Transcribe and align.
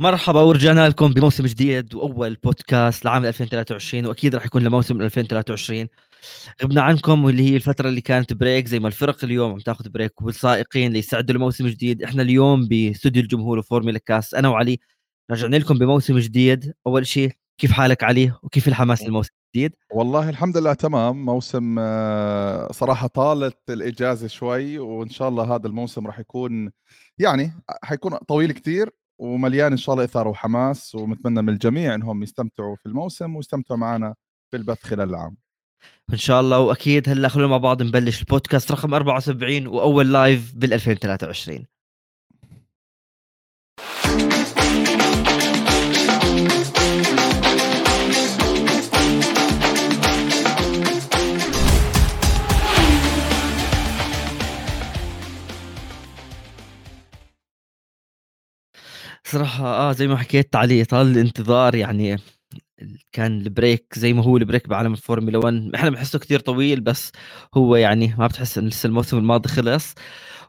مرحبا 0.00 0.40
ورجعنا 0.40 0.88
لكم 0.88 1.12
بموسم 1.12 1.46
جديد 1.46 1.94
وأول 1.94 2.34
بودكاست 2.34 3.04
لعام 3.04 3.24
2023 3.24 4.06
وأكيد 4.06 4.34
راح 4.34 4.46
يكون 4.46 4.62
لموسم 4.62 5.00
2023 5.00 5.88
غبنا 6.62 6.82
عنكم 6.82 7.24
واللي 7.24 7.50
هي 7.50 7.56
الفترة 7.56 7.88
اللي 7.88 8.00
كانت 8.00 8.32
break 8.32 8.66
زي 8.68 8.78
ما 8.78 8.88
الفرق 8.88 9.24
اليوم 9.24 9.52
عم 9.52 9.58
تاخذ 9.58 9.88
break 9.88 10.22
والسائقين 10.22 10.92
ليستعدوا 10.92 11.36
لموسم 11.36 11.66
جديد 11.66 12.02
إحنا 12.02 12.22
اليوم 12.22 12.68
باستوديو 12.68 13.22
الجمهور 13.22 13.58
وفورمولا 13.58 13.98
كاس 13.98 14.34
أنا 14.34 14.48
وعلي 14.48 14.78
رجعنا 15.30 15.56
لكم 15.56 15.78
بموسم 15.78 16.18
جديد. 16.18 16.72
أول 16.86 17.06
شيء 17.06 17.30
كيف 17.58 17.72
حالك 17.72 18.04
علي؟ 18.04 18.32
وكيف 18.42 18.68
الحماس 18.68 19.02
للموسم 19.02 19.30
الجديد؟ 19.54 19.74
والله 19.92 20.28
الحمد 20.28 20.56
لله 20.56 20.74
تمام. 20.74 21.24
موسم 21.24 21.76
آه، 21.78 22.72
صراحة 22.72 23.06
طالت 23.06 23.58
الإجازة 23.70 24.26
شوي 24.26 24.78
وإن 24.78 25.08
شاء 25.08 25.28
الله 25.28 25.54
هذا 25.54 25.66
الموسم 25.66 26.06
راح 26.06 26.18
يكون 26.18 26.70
يعني 27.18 27.52
حيكون 27.82 28.16
طويل 28.16 28.52
كثير 28.52 28.97
ومليان 29.18 29.72
إن 29.72 29.76
شاء 29.78 29.92
الله 29.92 30.04
إثارة 30.04 30.28
وحماس 30.28 30.94
ونتمنى 30.94 31.42
من 31.42 31.48
الجميع 31.48 31.94
إنهم 31.94 32.22
يستمتعوا 32.22 32.76
في 32.76 32.86
الموسم 32.86 33.36
ويستمتعوا 33.36 33.78
معنا 33.80 34.14
في 34.50 34.56
البث 34.56 34.82
خلال 34.82 35.08
العام. 35.08 35.36
ان 36.12 36.16
شاء 36.16 36.40
الله 36.40 36.60
وأكيد 36.60 37.08
هلأ 37.08 37.28
خلونا 37.28 37.48
مع 37.48 37.56
بعض 37.56 37.82
نبلش 37.82 38.20
البودكاست 38.20 38.72
رقم 38.72 38.94
74 38.94 39.66
وأول 39.66 40.12
لايف 40.12 40.52
بال 40.54 40.72
2023 40.72 41.66
صراحة 59.30 59.64
آه 59.66 59.92
زي 59.92 60.06
ما 60.08 60.16
حكيت 60.16 60.56
علي 60.56 60.84
طال 60.84 61.06
الانتظار 61.06 61.74
يعني 61.74 62.16
كان 63.12 63.40
ال 63.40 63.48
break 63.48 63.86
زي 63.98 64.12
ما 64.12 64.24
هو 64.24 64.36
ال 64.36 64.41
break 64.41 64.68
بعالم 64.68 64.92
الفورمولا 64.92 65.38
1 65.38 65.70
إحنا 65.74 65.90
بنحسه 65.90 66.18
كثير 66.18 66.40
طويل 66.40 66.80
بس 66.80 67.12
هو 67.54 67.76
يعني 67.76 68.14
ما 68.18 68.26
بتحس 68.26 68.58
إن 68.58 68.68
لسه 68.68 68.86
الموسم 68.86 69.18
الماضي 69.18 69.48
خلص. 69.48 69.94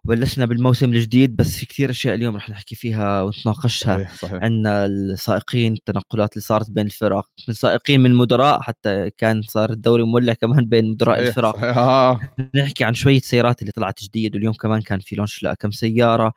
وبلشنا 0.06 0.46
بالموسم 0.46 0.94
الجديد 0.94 1.36
بس 1.36 1.58
في 1.58 1.66
كثير 1.66 1.90
أشياء 1.90 2.16
اليوم 2.16 2.36
رح 2.36 2.50
نحكي 2.50 2.76
فيها 2.76 3.22
ونتناقشها 3.22 3.96
صحيح 3.98 4.16
صحيح. 4.16 4.44
عندنا 4.44 4.86
السائقين 4.86 5.74
التنقلات 5.74 6.34
اللي 6.34 6.42
صارت 6.42 6.72
بين 6.72 6.86
الفرق 6.86 7.26
من 7.48 7.54
سائقين 7.54 8.02
من 8.02 8.16
مدراء 8.16 8.62
حتى 8.62 9.10
كان 9.18 9.42
صار 9.42 9.70
الدوري 9.72 10.04
مولع 10.04 10.34
كمان 10.34 10.66
بين 10.66 10.86
مدراء 10.92 11.16
صحيح 11.16 11.28
الفرق 11.28 11.56
صحيح. 11.56 11.78
آه. 11.78 12.20
نحكي 12.56 12.84
عن 12.84 12.94
شوية 12.94 13.20
سيارات 13.20 13.62
اللي 13.62 13.72
طلعت 13.72 14.04
جديد 14.04 14.36
واليوم 14.36 14.54
كمان 14.54 14.82
كان 14.82 15.00
في 15.00 15.16
launch 15.16 15.44
لكم 15.44 15.72
سيارة 15.72 16.34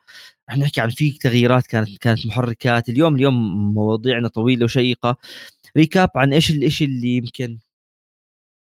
رح 0.49 0.57
نحكي 0.57 0.81
عن 0.81 0.89
في 0.89 1.11
تغييرات 1.11 1.67
كانت 1.67 1.97
كانت 1.97 2.27
محركات 2.27 2.89
اليوم 2.89 3.15
اليوم 3.15 3.73
مواضيعنا 3.73 4.27
طويلة 4.27 4.65
وشيقة 4.65 5.17
recap 5.77 6.09
عن 6.15 6.33
إيش 6.33 6.51
الاشي 6.51 6.85
اللي 6.85 7.17
يمكن 7.17 7.57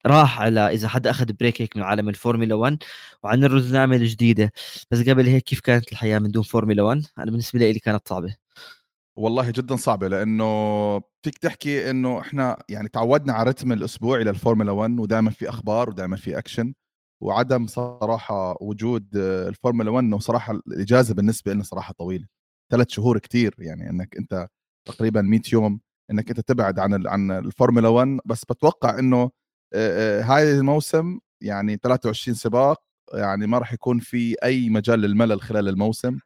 راح 0.07 0.41
على 0.41 0.61
إذا 0.75 0.89
حدا 0.89 1.11
أخذ 1.11 1.33
break 1.33 1.63
هيك 1.63 1.77
من 1.77 1.83
عالم 1.83 2.09
الفورمولا 2.09 2.55
1 2.55 2.79
وعن 3.23 3.45
الرزنامه 3.45 3.97
الجديده 3.97 4.53
بس 4.91 5.09
قبل 5.09 5.27
هيك 5.27 5.43
كيف 5.45 5.61
كانت 5.61 5.93
الحياة 5.93 6.19
من 6.19 6.31
دون 6.31 6.43
فورمولا 6.43 6.83
1 6.83 7.03
أنا 7.19 7.31
بالنسبة 7.31 7.59
لي 7.59 7.79
كانت 7.79 8.09
صعبة. 8.09 8.37
والله 9.17 9.51
جدا 9.51 9.77
صعبة 9.77 10.09
لأنه 10.09 10.45
فيك 11.23 11.39
تحكي 11.39 11.91
إنه 11.91 12.21
إحنا 12.21 12.59
يعني 12.69 12.89
تعودنا 12.89 13.33
على 13.33 13.51
رتم 13.51 13.73
الاسبوعي 13.73 14.25
للفورمولا 14.25 14.73
1 14.73 14.99
ودائما 15.01 15.31
في 15.31 15.49
أخبار 15.49 15.91
ودائما 15.91 16.17
في 16.17 16.39
اكشن 16.39 16.75
وعدم 17.23 17.67
صراحة 17.67 18.57
وجود 18.61 19.17
الفورمولا 19.17 19.91
1 19.91 20.13
وصراحه 20.13 20.53
الإجازة 20.69 21.15
بالنسبة 21.15 21.53
لنا 21.53 21.63
صراحة 21.63 21.95
طويلة. 21.99 22.27
ثلاث 22.73 22.89
شهور 22.91 23.19
كثير 23.19 23.55
يعني 23.59 23.91
إنك 23.91 24.17
أنت 24.19 24.49
تقريبا 24.89 25.23
100 25.23 25.41
يوم 25.53 25.81
إنك 26.11 26.29
أنت 26.31 26.41
تبعد 26.41 26.79
عن 26.79 27.07
عن 27.07 27.31
الفورمولا 27.31 27.89
1 27.89 28.19
بس 28.25 28.45
بتوقع 28.45 28.99
إنه 28.99 29.31
هاي 29.75 30.53
الموسم 30.59 31.19
يعني 31.41 31.77
23 31.83 32.35
سباق 32.35 32.83
يعني 33.15 33.47
ما 33.47 33.59
راح 33.59 33.73
يكون 33.73 33.99
في 33.99 34.37
أي 34.45 34.69
مجال 34.69 35.01
للملل 35.01 35.41
خلال 35.41 35.69
الموسم 35.69 36.19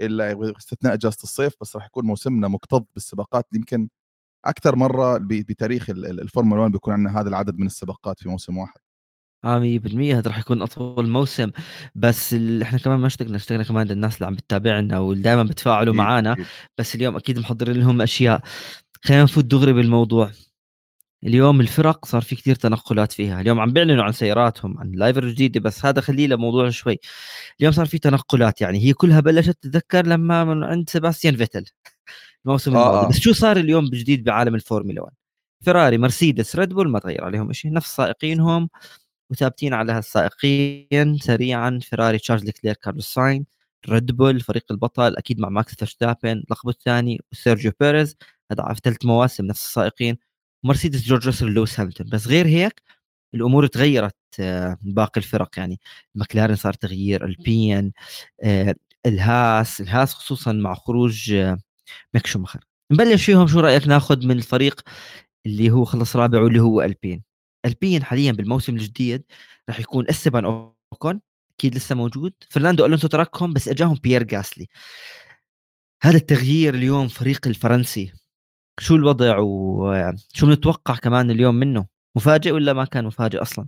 إلا 0.00 0.34
باستثناء 0.34 0.94
إجازة 0.94 1.18
الصيف 1.22 1.52
بس 1.60 1.76
راح 1.76 1.86
يكون 1.86 2.06
موسمنا 2.06 2.48
مكتظ 2.48 2.82
بالسباقات. 2.94 3.46
يمكن 3.54 3.88
أكثر 4.44 4.76
مرة 4.76 5.18
بتاريخ 5.22 5.90
الفورمولا 5.90 6.60
1 6.60 6.72
بيكون 6.72 6.94
عندنا 6.94 7.20
هذا 7.20 7.28
العدد 7.28 7.58
من 7.58 7.66
السباقات 7.66 8.20
في 8.20 8.28
موسم 8.28 8.58
واحد. 8.58 8.80
آه 9.44 9.58
100% 9.58 10.14
هذا 10.14 10.28
راح 10.28 10.38
يكون 10.38 10.62
أطول 10.62 11.08
موسم. 11.08 11.50
بس 11.94 12.34
ال... 12.34 12.62
إحنا 12.62 12.78
كمان 12.78 12.98
ما 12.98 13.06
اشتقنا 13.06 13.36
اشتقنا 13.36 13.62
كمان 13.62 13.86
للناس 13.86 14.14
اللي 14.14 14.26
عم 14.26 14.34
بتتابعنا 14.34 14.98
واللي 14.98 15.22
دائما 15.22 15.42
بتفاعلوا 15.42 15.94
معنا 15.94 16.36
بس 16.78 16.94
اليوم 16.94 17.16
أكيد 17.16 17.38
محضرين 17.38 17.76
لهم 17.76 18.02
أشياء. 18.02 18.42
خلينا 19.04 19.22
نفوت 19.22 19.44
دغري 19.44 19.72
بالموضوع. 19.72 20.30
اليوم 21.24 21.60
الفرق 21.60 22.04
صار 22.06 22.22
في 22.22 22.36
كثير 22.36 22.54
تنقلات 22.54 23.12
فيها. 23.12 23.40
اليوم 23.40 23.60
عم 23.60 23.72
بيعلنوا 23.72 24.04
عن 24.04 24.12
سياراتهم 24.12 24.78
عن 24.78 24.92
livery 24.92 25.28
جديده 25.28 25.60
بس 25.60 25.84
هذا 25.86 26.00
خليه 26.00 26.26
لموضوع 26.26 26.70
شوي. 26.70 26.98
اليوم 27.60 27.72
صار 27.72 27.86
في 27.86 27.98
تنقلات 27.98 28.60
يعني 28.60 28.78
هي 28.78 28.92
كلها 28.92 29.20
بلشت 29.20 29.50
تتذكر 29.50 30.06
لما 30.06 30.44
من 30.44 30.64
عند 30.64 30.90
سيباستيان 30.90 31.36
فيتل. 31.36 31.64
الموسم 32.46 32.76
آه 32.76 32.90
الماضي. 32.90 33.06
آه. 33.06 33.08
بس 33.08 33.18
شو 33.20 33.32
صار 33.32 33.56
اليوم 33.56 33.90
بجديد 33.90 34.24
بعالم 34.24 34.54
الفورمولا 34.54 35.02
1 35.02 35.12
فيراري 35.64 35.98
مرسيدس 35.98 36.56
ريد 36.56 36.68
بول 36.74 36.88
ما 36.90 36.98
تغير 36.98 37.24
عليهم 37.24 37.52
شيء 37.52 37.72
نفس 37.72 37.96
سائقينهم 37.96 38.68
وثابتين 39.30 39.74
على 39.74 39.92
هالسائقين 39.92 41.18
سريعا. 41.18 41.78
فيراري 41.82 42.18
تشارلز 42.18 42.50
لكلير 42.50 42.74
كارلوس 42.74 43.14
ساينز 43.14 43.46
ريد 43.88 44.12
بول 44.12 44.40
فريق 44.40 44.64
البطل 44.72 45.16
أكيد 45.16 45.40
مع 45.40 45.48
ماكس 45.48 45.74
فيرستابن 45.74 46.44
لقبه 46.50 46.70
الثاني 46.70 47.20
وسيرجيو 47.32 47.72
بيريز 47.80 48.16
هذا 48.52 48.74
في 48.74 48.80
ثلاث 48.84 49.04
مواسم 49.06 49.46
نفس 49.46 49.66
السائقين. 49.66 50.18
مرسيدس 50.64 51.02
جورج 51.02 51.26
راسل 51.26 51.46
لويس 51.46 51.80
هاميلتون 51.80 52.10
بس 52.12 52.26
غير 52.26 52.46
هيك 52.46 52.82
الأمور 53.34 53.66
تغيرت 53.66 54.16
آه، 54.40 54.78
باقي 54.82 55.18
الفرق. 55.18 55.58
يعني 55.58 55.80
مكلارن 56.14 56.56
صار 56.56 56.72
تغيير 56.74 57.24
ألبين 57.24 57.92
آه، 58.42 58.74
الهاس. 59.06 59.80
الهاس 59.80 60.14
خصوصا 60.14 60.52
مع 60.52 60.74
خروج 60.74 61.32
آه، 61.32 61.58
ميك 62.14 62.26
شومخر 62.26 62.60
نبلش 62.92 63.24
فيهم 63.26 63.46
شو 63.48 63.60
رأيك 63.60 63.88
ناخذ 63.88 64.26
من 64.26 64.36
الفريق 64.38 64.80
اللي 65.46 65.70
هو 65.70 65.84
خلص 65.84 66.16
رابع 66.16 66.40
واللي 66.42 66.60
هو 66.60 66.82
ألبين. 66.82 67.22
ألبين 67.66 68.04
حاليا 68.04 68.32
بالموسم 68.32 68.76
الجديد 68.76 69.24
راح 69.68 69.80
يكون 69.80 70.06
استبان 70.10 70.44
أوكون 70.44 71.20
أكيد 71.58 71.74
لسه 71.76 71.94
موجود. 71.94 72.34
فرناندو 72.50 72.86
ألونسو 72.86 73.08
تركهم 73.08 73.52
بس 73.52 73.68
إجاهم 73.68 73.94
بيير 74.02 74.22
جاسلي. 74.22 74.68
هذا 76.02 76.16
التغيير 76.16 76.74
اليوم 76.74 77.08
فريق 77.08 77.46
الفرنسي 77.46 78.12
شو 78.80 78.96
الوضع 78.96 79.38
وشو 79.38 80.46
بنتوقع 80.46 80.96
كمان 80.96 81.30
اليوم 81.30 81.54
منه؟ 81.54 81.86
مفاجئ 82.16 82.50
ولا 82.50 82.72
ما 82.72 82.84
كان 82.84 83.04
مفاجئ 83.04 83.42
أصلا؟ 83.42 83.66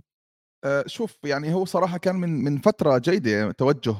أه 0.63 0.83
شوف 0.87 1.17
يعني 1.23 1.53
هو 1.53 1.65
صراحة 1.65 1.97
كان 1.97 2.15
من 2.15 2.43
من 2.43 2.57
فترة 2.57 2.97
جيدة 2.97 3.51
توجه 3.51 3.95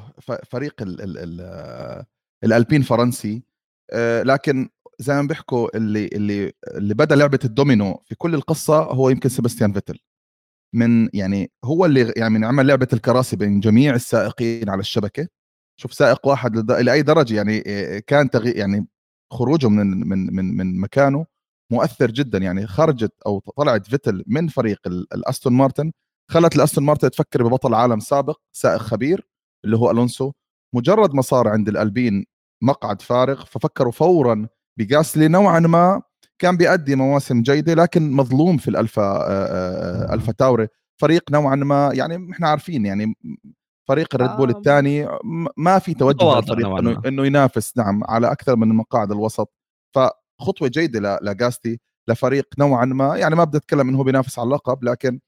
فريق 0.50 0.82
ال 0.82 1.02
ال 1.02 1.18
ال 1.18 2.06
الألبين 2.44 2.82
فرنسي 2.82 3.44
أه 3.92 4.24
لكن 4.24 4.70
زي 5.00 5.14
ما 5.14 5.22
بيحكوا 5.28 5.78
اللي 5.78 6.08
اللي 6.14 6.54
اللي 6.68 6.94
بدأ 6.94 7.16
لعبة 7.16 7.40
الدومينو 7.46 8.04
في 8.06 8.16
كل 8.16 8.36
القصة 8.36 8.84
هو 8.84 9.10
يمكن 9.10 9.30
سيباستيان 9.30 9.74
فيتل. 9.74 10.00
من 10.76 11.10
يعني 11.14 11.52
هو 11.66 11.86
اللي 11.86 12.14
يعني 12.18 12.46
عمل 12.46 12.68
لعبة 12.68 12.88
الكراسي 12.94 13.36
بين 13.36 13.60
جميع 13.60 13.96
السائقين 13.96 14.70
على 14.70 14.80
الشبكة. 14.80 15.28
شوف 15.82 15.94
سائق 15.94 16.28
واحد 16.28 16.72
لأي 16.72 17.02
درجة 17.02 17.36
يعني 17.36 17.62
كان 18.02 18.30
تغي 18.30 18.52
يعني 18.52 18.88
خروجه 19.36 19.70
من 19.70 20.08
من 20.08 20.36
من 20.36 20.58
من 20.58 20.80
مكانه 20.80 21.26
مؤثر 21.72 22.12
جدا. 22.12 22.38
يعني 22.38 22.68
خرجت 22.68 23.14
أو 23.26 23.40
طلعت 23.58 23.88
فيتل 23.88 24.24
من 24.28 24.48
فريق 24.48 24.80
الاستون 24.88 25.54
مارتن 25.54 25.92
خلت 26.32 26.56
الاستون 26.56 26.84
مارتن 26.84 27.10
تفكر 27.12 27.44
ببطل 27.44 27.74
عالم 27.74 28.00
سابق 28.00 28.40
سائق 28.56 28.78
خبير 28.82 29.28
اللي 29.66 29.78
هو 29.78 29.92
ألونسو. 29.92 30.32
مجرد 30.76 31.14
ما 31.14 31.22
صار 31.22 31.48
عند 31.48 31.70
الألبين 31.70 32.26
مقعد 32.64 33.02
فارغ 33.02 33.46
ففكروا 33.46 33.92
فورا 33.92 34.48
بجاسلي 34.80 35.28
نوعا 35.28 35.60
ما 35.60 36.02
كان 36.40 36.58
بيأدي 36.58 36.96
مواسم 36.96 37.42
جيدة 37.42 37.74
لكن 37.74 38.12
مظلوم 38.12 38.58
في 38.58 38.68
الألفا 38.68 40.14
ألفا 40.14 40.32
تاوري. 40.32 40.68
فريق 41.02 41.32
نوعا 41.32 41.56
ما 41.56 41.92
يعني 41.94 42.32
إحنا 42.32 42.48
عارفين 42.50 42.86
يعني 42.86 43.16
فريق 43.88 44.16
الريد 44.16 44.32
بول 44.32 44.52
آه. 44.52 44.58
الثاني 44.58 45.08
ما 45.58 45.80
في 45.80 45.94
توجه 45.94 46.40
الفريق 46.40 46.68
إنه 46.68 47.02
إنه 47.06 47.26
ينافس 47.26 47.78
نعم 47.78 48.04
على 48.04 48.32
أكثر 48.32 48.56
من 48.56 48.68
مقاعد 48.68 49.12
الوسط. 49.12 49.54
فخطوة 49.96 50.68
جيدة 50.68 51.20
لجاسلي 51.22 51.80
لفريق 52.10 52.48
نوعا 52.60 52.86
ما 52.86 53.18
يعني 53.18 53.36
ما 53.36 53.44
بدي 53.44 53.58
أتكلم 53.58 53.90
إنه 53.90 53.98
هو 53.98 54.04
بينافس 54.04 54.40
على 54.40 54.48
اللقب 54.48 54.84
لكن 54.84 55.20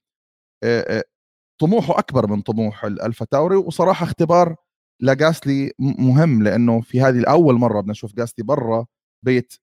طموحه 1.60 1.98
أكبر 1.98 2.26
من 2.30 2.40
طموح 2.40 2.84
الالفا 2.84 3.24
تاوري. 3.24 3.56
وصراحة 3.56 4.04
اختبار 4.04 4.56
لجاسلي 5.02 5.72
مهم 5.78 6.42
لأنه 6.42 6.80
في 6.80 7.00
هذه 7.00 7.18
الأول 7.18 7.54
مرة 7.54 7.80
بدنا 7.80 7.92
نشوف 7.92 8.14
جاسلي 8.14 8.42
برا 8.42 8.86
بيت 9.24 9.54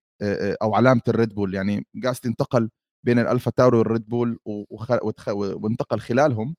أو 0.62 0.76
علامة 0.76 1.02
الريد 1.08 1.36
بول 1.36 1.56
يعني 1.56 1.88
جاسلي 1.96 2.28
انتقل 2.28 2.70
بين 3.06 3.20
الألفا 3.20 3.52
تاوري 3.52 3.78
والريد 3.78 4.10
بول 4.10 4.40
وانتقل 5.34 6.00
خلالهم. 6.00 6.56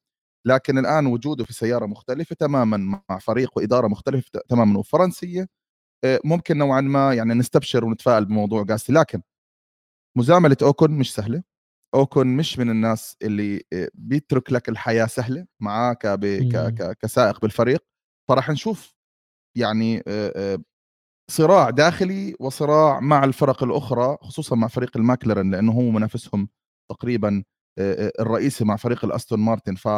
لكن 0.47 0.79
الآن 0.79 1.07
وجوده 1.07 1.45
في 1.45 1.53
سيارة 1.53 1.87
مختلفة 1.87 2.37
تماما 2.39 2.77
مع 3.11 3.19
فريق 3.19 3.51
وإدارة 3.57 3.87
مختلفة 3.89 4.41
تماما 4.49 4.79
وفرنسية 4.79 5.49
ممكن 6.25 6.59
نوعا 6.59 6.81
ما 6.81 7.15
يعني 7.15 7.35
نستبشر 7.35 7.85
ونتفائل 7.85 8.25
بموضوع 8.25 8.63
جاسلي 8.63 8.93
لكن 8.93 9.23
مزاملة 10.19 10.57
أوكن 10.63 10.91
مش 10.91 11.15
سهلة. 11.15 11.43
أوكن 11.95 12.37
مش 12.37 12.59
من 12.59 12.71
الناس 12.71 13.17
اللي 13.23 13.63
بيترك 13.95 14.53
لك 14.53 14.69
الحياة 14.69 15.07
سهلة 15.07 15.47
معاه 15.61 15.93
كسائق 17.03 17.41
بالفريق. 17.41 17.85
فراح 18.29 18.51
نشوف 18.51 18.95
يعني 19.57 20.03
صراع 21.31 21.71
داخلي 21.71 22.37
وصراع 22.41 23.01
مع 23.01 23.25
الفرق 23.25 23.63
الأخرى 23.63 24.19
خصوصا 24.23 24.57
مع 24.57 24.69
فريق 24.69 24.97
الماكلرن 24.97 25.51
لأنه 25.51 25.73
هو 25.73 25.91
منافسهم 25.91 26.49
تقريبا 26.91 27.45
الرئيسي 28.21 28.65
مع 28.65 28.77
فريق 28.77 29.05
الأستون 29.05 29.41
مارتن. 29.41 29.75
ف 29.75 29.89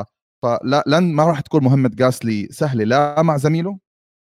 فلا 0.42 0.84
لن 0.86 1.12
ما 1.14 1.24
راح 1.24 1.40
تكون 1.40 1.64
مهمة 1.64 1.90
جاسلي 1.94 2.48
سهلة 2.50 2.84
لا 2.84 3.22
مع 3.22 3.36
زميله 3.36 3.78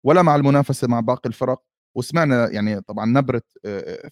ولا 0.07 0.23
مع 0.23 0.37
المنافسة 0.37 0.89
مع 0.89 1.01
باقي 1.01 1.29
الفرق. 1.29 1.63
وسمعنا 1.97 2.51
يعني 2.51 2.81
طبعا 2.81 3.07
نبرة 3.07 3.43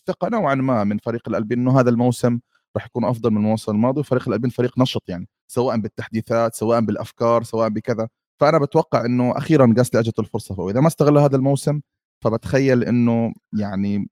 ثقة 0.07 0.29
نوعا 0.29 0.55
ما 0.55 0.85
من 0.85 0.99
فريق 0.99 1.29
الألبين 1.29 1.59
إنه 1.59 1.81
هذا 1.81 1.91
الموسم 1.91 2.41
راح 2.77 2.87
يكون 2.87 3.05
أفضل 3.05 3.31
من 3.31 3.37
الموسم 3.37 3.73
الماضي 3.73 4.01
وفريق 4.01 4.29
الألبين 4.29 4.51
فريق 4.51 4.79
نشط 4.79 5.03
يعني 5.09 5.29
سواء 5.49 5.77
بالتحديثات 5.79 6.55
سواء 6.55 6.81
بالأفكار 6.81 7.43
سواء 7.43 7.69
بكذا. 7.69 8.09
فأنا 8.41 8.59
بتوقع 8.59 9.05
إنه 9.05 9.39
أخيرا 9.39 9.67
جاسلي 9.77 10.01
أجت 10.01 10.19
الفرصة 10.19 10.61
واذا 10.61 10.81
ما 10.81 10.87
استغل 10.87 11.19
هذا 11.19 11.37
الموسم 11.37 11.81
فبتخيل 12.25 12.85
إنه 12.85 13.33
يعني 13.59 14.09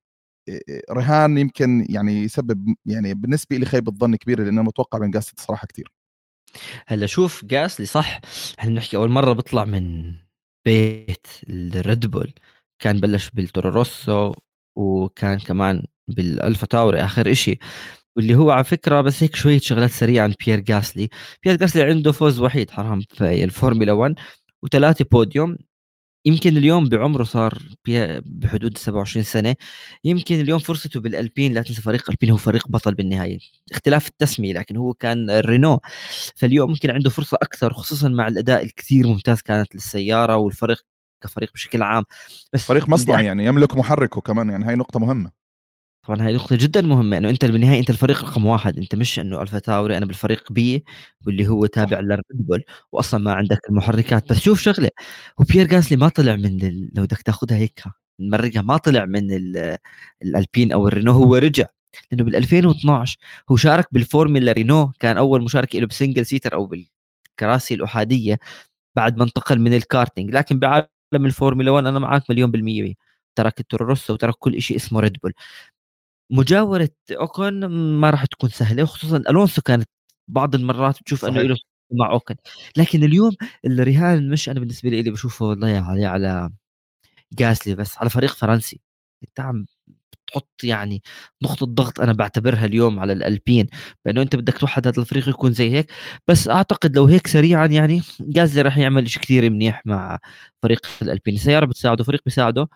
رهان 0.90 1.38
يمكن 1.38 1.86
يعني 1.90 2.22
يسبب 2.22 2.74
يعني 2.86 3.14
بالنسبة 3.14 3.56
لي 3.56 3.66
خيبه 3.66 3.92
ظن 3.92 4.16
كبيره 4.16 4.44
لأنه 4.44 4.62
متوقع 4.62 4.98
من 4.98 5.10
جاسلي 5.10 5.34
صراحة 5.38 5.66
كثير 5.66 5.92
هلأ 6.86 7.06
شوف 7.06 7.44
جاسلي 7.44 7.86
صح 7.86 8.20
إحنا 8.58 8.70
بنحكي 8.70 8.96
أول 8.96 9.10
مرة 9.10 9.32
بيطلع 9.32 9.64
من 9.64 10.14
بيت 10.64 11.26
الريد 11.50 12.06
بول 12.06 12.32
كان 12.78 13.00
بلش 13.00 13.30
بالتورو 13.30 13.70
روسو 13.70 14.34
وكان 14.76 15.38
كمان 15.38 15.86
بالألفا 16.08 16.66
تاوري 16.66 17.04
آخر 17.04 17.30
إشي 17.30 17.58
واللي 18.16 18.34
هو 18.34 18.50
على 18.50 18.64
فكرة 18.64 19.00
بس 19.00 19.22
هيك 19.22 19.36
شوية 19.36 19.58
شغلات 19.58 19.90
سريعة 19.90 20.24
عن 20.24 20.34
بيير 20.46 20.60
جاسلي 20.60 21.08
بيير 21.44 21.56
جاسلي 21.56 21.82
عنده 21.82 22.12
فوز 22.12 22.40
وحيد 22.40 22.70
حرام 22.70 23.00
في 23.00 23.44
الفورمولا 23.44 23.92
1 23.92 24.14
وثلاثه 24.62 25.04
بوديوم 25.12 25.58
يمكن 26.24 26.56
اليوم 26.56 26.88
بعمره 26.88 27.24
صار 27.24 27.58
بحدود 28.24 28.78
27 28.78 29.24
سنة 29.24 29.54
يمكن 30.04 30.40
اليوم 30.40 30.58
فرصته 30.58 31.00
بالألبين 31.00 31.52
لا 31.52 31.62
تنسى 31.62 31.82
فريق 31.82 32.10
ألبين 32.10 32.30
هو 32.30 32.36
فريق 32.36 32.68
بطل 32.68 32.94
بالنهاية 32.94 33.38
اختلاف 33.72 34.08
التسمية 34.08 34.52
لكن 34.52 34.76
هو 34.76 34.94
كان 34.94 35.30
رينو 35.30 35.80
فاليوم 36.36 36.70
ممكن 36.70 36.90
عنده 36.90 37.10
فرصة 37.10 37.38
أكثر 37.42 37.72
خصوصا 37.72 38.08
مع 38.08 38.28
الأداء 38.28 38.64
الكثير 38.64 39.06
ممتاز 39.06 39.40
كانت 39.40 39.74
للسيارة 39.74 40.36
والفريق 40.36 40.82
كفريق 41.22 41.52
بشكل 41.52 41.82
عام 41.82 42.04
بس 42.52 42.64
فريق 42.64 42.88
مصنع 42.88 43.20
يعني 43.20 43.46
يملك 43.46 43.76
محركه 43.76 44.20
كمان 44.20 44.50
يعني 44.50 44.64
هاي 44.64 44.74
نقطة 44.74 45.00
مهمة. 45.00 45.41
طبعا 46.06 46.22
هاي 46.26 46.34
نقطة 46.34 46.56
جدا 46.56 46.80
مهمة 46.80 47.18
إنه 47.18 47.30
أنت 47.30 47.44
بالنهاية 47.44 47.78
أنت 47.80 47.90
الفريق 47.90 48.22
رقم 48.24 48.46
واحد 48.46 48.78
أنت 48.78 48.94
مش 48.94 49.18
إنه 49.18 49.42
ألفا 49.42 49.58
تاوري 49.58 49.96
أنا 49.96 50.06
بالفريق 50.06 50.52
B 50.52 50.84
واللي 51.26 51.48
هو 51.48 51.66
تابع 51.66 52.00
للريد 52.00 52.22
بول 52.32 52.64
واصلا 52.92 53.20
ما 53.20 53.32
عندك 53.32 53.58
المحركات. 53.70 54.30
بس 54.30 54.38
شوف 54.38 54.60
شغلة 54.60 54.90
هو 55.40 55.44
بيير 55.44 55.66
جاسلي 55.66 55.96
ما 55.98 56.08
طلع 56.08 56.36
من 56.36 56.62
ال... 56.66 56.90
لو 56.94 57.02
بدك 57.02 57.22
تاخذها 57.22 57.56
هيك 57.56 57.82
نمرقها 58.20 58.62
ما 58.62 58.76
طلع 58.76 59.04
من 59.04 59.32
ال... 59.32 59.76
الالبين 60.22 60.72
أو 60.72 60.88
الرينو 60.88 61.12
هو 61.12 61.36
رجع 61.36 61.66
لأنه 62.12 62.24
بال 62.24 62.36
2012 62.36 63.18
هو 63.50 63.56
شارك 63.56 63.86
بالفورمولا 63.92 64.52
رينو 64.52 64.92
كان 65.00 65.16
أول 65.18 65.42
مشاركة 65.42 65.78
له 65.78 65.86
ب 65.86 65.92
single 65.92 66.26
seater 66.26 66.54
أو 66.54 66.66
بالكراسي 66.66 67.74
الأحادية 67.74 68.38
بعد 68.96 69.18
ما 69.18 69.24
انتقل 69.24 69.60
من 69.60 69.74
الكارتينج 69.74 70.30
لكن 70.34 70.58
بعالم 70.58 70.86
الفورمولا 71.14 71.70
1 71.70 71.86
أنا 71.86 71.98
معك 71.98 72.30
مليون 72.30 72.50
بالمية 72.50 72.94
ترك 73.36 73.60
التورو 73.60 73.90
روسو 73.90 74.14
وترك 74.14 74.34
كل 74.38 74.62
شيء 74.62 74.76
اسمه 74.76 75.00
ريد 75.00 75.16
بول 75.22 75.32
مجاورة 76.30 76.88
اوكن 77.10 77.64
ما 78.00 78.10
راح 78.10 78.24
تكون 78.26 78.50
سهلة 78.50 78.82
وخصوصا 78.82 79.16
ألونسو 79.16 79.62
كانت 79.62 79.88
بعض 80.28 80.54
المرات 80.54 80.98
تشوف 81.04 81.24
إنه 81.24 81.42
له 81.42 81.56
مع 81.92 82.10
اوكن 82.10 82.34
لكن 82.76 83.04
اليوم 83.04 83.32
الرهان 83.66 84.30
مش 84.30 84.48
أنا 84.48 84.60
بالنسبة 84.60 84.90
لي 84.90 85.10
بشوفه 85.10 85.46
والله 85.46 85.68
على 85.68 86.06
على 86.06 86.50
جاسلي 87.32 87.74
بس 87.74 87.98
على 87.98 88.10
فريق 88.10 88.30
فرنسي. 88.34 88.80
أنت 89.28 89.40
عم 89.40 89.66
تحط 90.28 90.50
يعني 90.64 91.02
نقطة 91.42 91.66
ضغط 91.66 92.00
أنا 92.00 92.12
بعتبرها 92.12 92.64
اليوم 92.66 93.00
على 93.00 93.12
الألبين 93.12 93.66
بأنه 94.04 94.22
أنت 94.22 94.36
بدك 94.36 94.58
توحد 94.58 94.86
هذا 94.86 95.00
الفريق 95.02 95.28
يكون 95.28 95.52
زي 95.52 95.70
هيك. 95.72 95.92
بس 96.28 96.48
أعتقد 96.48 96.96
لو 96.96 97.06
هيك 97.06 97.26
سريعا 97.26 97.66
يعني 97.66 98.02
جاسلي 98.20 98.62
راح 98.62 98.78
يعمل 98.78 99.10
شيء 99.10 99.22
كثير 99.22 99.50
منيح 99.50 99.82
مع 99.86 100.18
فريق 100.62 100.86
الألبين. 101.02 101.34
السيارة 101.34 101.66
بتساعده 101.66 102.04
فريق 102.04 102.22
بيساعده 102.24 102.68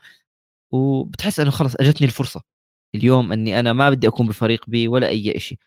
وبتحس 0.73 1.41
أنه 1.41 1.51
خلص 1.51 1.77
أجتني 1.77 2.07
الفرصة. 2.09 2.56
اليوم 2.97 3.33
إني 3.33 3.61
أنا 3.61 3.73
ما 3.73 3.91
بدي 3.91 4.09
أكون 4.09 4.27
بفريق 4.27 4.65
B 4.67 4.89
ولا 4.89 5.09
أي 5.09 5.39
شيء 5.39 5.59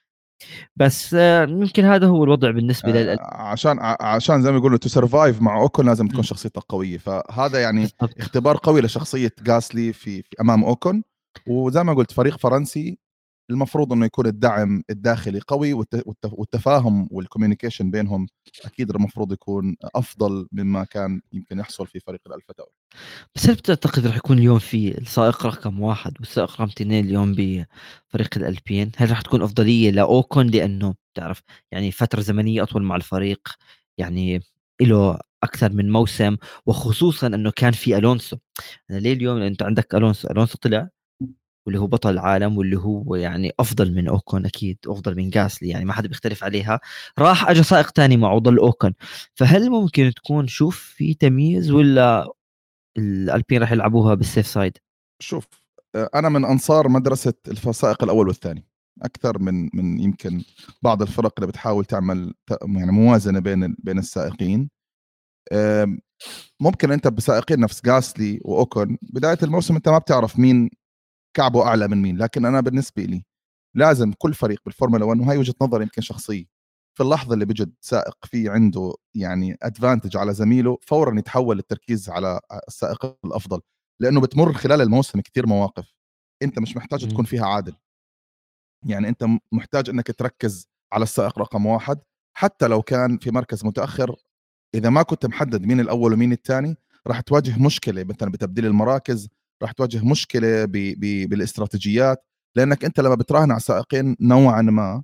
بس 0.75 1.13
يمكن 1.49 1.85
هذا 1.85 2.07
هو 2.07 2.23
الوضع 2.23 2.51
بالنسبة 2.51 2.91
لل 2.91 3.17
عشان 3.21 3.77
عشان 4.01 4.41
زي 4.41 4.51
ما 4.51 4.57
يقولوا 4.57 4.77
to 4.77 4.89
survive 4.89 5.41
مع 5.41 5.61
اوكون 5.61 5.85
لازم 5.85 6.07
تكون 6.07 6.23
شخصيتك 6.23 6.63
قوية. 6.69 6.97
فهذا 6.97 7.61
يعني. 7.61 7.89
اختبار 8.01 8.57
قوي 8.63 8.81
لشخصية 8.81 9.31
جاسلي 9.43 9.93
في, 9.93 10.21
في 10.21 10.35
أمام 10.41 10.63
اوكون 10.63 11.03
وزي 11.47 11.83
ما 11.83 11.93
قلت 11.93 12.11
فريق 12.11 12.37
فرنسي 12.37 12.97
المفروض 13.49 13.93
إنه 13.93 14.05
يكون 14.05 14.27
الدعم 14.27 14.83
الداخلي 14.89 15.39
قوي 15.47 15.73
والتفاهم 16.23 17.07
وال 17.11 17.22
communication 17.22 17.91
بينهم 17.91 18.27
أكيد 18.65 18.89
المفروض 18.89 19.33
يكون 19.33 19.75
أفضل 19.95 20.47
مما 20.51 20.83
كان 20.83 21.21
يمكن 21.33 21.59
يحصل 21.59 21.87
في 21.87 21.99
فريق 21.99 22.21
الالفا 22.27 22.53
تاوري 22.53 22.69
بس 23.35 23.49
هل 23.49 23.55
بتعتقد 23.55 24.07
رح 24.07 24.15
يكون 24.15 24.37
اليوم 24.37 24.59
في 24.59 24.97
السائق 24.97 25.45
رقم 25.45 25.79
واحد 25.81 26.13
والسائق 26.19 26.51
رقم 26.51 26.63
اثنين 26.63 27.05
اليوم 27.05 27.31
بفريق 27.33 28.37
الألبين؟ 28.37 28.91
هل 28.97 29.11
رح 29.11 29.21
تكون 29.21 29.41
أفضلية 29.41 29.91
لأوكون 29.91 30.47
لأنه 30.47 30.95
بتعرف 31.13 31.41
يعني 31.71 31.91
فترة 31.91 32.21
زمنية 32.21 32.63
أطول 32.63 32.83
مع 32.83 32.95
الفريق 32.95 33.47
يعني 33.97 34.41
له 34.81 35.19
أكثر 35.43 35.73
من 35.73 35.91
موسم 35.91 36.37
وخصوصا 36.65 37.27
إنه 37.27 37.51
كان 37.51 37.71
في 37.71 37.97
ألونسو. 37.97 38.37
أنا 38.91 38.97
ليه 38.99 39.13
اليوم 39.13 39.37
أنت 39.41 39.63
عندك 39.63 39.95
ألونسو؟ 39.95 40.27
ألونسو 40.31 40.57
طلع 40.57 40.89
واللي 41.69 41.79
هو 41.79 41.87
بطل 41.87 42.09
العالم 42.09 42.57
واللي 42.57 42.77
هو 42.77 43.15
يعني 43.15 43.51
أفضل 43.59 43.93
من 43.93 44.07
أوكون 44.07 44.45
أكيد 44.45 44.77
أفضل 44.87 45.15
من 45.15 45.29
جاسلي 45.29 45.69
يعني 45.69 45.85
ما 45.85 45.93
حدا 45.93 46.07
بيختلف 46.07 46.43
عليها. 46.43 46.79
راح 47.19 47.49
اجى 47.49 47.63
سائق 47.63 47.89
ثاني 47.89 48.17
معه 48.17 48.39
ضل 48.39 48.57
أوكون. 48.57 48.93
فهل 49.35 49.69
ممكن 49.69 50.13
تكون 50.15 50.47
شوف 50.47 50.79
في 50.79 51.13
تمييز 51.13 51.71
ولا 51.71 52.33
الألبين 52.97 53.61
راح 53.61 53.71
يلعبوها 53.71 54.13
بال 54.13 54.25
safe 54.25 54.47
side 54.47 54.77
شوف 55.21 55.47
أنا 55.95 56.29
من 56.29 56.45
أنصار 56.45 56.87
مدرسة 56.87 57.33
السائق 57.47 58.03
الأول 58.03 58.27
والثاني. 58.27 58.65
أكثر 59.01 59.39
من 59.39 59.69
من 59.73 59.99
يمكن 59.99 60.41
بعض 60.81 61.01
الفرق 61.01 61.33
اللي 61.37 61.47
بتحاول 61.47 61.85
تعمل 61.85 62.33
يعني 62.61 62.91
موازنة 62.91 63.39
بين 63.39 63.75
بين 63.79 63.99
السائقين. 63.99 64.69
ممكن 66.59 66.91
أنت 66.91 67.07
بسائقين 67.07 67.59
نفس 67.59 67.81
جاسلي 67.85 68.39
وأوكون 68.45 68.97
بداية 69.01 69.37
الموسم 69.43 69.75
أنت 69.75 69.89
ما 69.89 69.97
بتعرف 69.97 70.39
مين 70.39 70.69
كعبه 71.33 71.63
أعلى 71.67 71.87
من 71.87 72.01
مين. 72.01 72.17
لكن 72.17 72.45
أنا 72.45 72.61
بالنسبة 72.61 73.03
لي 73.03 73.25
لازم 73.75 74.13
كل 74.17 74.33
فريق 74.33 74.59
بالفورمولا 74.65 75.05
1 75.05 75.19
وهي 75.19 75.37
وجهة 75.37 75.55
نظر 75.61 75.81
يمكن 75.81 76.01
شخصية 76.01 76.45
في 76.97 77.03
اللحظة 77.03 77.33
اللي 77.33 77.45
بجد 77.45 77.73
سائق 77.81 78.15
في 78.25 78.49
عنده 78.49 78.93
يعني 79.15 79.57
advantage 79.63 80.17
على 80.17 80.33
زميله 80.33 80.77
فورا 80.81 81.19
يتحول 81.19 81.59
التركيز 81.59 82.09
على 82.09 82.39
السائق 82.67 83.17
الأفضل. 83.25 83.61
لأنه 84.01 84.21
بتمر 84.21 84.53
خلال 84.53 84.81
الموسم 84.81 85.21
كثير 85.21 85.47
مواقف. 85.47 85.93
أنت 86.43 86.59
مش 86.59 86.77
محتاج 86.77 87.07
تكون 87.09 87.25
فيها 87.25 87.45
عادل. 87.45 87.75
يعني 88.85 89.09
أنت 89.09 89.25
محتاج 89.51 89.89
إنك 89.89 90.07
تركز 90.11 90.67
على 90.93 91.03
السائق 91.03 91.39
رقم 91.39 91.65
واحد. 91.65 91.99
حتى 92.37 92.67
لو 92.67 92.81
كان 92.81 93.17
في 93.17 93.31
مركز 93.31 93.65
متأخر 93.65 94.15
إذا 94.75 94.89
ما 94.89 95.03
كنت 95.03 95.25
محدد 95.25 95.65
مين 95.65 95.79
الأول 95.79 96.13
ومين 96.13 96.31
الثاني 96.31 96.75
راح 97.07 97.21
تواجه 97.21 97.59
مشكلة 97.63 98.03
مثلا 98.03 98.31
بتبديل 98.31 98.65
المراكز 98.65 99.29
راح 99.61 99.71
تواجه 99.71 100.05
مشكلة 100.05 100.65
ب 100.65 100.71
ب 100.71 101.29
بالاستراتيجيات. 101.29 102.25
لأنك 102.55 102.85
أنت 102.85 102.99
لما 102.99 103.15
بتراهن 103.15 103.51
على 103.51 103.59
سائقين 103.59 104.15
نوعا 104.21 104.61
ما 104.61 105.03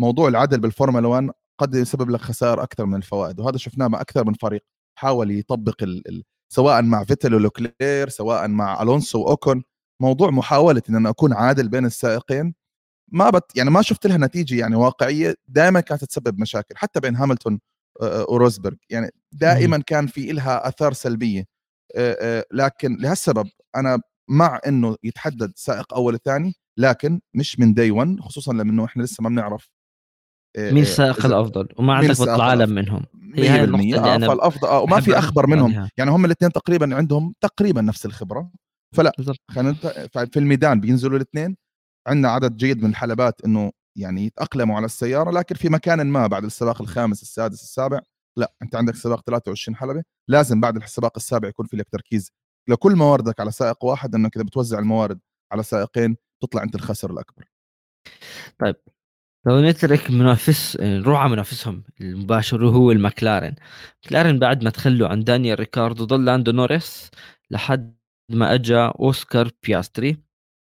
موضوع 0.00 0.28
العدل 0.28 0.60
بالفورمولا 0.60 1.08
1 1.08 1.30
قد 1.60 1.74
يسبب 1.74 2.10
لك 2.10 2.20
خسائر 2.20 2.62
أكثر 2.62 2.86
من 2.86 2.94
الفوائد 2.94 3.40
وهذا 3.40 3.56
شفناه 3.56 3.88
مع 3.88 4.00
أكثر 4.00 4.26
من 4.26 4.34
فريق 4.34 4.64
حاول 4.98 5.30
يطبق 5.30 5.82
ال 5.82 6.08
ال 6.08 6.24
سواء 6.52 6.82
مع 6.82 7.04
فيتل 7.04 7.34
ولوكلير 7.34 8.08
سواء 8.08 8.48
مع 8.48 8.82
ألونسو 8.82 9.20
وأوكون. 9.22 9.62
موضوع 10.02 10.30
محاولة 10.30 10.82
إن 10.90 10.94
أنا 10.96 11.10
أكون 11.10 11.32
عادل 11.32 11.68
بين 11.68 11.84
السائقين 11.86 12.54
ما 13.12 13.30
بت 13.30 13.56
يعني 13.56 13.70
ما 13.70 13.82
شفت 13.82 14.06
لها 14.06 14.16
نتيجة 14.18 14.60
يعني 14.60 14.76
واقعية 14.76 15.36
دائما 15.48 15.80
كانت 15.80 16.04
تسبب 16.04 16.40
مشاكل 16.40 16.76
حتى 16.76 17.00
بين 17.00 17.16
هاملتون 17.16 17.60
وروزبرغ. 18.28 18.76
يعني 18.90 19.10
دائما 19.32 19.78
كان 19.78 20.06
في 20.06 20.32
لها 20.32 20.68
آثار 20.68 20.92
سلبية 20.92 21.44
لكن 22.52 22.96
لهالسبب 23.00 23.48
أنا 23.76 24.00
مع 24.30 24.60
إنه 24.66 24.96
يتحدد 25.02 25.52
سائق 25.56 25.94
أول 25.94 26.14
وثاني 26.14 26.54
لكن 26.78 27.20
مش 27.34 27.60
من 27.60 27.74
داي 27.74 27.90
1 27.90 28.20
خصوصا 28.20 28.52
لأنه 28.52 28.84
إحنا 28.84 29.02
لسه 29.02 29.22
ما 29.22 29.28
بنعرف 29.28 29.70
مين 30.58 30.82
السائق 30.82 31.26
الأفضل؟ 31.26 31.68
وما 31.78 31.94
عندك 31.94 32.10
بطل 32.10 32.40
عالم 32.40 32.70
منهم. 32.70 33.04
هي 33.34 33.64
النقطة 33.64 33.80
اللي 33.80 34.14
أنا 34.14 34.28
فالأفضل 34.28 34.68
آه 34.68 34.80
وما 34.80 35.00
في 35.00 35.18
أخبر 35.18 35.46
منهم. 35.46 35.88
يعني 35.96 36.10
هم 36.10 36.24
الاثنين 36.24 36.52
تقريبا 36.52 36.96
عندهم 36.96 37.34
تقريبا 37.40 37.80
نفس 37.80 38.06
الخبرة. 38.06 38.50
فلا 38.96 39.12
خلينا 39.50 39.72
في 40.32 40.38
الميدان 40.38 40.80
بينزلوا 40.80 41.16
الاثنين. 41.16 41.56
عندنا 42.06 42.28
عدد 42.28 42.56
جيد 42.56 42.82
من 42.82 42.90
الحلبات 42.90 43.40
إنه 43.44 43.72
يعني 43.98 44.26
يتأقلموا 44.26 44.76
على 44.76 44.86
السيارة 44.86 45.30
لكن 45.30 45.54
في 45.54 45.68
مكان 45.68 46.06
ما 46.06 46.26
بعد 46.26 46.44
السباق 46.44 46.82
الخامس 46.82 47.22
السادس 47.22 47.62
السابع. 47.62 48.00
لا 48.38 48.54
أنت 48.62 48.76
عندك 48.76 48.94
سباق 48.94 49.20
23 49.26 49.76
حلبة. 49.76 50.02
لازم 50.30 50.60
بعد 50.60 50.76
السباق 50.76 51.12
السابع 51.16 51.48
يكون 51.48 51.66
في 51.66 51.76
لك 51.76 51.88
تركيز 51.88 52.30
لكل 52.68 52.96
مواردك 52.96 53.40
على 53.40 53.50
سائق 53.50 53.84
واحد 53.84 54.14
إنك 54.14 54.36
إذا 54.36 54.44
بتوزع 54.44 54.78
الموارد 54.78 55.18
على 55.52 55.62
سائقين 55.62 56.16
تطلع 56.42 56.62
انت 56.62 56.74
الخسر 56.74 57.10
الأكبر. 57.10 57.44
طيب. 58.58 58.76
لو 59.46 59.60
نترك 59.60 60.10
منافس 60.10 60.76
نروح 60.80 61.20
على 61.20 61.30
منافسهم 61.30 61.84
المباشر 62.00 62.64
وهو 62.64 62.90
المكلارن 62.92 63.54
مكلارن 64.06 64.38
بعد 64.38 64.64
ما 64.64 64.70
تخلوا 64.70 65.08
عن 65.08 65.24
دانيال 65.24 65.58
ريكاردو 65.60 66.04
ضل 66.04 66.24
لاندو 66.24 66.52
نوريس 66.52 67.10
لحد 67.50 67.96
ما 68.30 68.54
اجى 68.54 68.76
أوسكار 68.76 69.50
بياستري 69.62 70.18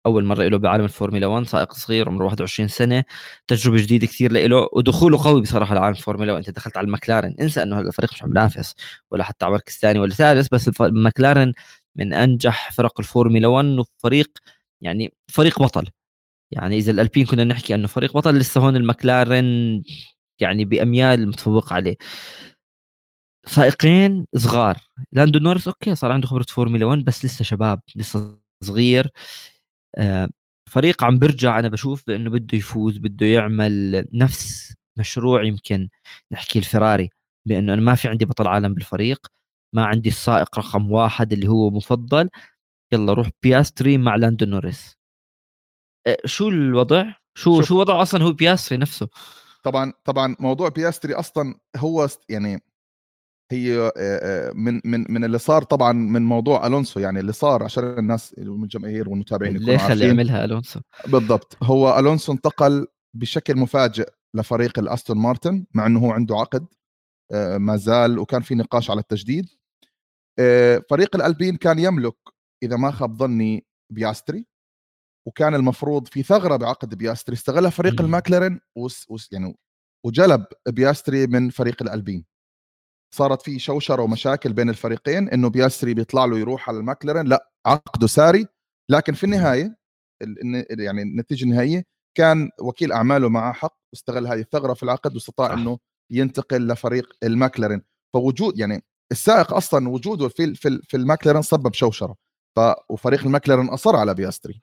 أول 0.07 0.25
مرة 0.25 0.45
له 0.49 0.59
بعالم 0.59 0.85
الفورمولا 0.85 1.27
1 1.27 1.47
سائق 1.47 1.73
صغير 1.73 2.09
عمره 2.09 2.25
21 2.25 2.69
سنة 2.69 3.05
تجربة 3.47 3.77
جديدة 3.83 4.07
كثير 4.07 4.33
له 4.33 4.69
ودخوله 4.73 5.25
قوي 5.25 5.41
بصراحة 5.43 5.75
لعالم 5.75 5.97
الفورمولا 5.97 6.33
1 6.33 6.47
أنت 6.47 6.57
دخلت 6.57 6.77
على 6.77 6.85
المكلارن 6.87 7.35
انسى 7.41 7.63
إنه 7.63 7.81
الفريق 7.81 8.13
مش 8.13 8.25
منافس 8.25 8.75
ولا 9.11 9.25
حتى 9.25 9.45
على 9.45 9.55
مركز 9.55 9.73
ثاني 9.75 9.99
ولا 9.99 10.15
ثالث 10.15 10.49
بس 10.53 10.69
المكلارن 10.81 11.53
من 11.99 12.13
أنجح 12.15 12.73
فرق 12.73 13.01
الفورمولا 13.01 13.49
1 13.49 13.67
وفريق 13.67 14.29
يعني 14.83 15.15
فريق 15.33 15.63
بطل. 15.63 15.89
يعني 16.53 16.79
إذا 16.79 16.93
الألبين 16.93 17.27
كنا 17.27 17.45
نحكي 17.45 17.77
أنه 17.77 17.87
فريق 17.89 18.15
بطل 18.19 18.37
لسه 18.39 18.61
هون 18.63 18.77
المكلارن 18.77 19.83
يعني 20.41 20.67
بأميال 20.67 21.29
متفوق 21.29 21.73
عليه. 21.73 21.97
سائقين 23.47 24.27
صغار. 24.37 24.77
لاندو 25.13 25.39
نوريس 25.39 25.69
okay 25.69 25.95
صار 25.95 26.13
عنده 26.13 26.27
خبرة 26.27 26.47
فورمولا 26.49 26.87
1 26.87 27.05
بس 27.05 27.25
لسه 27.25 27.45
شباب 27.45 27.81
لسه 27.97 28.39
صغير. 28.65 29.11
آه، 29.99 30.29
فريق 30.71 31.05
عم 31.05 31.19
برجع 31.19 31.59
أنا 31.59 31.69
بشوف 31.69 32.05
بأنه 32.07 32.31
بده 32.31 32.59
يفوز 32.59 32.99
بده 32.99 33.27
يعمل 33.27 34.05
نفس 34.15 34.75
مشروع 34.99 35.45
يمكن 35.45 35.89
نحكي 36.33 36.59
الفراري 36.59 37.11
بأنه 37.49 37.75
أنا 37.75 37.83
ما 37.83 37.95
في 37.95 38.09
عندي 38.09 38.25
بطل 38.25 38.47
عالم 38.49 38.75
بالفريق. 38.75 39.29
ما 39.75 39.85
عندي 39.85 40.09
السائق 40.09 40.59
رقم 40.59 40.93
واحد 40.93 41.33
اللي 41.33 41.49
هو 41.49 41.71
مفضل. 41.71 42.29
يلا 42.93 43.13
روح 43.13 43.31
بياستري 43.43 43.99
مع 43.99 44.17
لاندو 44.17 44.47
نوريس. 44.47 44.97
آه، 46.07 46.19
شو 46.25 46.49
الوضع؟ 46.49 47.05
شو 47.35 47.57
شوف. 47.57 47.69
شو 47.69 47.81
وضع 47.81 48.03
أصلا 48.03 48.25
هو 48.25 48.33
بياستري 48.33 48.79
نفسه؟ 48.79 49.09
طبعا 49.63 49.93
طبعا 50.05 50.37
موضوع 50.41 50.69
بياستري 50.69 51.15
أصلا 51.15 51.55
هو 51.77 52.09
يعني 52.29 52.63
هي 53.53 53.93
من 54.55 54.81
من 54.85 55.05
من 55.09 55.25
اللي 55.25 55.39
صار 55.39 55.63
طبعا 55.63 55.93
من 55.93 56.23
موضوع 56.23 56.67
ألونسو 56.67 57.01
يعني 57.01 57.21
اللي 57.21 57.33
صار 57.33 57.63
عشان 57.63 57.85
الناس 57.99 58.35
الجماهير 58.39 59.09
والمتابعين 59.09 59.57
يكونوا 59.57 59.73
ليه 59.73 59.79
خلي 59.79 60.07
يعملها 60.07 60.45
ألونسو؟ 60.45 60.81
بالضبط. 61.07 61.57
هو 61.63 61.99
ألونسو 61.99 62.33
انتقل 62.33 62.87
بشكل 63.15 63.57
مفاجئ 63.57 64.11
لفريق 64.35 64.79
الأستون 64.79 65.19
مارتن 65.19 65.67
مع 65.75 65.87
إنه 65.87 66.01
هو 66.01 66.13
عنده 66.13 66.37
عقد. 66.37 66.67
ما 67.57 67.77
زال 67.77 68.19
وكان 68.19 68.43
في 68.43 68.55
نقاش 68.55 68.91
على 68.91 69.01
التجديد. 69.01 69.49
فريق 70.91 71.17
الألبين 71.17 71.57
كان 71.57 71.79
يملك 71.79 72.17
إذا 72.63 72.77
ما 72.77 72.91
خاب 72.91 73.17
ظني 73.17 73.67
بياستري 73.93 74.47
وكان 75.27 75.55
المفروض 75.55 76.09
في 76.09 76.23
ثغرة 76.23 76.57
بعقد 76.57 76.95
بياستري. 76.95 77.35
استغلها 77.35 77.71
فريق 77.71 78.01
الماكلارين 78.01 78.61
يعني 79.33 79.59
وجلب 80.07 80.45
بياستري 80.69 81.27
من 81.27 81.51
فريق 81.51 81.83
الألبين. 81.83 82.25
صارت 83.15 83.43
في 83.43 83.59
شوشرة 83.59 84.03
ومشاكل 84.03 84.53
بين 84.53 84.71
الفريقين 84.71 85.29
إنه 85.29 85.49
بياستري 85.49 85.95
بيطلع 85.95 86.25
له 86.25 86.39
يروح 86.39 86.69
على 86.69 86.79
الماكلارين. 86.79 87.27
لا 87.27 87.51
عقده 87.67 88.07
ساري. 88.07 88.47
لكن 88.91 89.13
في 89.13 89.25
النهاية 89.25 89.79
يعني 90.71 91.03
النتيجة 91.03 91.45
النهائية 91.45 91.85
كان 92.15 92.51
وكيل 92.61 92.93
أعماله 92.93 93.29
معه 93.29 93.53
حق 93.53 93.79
استغل 93.95 94.27
هذه 94.27 94.41
الثغرة 94.41 94.75
في 94.75 94.83
العقد 94.83 95.15
واستطاع 95.15 95.53
إنه 95.53 95.79
ينتقل 96.11 96.69
لفريق 96.69 97.13
الماكلارين. 97.23 97.83
فوجود 98.15 98.59
يعني 98.59 98.85
السائق 99.13 99.55
أصلا 99.55 99.89
وجوده 99.89 100.29
في 100.29 100.55
في, 100.55 100.81
في 100.83 100.97
الماكلارين 100.97 101.43
سبب 101.43 101.75
شوشرة. 101.75 102.17
ف 102.57 102.61
وفريق 102.89 103.25
الماكلارين 103.25 103.69
أصر 103.69 103.97
على 103.97 104.15
بياستري. 104.15 104.63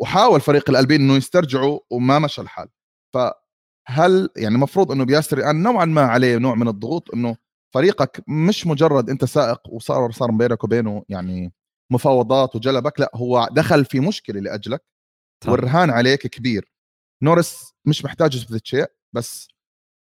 وحاول 0.00 0.40
فريق 0.40 0.70
الألبين 0.70 1.00
إنه 1.00 1.16
يسترجعه 1.16 1.80
وما 1.90 2.18
مشى 2.18 2.42
الحال. 2.42 2.68
فهل 3.14 4.28
يعني 4.36 4.54
المفروض 4.54 4.92
إنه 4.92 5.04
بياستري 5.04 5.42
الان 5.42 5.62
نوعا 5.62 5.84
ما 5.84 6.02
عليه 6.02 6.38
نوع 6.38 6.54
من 6.54 6.68
الضغوط 6.68 7.14
إنه 7.14 7.36
فريقك 7.74 8.24
مش 8.28 8.66
مجرد 8.66 9.10
أنت 9.10 9.24
سائق 9.24 9.60
وصار 9.68 10.10
صار 10.10 10.30
بينك 10.30 10.64
وبينه 10.64 11.04
يعني 11.08 11.52
مفاوضات 11.92 12.56
وجلبك 12.56 13.00
لا 13.00 13.10
هو 13.14 13.48
دخل 13.52 13.84
في 13.84 14.00
مشكلة 14.00 14.40
لأجلك 14.40 14.84
والرهان 15.48 15.90
عليك 15.90 16.26
كبير. 16.26 16.72
نورس 17.22 17.74
مش 17.84 18.04
محتاج 18.04 18.34
يثبت 18.36 18.66
شيء 18.66 18.86
بس 19.12 19.48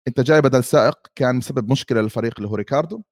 انت 0.08 0.20
جاي 0.20 0.40
بدل 0.40 0.64
سائق 0.64 0.98
كان 1.14 1.36
مسبب 1.36 1.70
مشكلة 1.72 2.00
للفريق 2.00 2.34
اللي 2.36 2.48
هو 2.48 2.54
ريكاردو 2.54 3.02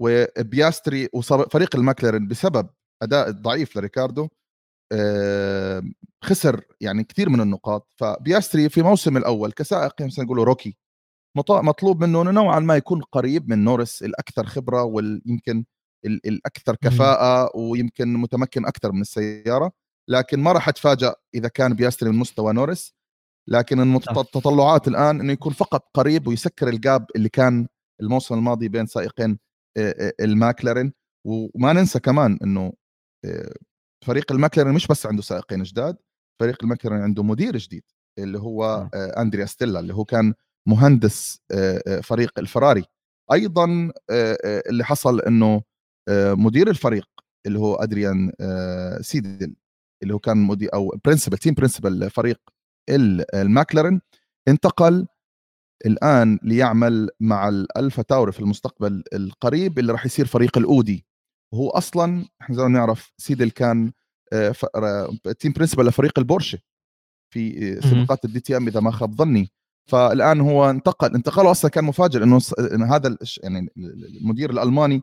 وبياستري 0.00 1.08
وفريق 1.12 1.76
الماكلارين 1.76 2.28
بسبب 2.28 2.68
أداء 3.02 3.28
الضعيف 3.28 3.76
لريكاردو 3.76 4.28
خسر 6.24 6.64
يعني 6.80 7.04
كثير 7.04 7.28
من 7.28 7.40
النقاط. 7.40 7.92
فبياستري 7.96 8.68
في 8.68 8.82
موسم 8.82 9.16
الأول 9.16 9.52
كسائق 9.52 10.02
مثلا 10.02 10.24
نقول 10.24 10.38
rookie 10.38 10.76
مطلوب 11.36 12.04
منه 12.04 12.22
إنه 12.22 12.30
نوعا 12.30 12.60
ما 12.60 12.76
يكون 12.76 13.02
قريب 13.02 13.50
من 13.50 13.64
نورس 13.64 14.02
الأكثر 14.02 14.46
خبرة 14.46 14.82
ويمكن 14.82 15.64
الأكثر 16.04 16.76
كفاءة 16.76 17.56
ويمكن 17.56 18.14
متمكن 18.14 18.66
أكثر 18.66 18.92
من 18.92 19.00
السيارة 19.00 19.72
لكن 20.08 20.40
ما 20.40 20.52
راح 20.52 20.68
اتفاجئ 20.68 21.12
إذا 21.34 21.48
كان 21.48 21.74
بيستلم 21.74 22.10
من 22.12 22.18
مستوى 22.18 22.52
نورس 22.52 22.94
لكن 23.48 23.96
التطلعات 23.96 24.88
الآن 24.88 25.20
إنه 25.20 25.32
يكون 25.32 25.52
فقط 25.52 25.90
قريب 25.94 26.26
ويسكر 26.26 26.68
ال 26.68 26.77
gap 26.77 27.06
اللي 27.16 27.28
كان 27.28 27.66
الموسم 28.00 28.34
الماضي 28.34 28.68
بين 28.68 28.86
سائقين 28.86 29.38
الماكلارين. 30.20 30.92
وما 31.26 31.72
ننسى 31.72 32.00
كمان 32.00 32.38
إنه 32.42 32.72
فريق 34.04 34.32
الماكلارين 34.32 34.74
مش 34.74 34.86
بس 34.86 35.06
عنده 35.06 35.22
سائقين 35.22 35.62
جداد 35.62 35.96
فريق 36.40 36.56
الماكلارين 36.62 37.02
عنده 37.02 37.22
مدير 37.22 37.56
جديد 37.56 37.82
اللي 38.18 38.38
هو 38.38 38.88
اندريا 38.94 39.46
ستيلا 39.46 39.80
اللي 39.80 39.94
هو 39.94 40.04
كان 40.04 40.34
مهندس 40.68 41.40
فريق 42.02 42.38
الفراري. 42.38 42.84
أيضا 43.32 43.92
اللي 44.70 44.84
حصل 44.84 45.20
إنه 45.20 45.62
مدير 46.10 46.70
الفريق 46.70 47.08
اللي 47.46 47.58
هو 47.58 47.74
أندرياس 47.74 48.32
سيدل 49.00 49.56
اللي 50.02 50.14
هو 50.14 50.18
كان 50.18 50.36
مدير 50.36 50.74
أو 50.74 50.94
principal 51.04 51.38
team 51.38 51.54
principal 51.54 52.10
فريق 52.10 52.40
الماكلارن 52.90 54.00
انتقل 54.48 55.06
الآن 55.86 56.38
ليعمل 56.42 57.10
مع 57.20 57.48
الألفا 57.48 58.02
روميو 58.02 58.32
في 58.32 58.40
المستقبل 58.40 59.02
القريب 59.12 59.78
اللي 59.78 59.92
راح 59.92 60.06
يصير 60.06 60.26
فريق 60.26 60.58
الأودي. 60.58 61.06
وهو 61.52 61.70
أصلا 61.70 62.24
إحنا 62.40 62.56
زي 62.56 62.62
ما 62.62 62.68
نعرف 62.68 63.12
سيدل 63.18 63.50
كان 63.50 63.92
team 65.38 65.52
principal 65.52 65.86
لفريق 65.86 66.18
البورشة 66.18 66.58
في 67.30 67.80
سباقات 67.80 68.24
الدي 68.24 68.40
تي 68.40 68.56
ام 68.56 68.66
إذا 68.66 68.80
ما 68.80 68.90
خاب 68.90 69.14
ظني. 69.14 69.50
فالآن 69.90 70.40
هو 70.40 70.70
انتقل 70.70 71.14
انتقاله 71.14 71.50
أصلا 71.50 71.70
كان 71.70 71.84
مفاجئ 71.84 72.22
إنه 72.22 72.40
إن 72.74 72.82
هذا 72.82 73.16
يعني 73.42 73.68
المدير 73.76 74.50
الألماني 74.50 75.02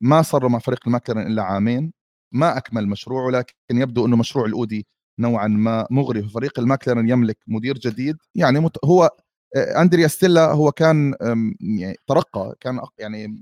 ما 0.00 0.22
صار 0.22 0.48
مع 0.48 0.58
فريق 0.58 0.80
الماكلارين 0.86 1.26
إلا 1.26 1.42
عامين 1.42 1.92
ما 2.32 2.56
أكمل 2.56 2.88
مشروعه 2.88 3.30
لكن 3.30 3.54
يبدو 3.70 4.06
إنه 4.06 4.16
مشروع 4.16 4.46
الأودي 4.46 4.86
نوعا 5.18 5.48
ما 5.48 5.86
مغري 5.90 6.22
فريق 6.28 6.58
الماكلارين 6.58 7.08
يملك 7.08 7.38
مدير 7.46 7.78
جديد. 7.78 8.16
يعني 8.34 8.60
مت... 8.60 8.76
هو 8.84 9.10
اندريا 9.56 10.08
ستيلا 10.08 10.52
هو 10.52 10.72
كان 10.72 11.14
يعني 11.60 11.96
ترقى 12.06 12.56
كان 12.60 12.80
يعني 12.98 13.40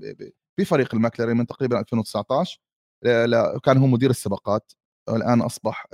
في 0.57 0.65
فريق 0.65 0.95
الماكلارين 0.95 1.37
من 1.37 1.47
تقريبا 1.47 1.79
2019 1.79 2.59
كان 3.63 3.77
هو 3.77 3.87
مدير 3.87 4.09
السباقات 4.09 4.71
والان 5.09 5.41
أصبح 5.41 5.87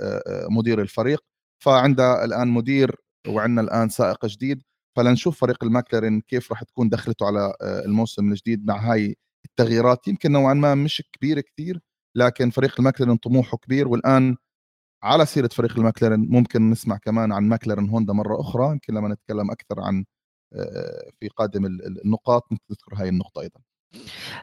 مدير 0.50 0.80
الفريق. 0.80 1.24
فعنده 1.64 2.24
الآن 2.24 2.48
مدير 2.48 2.96
وعندنا 3.28 3.60
الآن 3.60 3.88
سائق 3.88 4.26
جديد. 4.26 4.62
فلنشوف 4.96 5.40
فريق 5.40 5.64
الماكلارين 5.64 6.20
كيف 6.20 6.50
راح 6.52 6.62
تكون 6.62 6.88
دخلته 6.88 7.26
على 7.26 7.54
آه، 7.62 7.84
الموسم 7.84 8.32
الجديد 8.32 8.66
مع 8.66 8.92
هاي 8.92 9.16
التغييرات. 9.44 10.08
يمكن 10.08 10.32
نوعا 10.32 10.54
ما 10.54 10.74
مش 10.74 11.02
كبيره 11.12 11.40
كثير 11.40 11.80
لكن 12.16 12.50
فريق 12.50 12.74
الماكلارين 12.78 13.16
طموحه 13.16 13.56
كبير. 13.58 13.88
والآن 13.88 14.36
على 15.02 15.26
سيرة 15.26 15.48
فريق 15.48 15.78
الماكلارين 15.78 16.20
ممكن 16.30 16.70
نسمع 16.70 16.96
كمان 16.96 17.32
عن 17.32 17.48
ماكلارين 17.48 17.88
هوندا 17.88 18.12
مرة 18.12 18.40
أخرى 18.40 18.72
يمكن 18.72 18.94
لما 18.94 19.08
نتكلم 19.08 19.50
أكثر 19.50 19.80
عن 19.80 20.04
آه، 20.54 21.10
في 21.20 21.28
قادم 21.28 21.66
النقاط 21.66 22.48
نذكر 22.52 22.94
هاي 22.94 23.08
النقطة 23.08 23.40
أيضا. 23.40 23.60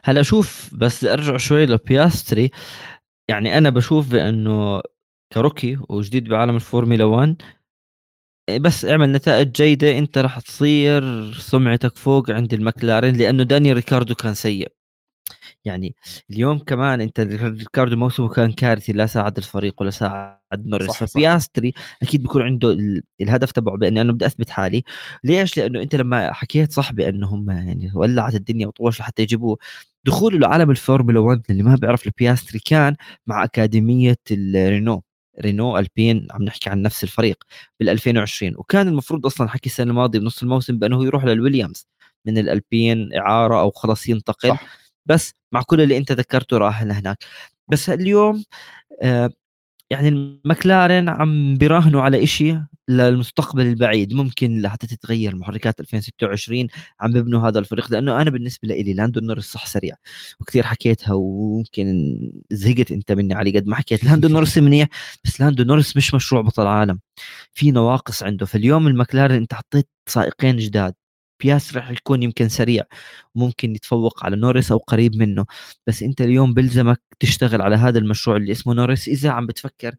هلأ 0.04 0.22
شوف 0.22 0.74
بس 0.74 1.04
أرجع 1.04 1.36
شوي 1.36 1.66
لبياستري. 1.66 2.50
يعني 3.30 3.58
أنا 3.58 3.70
بشوف 3.70 4.10
بأنه 4.10 4.80
ك 5.32 5.39
rookie 5.39 5.78
وجديد 5.88 6.28
بعالم 6.28 6.54
الفورمولا 6.56 7.04
1 7.04 7.42
بس 8.60 8.84
اعمل 8.84 9.12
نتائج 9.12 9.52
جيدة 9.52 9.98
أنت 9.98 10.18
راح 10.18 10.40
تصير 10.40 11.32
سمعتك 11.32 11.96
فوق 11.96 12.30
عند 12.30 12.54
المكلارين 12.54 13.16
لأنه 13.16 13.42
داني 13.42 13.72
ريكاردو 13.72 14.14
كان 14.14 14.34
سيء. 14.34 14.72
يعني 15.64 15.96
اليوم 16.30 16.58
كمان 16.58 17.00
أنت 17.00 17.20
ريكاردو 17.20 17.96
موسمه 17.96 18.28
كان 18.28 18.52
كارثي 18.52 18.92
لا 18.92 19.06
ساعد 19.06 19.36
الفريق 19.38 19.82
ولا 19.82 19.90
ساعد 19.90 20.37
نورس 20.56 20.86
صح 20.90 21.04
فبياستري. 21.04 21.72
أكيد 22.02 22.22
بيكون 22.22 22.42
عنده 22.42 22.76
الهدف 23.20 23.52
تبعه 23.52 23.76
بأني 23.76 24.00
أنا 24.00 24.12
بدي 24.12 24.26
اثبت 24.26 24.50
حالي. 24.50 24.82
ليش؟ 25.24 25.56
لأنه 25.56 25.82
أنت 25.82 25.94
لما 25.94 26.32
حكيت 26.32 26.72
صح 26.72 26.92
بانهم 26.92 27.50
يعني 27.50 27.90
ولعت 27.94 28.34
الدنيا 28.34 28.66
وطوش 28.66 29.00
لحتى 29.00 29.22
يجيبوه 29.22 29.58
دخوله 30.06 30.38
لعالم 30.38 30.70
الفورمولا 30.70 31.20
1 31.20 31.42
اللي 31.50 31.62
ما 31.62 31.74
بيعرف 31.76 32.06
البياستري 32.06 32.58
كان 32.58 32.96
مع 33.26 33.44
أكاديمية 33.44 34.16
الرينو 34.30 35.02
رينو 35.40 35.78
ألبين 35.78 36.28
عم 36.30 36.42
نحكي 36.42 36.70
عن 36.70 36.82
نفس 36.82 37.04
الفريق 37.04 37.44
بال 37.80 37.88
2020 37.88 38.54
وكان 38.56 38.88
المفروض 38.88 39.26
أصلا 39.26 39.48
حكي 39.48 39.66
السنة 39.66 39.90
الماضية 39.90 40.18
بنص 40.18 40.42
الموسم 40.42 40.78
بأنه 40.78 41.04
يروح 41.04 41.24
للويليامز 41.24 41.86
من 42.26 42.38
الألبين 42.38 43.14
إعارة 43.14 43.60
أو 43.60 43.70
خلاص 43.70 44.08
ينتقل. 44.08 44.48
صح. 44.48 44.66
بس 45.06 45.34
مع 45.52 45.62
كل 45.62 45.80
اللي 45.80 45.96
أنت 45.96 46.12
ذكرته 46.12 46.58
راح 46.58 46.82
لهناك. 46.82 47.18
بس 47.68 47.90
اليوم 47.90 48.44
آه 49.02 49.30
يعني 49.90 50.08
المكلارن 50.08 51.08
عم 51.08 51.56
بيراهنوا 51.56 52.02
على 52.02 52.24
إشي 52.24 52.58
للمستقبل 52.88 53.66
البعيد 53.66 54.12
ممكن 54.14 54.60
لحتى 54.62 54.86
تتغير 54.86 55.36
محركات 55.36 55.80
2026 55.80 56.68
عم 57.00 57.12
ببنوا 57.12 57.48
هذا 57.48 57.58
الفريق 57.58 57.92
لأنه 57.92 58.22
أنا 58.22 58.30
بالنسبة 58.30 58.68
لي 58.68 58.94
لاندو 58.94 59.20
نورس 59.20 59.44
صح 59.52 59.66
سريع 59.66 59.94
وكثير 60.40 60.62
حكيتها 60.66 61.12
وممكن 61.14 62.18
زهقت 62.50 62.92
أنت 62.92 63.12
مني 63.12 63.34
علي 63.34 63.50
قد 63.58 63.66
ما 63.66 63.76
حكيت. 63.76 64.04
لاندو 64.04 64.28
نورس 64.28 64.58
منيح 64.58 64.88
بس 65.24 65.40
لاندو 65.40 65.64
نورس 65.64 65.96
مش 65.96 66.14
مشروع 66.14 66.42
بطل 66.42 66.66
عالم 66.66 67.00
في 67.54 67.70
نواقص 67.70 68.22
عنده. 68.22 68.46
فاليوم 68.46 68.86
المكلارن 68.86 69.34
أنت 69.34 69.54
حطيت 69.54 69.88
سائقين 70.08 70.56
جداد 70.56 70.94
بياستري 71.40 71.76
رح 71.76 71.90
يكون 71.90 72.22
يمكن 72.22 72.48
سريع 72.48 72.84
ممكن 73.34 73.74
يتفوق 73.74 74.24
على 74.24 74.36
نورس 74.36 74.72
أو 74.72 74.78
قريب 74.78 75.16
منه. 75.16 75.46
بس 75.86 76.02
أنت 76.02 76.20
اليوم 76.20 76.54
بلزمك 76.54 77.00
تشتغل 77.20 77.62
على 77.62 77.76
هذا 77.76 77.98
المشروع 77.98 78.36
اللي 78.36 78.52
اسمه 78.52 78.74
نورس 78.74 79.08
إذا 79.08 79.30
عم 79.30 79.46
بتفكر 79.46 79.94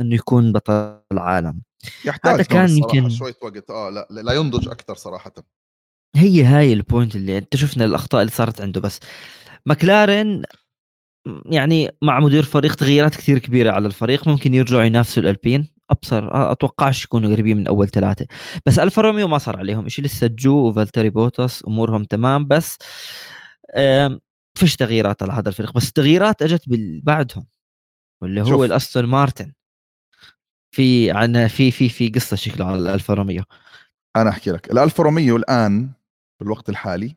إنه 0.00 0.14
يكون 0.14 0.52
بطل 0.52 1.00
العالم 1.12 1.62
يحتاج 2.04 2.34
هذا 2.34 2.42
كان 2.42 2.70
يمكن 2.70 3.10
شوية 3.10 3.34
وقت 3.42 3.70
آه 3.70 3.90
لا 3.90 4.06
لا 4.10 4.32
ينضج 4.32 4.68
أكثر 4.68 4.94
صراحة. 4.94 5.32
هي 6.16 6.44
هاي 6.44 6.72
ال 6.72 6.79
point 6.79 7.16
اللي 7.16 7.38
أنت 7.38 7.56
شفنا 7.56 7.84
الأخطاء 7.84 8.20
اللي 8.22 8.32
صارت 8.32 8.60
عنده 8.60 8.80
بس 8.80 9.00
مكلارن 9.66 10.42
يعني 11.46 11.90
مع 12.02 12.20
مدير 12.20 12.42
فريق 12.42 12.74
تغييرات 12.74 13.16
كثير 13.16 13.38
كبيرة 13.38 13.70
على 13.70 13.86
الفريق 13.86 14.28
ممكن 14.28 14.54
يرجعوا 14.54 14.82
ينافسوا 14.82 15.22
الألبين. 15.22 15.73
أبصر 15.90 16.28
اتوقعش 16.52 17.04
يكونوا 17.04 17.32
قريبين 17.32 17.56
من 17.56 17.66
أول 17.66 17.88
ثلاثة. 17.88 18.26
بس 18.66 18.78
ألفا 18.78 19.02
روميو 19.02 19.28
ما 19.28 19.38
صار 19.38 19.56
عليهم 19.56 19.88
شيء 19.88 20.04
لسه 20.04 20.26
جو 20.26 20.68
وفالتيري 20.68 21.10
بوتاس 21.10 21.64
أمورهم 21.66 22.04
تمام 22.04 22.46
بس 22.46 22.78
فيش 24.58 24.76
تغييرات 24.76 25.22
على 25.22 25.32
هذا 25.32 25.48
الفريق. 25.48 25.72
بس 25.72 25.88
التغييرات 25.88 26.42
أجت 26.42 26.62
بعدهم 27.02 27.46
واللي 28.22 28.42
هو. 28.42 28.64
الأستون 28.64 29.04
مارتن. 29.04 29.52
في 30.74 31.10
عن 31.10 31.48
في 31.48 31.70
في 31.70 31.88
في 31.88 32.08
قصة 32.08 32.36
شكله 32.36 32.66
على 32.66 32.78
الألفا 32.78 33.14
روميو. 33.14 33.42
أنا 34.16 34.30
أحكي 34.30 34.50
لك. 34.50 34.70
الألفا 34.70 35.02
روميو 35.02 35.36
الآن 35.36 35.90
في 36.38 36.44
الوقت 36.44 36.68
الحالي 36.68 37.16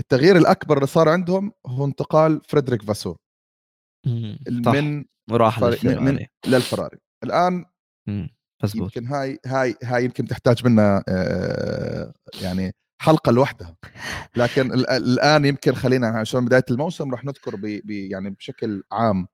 التغيير 0.00 0.36
الأكبر 0.36 0.76
اللي 0.76 0.86
صار 0.86 1.08
عندهم 1.08 1.52
هو 1.66 1.84
انتقال 1.84 2.40
فريدريك 2.48 2.82
فاسور 2.82 3.16
من 4.06 5.04
وراح 5.30 5.60
من, 5.60 6.04
من 6.04 6.26
للفراري. 6.46 6.98
الآن 7.24 7.64
مزبوط 8.64 8.96
يمكن 8.96 9.06
هاي 9.06 9.38
هاي 9.46 9.74
هاي 9.84 10.04
يمكن 10.04 10.26
تحتاج 10.26 10.66
منا 10.66 11.04
آه، 11.08 12.12
يعني 12.42 12.74
حلقة 13.00 13.32
لوحدها. 13.32 13.76
لكن 14.36 14.72
الآن 14.72 15.44
يمكن 15.44 15.74
خلينا 15.74 16.06
عشان 16.08 16.44
بداية 16.44 16.64
الموسم 16.70 17.10
راح 17.10 17.24
نذكر 17.24 17.56
ب 17.56 17.90
يعني 17.90 18.30
بشكل 18.30 18.82
عام 18.92 19.26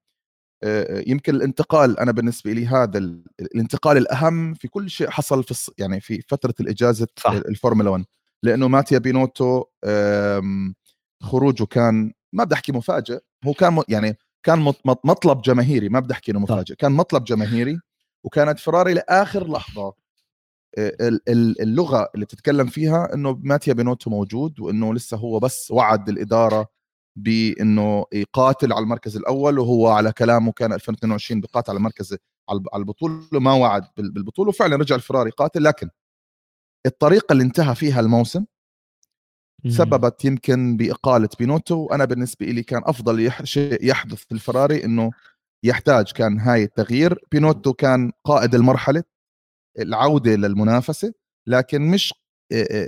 آه، 0.64 0.98
آه، 0.98 1.04
يمكن 1.06 1.34
الانتقال 1.34 2.00
أنا 2.00 2.12
بالنسبة 2.12 2.52
لي 2.52 2.66
هذا 2.66 2.98
الانتقال 3.40 3.96
الأهم 3.96 4.54
في 4.54 4.68
كل 4.68 4.90
شيء 4.90 5.10
حصل 5.10 5.44
في 5.44 5.72
يعني 5.78 6.00
في 6.00 6.22
فترة 6.28 6.54
الإجازة. 6.60 7.06
الفورمولا 7.48 7.90
1 7.90 8.04
لأنه 8.42 8.68
ماتيا 8.68 8.98
بينوتو 8.98 9.64
خروجه 11.22 11.64
كان 11.64 12.12
ما 12.32 12.44
بدي 12.44 12.54
أحكي 12.54 12.72
مفاجئ 12.72 13.18
هو 13.44 13.52
كان 13.52 13.82
يعني 13.88 14.18
كان 14.42 14.58
مطلب 15.04 15.42
جماهيري 15.42 15.88
ما 15.88 16.00
بدي 16.00 16.12
أحكي 16.12 16.32
إنه 16.32 16.40
مفاجئ 16.40 16.74
كان 16.74 16.92
مطلب 16.92 17.24
جماهيري. 17.24 17.78
وكانت 18.24 18.58
فراري 18.58 18.94
لآخر 18.94 19.50
لحظة. 19.50 19.94
اللغة 21.60 22.08
اللي 22.14 22.26
تتكلم 22.26 22.66
فيها 22.66 23.14
إنه 23.14 23.40
ماتيا 23.42 23.72
بينوتو 23.72 24.10
موجود 24.10 24.60
وإنه 24.60 24.94
لسه 24.94 25.16
هو 25.16 25.38
بس 25.38 25.70
وعد 25.70 26.08
الإدارة 26.08 26.66
بإنه 27.16 28.04
يقاتل 28.12 28.72
على 28.72 28.82
المركز 28.82 29.16
الأول 29.16 29.58
وهو 29.58 29.88
على 29.88 30.12
كلامه 30.12 30.52
كان 30.52 30.72
2022 30.72 31.40
بقاتل 31.40 31.70
على 31.70 31.76
المركز 31.78 32.16
على 32.50 32.60
البطوله 32.74 33.22
ما 33.32 33.52
وعد 33.52 33.82
بالبطوله 33.96 34.48
وفعلا 34.48 34.76
رجع 34.76 34.96
الفراري 34.96 35.30
قاتل 35.30 35.64
لكن 35.64 35.90
الطريقة 36.87 37.32
اللي 37.32 37.44
انتهى 37.44 37.74
فيها 37.74 38.00
الموسم 38.00 38.44
سببت 39.68 40.24
يمكن 40.24 40.76
بإقالة 40.76 41.28
بينوتو. 41.38 41.74
وأنا 41.76 42.04
بالنسبة 42.04 42.46
لي 42.46 42.62
كان 42.62 42.82
أفضل 42.84 43.32
شيء 43.44 43.84
يحدث 43.84 44.18
في 44.18 44.32
الفراري 44.32 44.84
إنه 44.84 45.10
يحتاج 45.64 46.12
كان 46.12 46.38
هاي 46.40 46.62
التغيير 46.62 47.18
بينوتو 47.33 47.72
كان 47.72 48.12
قائد 48.24 48.55
المرحلة 48.55 49.03
العودة 49.79 50.35
للمنافسة 50.35 51.12
لكن 51.46 51.83
مش 51.83 52.14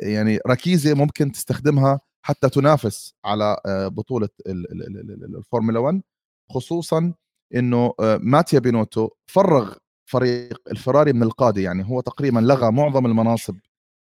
يعني 0.03 0.39
ركيزة 0.49 0.95
ممكن 0.95 1.33
تستخدمها 1.33 2.01
حتى 2.23 2.49
تنافس 2.49 3.15
على 3.25 3.57
بطولة 3.93 4.29
الفورمولا 4.47 5.79
1 5.79 6.03
خصوصا 6.51 7.15
إنه 7.55 7.95
ماتيا 8.01 8.59
بينوتو 8.59 9.09
فرغ 9.27 9.75
فريق 10.11 10.61
الفراري 10.71 11.13
من 11.13 11.23
القادة 11.23 11.63
يعني 11.63 11.91
هو 11.91 12.01
تقريبا 12.01 12.41
لغى 12.41 12.73
معظم 12.73 13.07
المناصب 13.07 13.57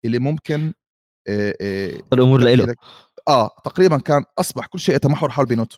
اللي 0.05 0.19
ممكن 0.19 0.73
الأمور 2.13 2.39
له 2.39 2.75
آه 3.27 3.49
تقريبا 3.65 3.97
كان 3.97 4.23
أصبح 4.39 4.65
كل 4.67 4.79
شيء 4.79 4.95
يتمحور 4.95 5.29
حول 5.29 5.45
بينوتو. 5.45 5.77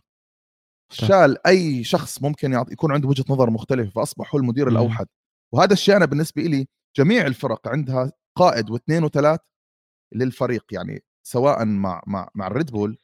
شال 0.91 1.47
أي 1.47 1.83
شخص 1.83 2.21
ممكن 2.21 2.53
يعطي 2.53 2.73
يكون 2.73 2.91
عنده 2.91 3.07
وجهة 3.07 3.25
نظر 3.29 3.49
مختلفة 3.49 3.91
فاصبح 3.91 4.35
هو 4.35 4.39
المدير 4.39 4.67
الأوحد. 4.67 5.07
وهذا 5.53 5.73
الشيء 5.73 5.95
أنا 5.95 6.05
بالنسبة 6.05 6.41
لي 6.41 6.67
جميع 6.97 7.27
الفرق 7.27 7.67
عندها 7.67 8.11
قائد 8.37 8.69
واثنين 8.69 9.03
وثلاث 9.03 9.39
للفريق. 10.15 10.65
يعني 10.71 11.03
سواء 11.27 11.65
مع 11.65 12.01
مع 12.07 12.29
مع 12.35 12.47
الريد 12.47 12.71
بول 12.71 12.97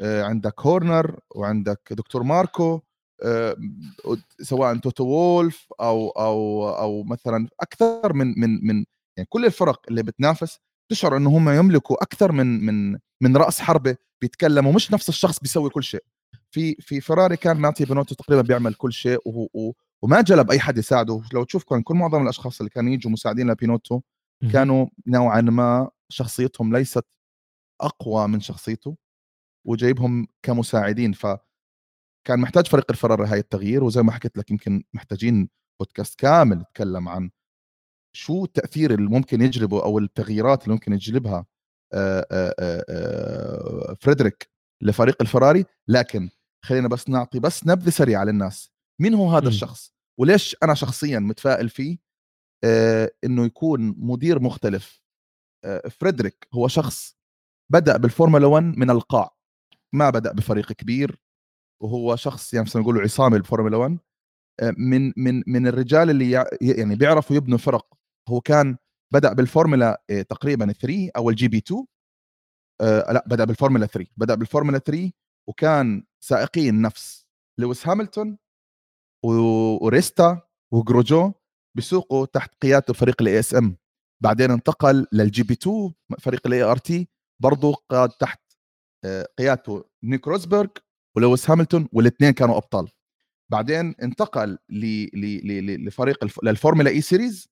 آه، 0.00 0.22
عندك 0.24 0.60
هورنر 0.60 1.20
وعندك 1.36 1.80
دكتور 1.90 2.22
ماركو 2.22 2.80
آه، 3.22 3.56
سواء 4.42 4.76
توتو 4.76 5.04
وولف 5.04 5.68
أو 5.80 6.10
أو 6.10 6.68
أو 6.70 7.02
مثلا 7.04 7.48
أكثر 7.60 8.12
من 8.12 8.26
من 8.40 8.66
من 8.66 8.84
يعني 9.16 9.28
كل 9.28 9.46
الفرق 9.46 9.82
اللي 9.88 10.02
بتنافس 10.02 10.58
تشعر 10.90 11.16
انه 11.16 11.30
هم 11.38 11.48
يملكوا 11.50 12.02
أكثر 12.02 12.32
من 12.32 12.66
من 12.66 12.98
من 13.22 13.36
رأس 13.36 13.60
حربة 13.60 13.96
بيتكلموا 14.22 14.72
مش 14.72 14.92
نفس 14.92 15.08
الشخص 15.08 15.38
بيسوي 15.40 15.70
كل 15.70 15.84
شيء. 15.84 16.04
في 16.50 16.74
في 16.80 17.00
فراري 17.00 17.36
كان 17.36 17.56
ماتيا 17.56 17.84
بينوتو 17.84 18.14
تقريبا 18.14 18.42
بيعمل 18.42 18.74
كل 18.74 18.92
شيء 18.92 19.18
وهو 19.26 19.72
وما 20.02 20.20
جلب 20.20 20.50
أي 20.50 20.60
حد 20.60 20.78
يساعده. 20.78 21.22
لو 21.32 21.44
تشوف 21.44 21.64
كان 21.64 21.82
كل 21.82 21.94
معظم 21.94 22.22
الأشخاص 22.22 22.60
اللي 22.60 22.70
كانوا 22.70 22.92
يجوا 22.92 23.12
مساعدين 23.12 23.50
لبينوتو 23.50 24.00
كانوا 24.52 24.86
نوعا 25.06 25.40
ما 25.40 25.90
شخصيتهم 26.08 26.76
ليست 26.76 27.04
أقوى 27.80 28.28
من 28.28 28.40
شخصيته 28.40 28.96
وجايبهم 29.66 30.26
كمساعدين. 30.42 31.12
ف 31.12 31.26
كان 32.26 32.40
محتاج 32.40 32.66
فريق 32.66 32.86
الفراري 32.90 33.26
هاي 33.28 33.38
التغيير 33.38 33.84
وزي 33.84 34.02
ما 34.02 34.12
حكيت 34.12 34.38
لك 34.38 34.50
يمكن 34.50 34.84
محتاجين 34.92 35.48
بودكاست 35.80 36.18
كامل 36.20 36.60
يتكلم 36.60 37.08
عن 37.08 37.30
شو 38.16 38.44
التأثير 38.44 38.94
اللي 38.94 39.10
ممكن 39.10 39.42
يجلبه 39.42 39.82
أو 39.84 39.98
التغييرات 39.98 40.62
اللي 40.64 40.74
ممكن 40.74 40.92
يجلبها 40.92 41.46
فريدريك 44.00 44.50
لفريق 44.82 45.16
الفراري. 45.22 45.64
لكن 45.88 46.30
خلينا 46.64 46.88
بس 46.88 47.08
نعطي 47.08 47.40
بس 47.40 47.66
نبذة 47.66 47.90
سريعة 47.90 48.24
للناس. 48.24 48.72
مين 49.00 49.14
هو 49.14 49.30
هذا 49.30 49.44
م. 49.44 49.48
الشخص؟ 49.48 49.94
وليش 50.20 50.56
أنا 50.62 50.74
شخصيا 50.74 51.18
متفائل 51.18 51.68
فيه؟ 51.68 51.98
إنه 53.24 53.44
يكون 53.44 53.94
مدير 53.98 54.40
مختلف. 54.40 55.02
فريدريك 55.90 56.48
هو 56.54 56.68
شخص 56.68 57.16
بدأ 57.72 57.96
بالفورمولا 57.96 58.46
1 58.46 58.64
من 58.64 58.90
القاع. 58.90 59.36
ما 59.94 60.10
بدأ 60.10 60.32
بفريق 60.32 60.72
كبير 60.72 61.20
وهو 61.82 62.16
شخص 62.16 62.54
يعني 62.54 62.66
نقول 62.76 63.00
عصامي 63.00 63.36
الفورمولا 63.36 63.76
1 63.76 63.98
من 64.78 65.12
من 65.16 65.42
من 65.46 65.66
الرجال 65.66 66.10
اللي 66.10 66.30
يعني 66.60 66.96
بيعرفوا 66.96 67.36
يبنوا 67.36 67.58
فرق. 67.58 67.94
هو 68.28 68.40
كان 68.40 68.76
بدأ 69.12 69.32
بالفورمولا 69.32 70.02
آه، 70.10 70.22
تقريبا 70.22 70.72
3 70.72 71.10
أو 71.16 71.30
ال 71.30 71.48
GP 71.48 71.58
2 71.58 71.86
آه 72.80 73.12
لا 73.12 73.24
بدأ 73.26 73.44
بالفورمولا 73.44 73.86
3 73.86 74.10
بدأ 74.16 74.34
بالفورمولا 74.34 74.78
3 74.78 75.12
وكان 75.48 76.04
سائقين 76.20 76.82
نفس 76.82 77.26
لويس 77.60 77.88
هاملتون 77.88 78.38
وريستا 79.24 80.42
وجروجو 80.72 81.32
بيسوقوا 81.76 82.26
تحت 82.26 82.54
قيادته 82.62 82.94
فريق 82.94 83.22
ال 83.22 83.38
ASM 83.38 83.76
بعدين 84.22 84.50
انتقل 84.50 85.06
لل 85.12 85.42
GP 85.42 85.54
2 85.54 85.92
فريق 86.20 86.46
ال 86.46 86.62
ART 86.62 87.08
برضه 87.42 87.74
قاد 87.90 88.10
تحت 88.10 88.40
آه، 89.04 89.28
قيادته 89.38 89.84
نيك 90.02 90.28
روزبرغ 90.28 90.68
ولويس 91.16 91.50
هاملتون 91.50 91.88
والاثنين 91.92 92.30
كانوا 92.30 92.56
أبطال. 92.56 92.88
بعدين 93.52 93.94
انتقل 94.02 94.58
ل... 94.70 95.04
ل... 95.20 95.86
لفريق. 95.86 96.44
للفورمولا 96.44 96.90
E 96.90 97.00
Series 97.00 97.48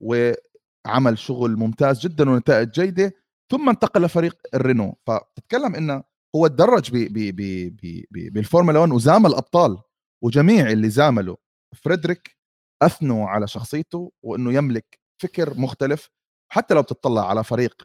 وعمل 0.00 1.18
شغل 1.18 1.56
ممتاز 1.56 2.00
جدا 2.00 2.30
ونتائج 2.30 2.70
جيدة 2.70 3.12
ثم 3.50 3.68
انتقل 3.68 4.02
لفريق 4.02 4.36
الرينو. 4.54 4.96
فتتكلم 5.06 5.74
إنه 5.74 6.04
هو 6.36 6.46
تدرج 6.46 6.90
ب... 6.90 6.96
ب... 6.96 7.36
ب... 7.36 7.76
ب... 8.10 8.32
بالفورمولا 8.32 8.78
1 8.78 8.92
وزامل 8.92 9.26
الأبطال 9.26 9.78
وجميع 10.24 10.70
اللي 10.70 10.90
زاملوا 10.90 11.36
فريدريك 11.74 12.36
أثنوا 12.82 13.28
على 13.28 13.48
شخصيته 13.48 14.12
وإنه 14.24 14.52
يملك 14.52 15.00
فكر 15.22 15.58
مختلف 15.58 16.10
حتى 16.52 16.74
لو 16.74 16.82
بتطلع 16.82 17.28
على 17.30 17.44
فريق 17.44 17.82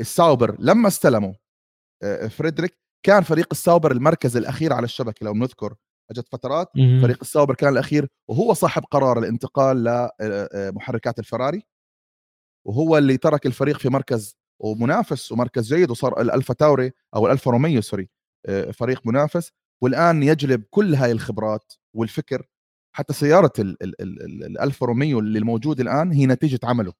الساوبر 0.00 0.56
لما 0.60 0.88
استلموا 0.88 1.32
فريدريك 2.28 2.78
كان 3.06 3.22
فريق 3.22 3.46
الساوبر 3.52 3.92
المركز 3.92 4.36
الأخير 4.36 4.72
على 4.72 4.84
الشبكة 4.84 5.24
لو 5.24 5.32
بنذكر 5.32 5.74
أجت 6.10 6.28
فترات 6.28 6.68
فريق 7.02 7.18
الساوبر 7.22 7.54
كان 7.54 7.72
الأخير 7.72 8.08
وهو 8.30 8.54
صاحب 8.54 8.84
قرار 8.84 9.18
الانتقال 9.18 9.84
لمحركات 10.54 11.18
الفراري 11.18 11.62
وهو 12.66 12.98
اللي 12.98 13.16
ترك 13.16 13.46
الفريق 13.46 13.78
في 13.78 13.88
مركز 13.88 14.36
ومنافس 14.60 15.32
ومركز 15.32 15.74
جيد 15.74 15.90
وصار 15.90 16.20
الألفا 16.20 16.54
تاوري 16.54 16.92
أو 17.16 17.26
الألفا 17.26 17.50
روميو 17.50 17.80
sorry 17.80 18.08
فريق 18.72 19.06
منافس. 19.06 19.52
والآن 19.82 20.22
يجلب 20.22 20.64
كل 20.70 20.94
هاي 20.94 21.12
الخبرات 21.12 21.72
والفكر 21.94 22.46
حتى 22.92 23.12
سيارة 23.14 23.52
الألفا 23.58 24.86
روميو 24.86 25.18
اللي 25.18 25.38
الموجود 25.38 25.80
الآن 25.80 26.12
هي 26.12 26.26
نتيجة 26.26 26.60
عمله. 26.62 26.92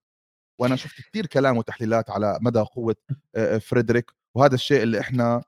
وأنا 0.60 0.76
شفت 0.76 1.00
كثير 1.00 1.26
كلام 1.26 1.56
وتحليلات 1.56 2.10
على 2.10 2.38
مدى 2.40 2.60
قوة 2.60 2.96
فريدريك. 3.60 4.10
وهذا 4.34 4.54
الشيء 4.54 4.82
اللي 4.82 5.00
إحنا 5.00 5.42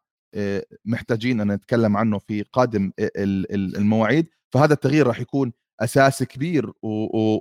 محتاجين 0.85 1.41
أن 1.41 1.53
نتكلم 1.53 1.97
عنه 1.97 2.19
في 2.19 2.43
قادم 2.43 2.93
المواعيد. 3.19 4.29
فهذا 4.53 4.73
التغيير 4.73 5.07
راح 5.07 5.21
يكون 5.21 5.53
أساس 5.81 6.23
كبير 6.23 6.73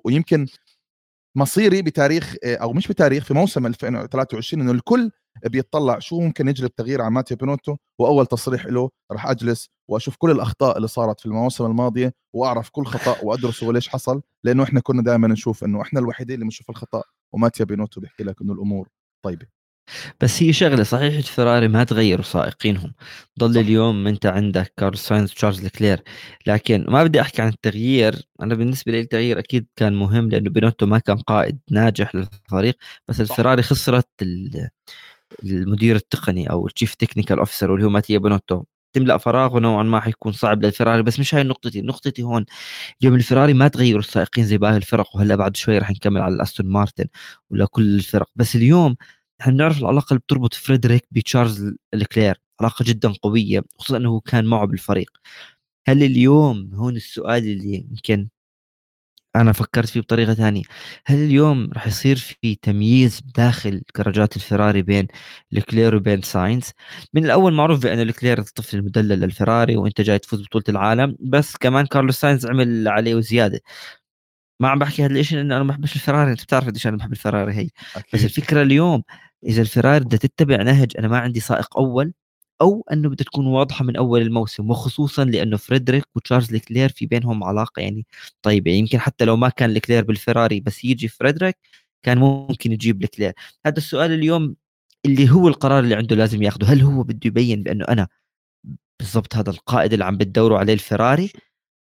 ويمكن 0.06 0.48
مصيري 1.38 1.82
بتاريخ 1.82 2.36
أو 2.46 2.74
مش 2.74 2.88
بتاريخ 2.88 3.26
في 3.26 3.34
موسم 3.34 3.66
2023 3.66 4.62
إنه 4.64 4.72
الكل 4.72 5.12
بيطلع 5.46 6.00
شو 6.00 6.20
ممكن 6.20 6.48
يجلب 6.48 6.76
تغيير 6.76 7.02
على 7.02 7.12
ماتيو 7.12 7.38
بينوتو. 7.38 7.76
وأول 8.00 8.26
تصريح 8.26 8.66
له 8.66 8.90
راح 9.12 9.28
أجلس 9.28 9.70
وأشوف 9.90 10.16
كل 10.18 10.32
الأخطاء 10.32 10.78
اللي 10.78 10.88
صارت 10.88 11.20
في 11.20 11.26
المواسم 11.26 11.66
الماضية 11.66 12.14
وأعرف 12.36 12.70
كل 12.70 12.86
خطأ 12.86 13.26
وأدرسه 13.26 13.68
وليش 13.68 13.90
حصل. 13.90 14.22
لأنه 14.44 14.64
إحنا 14.64 14.80
كنا 14.80 15.02
دائما 15.04 15.28
نشوف 15.28 15.64
إنه 15.64 15.82
إحنا 15.82 16.00
الوحيدين 16.00 16.34
اللي 16.34 16.46
بنشوف 16.46 16.70
الخطأ 16.70 17.04
وماتيا 17.34 17.66
بينوتو 17.66 18.02
بيحكي 18.02 18.24
لك 18.24 18.42
إنه 18.42 18.54
الأمور 18.54 18.90
طيبة. 19.26 19.59
بس 20.22 20.44
هي 20.44 20.54
شغلة 20.54 20.84
صحيح 20.84 21.22
فيراري 21.26 21.68
ما 21.68 21.84
تغيروا 21.84 22.24
سائقينهم. 22.24 22.94
ضل 23.40 23.54
صح. 23.56 23.60
اليوم 23.60 24.08
أنت 24.08 24.26
عندك 24.26 24.74
كارلوس 24.78 25.00
ساينز 25.02 25.32
وتشارلز 25.32 25.66
لكلير. 25.66 26.04
لكن 26.48 26.86
ما 26.90 27.04
بدي 27.04 27.22
أحكي 27.22 27.42
عن 27.42 27.48
التغيير 27.50 28.16
أنا 28.42 28.56
بالنسبة 28.56 28.92
لي 28.92 29.00
التغيير 29.02 29.40
أكيد 29.40 29.68
كان 29.76 29.94
مهم 29.96 30.30
لأنه 30.30 30.50
بينوتو 30.50 30.86
ما 30.86 31.00
كان 31.00 31.18
قائد 31.18 31.60
ناجح 31.72 32.16
للفريق 32.16 32.76
بس 33.08 33.22
الفراري 33.22 33.62
خسرت 33.62 34.08
المدير 35.44 35.96
التقني 35.96 36.50
أو 36.52 36.68
ال 36.68 36.72
chief 36.72 36.96
technical 36.96 37.40
officer 37.40 37.72
واللي 37.72 37.86
هو 37.86 37.90
ماتيا 37.90 38.18
بينوتو 38.18 38.64
تملأ 38.94 39.18
فراغ 39.18 39.60
نوعا 39.60 39.84
ما 39.84 40.00
حيكون 40.00 40.32
صعب 40.34 40.64
للفراري 40.66 41.04
بس 41.04 41.20
مش 41.20 41.36
هاي 41.36 41.44
نقطتي. 41.44 41.82
نقطتي 41.82 42.24
هون 42.24 42.46
اليوم 43.02 43.16
الفراري 43.16 43.54
ما 43.54 43.68
تغيروا 43.68 44.00
السائقين 44.00 44.46
زي 44.46 44.58
باقي 44.58 44.78
الفرق 44.78 45.16
وهلأ 45.16 45.36
بعد 45.36 45.58
شوي 45.58 45.78
رح 45.78 45.92
نكمل 45.92 46.22
على 46.22 46.36
الأستون 46.36 46.68
مارتن 46.68 47.06
ولا 47.50 47.66
كل 47.72 47.96
الفرق. 47.96 48.30
بس 48.36 48.56
اليوم 48.56 48.96
إحنا 49.42 49.54
بنعرف 49.54 49.78
العلاقة 49.80 50.08
اللي 50.10 50.20
بتربط 50.20 50.54
فريدريك 50.54 51.08
بتشارلز 51.12 51.74
لكلير 51.94 52.42
علاقة 52.62 52.86
جدا 52.86 53.14
قوية 53.24 53.62
خصوصا 53.78 53.98
إنه 53.98 54.10
هو 54.10 54.20
كان 54.22 54.46
معه 54.46 54.66
بالفريق. 54.66 55.10
هل 55.88 56.04
اليوم 56.04 56.72
هون 56.74 56.96
السؤال 56.96 57.44
اللي 57.44 57.76
يمكن 57.92 58.30
أنا 59.36 59.52
فكرت 59.52 59.90
فيه 59.90 60.02
بطريقة 60.02 60.34
ثانية 60.34 60.64
هل 61.06 61.18
اليوم 61.18 61.70
راح 61.74 61.88
يصير 61.88 62.16
في 62.18 62.56
تمييز 62.56 63.22
داخل 63.36 63.82
كراجات 63.96 64.36
الفراري 64.36 64.82
بين 64.82 65.08
الكلير 65.54 65.96
وبين 65.96 66.22
ساينز؟ 66.22 66.72
من 67.14 67.26
الأول 67.26 67.54
معروف 67.54 67.84
بأن 67.84 68.00
الكلير 68.00 68.40
الطفل 68.40 68.78
المدلل 68.78 69.20
للفراري 69.20 69.78
وإنت 69.78 70.02
جاي 70.02 70.20
تفوز 70.20 70.42
بطولة 70.44 70.64
العالم 70.70 71.18
بس 71.20 71.58
كمان 71.58 71.86
كارلوس 71.86 72.20
ساينز 72.20 72.46
عمل 72.46 72.88
عليه 72.88 73.16
وزيادة. 73.16 73.62
ما 74.62 74.70
عم 74.70 74.80
بحكي 74.80 75.06
هذا 75.06 75.20
الشيء 75.20 75.38
لأنه 75.38 75.56
أنا 75.56 75.64
ما 75.64 75.70
بحبش 75.72 75.96
الفراري 75.96 76.32
أنت 76.32 76.44
بتعرف 76.44 76.66
قديش 76.68 76.88
أنا 76.88 76.98
بحب 76.98 77.12
الفراري 77.12 77.54
هي. 77.54 77.70
أكيد. 77.96 78.06
بس 78.14 78.24
الفكرة 78.26 78.62
اليوم 78.62 79.04
إذا 79.46 79.62
الفراري 79.62 80.06
بدها 80.06 80.20
تتبع 80.20 80.56
نهج 80.64 80.98
أنا 80.98 81.08
ما 81.08 81.18
عندي 81.20 81.40
سائق 81.40 81.78
أول 81.78 82.14
أو 82.62 82.86
أنه 82.92 83.10
بدها 83.10 83.26
تكون 83.26 83.48
واضحة 83.48 83.86
من 83.86 83.96
أول 83.96 84.22
الموسم 84.22 84.70
وخصوصا 84.72 85.26
لأنه 85.26 85.58
فريدريك 85.58 86.06
وتشارلز 86.16 86.54
لكلير 86.54 86.90
في 86.90 87.06
بينهم 87.06 87.44
علاقة 87.44 87.80
يعني 87.82 88.06
طيبة. 88.42 88.72
يمكن 88.72 89.00
حتى 89.00 89.26
لو 89.26 89.38
ما 89.38 89.50
كان 89.50 89.74
لكلير 89.74 90.04
بالفراري 90.04 90.60
بس 90.60 90.86
يجي 90.86 91.08
فريدريك 91.08 91.58
كان 92.04 92.18
ممكن 92.18 92.72
يجيب 92.72 93.04
لكلير. 93.04 93.34
هذا 93.66 93.78
السؤال 93.78 94.12
اليوم 94.12 94.56
اللي 95.06 95.30
هو 95.32 95.48
القرار 95.48 95.80
اللي 95.84 95.96
عنده 95.96 96.16
لازم 96.16 96.44
ياخذه 96.44 96.74
هل 96.74 96.82
هو 96.82 97.04
بده 97.04 97.20
يبين 97.26 97.64
بأنه 97.64 97.86
أنا 97.86 98.08
بالضبط 99.00 99.36
هذا 99.36 99.50
القائد 99.52 99.94
اللي 99.94 100.06
عم 100.06 100.18
بتدوروا 100.18 100.60
عليه 100.60 100.74
الفراري؟ 100.74 101.32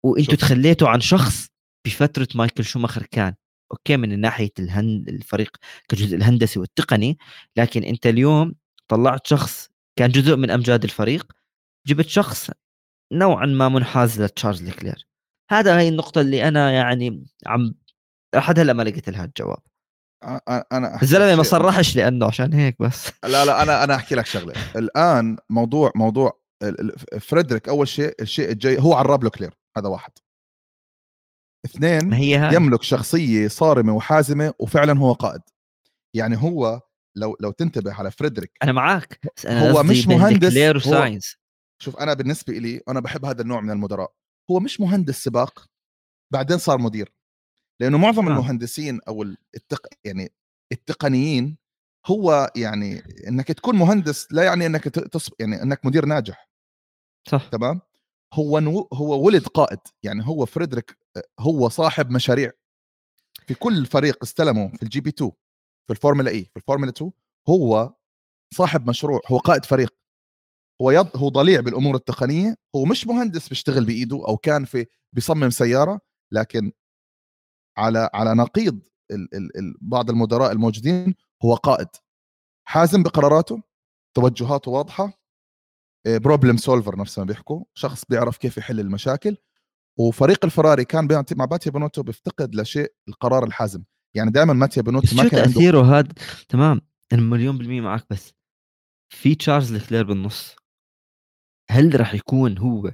وأنتم 0.04 0.36
تخليتوا 0.36 0.88
عن 0.88 1.00
شخص 1.00 1.48
بفترة 1.86 2.28
مايكل 2.34 2.64
شوماخر 2.64 3.06
كان. 3.10 3.34
okay 3.72 3.96
من 3.96 4.20
ناحية 4.20 4.52
الهند 4.58 5.08
الفريق 5.08 5.56
كجزء 5.88 6.16
الهندسي 6.16 6.60
والتقني 6.60 7.18
لكن 7.56 7.84
أنت 7.84 8.06
اليوم 8.06 8.54
طلعت 8.88 9.26
شخص 9.26 9.68
كان 9.96 10.10
جزء 10.10 10.36
من 10.36 10.50
أمجاد 10.50 10.84
الفريق 10.84 11.32
جبت 11.86 12.08
شخص 12.08 12.50
نوعا 13.12 13.46
ما 13.46 13.68
منحاز 13.68 14.22
لتشارلز 14.22 14.62
لكلير 14.62 15.06
هذا 15.50 15.78
هي 15.78 15.88
النقطة 15.88 16.20
اللي 16.20 16.48
أنا 16.48 16.70
يعني 16.72 17.26
عم 17.46 17.74
لحد 18.34 18.58
هلا 18.58 18.72
ما 18.72 18.82
لقيت 18.82 19.08
لها 19.08 19.24
الجواب. 19.24 19.58
أنا 20.72 21.02
الزلمة 21.02 21.34
ما 21.34 21.42
صرحش 21.42 21.96
لأنه 21.96 22.26
عشان 22.26 22.52
هيك 22.52 22.76
بس. 22.82 23.10
لا 23.24 23.44
لا 23.44 23.62
أنا 23.62 23.84
أنا 23.84 23.94
أحكي 23.94 24.14
لك 24.14 24.26
شغلة. 24.26 24.54
الآن 24.76 25.36
موضوع 25.50 25.92
موضوع 25.94 26.42
فريدريك 27.20 27.68
أول 27.68 27.88
شيء 27.88 28.14
الشيء 28.20 28.50
الجاي 28.50 28.80
هو 28.80 28.94
عراب 28.94 29.24
لوكلير 29.24 29.54
هذا 29.76 29.88
واحد. 29.88 30.12
اثنين 31.64 32.12
هي. 32.12 32.50
يملك 32.54 32.82
شخصية 32.82 33.48
صارمة 33.48 33.92
وحازمة 33.96 34.54
وفعلا 34.58 34.98
هو 34.98 35.12
قائد. 35.12 35.42
يعني 36.16 36.36
هو 36.36 36.80
لو 37.16 37.36
لو 37.40 37.50
تنتبه 37.50 37.92
على 37.94 38.10
فريدريك 38.10 38.52
أنا 38.62 38.72
معك 38.72 39.20
بس 39.36 39.46
أنا 39.46 39.70
هو 39.70 39.82
مش 39.82 40.08
مهندس 40.08 40.56
هو 40.88 41.18
شوف 41.82 41.96
أنا 41.96 42.14
بالنسبة 42.14 42.52
لي 42.52 42.80
أنا 42.88 43.00
بحب 43.00 43.24
هذا 43.24 43.42
النوع 43.42 43.60
من 43.60 43.70
المدراء. 43.70 44.12
هو 44.50 44.60
مش 44.60 44.80
مهندس 44.80 45.24
سباق 45.24 45.66
بعدين 46.32 46.58
صار 46.58 46.78
مدير. 46.78 47.12
لأنه 47.80 47.98
معظم 47.98 48.28
آه. 48.28 48.30
المهندسين 48.30 49.00
أو 49.08 49.22
التق... 49.54 49.86
يعني 50.04 50.32
التقنيين 50.72 51.58
هو 52.06 52.52
يعني 52.56 53.02
إنك 53.28 53.48
تكون 53.48 53.76
مهندس 53.76 54.28
لا 54.30 54.42
يعني 54.42 54.66
إنك 54.66 54.84
تص... 54.84 55.30
يعني 55.40 55.62
إنك 55.62 55.86
مدير 55.86 56.06
ناجح. 56.06 56.50
صح. 57.28 57.48
تمام؟ 57.48 57.80
هو 58.34 58.58
نو... 58.58 58.88
هو 58.92 59.26
ولد 59.26 59.46
قائد. 59.46 59.80
يعني 60.02 60.26
هو 60.26 60.46
فريدريك 60.46 61.01
هو 61.40 61.68
صاحب 61.68 62.10
مشاريع. 62.10 62.52
في 63.46 63.54
كل 63.54 63.86
فريق 63.86 64.18
استلمه 64.22 64.68
في 64.76 64.82
ال 64.82 65.00
GP 65.00 65.10
2 65.10 65.30
في 65.86 65.92
الفورمولا 65.92 66.30
E 66.30 66.44
في 66.44 66.56
الفورمولا 66.56 66.90
2 66.90 67.12
هو 67.48 67.94
صاحب 68.54 68.88
مشروع 68.88 69.20
هو 69.26 69.38
قائد 69.38 69.64
فريق. 69.64 69.94
هو 70.82 70.90
يض... 70.90 71.16
هو 71.16 71.28
ضليع 71.28 71.60
بالأمور 71.60 71.94
التقنية 71.94 72.56
هو 72.76 72.84
مش 72.84 73.06
مهندس 73.06 73.48
بيشتغل 73.48 73.84
بإيده 73.84 74.28
أو 74.28 74.36
كان 74.36 74.64
في 74.64 74.86
بيصمم 75.12 75.50
سيارة 75.50 76.00
لكن 76.32 76.72
على 77.78 78.10
على 78.14 78.34
نقيض 78.34 78.80
ال... 79.10 79.34
ال... 79.34 79.58
ال... 79.58 79.74
بعض 79.80 80.10
المدراء 80.10 80.52
الموجودين 80.52 81.14
هو 81.44 81.54
قائد. 81.54 81.88
حازم 82.68 83.02
بقراراته 83.02 83.62
توجهاته 84.14 84.70
واضحة. 84.70 85.22
problem 86.06 86.56
solver 86.56 86.98
نفس 86.98 87.18
ما 87.18 87.24
بيحكوا 87.24 87.64
شخص 87.74 88.04
بيعرف 88.04 88.36
كيف 88.36 88.56
يحل 88.58 88.80
المشاكل. 88.80 89.36
وفريق 89.98 90.44
الفراري 90.44 90.84
كان 90.84 91.24
مع 91.36 91.44
ماتيا 91.44 91.72
بنوتو 91.72 92.02
بيفتقد 92.02 92.54
لشيء 92.54 92.92
القرار 93.08 93.44
الحازم. 93.44 93.84
يعني 94.16 94.30
دائما 94.30 94.52
ماتيا 94.52 94.82
بنوتو 94.82 95.16
ما 95.16 95.28
كان 95.28 95.30
تاثيره 95.30 95.98
هذا 95.98 96.08
تمام 96.48 96.80
أنا 97.12 97.22
مليون 97.22 97.58
بالمية 97.58 97.80
معك 97.80 98.06
بس 98.10 98.34
في 99.14 99.34
تشارلز 99.34 99.72
لكلير 99.72 100.04
بالنص. 100.04 100.56
هل 101.70 102.00
راح 102.00 102.14
يكون 102.14 102.58
هو 102.58 102.92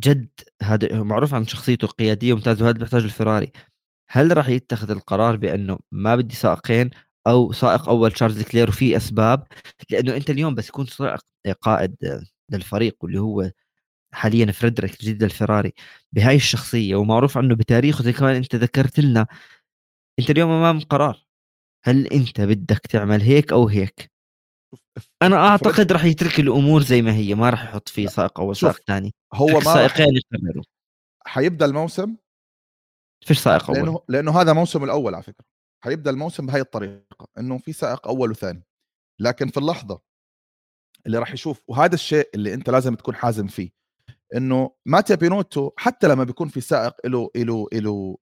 جد 0.00 0.28
هذا 0.62 1.02
معروف 1.02 1.34
عن 1.34 1.46
شخصيته 1.46 1.84
القيادية 1.84 2.34
ممتازة 2.34 2.64
وهذا 2.64 2.78
بيحتاج 2.78 3.02
الفراري 3.02 3.52
هل 4.10 4.36
راح 4.36 4.48
يتخذ 4.48 4.90
القرار 4.90 5.36
بأنه 5.36 5.78
ما 5.92 6.16
بدي 6.16 6.34
سائقين 6.34 6.90
أو 7.26 7.52
سائق 7.52 7.88
أول 7.88 8.12
تشارلز 8.12 8.42
لكلير 8.42 8.68
وفي 8.68 8.96
أسباب؟ 8.96 9.46
لأنه 9.90 10.16
أنت 10.16 10.30
اليوم 10.30 10.54
بس 10.54 10.68
يكون 10.68 10.86
قائد 11.62 11.96
للفريق 12.52 12.96
واللي 13.00 13.20
هو 13.20 13.50
حاليا 14.12 14.52
فريدريك 14.52 15.02
جديد 15.02 15.22
الفراري 15.22 15.72
بهاي 16.12 16.36
الشخصية 16.36 16.96
ومعروف 16.96 17.38
عنه 17.38 17.54
بتاريخه 17.54 18.04
زي 18.04 18.12
كمان 18.12 18.36
أنت 18.36 18.54
ذكرت 18.54 19.00
لنا 19.00 19.26
أنت 20.18 20.30
اليوم 20.30 20.50
أمام 20.50 20.80
قرار. 20.80 21.26
هل 21.84 22.06
أنت 22.06 22.40
بدك 22.40 22.78
تعمل 22.78 23.22
هيك 23.22 23.52
أو 23.52 23.68
هيك؟ 23.68 24.10
أنا 25.22 25.36
أعتقد 25.36 25.92
راح 25.92 26.04
يترك 26.04 26.40
الأمور 26.40 26.82
زي 26.82 27.02
ما 27.02 27.14
هي 27.14 27.34
ما 27.34 27.50
راح 27.50 27.64
يحط 27.64 27.88
فيه 27.88 28.06
سائق 28.06 28.40
اول 28.40 28.56
سائق 28.56 28.80
ثاني. 28.86 29.14
هو 29.34 29.46
ما 29.46 29.60
سائقين 29.60 30.16
يستمروا 30.16 30.64
حيبدأ 31.26 31.66
الموسم 31.66 32.16
فيش 33.24 33.38
سائق 33.38 33.70
أول. 33.70 33.78
لأنه 33.78 34.00
لأنه 34.08 34.40
هذا 34.40 34.52
موسم 34.52 34.84
الأول 34.84 35.14
على 35.14 35.22
فكرة. 35.22 35.44
حيبدأ 35.84 36.10
الموسم 36.10 36.46
بهي 36.46 36.60
الطريقة 36.60 37.28
إنه 37.38 37.58
في 37.58 37.72
سائق 37.72 38.08
أول 38.08 38.30
وثاني. 38.30 38.62
لكن 39.20 39.48
في 39.48 39.56
اللحظة 39.56 40.00
اللي 41.06 41.18
راح 41.18 41.32
يشوف 41.32 41.60
وهذا 41.68 41.94
الشيء 41.94 42.30
اللي 42.34 42.54
أنت 42.54 42.70
لازم 42.70 42.94
تكون 42.94 43.14
حازم 43.14 43.46
فيه. 43.46 43.70
إنه 44.36 44.70
ماتيا 44.86 45.14
بينوتو 45.14 45.70
حتى 45.76 46.08
لما 46.08 46.24
بيكون 46.24 46.48
في 46.48 46.60
سائق 46.60 46.94
له 47.06 47.30
له 47.36 47.66
له 47.72 48.16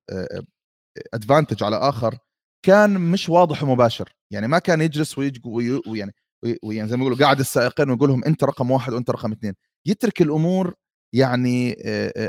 advantage 1.14 1.62
على 1.64 1.76
آخر 1.76 2.18
كان 2.66 3.00
مش 3.00 3.28
واضح 3.28 3.62
ومباشر. 3.62 4.14
يعني 4.30 4.48
ما 4.48 4.58
كان 4.58 4.80
يجلس 4.80 5.18
ويعني 5.18 6.14
ويعني 6.62 6.88
زي 6.88 6.96
ما 6.96 7.02
يقولوا 7.02 7.18
قاعد 7.18 7.40
السائقين 7.40 7.90
ويقول 7.90 8.08
لهم 8.08 8.24
أنت 8.24 8.44
رقم 8.44 8.70
واحد 8.70 8.92
وأنت 8.92 9.10
رقم 9.10 9.32
اثنين. 9.32 9.54
يترك 9.86 10.22
الأمور 10.22 10.74
يعني 11.12 11.76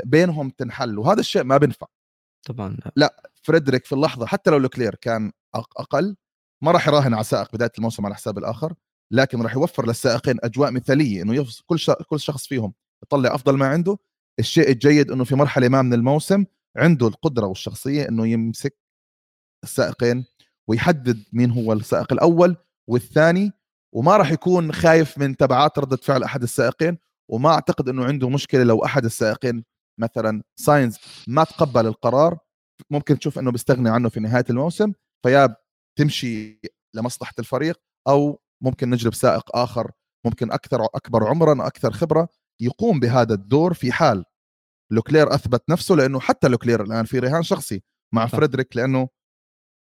بينهم 0.04 0.50
تنحل 0.50 0.98
وهذا 0.98 1.20
الشيء 1.20 1.44
ما 1.44 1.56
بينفع. 1.56 1.86
طبعا 2.46 2.68
لا, 2.68 2.92
لا 2.96 3.30
فريدريك 3.42 3.84
في 3.84 3.92
اللحظة 3.92 4.26
حتى 4.26 4.50
لو 4.50 4.58
لوكلير 4.58 4.94
كان 4.94 5.32
أقل 5.54 6.16
ما 6.62 6.70
راح 6.70 6.88
يراهن 6.88 7.14
على 7.14 7.24
سائق 7.24 7.52
بداية 7.54 7.72
الموسم 7.78 8.06
على 8.06 8.14
حساب 8.14 8.38
الآخر 8.38 8.74
لكن 9.12 9.42
راح 9.42 9.54
يوفر 9.54 9.86
للسائقين 9.86 10.36
أجواء 10.42 10.70
مثالية 10.70 11.22
إنه 11.22 11.46
كل 11.66 11.78
كل 12.06 12.20
شخص 12.20 12.46
فيهم. 12.46 12.72
يطلع 13.02 13.34
أفضل 13.34 13.56
ما 13.56 13.66
عنده. 13.66 13.98
الشيء 14.38 14.70
الجيد 14.70 15.10
إنه 15.10 15.24
في 15.24 15.34
مرحلة 15.34 15.68
ما 15.68 15.82
من 15.82 15.94
الموسم 15.94 16.44
عنده 16.76 17.08
القدرة 17.08 17.46
والشخصية 17.46 18.08
إنه 18.08 18.26
يمسك 18.26 18.76
السائقين 19.64 20.24
ويحدد 20.68 21.24
مين 21.32 21.50
هو 21.50 21.72
السائق 21.72 22.12
الأول 22.12 22.56
والثاني 22.88 23.52
وما 23.94 24.16
راح 24.16 24.32
يكون 24.32 24.72
خايف 24.72 25.18
من 25.18 25.36
تبعات 25.36 25.78
ردة 25.78 25.96
فعل 25.96 26.22
أحد 26.22 26.42
السائقين 26.42 26.98
وما 27.28 27.50
أعتقد 27.50 27.88
إنه 27.88 28.04
عنده 28.04 28.28
مشكلة 28.28 28.62
لو 28.62 28.84
أحد 28.84 29.04
السائقين 29.04 29.64
مثلا 30.00 30.42
ساينز 30.56 30.98
ما 31.28 31.44
تقبل 31.44 31.86
القرار. 31.86 32.38
ممكن 32.90 33.18
تشوف 33.18 33.38
إنه 33.38 33.52
بيستغني 33.52 33.90
عنه 33.90 34.08
في 34.08 34.20
نهاية 34.20 34.44
الموسم 34.50 34.92
فيا 35.22 35.56
تمشي 35.98 36.60
لمصلحة 36.94 37.34
الفريق 37.38 37.80
أو 38.08 38.40
ممكن 38.60 38.90
نجلب 38.90 39.14
سائق 39.14 39.56
آخر 39.56 39.90
ممكن 40.24 40.52
أكثر 40.52 40.84
أكبر 40.84 41.26
عمرا 41.28 41.66
أكثر 41.66 41.92
خبرة. 41.92 42.28
يقوم 42.60 43.00
بهذا 43.00 43.34
الدور 43.34 43.74
في 43.74 43.92
حال 43.92 44.24
لوكلير 44.92 45.34
أثبت 45.34 45.70
نفسه 45.70 45.94
لأنه 45.94 46.20
حتى 46.20 46.48
لوكلير 46.48 46.82
الآن 46.84 47.04
في 47.04 47.18
رهان 47.18 47.42
شخصي 47.42 47.82
مع 48.14 48.26
فريدريك 48.26 48.76
لأنه 48.76 49.08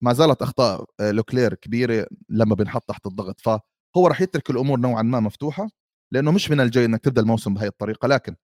ما 0.02 0.12
زالت 0.12 0.42
أخطاء 0.42 0.84
آه، 1.00 1.10
لوكلير 1.10 1.54
كبيرة 1.54 2.06
لما 2.28 2.54
بنحط 2.54 2.84
تحت 2.88 3.06
الضغط. 3.06 3.40
فهو 3.40 4.06
راح 4.06 4.20
يترك 4.20 4.50
الأمور 4.50 4.80
نوعا 4.80 5.02
ما 5.02 5.20
مفتوحة 5.20 5.68
لأنه 6.12 6.32
مش 6.32 6.50
من 6.50 6.60
الجاي 6.60 6.84
إنك 6.84 7.00
تبدأ 7.04 7.22
الموسم 7.22 7.54
بهي 7.54 7.66
الطريقة. 7.66 8.08
لكن 8.08 8.36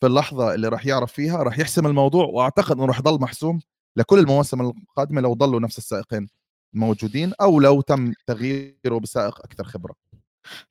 في 0.00 0.06
اللحظة 0.06 0.54
اللي 0.54 0.68
راح 0.68 0.86
يعرف 0.86 1.12
فيها 1.12 1.42
راح 1.42 1.58
يحسم 1.58 1.86
الموضوع 1.86 2.26
وأعتقد 2.26 2.76
إنه 2.76 2.86
راح 2.86 2.98
يضل 2.98 3.20
محسوم 3.20 3.60
لكل 3.96 4.18
المواسم 4.18 4.60
القادمة 4.60 5.20
لو 5.20 5.34
ضلوا 5.34 5.60
نفس 5.60 5.78
السائقين 5.78 6.28
موجودين 6.74 7.32
أو 7.40 7.60
لو 7.60 7.80
تم 7.80 8.12
تغييره 8.26 8.98
بسائق 9.02 9.40
أكثر 9.40 9.64
خبرة. 9.64 9.94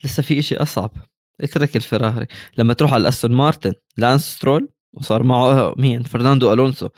لسه 0.04 0.24
في 0.24 0.42
شيء 0.42 0.62
أصعب. 0.62 0.92
اترك 1.42 1.76
الفيراري 1.76 2.28
لما 2.58 2.74
تروح 2.74 2.94
على 2.94 3.02
الاستون 3.02 3.32
مارتن 3.32 3.74
لانس 3.98 4.22
سترول 4.36 4.70
وصار 4.94 5.24
معه 5.24 5.74
مين؟ 5.78 6.04
فرناندو 6.04 6.54
ألونسو. 6.54 6.90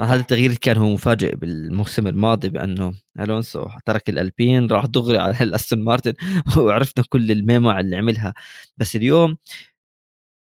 هذا 0.00 0.20
التغيير 0.20 0.54
كان 0.54 0.76
هو 0.76 0.88
مفاجئ 0.94 1.36
بالموسم 1.36 2.06
الماضي 2.06 2.48
بأنه 2.48 2.94
ألونسو 3.20 3.66
ترك 3.86 4.08
الألبين 4.08 4.66
راح 4.66 4.86
دغري 4.86 5.18
على 5.18 5.36
الاستون 5.44 5.84
مارتن. 5.84 6.12
وعرفنا 6.58 7.04
كل 7.08 7.30
الميمز 7.30 7.80
اللي 7.80 7.96
عملها. 7.96 8.34
بس 8.76 8.96
اليوم 8.96 9.36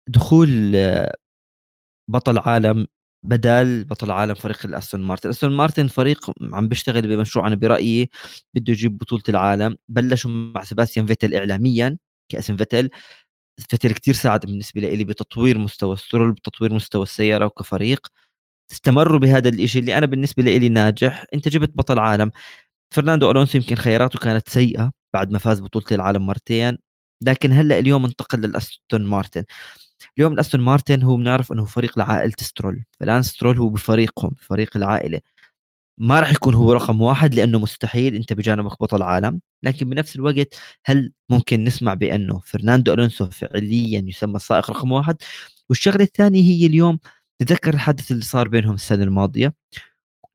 دخول 0.09 0.75
بطل 2.09 2.37
عالم 2.37 2.87
بدال 3.25 3.83
بطل 3.85 4.11
عالم 4.11 4.33
فريق 4.33 4.65
الأستون 4.65 5.01
مارتن. 5.03 5.29
أستون 5.29 5.57
مارتن 5.57 5.87
فريق 5.87 6.31
عم 6.53 6.67
بيشتغل 6.67 7.01
بمشروع 7.17 7.47
أنا 7.47 7.55
برأيي 7.55 8.09
بده 8.53 8.73
يجيب 8.73 8.97
بطولة 8.97 9.23
العالم. 9.29 9.77
بلشوا 9.89 10.31
مع 10.31 10.63
سباستيان 10.63 11.05
فيتل 11.05 11.35
اعلاميا 11.35 11.97
كأسم 12.29 12.57
فيتل. 12.57 12.89
فيتل 13.57 13.93
كثير 13.93 14.13
ساعد 14.13 14.45
بالنسبة 14.45 14.81
لي 14.81 15.03
بتطوير 15.03 15.57
مستوى 15.57 15.93
سترول 15.93 16.31
بتطوير 16.31 16.73
مستوى 16.73 17.03
السيارة 17.03 17.45
وكفريق. 17.45 18.07
استمروا 18.71 19.19
بهذا 19.19 19.49
الشيء 19.49 19.81
اللي 19.81 19.97
أنا 19.97 20.05
بالنسبة 20.05 20.43
لي 20.43 20.69
ناجح. 20.69 21.25
أنت 21.33 21.47
جبت 21.49 21.71
بطل 21.77 21.99
عالم. 21.99 22.31
فرناندو 22.91 23.31
ألونسو 23.31 23.57
يمكن 23.57 23.75
خياراته 23.75 24.19
كانت 24.19 24.49
سيئة 24.49 24.91
بعد 25.13 25.31
ما 25.31 25.39
فاز 25.39 25.61
بطولة 25.61 25.85
العالم 25.91 26.25
مرتين. 26.27 26.77
لكن 27.21 27.51
هلأ 27.51 27.79
اليوم 27.79 28.05
انتقل 28.05 28.39
للأستون 28.41 29.05
مارتن. 29.05 29.43
اليوم 30.17 30.33
الأستون 30.33 30.61
مارتن 30.61 31.03
هو 31.03 31.17
بنعرف 31.17 31.51
إنه 31.51 31.65
فريق 31.65 31.99
لعائلة 31.99 32.33
سترول. 32.39 32.83
فلانس 32.99 33.23
سترول 33.23 33.57
هو 33.57 33.69
بفريقهم 33.69 34.31
فريق 34.41 34.77
العائلة. 34.77 35.21
ما 35.97 36.19
راح 36.19 36.31
يكون 36.31 36.53
هو 36.55 36.73
رقم 36.73 37.01
واحد 37.01 37.35
لأنه 37.35 37.59
مستحيل 37.59 38.15
أنت 38.15 38.33
بجانبك 38.33 38.81
بطل 38.81 39.01
عالم. 39.03 39.41
لكن 39.63 39.89
بنفس 39.89 40.15
الوقت 40.15 40.55
هل 40.85 41.13
ممكن 41.29 41.63
نسمع 41.63 41.93
بأنه 41.93 42.39
فرناندو 42.45 42.93
ألونسو 42.93 43.29
فعليا 43.29 44.03
يسمى 44.07 44.35
السائق 44.35 44.71
رقم 44.71 44.91
واحد؟ 44.91 45.17
والشغلة 45.69 46.03
الثانية 46.03 46.41
هي 46.43 46.65
اليوم 46.65 46.99
تذكر 47.39 47.73
الحدث 47.73 48.11
اللي 48.11 48.23
صار 48.23 48.47
بينهم 48.47 48.75
السنة 48.75 49.03
الماضية. 49.03 49.53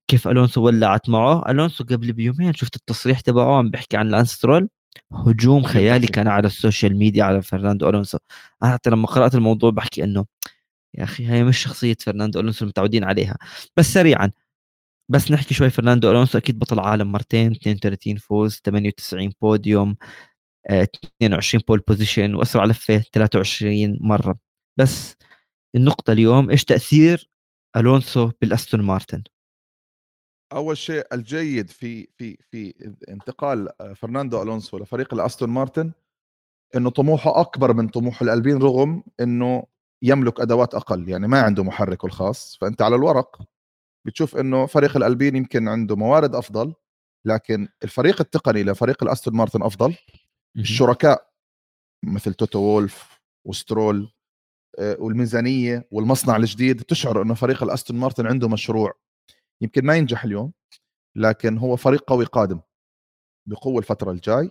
كيف 0.08 0.28
ألونسو 0.28 0.62
ولعت 0.62 1.08
معه؟ 1.08 1.50
ألونسو 1.50 1.84
قبل 1.84 2.12
بيومين 2.12 2.54
شفت 2.54 2.76
التصريح 2.76 3.20
تبعه 3.20 3.58
عم 3.58 3.70
بيحكي 3.70 3.96
عن 3.96 4.08
لانس 4.08 4.31
سترول 4.31 4.68
هجوم 5.12 5.62
خيالي 5.64 6.06
كان 6.06 6.28
على 6.28 6.46
السوشيال 6.46 6.96
ميديا 6.98 7.24
على 7.24 7.42
فرناندو 7.42 7.88
ألونسو. 7.88 8.18
أنا 8.62 8.72
حتى 8.72 8.90
لما 8.90 9.06
قرأت 9.08 9.34
الموضوع 9.34 9.70
بحكي 9.70 10.04
إنه 10.04 10.26
يا 10.94 11.04
أخي 11.04 11.28
هي 11.28 11.44
مش 11.44 11.58
شخصية 11.58 11.96
فرناندو 12.00 12.40
ألونسو 12.40 12.64
المتعودين 12.64 13.04
عليها. 13.04 13.36
بس 13.76 13.94
سريعا 13.94 14.30
بس 15.10 15.30
نحكي 15.30 15.54
شوي 15.54 15.70
فرناندو 15.70 16.10
ألونسو 16.10 16.38
أكيد 16.38 16.58
بطل 16.58 16.80
عالم 16.80 17.12
مرتين 17.12 17.52
32 17.52 18.16
فوز 18.16 18.60
98 18.64 19.32
بوديوم 19.42 19.96
22 20.70 21.62
pole 21.68 21.78
position 21.88 22.34
وأسرع 22.34 22.64
لفة 22.64 22.98
23 23.12 23.98
مرة. 24.00 24.38
بس 24.78 25.16
النقطة 25.76 26.12
اليوم 26.12 26.50
إيش 26.50 26.64
تأثير 26.64 27.30
ألونسو 27.76 28.30
بالأستون 28.40 28.82
مارتن؟ 28.82 29.22
أول 30.52 30.76
شيء 30.76 31.06
الجيد 31.14 31.70
في 31.70 32.08
في 32.16 32.36
في 32.50 32.74
انتقال 33.08 33.68
آه، 33.80 33.92
فرناندو 33.92 34.42
ألونسو 34.42 34.78
لفريق 34.78 35.14
الأستون 35.14 35.50
مارتن 35.50 35.92
إنه 36.76 36.90
طموحه 36.90 37.40
أكبر 37.40 37.72
من 37.72 37.88
طموح 37.88 38.22
الألبين 38.22 38.58
رغم 38.58 39.02
إنه 39.20 39.64
يملك 40.02 40.40
أدوات 40.40 40.74
أقل. 40.74 41.08
يعني 41.08 41.28
ما 41.28 41.40
عنده 41.42 41.64
محركه 41.64 42.06
الخاص 42.06 42.58
فأنت 42.60 42.82
على 42.82 42.96
الورق. 42.96 43.42
بتشوف 44.06 44.36
إنه 44.36 44.66
فريق 44.66 44.96
الألبين 44.96 45.36
يمكن 45.36 45.68
عنده 45.68 45.96
موارد 45.96 46.34
أفضل 46.34 46.74
لكن 47.24 47.68
الفريق 47.84 48.20
التقني 48.20 48.62
لفريق 48.62 49.02
الأستون 49.02 49.34
مارتن 49.36 49.62
أفضل. 49.62 49.96
الشركاء 50.56 51.28
مثل 52.04 52.34
توتو 52.34 52.58
وولف 52.58 53.20
وسترول 53.46 54.12
آه، 54.78 54.96
والميزانية 55.00 55.88
والمصنع 55.90 56.36
الجديد 56.36 56.82
تشعر 56.82 57.22
إنه 57.22 57.34
فريق 57.34 57.62
الأستون 57.62 57.96
مارتن 57.96 58.26
عنده 58.26 58.48
مشروع. 58.48 58.92
يمكن 59.60 59.84
ما 59.86 59.96
ينجح 59.96 60.24
اليوم 60.24 60.52
لكن 61.16 61.58
هو 61.58 61.76
فريق 61.76 62.04
قوي 62.10 62.24
قادم 62.24 62.60
بقوة 63.48 63.78
الفترة 63.78 64.10
الجاي. 64.10 64.50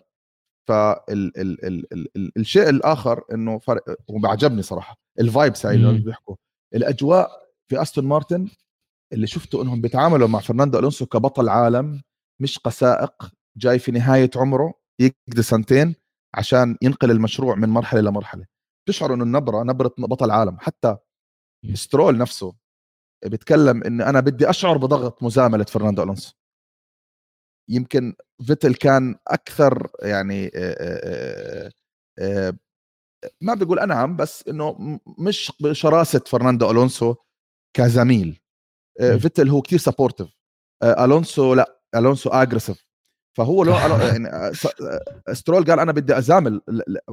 فال 0.67 1.37
ال 1.37 1.65
ال 1.65 1.93
ال 1.93 2.07
ال 2.17 2.31
الشيء 2.37 2.69
الآخر 2.69 3.23
إنه 3.33 3.59
فرق 3.59 3.83
وبعجبني 4.07 4.61
صراحة 4.61 4.97
ال 5.19 5.27
vibes 5.27 5.65
هاي 5.65 5.75
اللي 5.75 5.99
بيحكوا. 5.99 6.35
الأجواء 6.75 7.29
في 7.69 7.81
أستون 7.81 8.05
مارتن 8.05 8.47
اللي 9.13 9.27
شفته 9.27 9.61
إنهم 9.61 9.81
بيتعاملوا 9.81 10.27
مع 10.27 10.39
فرناندو 10.39 10.79
ألونسو 10.79 11.05
كبطل 11.05 11.49
عالم 11.49 12.01
مش 12.41 12.59
كسائق 12.59 13.31
جاي 13.57 13.79
في 13.79 13.91
نهاية 13.91 14.29
عمره 14.35 14.73
يقضي 14.99 15.41
سنتين 15.43 15.95
عشان 16.35 16.77
ينقل 16.81 17.11
المشروع 17.11 17.55
من 17.55 17.69
مرحلة 17.69 18.01
لمرحله 18.01 18.45
تشعر 18.87 19.13
إنه 19.13 19.23
النبرة 19.23 19.63
نبرة 19.63 19.93
بطل 19.97 20.31
عالم. 20.31 20.57
حتى 20.59 20.97
سترول 21.73 22.17
نفسه 22.17 22.55
بيتكلم 23.25 23.83
ان 23.83 24.01
أنا 24.01 24.19
بدي 24.19 24.49
أشعر 24.49 24.77
بضغط 24.77 25.23
مزاملة 25.23 25.63
فرناندو 25.63 26.03
ألونسو. 26.03 26.33
يمكن 27.69 28.15
فيتل 28.43 28.73
كان 28.75 29.15
أكثر 29.27 29.87
يعني 30.01 30.51
ما 33.41 33.53
بقول 33.53 33.79
أنعم 33.79 34.15
بس 34.15 34.47
إنه 34.47 34.99
مش 35.19 35.51
بشراسة 35.61 36.19
فرناندو 36.19 36.71
ألونسو 36.71 37.15
كزميل. 37.77 38.39
فيتل 38.97 39.49
هو 39.49 39.61
كثير 39.61 39.79
sportive 39.79 40.27
ألونسو 40.83 41.53
لا 41.53 41.79
ألونسو 41.95 42.29
aggressive 42.29 42.87
فهو 43.37 43.63
لو 43.63 43.73
يعني 44.11 44.53
سترول 45.33 45.65
قال 45.65 45.79
أنا 45.79 45.91
بدي 45.91 46.17
أزامل 46.17 46.61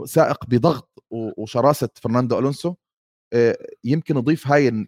سائق 0.05 0.47
بضغط 0.47 1.05
وشراسة 1.11 1.89
فرناندو 1.95 2.39
ألونسو. 2.39 2.75
يمكن 3.85 4.17
اضيف 4.17 4.47
هاي 4.49 4.87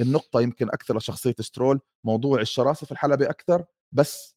النقطة 0.00 0.40
يمكن 0.40 0.68
أكثر 0.68 0.96
لشخصية 0.96 1.34
سترول. 1.40 1.80
موضوع 2.04 2.40
الشراسة 2.40 2.86
في 2.86 2.92
الحلبة 2.92 3.30
أكثر 3.30 3.64
بس 3.92 4.36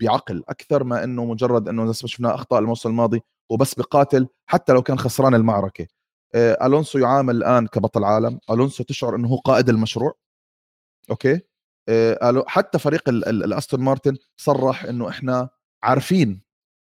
بعقل 0.00 0.42
أكثر 0.48 0.84
ما 0.84 1.04
إنه 1.04 1.24
مجرد 1.24 1.68
إنه 1.68 1.92
زي 1.92 2.00
ما 2.02 2.08
شفنا 2.08 2.34
أخطاء 2.34 2.58
الموسم 2.60 2.88
الماضي 2.88 3.20
وبس 3.50 3.74
بقاتل 3.74 4.28
حتى 4.46 4.72
لو 4.72 4.82
كان 4.82 4.98
خسران 4.98 5.34
المعركة. 5.34 5.86
آه، 6.34 6.66
ألونسو 6.66 6.98
يعامل 6.98 7.36
الآن 7.36 7.66
كبطل 7.66 8.04
عالم. 8.04 8.40
ألونسو 8.50 8.84
تشعر 8.84 9.16
إنه 9.16 9.28
هو 9.28 9.36
قائد 9.36 9.68
المشروع. 9.68 10.14
أوكي؟ 11.10 11.40
آه، 11.88 12.44
حتى 12.46 12.78
فريق 12.78 13.08
الاستون 13.08 13.80
مارتن 13.80 14.16
صرح 14.36 14.84
إنه 14.84 15.08
إحنا 15.08 15.48
عارفين 15.82 16.42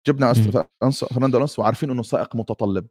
جبنا 0.08 0.34
فرناندو 0.91 1.38
ألونسو 1.38 1.62
وعارفين 1.62 1.91
إنه 1.91 2.04
سائق 2.04 2.36
متطلب. 2.36 2.88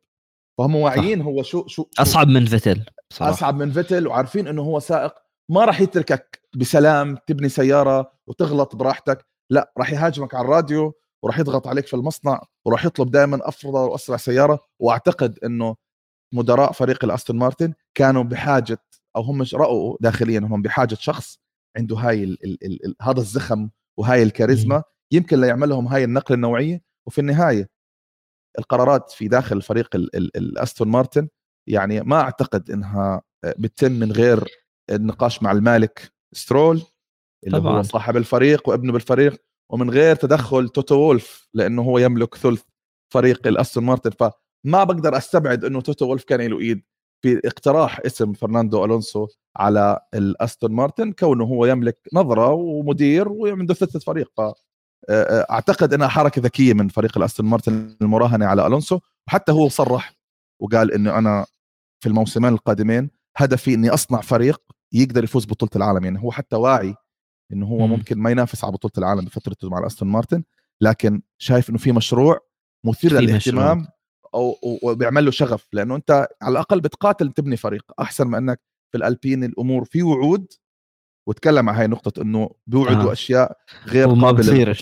فهم 0.58 0.76
واعيين 0.76 1.22
هو 1.22 1.42
شو 1.42 1.66
شو, 1.66 1.88
شو 1.92 2.02
أصعب 2.02 2.28
من 2.28 2.46
فيتل 2.46 2.84
صراحة. 3.12 3.32
أصعب 3.32 3.56
من 3.56 3.72
فيتل 3.72 4.06
وعارفين 4.06 4.48
إنه 4.48 4.62
هو 4.62 4.78
سائق. 4.80 5.14
ما 5.50 5.64
راح 5.64 5.80
يتركك 5.80 6.40
بسلام 6.56 7.16
تبني 7.26 7.48
سيارة 7.48 8.12
وتغلط 8.26 8.76
براحتك. 8.76 9.26
لا 9.50 9.72
راح 9.78 9.92
يهاجمك 9.92 10.34
على 10.34 10.44
الراديو 10.44 10.92
وراح 11.24 11.38
يضغط 11.38 11.66
عليك 11.66 11.86
في 11.86 11.94
المصنع 11.94 12.42
وراح 12.66 12.84
يطلب 12.84 13.10
دائما 13.10 13.48
أفضل 13.48 13.78
وأسرع 13.78 14.16
سيارة. 14.16 14.58
وأعتقد 14.80 15.38
إنه 15.44 15.76
مدراء 16.34 16.72
فريق 16.72 17.04
الاستون 17.04 17.36
مارتن 17.36 17.74
كانوا 17.94 18.22
بحاجة 18.22 18.78
أو 19.16 19.22
هم 19.22 19.44
رأوا 19.54 19.96
داخليا 20.00 20.38
انهم 20.38 20.62
بحاجة 20.62 20.94
شخص 20.94 21.38
عنده 21.76 21.96
هاي 21.96 22.24
ال 22.24 22.44
ال 22.44 22.64
ال 22.64 22.86
ال 22.86 22.94
هذا 23.02 23.20
الزخم 23.20 23.70
وهاي 23.98 24.22
الكاريزما 24.22 24.82
يمكن 25.12 25.40
ليعمل 25.40 25.68
لهم 25.68 25.88
هاي 25.88 26.04
النقله 26.04 26.34
النوعية. 26.34 26.82
وفي 27.06 27.20
النهاية 27.20 27.70
القرارات 28.58 29.10
في 29.10 29.28
داخل 29.28 29.56
الفريق 29.56 29.96
الاستون 29.96 30.88
مارتن 30.88 31.28
يعني 31.68 32.00
ما 32.00 32.20
أعتقد 32.20 32.70
إنها 32.70 33.22
بتتم 33.58 33.92
من 33.92 34.12
غير 34.12 34.48
النقاش 34.90 35.42
مع 35.42 35.52
المالك 35.52 36.12
سترول 36.32 36.82
اللي 37.46 37.60
طبعا. 37.60 37.78
هو 37.78 37.82
صاحب 37.82 38.16
الفريق 38.16 38.68
وابنه 38.68 38.92
بالفريق 38.92 39.42
ومن 39.72 39.90
غير 39.90 40.16
تدخل 40.16 40.68
توتو 40.68 40.94
وولف 40.94 41.48
لأنه 41.54 41.82
هو 41.82 41.98
يملك 41.98 42.34
ثلث 42.34 42.62
فريق 43.12 43.46
الأستون 43.46 43.84
مارتن. 43.84 44.10
فما 44.10 44.84
بقدر 44.84 45.16
أستبعد 45.16 45.64
إنه 45.64 45.80
توتو 45.80 46.06
وولف 46.06 46.24
كان 46.24 46.40
له 46.40 46.60
إيد. 46.60 46.82
في 47.22 47.40
اقتراح 47.44 48.00
اسم 48.06 48.32
فرناندو 48.32 48.84
ألونسو 48.84 49.28
على 49.56 50.00
الأستون 50.14 50.72
مارتن 50.72 51.12
كونه 51.12 51.44
هو 51.44 51.66
يملك 51.66 51.98
نظرة 52.12 52.52
ومدير 52.52 53.28
وعنده 53.28 53.74
ثلث 53.74 53.96
فريق. 53.96 54.32
ف 54.36 54.40
أعتقد 55.50 55.94
إنها 55.94 56.08
حركة 56.08 56.42
ذكية 56.42 56.74
من 56.74 56.88
فريق 56.88 57.18
الأستون 57.18 57.46
مارتن 57.46 57.96
المراهنة 58.02 58.46
على 58.46 58.66
ألونسو. 58.66 59.00
وحتى 59.28 59.52
هو 59.52 59.68
صرح 59.68 60.14
وقال 60.60 60.92
إنه 60.92 61.18
أنا 61.18 61.46
في 62.00 62.08
الموسمين 62.08 62.52
القادمين 62.52 63.10
هدفي 63.36 63.74
إني 63.74 63.90
أصنع 63.90 64.20
فريق 64.20 64.60
يقدر 64.92 65.24
يفوز 65.24 65.44
ببطوله 65.44 65.70
العالم. 65.76 66.04
يعني 66.04 66.22
هو 66.22 66.30
حتى 66.30 66.56
واعي 66.56 66.94
إنه 67.52 67.66
هو 67.66 67.86
مم. 67.86 67.92
ممكن 67.92 68.18
ما 68.18 68.30
ينافس 68.30 68.64
على 68.64 68.72
بطولة 68.72 68.92
العالم 68.98 69.24
بفترته 69.24 69.70
مع 69.70 69.78
الأستون 69.78 70.08
مارتن 70.08 70.44
لكن 70.80 71.22
شايف 71.38 71.70
إنه 71.70 71.78
في 71.78 71.92
مشروع 71.92 72.38
مثير 72.84 73.12
للاهتمام 73.12 73.86
أو 74.34 74.56
وبيعمل 74.82 75.24
له 75.24 75.30
شغف 75.30 75.68
لأنه 75.72 75.96
أنت 75.96 76.28
على 76.42 76.52
الأقل 76.52 76.80
بتقاتل 76.80 77.32
تبني 77.32 77.56
فريق 77.56 77.92
أحسن 78.00 78.24
ما 78.24 78.38
إنك 78.38 78.60
في 78.92 78.98
الألبين 78.98 79.44
الأمور 79.44 79.84
في 79.84 80.02
وعود 80.02 80.46
وتكلم 81.28 81.68
عن 81.68 81.76
هاي 81.76 81.84
النقطة 81.84 82.22
إنه 82.22 82.50
بيوعدوا 82.66 83.10
آه. 83.10 83.12
أشياء 83.12 83.56
غير 83.86 84.08
قابلة 84.08 84.74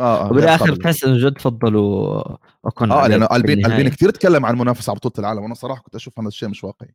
آه, 0.00 0.26
آه 0.26 0.30
وبالآخر 0.30 0.74
بحس 0.74 1.04
إنه 1.04 1.28
جد 1.28 1.38
فضلوا 1.38 2.22
اوكون 2.64 2.92
آه 2.92 3.06
لأنه 3.06 3.28
ألبين 3.32 3.66
ألبين 3.66 3.88
كثير 3.88 4.10
تكلم 4.10 4.46
عن 4.46 4.54
المنافسه 4.54 4.90
على 4.90 4.96
بطولة 4.96 5.14
العالم 5.18 5.42
وأنا 5.42 5.54
صراحة 5.54 5.82
كنت 5.82 5.94
أشوف 5.94 6.18
هذا 6.20 6.28
الشيء 6.28 6.48
مش 6.48 6.64
واقعي. 6.64 6.94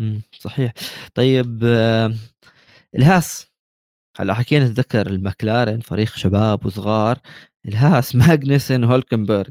امم 0.00 0.22
صحيح. 0.38 0.72
طيب 1.14 1.60
آه 1.64 2.14
الهاس 2.94 3.52
هلا 4.16 4.34
حكينا 4.34 4.64
نتذكر 4.64 5.06
المكلارن 5.06 5.80
فريق 5.80 6.08
شباب 6.08 6.66
وصغار. 6.66 7.18
الهاس 7.68 8.14
ماجنسن 8.16 8.84
هولكنبرغ. 8.84 9.50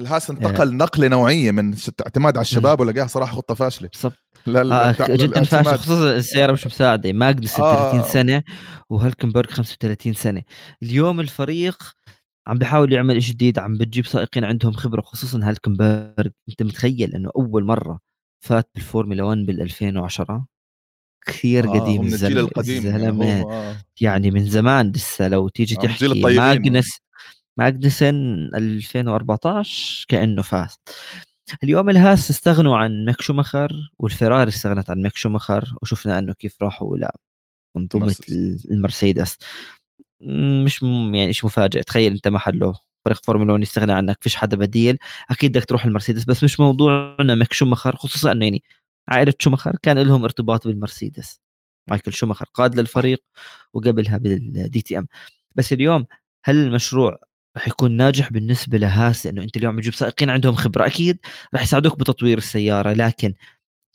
الهاس 0.00 0.30
انتقل 0.30 0.68
آه. 0.68 0.74
نقلة 0.74 1.08
نوعية 1.08 1.50
من 1.50 1.74
اعتماد 2.00 2.36
على 2.36 2.42
الشباب 2.42 2.80
ولقاها 2.80 3.06
صراحة 3.06 3.36
خطة 3.36 3.54
فاشلة. 3.54 3.88
بالضبط. 3.88 4.72
آه 4.72 5.16
جدا 5.16 5.44
فاشله 5.44 5.76
خصوصا 5.76 6.10
السيارة 6.16 6.52
مش 6.52 6.66
مساعدة. 6.66 7.12
ماجنسن 7.12 7.62
آه. 7.62 7.90
30 7.92 8.02
سنة 8.12 8.42
وهولكنبرغ 8.90 9.50
35 9.50 10.14
سنة. 10.14 10.42
اليوم 10.82 11.20
الفريق 11.20 11.82
عم 12.46 12.58
بيحاول 12.58 12.92
يعمل 12.92 13.22
شيء 13.22 13.34
جديد 13.34 13.58
عم 13.58 13.78
بتجيب 13.78 14.06
سائقين 14.06 14.44
عندهم 14.44 14.72
خبرة 14.72 15.00
خصوصا 15.00 15.40
هولكنبرغ 15.42 16.30
أنت 16.48 16.62
متخيل 16.62 17.14
إنه 17.14 17.30
أول 17.36 17.64
مرة 17.64 17.98
فات 18.44 18.70
بالفورمولا 18.74 19.22
1 19.22 19.38
بال 19.38 19.62
2010 19.62 20.46
كثير 21.26 21.64
آه 21.68 21.80
قديم 21.80 22.02
من 22.04 22.12
الجيل 22.12 22.38
القديم 22.38 22.86
يعني, 22.86 23.42
آه. 23.42 23.76
يعني 24.00 24.30
من 24.30 24.44
زمان 24.44 24.92
لسه 24.92 25.28
لو 25.28 25.48
تيجي 25.48 25.76
آه 25.76 25.80
تحكي 25.80 26.22
ماجنس 26.22 26.98
ماجنسن 27.60 28.50
2014 28.54 30.06
كأنه 30.08 30.42
فاز. 30.42 30.76
اليوم 31.64 31.90
الهاس 31.90 32.30
استغنوا 32.30 32.76
عن 32.76 33.04
ميك 33.04 33.20
شومخر 33.20 33.90
والفيراري 33.98 34.48
استغنت 34.48 34.90
عن 34.90 35.02
ميك 35.02 35.16
شومخر 35.16 35.74
وشفنا 35.82 36.18
أنه 36.18 36.32
كيف 36.32 36.62
راحوا 36.62 36.96
لا 36.96 37.16
منظومة 37.76 38.16
المرسيدس. 38.70 39.38
مش 40.64 40.82
يعني 40.82 41.26
إيش 41.26 41.44
مفاجئ. 41.44 41.82
تخيل 41.82 42.12
أنت 42.12 42.28
محله 42.28 42.74
فريق 43.04 43.24
فورمولا 43.24 43.52
1 43.52 43.62
يستغنى 43.62 43.92
عنك 43.92 44.18
فيش 44.20 44.36
حدا 44.36 44.56
بديل. 44.56 44.98
أكيد 45.30 45.52
بدك 45.52 45.64
تروح 45.64 45.84
المرسيدس 45.86 46.24
بس 46.24 46.44
مش 46.44 46.60
موضوعنا 46.60 47.34
ميك 47.34 47.52
شومخر 47.52 47.96
خصوصا 47.96 48.32
إنه 48.32 48.44
يعني 48.44 48.62
عائلة 49.08 49.34
شومخر 49.38 49.76
كان 49.82 49.98
لهم 49.98 50.24
ارتباط 50.24 50.66
بالمرسيدس. 50.66 51.40
مايكل 51.90 52.12
شومخر 52.12 52.46
قاد 52.54 52.80
للفريق 52.80 53.22
وقبلها 53.74 54.18
بال 54.18 54.82
DTM 54.82 55.06
بس 55.56 55.72
اليوم 55.72 56.06
هل 56.44 56.56
المشروع 56.56 57.18
راح 57.56 57.68
يكون 57.68 57.92
ناجح 57.96 58.32
بالنسبة 58.32 58.78
لهاس 58.78 59.26
لأنه 59.26 59.42
أنت 59.42 59.56
اليوم 59.56 59.80
تجيب 59.80 59.94
سائقين 59.94 60.30
عندهم 60.30 60.54
خبرة. 60.54 60.86
أكيد 60.86 61.18
راح 61.54 61.62
يساعدوك 61.62 61.98
بتطوير 61.98 62.38
السيارة 62.38 62.92
لكن 62.92 63.34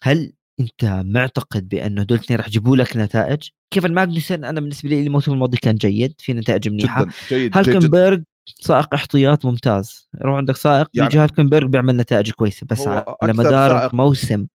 هل 0.03 0.33
أنت 0.59 0.85
معتقد 1.05 1.69
بأنه 1.69 2.03
دول 2.03 2.17
الاثنين 2.17 2.39
راح 2.39 2.47
يجيبوا 2.47 2.77
لك 2.77 2.97
نتائج؟ 2.97 3.49
كيف 3.73 3.85
ماجنسون 3.85 4.45
أنا 4.45 4.59
بالنسبة 4.59 4.89
لي 4.89 5.03
الموسم 5.03 5.33
الماضي 5.33 5.57
كان 5.57 5.75
جيد 5.75 6.15
في 6.17 6.33
نتائج 6.33 6.69
منيحة. 6.69 7.07
جيد 7.29 7.57
هولكنبرغ 7.57 8.19
سائق 8.45 8.93
احتياط 8.93 9.45
ممتاز. 9.45 10.09
يروح 10.21 10.37
عندك 10.37 10.55
سائق 10.55 10.89
يعني 10.93 11.07
يجي 11.07 11.17
هولكنبرغ 11.17 11.67
بيعمل 11.67 11.97
نتائج 11.97 12.31
كويسة 12.31 12.67
بس 12.69 12.87
على 12.87 13.33
مدار 13.33 13.95
موسم 13.95 14.47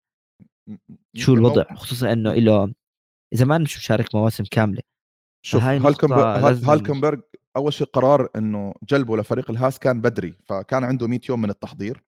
شو 1.16 1.34
الوضع؟ 1.34 1.74
خصوصا 1.74 2.12
إنه 2.12 2.34
له 2.34 2.72
إذا 3.32 3.44
ما 3.44 3.58
مش 3.58 3.78
مشارك 3.78 4.14
مواسم 4.14 4.44
كاملة 4.50 4.82
شوف 5.46 5.62
هالكنبرغ 5.62 7.20
أول 7.56 7.72
شيء 7.72 7.86
قرار 7.86 8.28
إنه 8.36 8.74
جلبه 8.82 9.16
لفريق 9.16 9.50
الهاس 9.50 9.78
كان 9.78 10.00
بدري 10.00 10.34
فكان 10.48 10.84
عنده 10.84 11.06
100 11.06 11.20
يوم 11.28 11.42
من 11.42 11.50
التحضير. 11.50 12.04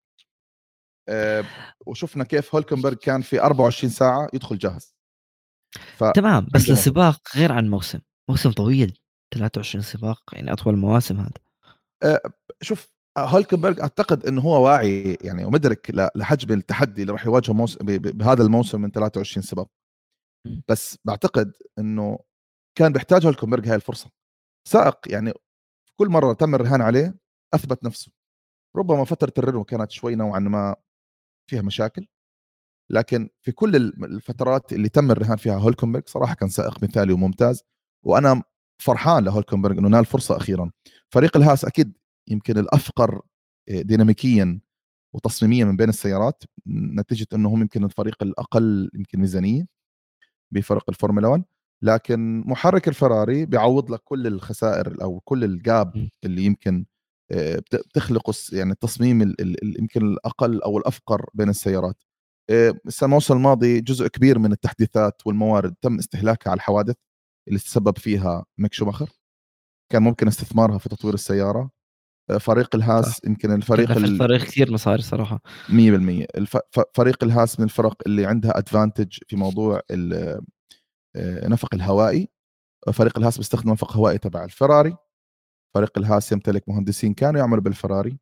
أه 1.08 1.44
وشفنا 1.86 2.24
كيف 2.24 2.54
هولكنبرغ 2.54 2.94
كان 2.94 3.22
في 3.22 3.40
24 3.40 3.90
ساعة 3.90 4.28
يدخل 4.34 4.58
جاهز. 4.58 4.94
ف... 5.96 6.04
تمام 6.04 6.46
بس 6.54 6.70
السباق 6.70 7.20
غير 7.36 7.52
عن 7.52 7.70
موسم 7.70 7.98
موسم 8.30 8.52
طويل 8.52 8.98
23 9.34 9.82
سباق 9.82 10.22
يعني 10.32 10.52
أطول 10.52 10.76
مواسم 10.76 11.20
هذا. 11.20 11.32
أه 12.02 12.20
شوف 12.60 12.92
هولكنبرغ 13.18 13.82
أعتقد 13.82 14.26
إنه 14.26 14.40
هو 14.40 14.64
واعي 14.64 15.18
يعني 15.20 15.44
ومدرك 15.44 15.90
لحجم 16.16 16.54
التحدي 16.54 17.02
اللي 17.02 17.12
راح 17.12 17.26
يواجهه 17.26 17.52
موسم 17.52 17.84
بهذا 17.84 18.42
الموسم 18.42 18.80
من 18.80 18.90
23 18.90 19.42
سباق. 19.42 19.68
بس 20.68 20.98
بعتقد 21.04 21.52
إنه 21.78 22.18
كان 22.78 22.92
بيحتاج 22.92 23.26
هولكنبرغ 23.26 23.68
هاي 23.68 23.74
الفرصة. 23.74 24.10
سائق 24.68 24.98
يعني 25.06 25.32
كل 25.96 26.08
مرة 26.08 26.32
تم 26.32 26.54
الرهان 26.54 26.80
عليه 26.82 27.14
أثبت 27.54 27.84
نفسه. 27.84 28.12
ربما 28.76 29.04
فترة 29.04 29.32
الرنو 29.38 29.64
كانت 29.64 29.90
شوي 29.90 30.14
نوعا 30.14 30.38
ما 30.40 30.76
فيها 31.50 31.62
مشاكل 31.62 32.06
لكن 32.90 33.28
في 33.42 33.52
كل 33.52 33.76
الفترات 33.76 34.72
اللي 34.72 34.88
تم 34.88 35.10
الرهان 35.10 35.36
فيها 35.36 35.56
هولكنبرغ 35.58 36.02
صراحة 36.06 36.34
كان 36.34 36.48
سائق 36.48 36.82
مثالي 36.84 37.12
وممتاز 37.12 37.62
وأنا 38.04 38.42
فرحان 38.78 39.24
لهولكنبرغ 39.24 39.78
إنه 39.78 39.88
نال 39.88 40.04
فرصة 40.06 40.36
أخيرا. 40.36 40.70
فريق 41.10 41.36
الهاس 41.36 41.64
أكيد 41.64 41.98
يمكن 42.28 42.58
الأفقر 42.58 43.22
آه، 43.68 43.82
ديناميكيا 43.82 44.60
وتصميميا 45.14 45.64
من 45.64 45.76
بين 45.76 45.88
السيارات 45.88 46.44
نتيجة 46.68 47.26
إنه 47.34 47.48
هم 47.48 47.60
يمكن 47.60 47.84
الفريق 47.84 48.22
الأقل 48.22 48.90
يمكن 48.94 49.20
ميزانية 49.20 49.66
بفرق 50.52 50.84
الفورمولا 50.90 51.28
1 51.28 51.44
لكن 51.82 52.40
محرك 52.46 52.88
الفراري 52.88 53.46
بيعوض 53.46 53.90
لك 53.90 54.00
كل 54.04 54.26
الخسائر 54.26 55.02
أو 55.02 55.20
كل 55.20 55.44
ال 55.44 55.60
gap 55.60 56.08
اللي 56.24 56.42
يمكن 56.44 56.84
آه، 57.32 57.62
بتخلقه 57.72 58.34
يعني 58.52 58.72
التصميم 58.72 59.34
يمكن 59.78 60.06
الأقل 60.06 60.62
أو 60.62 60.78
الأفقر 60.78 61.26
بين 61.34 61.48
السيارات. 61.48 62.02
آه، 62.50 62.74
الموسم 63.02 63.36
الماضي 63.36 63.80
جزء 63.80 64.08
كبير 64.08 64.38
من 64.38 64.52
التحديثات 64.52 65.22
والموارد 65.26 65.74
تم 65.82 65.98
استهلاكها 65.98 66.50
على 66.50 66.56
الحوادث 66.56 66.96
اللي 67.48 67.58
تسبب 67.58 67.98
فيها 67.98 68.44
ميك 68.58 68.72
شوماخر 68.72 69.10
كان 69.92 70.02
ممكن 70.02 70.28
استثمارها 70.28 70.78
في 70.78 70.88
تطوير 70.88 71.14
السيارة. 71.14 71.70
آه، 72.30 72.38
فريق 72.38 72.74
الهاس 72.74 73.06
صح. 73.06 73.18
يمكن 73.26 73.54
الفريق 73.54 73.90
الفريق 73.90 74.44
كثير 74.44 74.72
مصاري 74.72 75.02
صراحة. 75.02 75.40
100% 75.68 76.26
فريق 76.94 77.24
الهاس 77.24 77.60
من 77.60 77.64
الفرق 77.64 78.02
اللي 78.06 78.26
عندها 78.26 78.58
advantage 78.58 79.18
في 79.28 79.36
موضوع 79.36 79.80
النفق 81.16 81.74
الهوائي. 81.74 82.28
فريق 82.92 83.18
الهاس 83.18 83.38
بيستخدم 83.38 83.70
نفق 83.70 83.96
هوائي 83.96 84.18
تبع 84.18 84.44
الفراري. 84.44 84.96
فريق 85.74 85.98
الهاس 85.98 86.32
يمتلك 86.32 86.68
مهندسين 86.68 87.14
كانوا 87.14 87.40
يعملوا 87.40 87.62
بالفراري 87.62 88.18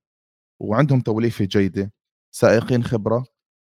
وعندهم 0.60 1.00
توليفه 1.00 1.44
جيده 1.44 1.92
سائقين 2.34 2.84
خبرة. 2.84 3.24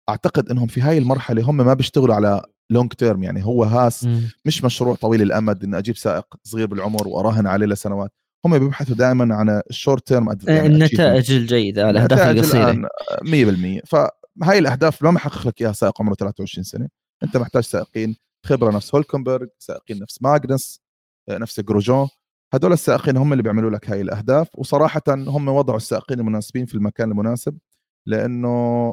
أعتقد 0.10 0.50
إنهم 0.50 0.68
في 0.68 0.82
هاي 0.82 0.98
المرحلة 0.98 1.44
هم 1.44 1.58
ما 1.58 1.74
بيشتغلوا 1.74 2.16
على 2.16 2.42
long 2.70 2.94
term 2.94 3.24
يعني 3.24 3.46
هو 3.46 3.64
هاس 3.64 4.04
م. 4.06 4.22
مش 4.46 4.64
مشروع 4.64 4.96
طويل 4.96 5.22
الأمد 5.22 5.64
اني 5.64 5.78
أجيب 5.78 5.98
سائق 5.98 6.26
صغير 6.44 6.68
بالعمر 6.68 7.08
وأراهن 7.08 7.48
عليه 7.48 7.66
لسنوات. 7.66 8.12
هم 8.46 8.60
بيبحثوا 8.60 8.96
دائما 8.96 9.36
عن 9.36 9.62
ال 9.70 9.76
short 9.76 10.08
term 10.08 10.38
يعني 10.48 10.68
النتائج 10.68 11.32
الجيدة 11.32 11.90
الاهداف 11.90 12.20
القصيرة. 12.20 12.90
100% 13.24 13.82
فهاي 13.86 14.60
الأهداف 14.60 15.04
ما 15.04 15.12
محقق 15.12 15.48
لك 15.48 15.62
إياها 15.62 15.72
سائق 15.72 16.02
عمره 16.02 16.14
23 16.14 16.64
سنة 16.64 16.90
أنت 17.24 17.38
محتاج 17.38 17.64
سائقين 17.64 18.16
خبرة 18.46 18.72
نفس 18.72 18.96
هولكنبرغ 18.96 19.48
سائقين 19.60 20.00
نفس 20.00 20.22
ماجنس 20.22 20.82
نفس 21.30 21.60
جروجان. 21.60 22.10
هدول 22.54 22.74
السائقين 22.74 23.18
هم 23.18 23.32
اللي 23.32 23.44
بيعملوا 23.44 23.70
لك 23.70 23.90
هاي 23.90 24.02
الأهداف. 24.02 24.48
وصراحة 24.56 25.02
هم 25.10 25.48
وضعوا 25.48 25.78
السائقين 25.78 26.20
المناسبين 26.20 26.66
في 26.66 26.76
المكان 26.76 27.12
المناسب 27.12 27.58
لأنه 28.06 28.48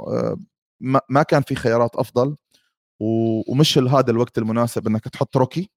آه، 0.09 0.36
ما 1.09 1.22
كان 1.22 1.42
في 1.42 1.55
خيارات 1.55 1.96
أفضل. 1.96 2.36
ومش 3.01 3.78
هذا 3.78 4.11
الوقت 4.11 4.38
المناسب 4.38 4.86
إنك 4.86 5.09
تحط 5.09 5.36
rookie 5.36 5.70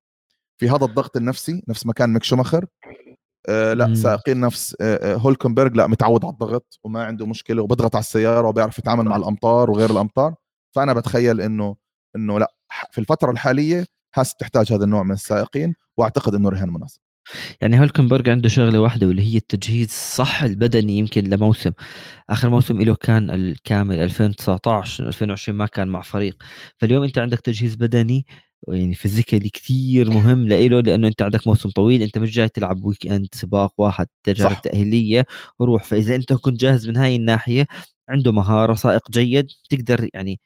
في 0.57 0.69
هذا 0.69 0.85
الضغط 0.85 1.17
النفسي 1.17 1.63
نفس 1.67 1.85
مكان 1.85 2.13
ميك 2.13 2.23
شوماخر. 2.23 2.65
آه 3.49 3.73
لا 3.73 3.95
سائقين 3.95 4.39
نفس 4.39 4.75
آه, 4.81 5.13
آه، 5.13 5.15
هولكنبرغ 5.15 5.73
لا 5.73 5.87
متعود 5.87 6.25
على 6.25 6.33
الضغط 6.33 6.79
وما 6.83 7.03
عنده 7.05 7.25
مشكلة 7.25 7.63
وبضغط 7.63 7.95
على 7.95 8.01
السيارة 8.03 8.47
وبيعرف 8.47 8.79
يتعامل 8.79 9.05
مع 9.05 9.15
الأمطار 9.15 9.71
وغير 9.71 9.91
الأمطار. 9.91 10.35
فأنا 10.75 10.93
بتخيل 10.93 11.41
إنه 11.41 11.75
إنه 12.15 12.39
لا 12.39 12.53
في 12.91 12.97
الفترة 13.01 13.31
الحالية 13.31 13.85
هاس 14.15 14.35
تحتاج 14.35 14.73
هذا 14.73 14.83
النوع 14.83 15.03
من 15.03 15.11
السائقين 15.11 15.73
وأعتقد 15.97 16.35
إنه 16.35 16.49
رهان 16.49 16.69
مناسب. 16.69 16.99
يعني 17.61 17.79
هولكنبرغ 17.79 18.29
عنده 18.29 18.49
شغلة 18.49 18.79
واحدة 18.79 19.07
واللي 19.07 19.33
هي 19.33 19.37
التجهيز 19.37 19.89
صح 19.89 20.43
البدني 20.43 20.97
يمكن 20.97 21.23
لموسم. 21.23 21.71
آخر 22.29 22.49
موسم 22.49 22.81
له 22.81 22.95
كان 22.95 23.29
الكامل 23.29 23.99
2019 23.99 25.07
2020 25.07 25.57
ما 25.57 25.65
كان 25.65 25.87
مع 25.87 26.01
فريق. 26.01 26.43
فاليوم 26.77 27.03
أنت 27.03 27.17
عندك 27.17 27.39
تجهيز 27.39 27.75
بدني 27.75 28.25
يعني 28.67 28.93
physically 28.95 29.49
كثير 29.49 30.09
مهم 30.09 30.47
لإله 30.47 30.79
لأنه 30.81 31.07
أنت 31.07 31.21
عندك 31.21 31.47
موسم 31.47 31.69
طويل 31.69 32.01
أنت 32.03 32.17
مش 32.17 32.31
جاي 32.31 32.49
تلعب 32.49 32.83
weekend 32.85 33.27
سباق 33.33 33.73
واحد 33.77 34.07
تجارب. 34.23 34.61
تأهيلية 34.61 35.25
وروح 35.59 35.83
فإذا 35.83 36.15
أنت 36.15 36.33
كنت 36.33 36.61
جاهز 36.61 36.89
من 36.89 36.97
هاي 36.97 37.15
الناحية 37.15 37.67
عنده 38.09 38.31
مهارة 38.31 38.73
سائق 38.73 39.11
جيد 39.11 39.47
تقدر 39.69 40.09
يعني 40.13 40.39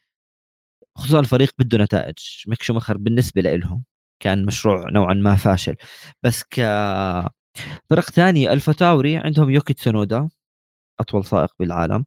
خصوصا 0.97 1.19
الفريق 1.19 1.51
بده 1.59 1.77
نتائج. 1.77 2.15
ميك 2.47 2.63
شوماخر 2.63 2.97
بالنسبة 2.97 3.41
لهم 3.41 3.83
كان 4.19 4.45
مشروع 4.45 4.89
نوعا 4.89 5.13
ما 5.13 5.35
فاشل. 5.35 5.75
بس 6.23 6.43
ك 6.43 6.55
فرق 7.89 8.09
ثانية 8.11 8.53
الفا 8.53 8.75
تاوري 8.75 9.17
عندهم 9.17 9.49
يوكي 9.49 9.73
تسونودا 9.73 10.29
أطول 10.99 11.25
سائق 11.25 11.49
بالعالم. 11.59 12.05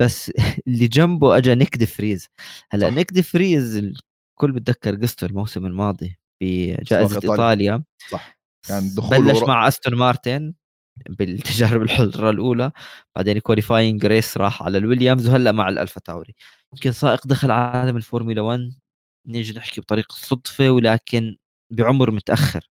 بس 0.00 0.32
اللي 0.68 0.88
جنبه 0.88 1.36
اجى 1.38 1.54
نيك 1.54 1.76
دي 1.76 1.86
فريز. 1.86 2.28
هلأ 2.72 2.90
نيك 2.90 3.12
دي 3.12 3.22
فريز 3.22 3.76
الكل 3.76 4.52
بتذكر 4.52 4.96
قصته 4.96 5.26
الموسم 5.26 5.66
الماضي 5.66 6.18
بجائزة 6.42 7.20
إيطاليا. 7.24 7.84
صح. 8.10 8.38
كان 8.68 8.94
دخول 8.96 9.24
بلش 9.24 9.36
ورق. 9.38 9.48
مع 9.48 9.68
أستون 9.68 9.94
مارتن 9.94 10.54
بالتجارب 11.10 11.82
الحرة 11.82 12.30
الأولى. 12.30 12.72
بعدين 13.16 13.38
qualifying 13.40 14.06
race 14.06 14.36
راح 14.38 14.62
على 14.62 14.78
الويليامز 14.78 15.28
وهلأ 15.28 15.52
مع 15.52 15.68
الألفا 15.68 16.00
تاوري. 16.00 16.34
يمكن 16.72 16.92
سائق 16.92 17.26
دخل 17.26 17.50
عالم 17.50 17.96
الفورمولا 17.96 18.40
1 18.40 18.74
نيجي 19.26 19.58
نحكي 19.58 19.80
بطريقة 19.80 20.12
صدفة 20.12 20.70
ولكن 20.70 21.36
بعمر 21.70 22.10
متأخر. 22.10 22.68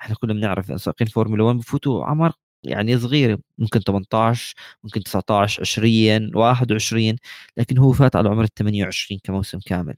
إحنا 0.00 0.14
كنا 0.14 0.32
بنعرف 0.32 0.80
سائقين 0.80 1.08
فورمولا 1.08 1.42
1 1.44 1.56
بفوتوا 1.58 2.04
عمر 2.04 2.32
يعني 2.64 2.98
صغيره 2.98 3.38
ممكن 3.58 3.80
18 3.80 4.54
ممكن 4.84 5.02
19 5.02 5.60
20 5.62 6.36
21 6.36 7.16
لكن 7.56 7.78
هو 7.78 7.92
فات 7.92 8.16
على 8.16 8.28
عمر 8.28 8.44
ال 8.44 8.54
28 8.54 9.20
كموسم 9.24 9.58
كامل. 9.66 9.94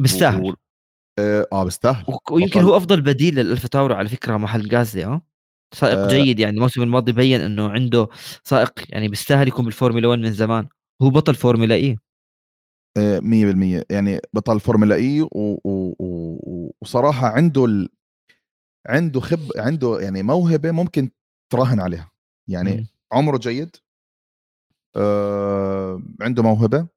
بيستاهل. 0.00 0.42
و... 0.50 0.54
آه, 1.18 1.46
آه، 1.52 1.64
بيستاهل. 1.64 2.04
ويمكن 2.30 2.60
هو 2.60 2.76
أفضل 2.76 3.00
بديل 3.02 3.34
للالفا 3.34 3.68
تاوري 3.68 3.94
على 3.94 4.08
فكرة 4.08 4.36
محل 4.36 4.68
غاسلي 4.76 5.04
آه. 5.04 5.22
سائق 5.74 5.98
آه. 5.98 6.08
جيد 6.08 6.38
يعني 6.40 6.56
الموسم 6.56 6.82
الماضي 6.82 7.12
بين 7.12 7.40
إنه 7.40 7.68
عنده 7.68 8.08
سائق 8.44 8.72
يعني 8.88 9.08
بيستاهل 9.08 9.48
يكون 9.48 9.64
بالفورمولا 9.64 10.08
1 10.08 10.20
من 10.20 10.32
زمان. 10.32 10.68
هو 11.02 11.10
بطل 11.10 11.34
فورمولا 11.34 11.74
اي 11.74 11.98
100% 12.98 13.84
يعني 13.90 14.20
بطل 14.32 14.60
فورمولا 14.60 14.94
اي 14.94 15.22
و... 15.22 15.28
و... 15.32 15.94
و... 15.98 16.74
وصراحة 16.82 17.26
عنده 17.28 17.64
ال... 17.64 17.88
عنده 18.86 19.20
خب 19.20 19.38
عنده 19.56 20.00
يعني 20.00 20.22
موهبة 20.22 20.70
ممكن 20.70 21.10
تراهن 21.52 21.80
عليها. 21.80 22.10
يعني 22.48 22.76
م. 22.76 22.86
عمره 23.12 23.38
جيد 23.38 23.76
آه... 24.96 26.02
عنده 26.20 26.42
موهبة 26.42 26.88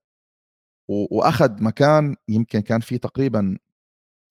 و... 0.89 1.17
وأخذ 1.17 1.63
مكان 1.63 2.15
يمكن 2.29 2.59
كان 2.59 2.79
في 2.79 2.97
تقريبا 2.97 3.57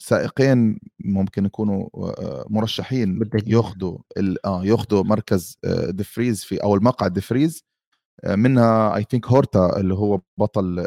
سائقين 0.02 0.78
ممكن 1.04 1.46
يكونوا 1.46 1.88
آه، 1.94 2.46
مرشحين 2.50 3.30
ياخذوا 3.46 3.98
آه 4.44 4.64
ياخذوا 4.64 5.02
مركز 5.02 5.58
دفريز 5.88 6.42
آه، 6.44 6.46
في 6.46 6.62
أو 6.62 6.74
المقعد 6.74 7.12
دفريز 7.12 7.64
آه، 7.64 7.71
منها 8.26 8.96
I 8.96 9.04
think 9.10 9.26
هيرتا 9.26 9.80
اللي 9.80 9.94
هو 9.94 10.20
بطل 10.38 10.86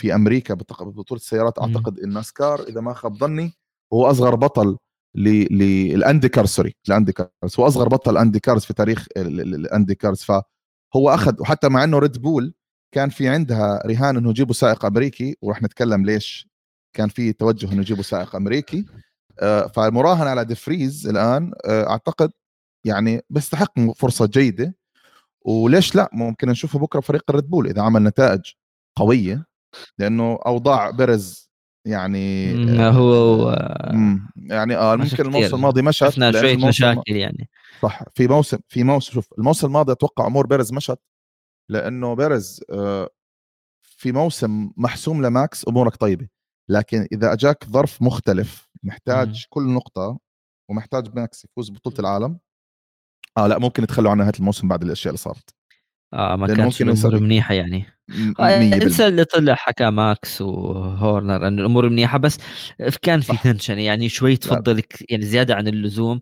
في 0.00 0.14
أمريكا 0.14 0.54
بطولة 0.54 1.20
السيارات. 1.20 1.58
أعتقد 1.58 1.98
الناسكار 1.98 2.62
إذا 2.62 2.80
ما 2.80 2.94
خاب 2.94 3.16
ظني 3.16 3.52
هو 3.92 4.06
أصغر 4.10 4.34
بطل 4.34 4.78
للاندي 5.16 6.28
كارز 6.28 6.48
sorry 6.48 6.76
الاندي 6.88 7.12
كارز. 7.12 7.60
هو 7.60 7.66
أصغر 7.66 7.88
بطل 7.88 8.16
أندي 8.18 8.40
كارز 8.40 8.64
في 8.64 8.74
تاريخ 8.74 9.06
الأندي 9.16 9.94
كارز. 9.94 10.22
فهو 10.22 11.10
أخذ 11.10 11.40
وحتى 11.40 11.68
مع 11.68 11.84
إنه 11.84 11.98
ريد 11.98 12.18
بول 12.18 12.54
كان 12.94 13.10
في 13.10 13.28
عندها 13.28 13.86
رهان 13.86 14.16
إنه 14.16 14.30
يجيبوا 14.30 14.54
سائق 14.54 14.84
أمريكي 14.84 15.36
وراح 15.42 15.62
نتكلم 15.62 16.04
ليش 16.04 16.48
كان 16.96 17.08
في 17.08 17.32
توجه 17.32 17.72
إنه 17.72 17.80
يجيبوا 17.80 18.02
سائق 18.02 18.36
أمريكي. 18.36 18.84
آه، 19.40 19.66
فالمراهنه 19.66 20.30
على 20.30 20.44
ديفريز 20.44 21.06
الآن 21.06 21.52
آه، 21.64 21.88
أعتقد 21.90 22.30
يعني 22.84 23.20
بيستحق 23.30 23.80
فرصة 23.96 24.26
جيدة. 24.26 24.74
وليش 25.44 25.94
لا؟ 25.94 26.10
ممكن 26.12 26.48
نشوفه 26.48 26.78
بكرة 26.78 27.00
فريق 27.00 27.22
الريد 27.28 27.50
بول 27.50 27.66
إذا 27.66 27.82
عمل 27.82 28.02
نتائج 28.02 28.40
قوية 28.96 29.46
لأنه 29.98 30.38
أوضاع 30.46 30.90
بيريز 30.90 31.50
يعني 31.86 32.54
ما 32.54 32.88
هو 32.88 33.50
يعني 34.36 34.76
آه 34.76 34.96
ممكن 34.96 35.26
الموسم 35.26 35.56
الماضي 35.56 35.82
مشت 35.82 36.04
شفنا 36.04 36.32
شوية 36.32 36.56
مشاكل 36.56 37.16
يعني. 37.16 37.48
صح 37.82 38.02
في 38.14 38.28
موسم 38.28 38.58
في 38.68 38.84
موسم 38.84 39.12
شوف 39.12 39.32
الموسم 39.38 39.66
الماضي 39.66 39.92
أتوقع 39.92 40.26
أمور 40.26 40.46
بيريز 40.46 40.72
مشت 40.72 40.98
لأنه 41.70 42.14
بيريز 42.14 42.60
آه، 42.70 43.10
في 43.82 44.12
موسم 44.12 44.70
محسوم 44.76 45.26
لماكس 45.26 45.68
أمورك 45.68 45.96
طيبة 45.96 46.28
لكن 46.68 47.06
إذا 47.12 47.32
أجاك 47.32 47.64
ظرف 47.64 48.02
مختلف 48.02 48.68
محتاج 48.82 49.42
م. 49.42 49.46
كل 49.50 49.62
نقطة 49.62 50.18
ومحتاج 50.70 51.16
ماكس 51.16 51.44
يفوز 51.44 51.70
ببطوله 51.70 51.98
العالم 51.98 52.38
آه 53.38 53.46
لا 53.46 53.58
ممكن 53.58 53.82
يتخلوا 53.82 54.10
عن 54.10 54.18
نهايه 54.18 54.32
الموسم 54.38 54.68
بعد 54.68 54.82
الأشياء 54.82 55.10
اللي 55.10 55.18
صارت. 55.18 55.54
آه 56.14 56.36
ما 56.36 56.46
كانش 56.46 56.82
الأمور 56.82 57.20
منيحة 57.20 57.54
يعني. 57.54 57.86
آه 58.40 58.58
إنسى 58.58 59.06
اللي 59.08 59.24
طلع 59.24 59.54
حكى 59.54 59.90
ماكس 59.90 60.40
وهورنر 60.40 61.48
إن 61.48 61.58
الأمور 61.58 61.88
منيحة 61.88 62.18
بس 62.18 62.38
كان 63.02 63.20
في 63.20 63.36
tension 63.36 63.78
يعني 63.78 64.08
شوي 64.08 64.36
تفضل 64.36 64.82
يعني 65.10 65.24
زيادة 65.24 65.54
عن 65.54 65.68
اللزوم. 65.68 66.20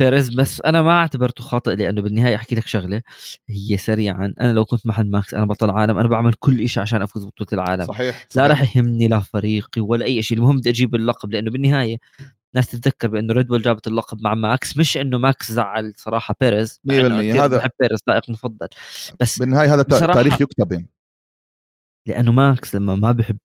بيريز 0.00 0.28
بس 0.28 0.60
أنا 0.60 0.82
ما 0.82 0.90
اعتبرته 0.90 1.44
خاطئ 1.44 1.74
لأنه 1.74 2.02
بالنهاية 2.02 2.36
أحكي 2.36 2.54
لك 2.54 2.66
شغلة 2.66 3.02
هي 3.48 3.76
سريعا. 3.76 4.34
أنا 4.40 4.52
لو 4.52 4.64
كنت 4.64 4.86
محل 4.86 5.10
ماكس 5.10 5.34
أنا 5.34 5.44
بطل 5.44 5.70
عالم 5.70 5.98
أنا 5.98 6.08
بعمل 6.08 6.34
كل 6.34 6.68
شيء 6.68 6.82
عشان 6.82 7.02
أفوز 7.02 7.24
ببطولة 7.24 7.48
العالم. 7.52 7.84
صحيح, 7.84 8.16
صحيح. 8.16 8.26
لا 8.36 8.46
راح 8.46 8.76
يهمني 8.76 9.08
لا 9.08 9.20
فريقي 9.20 9.80
ولا 9.80 10.04
أي 10.04 10.22
شيء 10.22 10.38
المهم 10.38 10.56
بدي 10.56 10.70
أجيب 10.70 10.94
اللقب 10.94 11.32
لأنه 11.32 11.50
بالنهاية 11.50 11.98
ناس 12.54 12.70
تتذكر 12.70 13.08
بأنه 13.08 13.32
ريد 13.34 13.46
بول 13.46 13.62
جابت 13.62 13.86
اللقب 13.86 14.22
مع 14.22 14.34
ماكس 14.34 14.76
مش 14.76 14.96
إنه 14.96 15.18
ماكس 15.18 15.52
زعل 15.52 15.92
صراحة 15.96 16.34
بيريز 16.40 16.80
100% 16.84 16.92
هذا 16.92 17.56
بحب 17.56 17.70
بيريز 17.80 17.98
سائق 18.06 18.30
مفضل. 18.30 18.68
بس 19.20 19.38
بالنهاية 19.38 19.74
هذا 19.74 19.82
تاريخ 19.82 20.40
يكتب 20.40 20.72
يعني. 20.72 20.88
لأنه 22.06 22.32
ماكس 22.32 22.74
لما 22.74 22.94
ما 22.94 23.12
بحب 23.12 23.38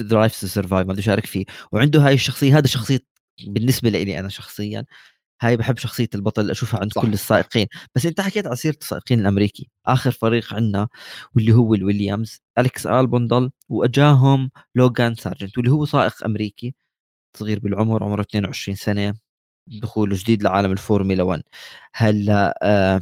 Drive 0.00 0.40
to 0.40 0.46
Survive 0.46 0.86
ما 0.86 0.92
بده 0.92 1.00
يشارك 1.00 1.26
فيه. 1.26 1.44
وعنده 1.72 2.06
هاي 2.06 2.14
الشخصية 2.14 2.58
هذا 2.58 2.66
شخصية 2.66 3.00
بالنسبة 3.46 3.88
لي 3.88 4.18
أنا 4.18 4.28
شخصيا 4.28 4.84
هاي 5.40 5.56
بحب 5.56 5.78
شخصية 5.78 6.08
البطل 6.14 6.50
أشوفها 6.50 6.80
عند 6.80 6.92
صح. 6.92 7.02
كل 7.02 7.12
السائقين. 7.12 7.66
بس 7.94 8.06
أنت 8.06 8.20
حكيت 8.20 8.46
على 8.46 8.56
سيرة 8.56 8.76
السائقين 8.80 9.20
الأمريكي. 9.20 9.70
آخر 9.86 10.10
فريق 10.10 10.54
عندنا 10.54 10.88
واللي 11.34 11.52
هو 11.52 11.74
الويليامز 11.74 12.42
اليكس 12.58 12.86
البون 12.86 13.26
ضل 13.26 13.50
وأجاهم 13.68 14.50
لوغان 14.74 15.14
سارجنت 15.14 15.58
واللي 15.58 15.72
هو 15.72 15.84
سائق 15.84 16.24
أمريكي. 16.24 16.74
صغير 17.36 17.58
بالعمر 17.60 18.04
عمره 18.04 18.20
22 18.22 18.76
سنة 18.76 19.14
دخوله 19.68 20.16
جديد 20.16 20.42
لعالم 20.42 20.72
الفورمولا 20.72 21.22
1 21.22 21.42
هلأ 21.94 22.58
آه 22.62 23.00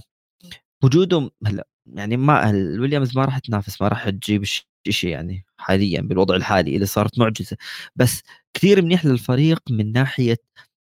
وجوده 0.84 1.30
هلأ 1.46 1.68
يعني 1.86 2.16
ما 2.16 2.50
الويليامز 2.50 3.16
ما 3.18 3.26
راح 3.26 3.38
تنافس 3.38 3.82
ما 3.82 3.88
راح 3.88 4.10
تجيب 4.10 4.44
شيء 4.90 5.10
يعني 5.10 5.46
حاليا 5.58 6.00
بالوضع 6.02 6.36
الحالي 6.36 6.74
اللي 6.76 6.86
صارت 6.86 7.18
معجزة. 7.18 7.56
بس 7.96 8.22
كثير 8.54 8.82
منيح 8.82 9.06
للفريق 9.06 9.60
من 9.70 9.92
ناحية 9.92 10.36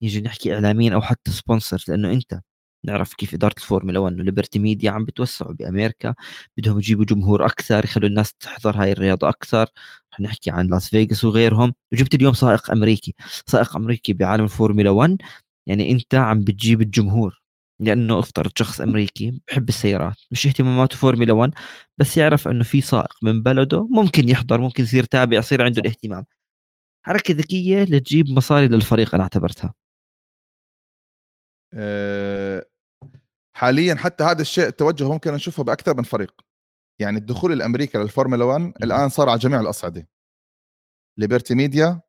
نيجي 0.03 0.21
نحكي 0.23 0.55
اعلاميا 0.55 0.95
أو 0.95 1.03
حتى 1.03 1.31
sponsor 1.33 1.85
لأنه 1.89 2.13
أنت 2.13 2.41
نعرف 2.85 3.15
كيف 3.15 3.35
إدارة 3.35 3.55
الفورمولا 3.59 3.99
1 3.99 4.21
وليبرتي 4.21 4.59
ميديا 4.59 4.91
عم 4.91 5.05
بتوسعوا 5.05 5.53
بأمريكا 5.53 6.15
بدهم 6.57 6.79
يجيبوا 6.79 7.05
جمهور 7.05 7.47
أكثر 7.47 7.85
يخلوا 7.85 8.09
الناس 8.09 8.35
تحضر 8.35 8.77
هاي 8.83 8.93
الرياضة 8.93 9.29
أكثر. 9.29 9.67
رح 10.15 10.21
نحكي 10.21 10.51
عن 10.51 10.67
لاس 10.67 10.89
فيغاس 10.89 11.25
وغيرهم. 11.25 11.75
وجبت 11.93 12.15
اليوم 12.15 12.35
سائق 12.35 12.71
أمريكي. 12.71 13.15
سائق 13.47 13.77
أمريكي 13.77 14.13
بعالم 14.13 14.45
الفورمولا 14.45 14.91
1 14.91 15.17
يعني 15.67 15.91
أنت 15.93 16.15
عم 16.15 16.41
بتجيب 16.45 16.81
الجمهور. 16.83 17.43
لأنه 17.81 18.19
افترض 18.19 18.51
شخص 18.59 18.81
أمريكي 18.81 19.41
بحب 19.49 19.69
السيارات 19.69 20.17
مش 20.31 20.47
اهتماماته 20.47 20.97
فورمولا 20.97 21.33
1 21.33 21.53
بس 21.99 22.17
يعرف 22.17 22.49
إنه 22.49 22.65
في 22.65 22.81
سائق 22.81 23.15
من 23.23 23.43
بلده 23.43 23.89
ممكن 23.91 24.29
يحضر 24.29 24.61
ممكن 24.61 24.83
يصير 24.85 25.05
تابع 25.05 25.37
يصير 25.39 25.63
عنده 25.63 25.81
الاهتمام. 25.81 26.25
حركة 27.07 27.35
ذكية 27.35 27.83
لتجيب 27.85 28.31
مصاري 28.31 28.69
للفريق 28.69 29.15
أنا 29.15 29.25
أعتبرتها. 29.25 29.75
أه 31.75 32.65
حاليا 33.57 33.95
حتى 33.95 34.25
هذا 34.25 34.43
الشيء 34.43 34.67
التوجه 34.67 35.09
ممكن 35.09 35.33
نشوفه 35.33 35.65
بأكثر 35.65 35.97
من 35.97 36.03
فريق. 36.03 36.41
يعني 36.99 37.19
الدخول 37.19 37.53
الامريكي 37.53 37.99
للفورمولا 37.99 38.45
1 38.45 38.73
الآن 38.83 39.09
صار 39.09 39.29
على 39.29 39.39
جميع 39.39 39.61
الأصعدة. 39.61 40.09
ليبرتي 41.19 41.55
ميديا 41.55 42.01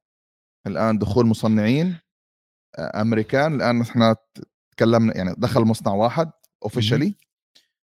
الآن 0.68 0.98
دخول 0.98 1.26
مصنعين 1.26 2.00
أمريكان. 2.80 3.56
الآن 3.56 3.82
إحنا 3.82 4.16
تكلمنا 4.72 5.18
يعني 5.18 5.36
دخل 5.38 5.62
مصنع 5.62 5.94
واحد 5.94 6.32
officially 6.64 7.16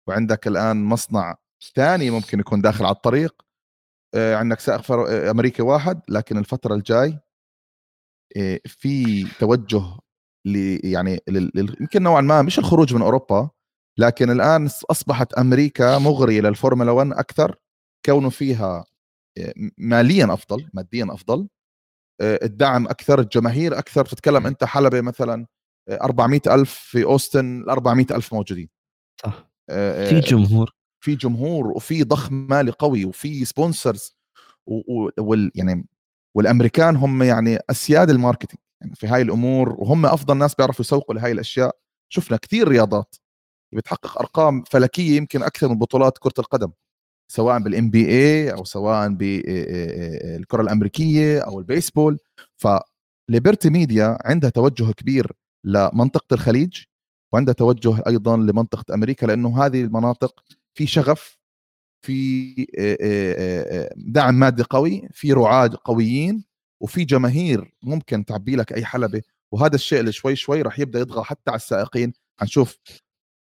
وعندك 0.06 0.46
الآن 0.46 0.84
مصنع 0.84 1.36
ثاني 1.74 2.10
ممكن 2.10 2.40
يكون 2.40 2.60
داخل 2.60 2.84
على 2.84 2.94
الطريق. 2.94 3.42
عندك 4.14 4.60
سائق 4.60 4.92
أمريكي 5.30 5.62
واحد. 5.62 6.00
لكن 6.08 6.38
الفترة 6.38 6.74
الجاي 6.74 7.18
في 8.66 9.24
توجه 9.38 9.98
يعني 10.84 11.20
يمكن 11.80 12.02
نوعا 12.02 12.20
ما 12.20 12.42
مش 12.42 12.58
الخروج 12.58 12.94
من 12.94 13.02
أوروبا 13.02 13.50
لكن 13.98 14.30
الآن 14.30 14.68
أصبحت 14.90 15.32
أمريكا 15.32 15.98
مغرية 15.98 16.40
للفورمولا 16.40 16.90
1 16.90 17.12
أكثر 17.12 17.56
كونه 18.06 18.30
فيها 18.30 18.84
آه، 19.38 19.54
ماليا 19.78 20.32
أفضل 20.34 20.68
ماديا 20.74 21.06
أفضل 21.10 21.48
الدعم 22.22 22.86
أكثر 22.86 23.20
الجماهير 23.20 23.78
أكثر. 23.78 24.04
تتكلم 24.04 24.46
أنت 24.46 24.64
حلبة 24.64 25.00
مثلا 25.00 25.46
400 25.90 26.40
ألف 26.46 26.70
في 26.70 27.04
أوستن 27.04 27.60
ال 27.62 27.70
400 27.70 28.06
ألف 28.10 28.34
موجودين. 28.34 28.68
صح. 29.22 29.50
في 30.08 30.20
جمهور. 30.20 30.74
في 31.04 31.14
جمهور 31.14 31.66
وفي 31.66 32.02
ضخم 32.02 32.34
مالي 32.34 32.70
قوي 32.70 33.04
وفي 33.04 33.44
sponsors 33.44 34.16
وال 35.18 35.50
يعني 35.54 35.86
والأمريكان 36.36 36.96
هم 36.96 37.22
يعني 37.22 37.58
أسياد 37.70 38.10
ال 38.10 38.15
marketing. 38.15 38.60
يعني 38.82 38.94
في 38.94 39.06
هاي 39.06 39.22
الأمور 39.22 39.74
وهم 39.78 40.06
أفضل 40.06 40.36
ناس 40.36 40.54
بيعرفوا 40.54 40.84
يسوقوا 40.84 41.14
لهي 41.14 41.32
الأشياء. 41.32 41.76
شفنا 42.08 42.36
كثير 42.36 42.68
رياضات 42.68 43.16
بتحقق 43.74 44.18
أرقام 44.18 44.62
فلكية 44.70 45.16
يمكن 45.16 45.42
أكثر 45.42 45.68
من 45.68 45.78
بطولات 45.78 46.18
كرة 46.18 46.34
القدم 46.38 46.72
سواء 47.32 47.58
بال 47.58 47.90
NBA 47.90 48.52
أو 48.52 48.64
سواء 48.64 49.08
بالكره 49.08 50.62
الأمريكية 50.62 51.40
أو 51.40 51.58
البيسبول. 51.58 52.18
فليبرتي 52.56 53.70
ميديا 53.70 54.18
عندها 54.24 54.50
توجه 54.50 54.92
كبير 54.92 55.32
لمنطقة 55.64 56.34
الخليج 56.34 56.82
وعندها 57.32 57.54
توجه 57.54 58.02
أيضا 58.06 58.36
لمنطقة 58.36 58.94
أمريكا 58.94 59.26
لأنه 59.26 59.64
هذه 59.64 59.82
المناطق 59.82 60.44
في 60.74 60.86
شغف 60.86 61.38
في 62.06 62.54
دعم 63.96 64.34
مادي 64.34 64.62
قوي 64.62 65.08
في 65.12 65.32
رعاة 65.32 65.70
قويين. 65.84 66.44
وفي 66.82 67.04
جماهير 67.04 67.74
ممكن 67.82 68.24
تعبي 68.24 68.56
لك 68.56 68.72
أي 68.72 68.84
حلبة 68.84 69.22
وهذا 69.52 69.74
الشيء 69.74 70.00
اللي 70.00 70.12
شوي 70.12 70.36
شوي 70.36 70.62
راح 70.62 70.78
يبدأ 70.78 71.00
يطغى 71.00 71.24
حتى 71.24 71.50
على 71.50 71.56
السائقين. 71.56 72.12
حنشوف 72.40 72.78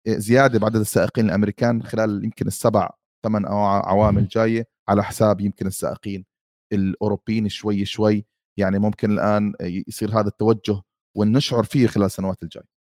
زيادة 0.08 0.58
بعدد 0.58 0.76
السائقين 0.76 1.26
الأمريكان 1.26 1.82
خلال 1.82 2.24
يمكن 2.24 2.46
السبع 2.46 2.90
ثمان 3.24 3.46
عوامل 3.46 4.28
جاية 4.28 4.68
على 4.88 5.04
حساب 5.04 5.40
يمكن 5.40 5.66
السائقين 5.66 6.24
الأوروبيين 6.72 7.48
شوي 7.48 7.84
شوي. 7.84 8.26
يعني 8.58 8.78
ممكن 8.78 9.10
الآن 9.10 9.52
يصير 9.60 10.20
هذا 10.20 10.28
التوجه 10.28 10.82
ونشعر 11.16 11.64
فيه 11.64 11.86
خلال 11.86 12.06
السنوات 12.06 12.42
الجاية. 12.42 12.78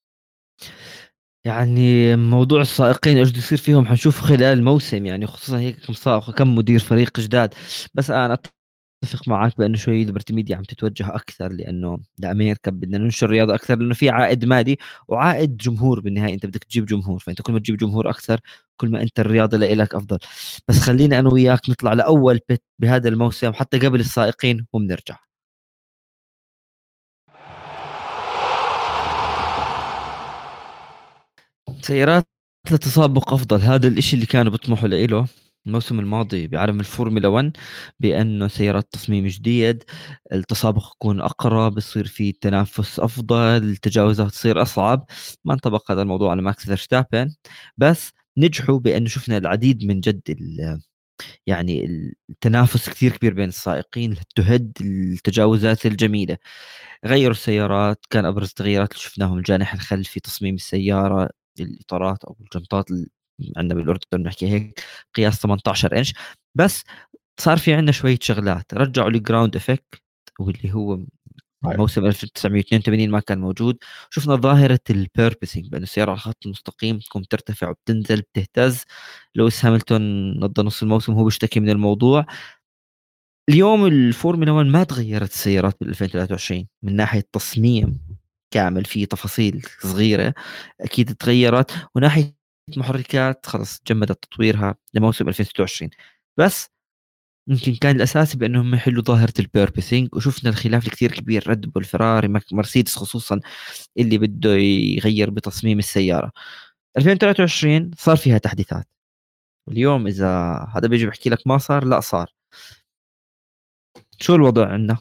يعني 1.45 2.15
موضوع 2.15 2.61
السائقين 2.61 3.17
إيش 3.17 3.37
يصير 3.37 3.57
فيهم؟ 3.57 3.85
حنشوف 3.85 4.19
خلال 4.19 4.43
الموسم 4.43 5.05
يعني 5.05 5.27
خصوصا 5.27 5.59
هيك 5.59 5.85
كم 5.85 5.93
سائق 5.93 6.29
وكم 6.29 6.55
مدير 6.55 6.79
فريق 6.79 7.19
جداد. 7.19 7.53
بس 7.93 8.11
أنا 8.11 8.37
أتفق 9.05 9.27
معك 9.27 9.57
بأنه 9.57 9.77
شوي 9.77 10.03
ليبرتي 10.05 10.33
ميديا 10.33 10.55
عم 10.55 10.63
تتوجه 10.63 11.15
أكثر 11.15 11.51
لأنه 11.51 11.99
لامريكا 12.19 12.71
بدنا 12.71 12.97
ننشر 12.97 13.25
الرياضه 13.27 13.55
أكثر 13.55 13.75
لأنه 13.75 13.93
في 13.93 14.09
عائد 14.09 14.45
مادي 14.45 14.79
وعائد 15.07 15.57
جمهور 15.57 15.99
بالنهاية. 15.99 16.33
أنت 16.33 16.45
بدك 16.45 16.63
تجيب 16.63 16.85
جمهور 16.85 17.19
فأنت 17.19 17.41
كل 17.41 17.53
ما 17.53 17.59
تجيب 17.59 17.77
جمهور 17.77 18.09
أكثر 18.09 18.39
كل 18.77 18.89
ما 18.89 19.01
أنت 19.01 19.19
الرياضة 19.19 19.57
لك 19.57 19.95
أفضل. 19.95 20.19
بس 20.67 20.79
خلينا 20.79 21.19
أنا 21.19 21.29
وياك 21.33 21.69
نطلع 21.69 21.93
لأول 21.93 22.39
beat 22.49 22.63
بهذا 22.79 23.09
الموسم 23.09 23.53
حتى 23.53 23.79
قبل 23.79 23.99
السائقين 23.99 24.65
وبنرجع. 24.73 25.17
سيارات 31.81 32.27
لتسابق 32.71 33.33
أفضل 33.33 33.61
هذا 33.61 33.87
الإشي 33.87 34.15
اللي 34.15 34.25
كانوا 34.25 34.51
بيطمحوا 34.51 34.87
له. 34.87 35.27
الموسم 35.67 35.99
الماضي 35.99 36.47
بعالم 36.47 36.79
الفورمولا 36.79 37.27
1 37.27 37.57
بأنه 37.99 38.47
سيارات 38.47 38.87
تصميم 38.91 39.27
جديد 39.27 39.83
التسابق 40.33 40.91
يكون 40.95 41.21
أقرب 41.21 41.77
يصير 41.77 42.07
في 42.07 42.31
تنافس 42.31 42.99
أفضل 42.99 43.37
التجاوزات 43.63 44.31
تصير 44.31 44.61
أصعب. 44.61 45.05
ما 45.45 45.53
انطبق 45.53 45.91
هذا 45.91 46.01
الموضوع 46.01 46.31
على 46.31 46.41
ماكس 46.41 46.65
فيرستابن. 46.65 47.35
بس 47.77 48.11
نجحوا 48.37 48.79
بأنه 48.79 49.07
شفنا 49.09 49.37
العديد 49.37 49.85
من 49.85 49.99
جد 49.99 50.21
يعني 51.47 51.85
التنافس 52.29 52.89
كثير 52.89 53.11
كبير 53.17 53.33
بين 53.33 53.49
السائقين 53.49 54.15
تهد 54.35 54.71
التجاوزات 54.81 55.85
الجميلة. 55.85 56.37
غيروا 57.05 57.31
السيارات 57.35 58.05
كان 58.09 58.25
أبرز 58.25 58.49
التغييرات 58.49 58.91
اللي 58.91 59.01
شفناهم 59.03 59.37
الجناح 59.37 59.73
الخلفي 59.73 60.19
تصميم 60.19 60.55
السيارة 60.55 61.29
الإطارات 61.59 62.23
أو 62.25 62.37
الجنطات 62.41 62.85
عندنا 63.57 63.79
بالأردن 63.79 64.01
بنحكي 64.13 64.47
هيك 64.49 64.79
قياس 65.15 65.39
18 65.41 65.97
إنش. 65.97 66.13
بس 66.55 66.83
صار 67.39 67.57
في 67.57 67.73
عندنا 67.73 67.91
شوية 67.91 68.17
شغلات 68.21 68.73
رجعوا 68.73 69.09
ال 69.09 69.16
ground 69.16 69.55
effect 69.55 70.01
واللي 70.39 70.73
هو 70.73 70.99
موسم 71.63 72.05
1982 72.05 73.09
ما 73.11 73.19
كان 73.19 73.39
موجود. 73.41 73.77
شفنا 74.11 74.35
ظاهرة 74.35 74.79
ال 74.89 74.96
porpoising 74.96 75.67
بأن 75.69 75.83
السيارة 75.83 76.09
على 76.11 76.17
الخط 76.17 76.45
المستقيم 76.45 76.99
تكون 76.99 77.27
ترتفع 77.27 77.69
وبتنزل 77.69 78.21
بتهتز. 78.21 78.83
لويس 79.35 79.65
هاملتون 79.65 80.01
قضى 80.39 80.61
نص 80.63 80.83
الموسم 80.83 81.13
هو 81.13 81.23
بيشتكي 81.25 81.59
من 81.59 81.69
الموضوع. 81.69 82.25
اليوم 83.49 83.85
الفورمولا 83.85 84.51
1 84.51 84.65
ما 84.67 84.83
تغيرت 84.83 85.31
السيارات 85.31 85.77
بال 85.81 85.89
2023 85.89 86.67
من 86.83 86.95
ناحية 86.95 87.23
تصميم 87.33 87.99
كامل 88.51 88.85
في 88.85 89.05
تفاصيل 89.05 89.65
صغيرة 89.81 90.33
أكيد 90.81 91.15
تغيرت. 91.15 91.71
وناحية 91.95 92.35
محركات 92.77 93.45
خلص 93.45 93.81
جمدت 93.87 94.23
تطويرها 94.25 94.75
لموسم 94.93 95.27
2026 95.27 95.89
بس 96.37 96.69
يمكن 97.47 97.75
كان 97.75 97.95
الأساسي 97.95 98.37
بأنهم 98.37 98.75
يحلوا 98.75 99.03
ظاهرة 99.03 99.33
ال 99.39 99.46
porpoising 99.46 100.15
وشفنا 100.15 100.49
الخلاف 100.49 100.87
الكثير 100.87 101.11
كبير 101.11 101.49
ريد 101.49 101.61
بول 101.61 101.83
فيراري 101.83 102.41
مرسيدس 102.51 102.95
خصوصا 102.95 103.39
اللي 103.97 104.17
بده 104.17 104.49
يغير 104.49 105.29
بتصميم 105.29 105.79
السيارة. 105.79 106.31
2023 106.97 107.91
صار 107.97 108.15
فيها 108.17 108.37
تحديثات. 108.37 108.87
اليوم 109.67 110.07
إذا 110.07 110.29
هذا 110.75 110.87
بيجي 110.87 111.05
بحكي 111.07 111.29
لك 111.29 111.47
ما 111.47 111.57
صار 111.57 111.85
لا 111.85 111.99
صار. 111.99 112.33
شو 114.19 114.35
الوضع 114.35 114.67
عندنا؟ 114.67 114.97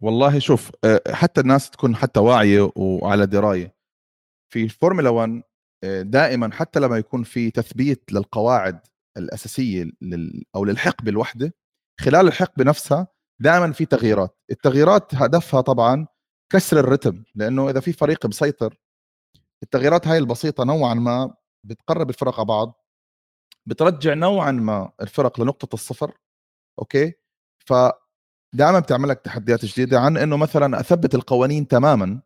والله 0.00 0.38
شوف 0.38 0.70
آه، 0.84 1.02
حتى 1.12 1.40
الناس 1.40 1.70
تكون 1.70 1.96
حتى 1.96 2.20
واعية 2.20 2.70
وعلى 2.76 3.26
دراية. 3.26 3.74
في 4.52 4.64
الفورمولا 4.64 5.10
1 5.10 5.30
آه، 5.30 5.49
دائما 5.84 6.52
حتى 6.52 6.80
لما 6.80 6.98
يكون 6.98 7.22
في 7.22 7.50
تثبيت 7.50 8.12
للقواعد 8.12 8.80
الأساسية 9.16 9.84
لل 10.00 10.44
أو 10.56 10.64
للحقبه 10.64 11.10
الوحده 11.10 11.54
خلال 12.00 12.28
الحقبه 12.28 12.64
نفسها 12.64 13.06
دائما 13.40 13.72
في 13.72 13.86
تغييرات. 13.86 14.38
التغييرات 14.50 15.14
هدفها 15.14 15.60
طبعا 15.60 16.06
كسر 16.52 16.80
الرتم 16.80 17.24
لأنه 17.34 17.70
إذا 17.70 17.80
في 17.80 17.92
فريق 17.92 18.26
مسيطر 18.26 18.78
التغييرات 19.62 20.08
هاي 20.08 20.18
البسيطة 20.18 20.64
نوعا 20.64 20.94
ما 20.94 21.34
بتقرب 21.66 22.10
الفرق 22.10 22.34
على 22.40 22.46
بعض 22.46 22.84
بترجع 23.66 24.14
نوعا 24.14 24.52
ما 24.52 24.92
الفرق 25.00 25.40
لنقطة 25.40 25.74
الصفر 25.74 26.18
أوكي؟ 26.78 27.12
ف 27.66 27.72
دائما 28.54 28.78
بتعمل 28.80 29.08
لك 29.08 29.20
تحديات 29.20 29.64
جديدة 29.64 30.00
عن 30.00 30.16
إنه 30.16 30.36
مثلا 30.36 30.80
أثبت 30.80 31.14
القوانين 31.14 31.68
تماما 31.68 32.22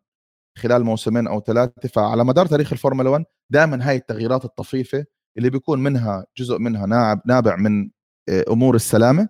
خلال 0.59 0.85
موسمين 0.85 1.27
أو 1.27 1.41
ثلاثة. 1.41 1.89
فعلى 1.89 2.25
مدار 2.25 2.47
تاريخ 2.47 2.73
الفورمولا 2.73 3.11
1 3.11 3.25
دائما 3.51 3.89
هاي 3.89 3.97
التغييرات 3.97 4.45
الطفيفة 4.45 5.05
اللي 5.39 5.51
بيكون 5.51 5.83
منها 5.83 6.27
جزء 6.39 6.59
منها 6.59 6.87
نابع 6.87 7.23
نابع 7.27 7.57
من 7.57 7.91
آه، 8.29 8.45
أمور 8.51 8.75
السلامة 8.75 9.29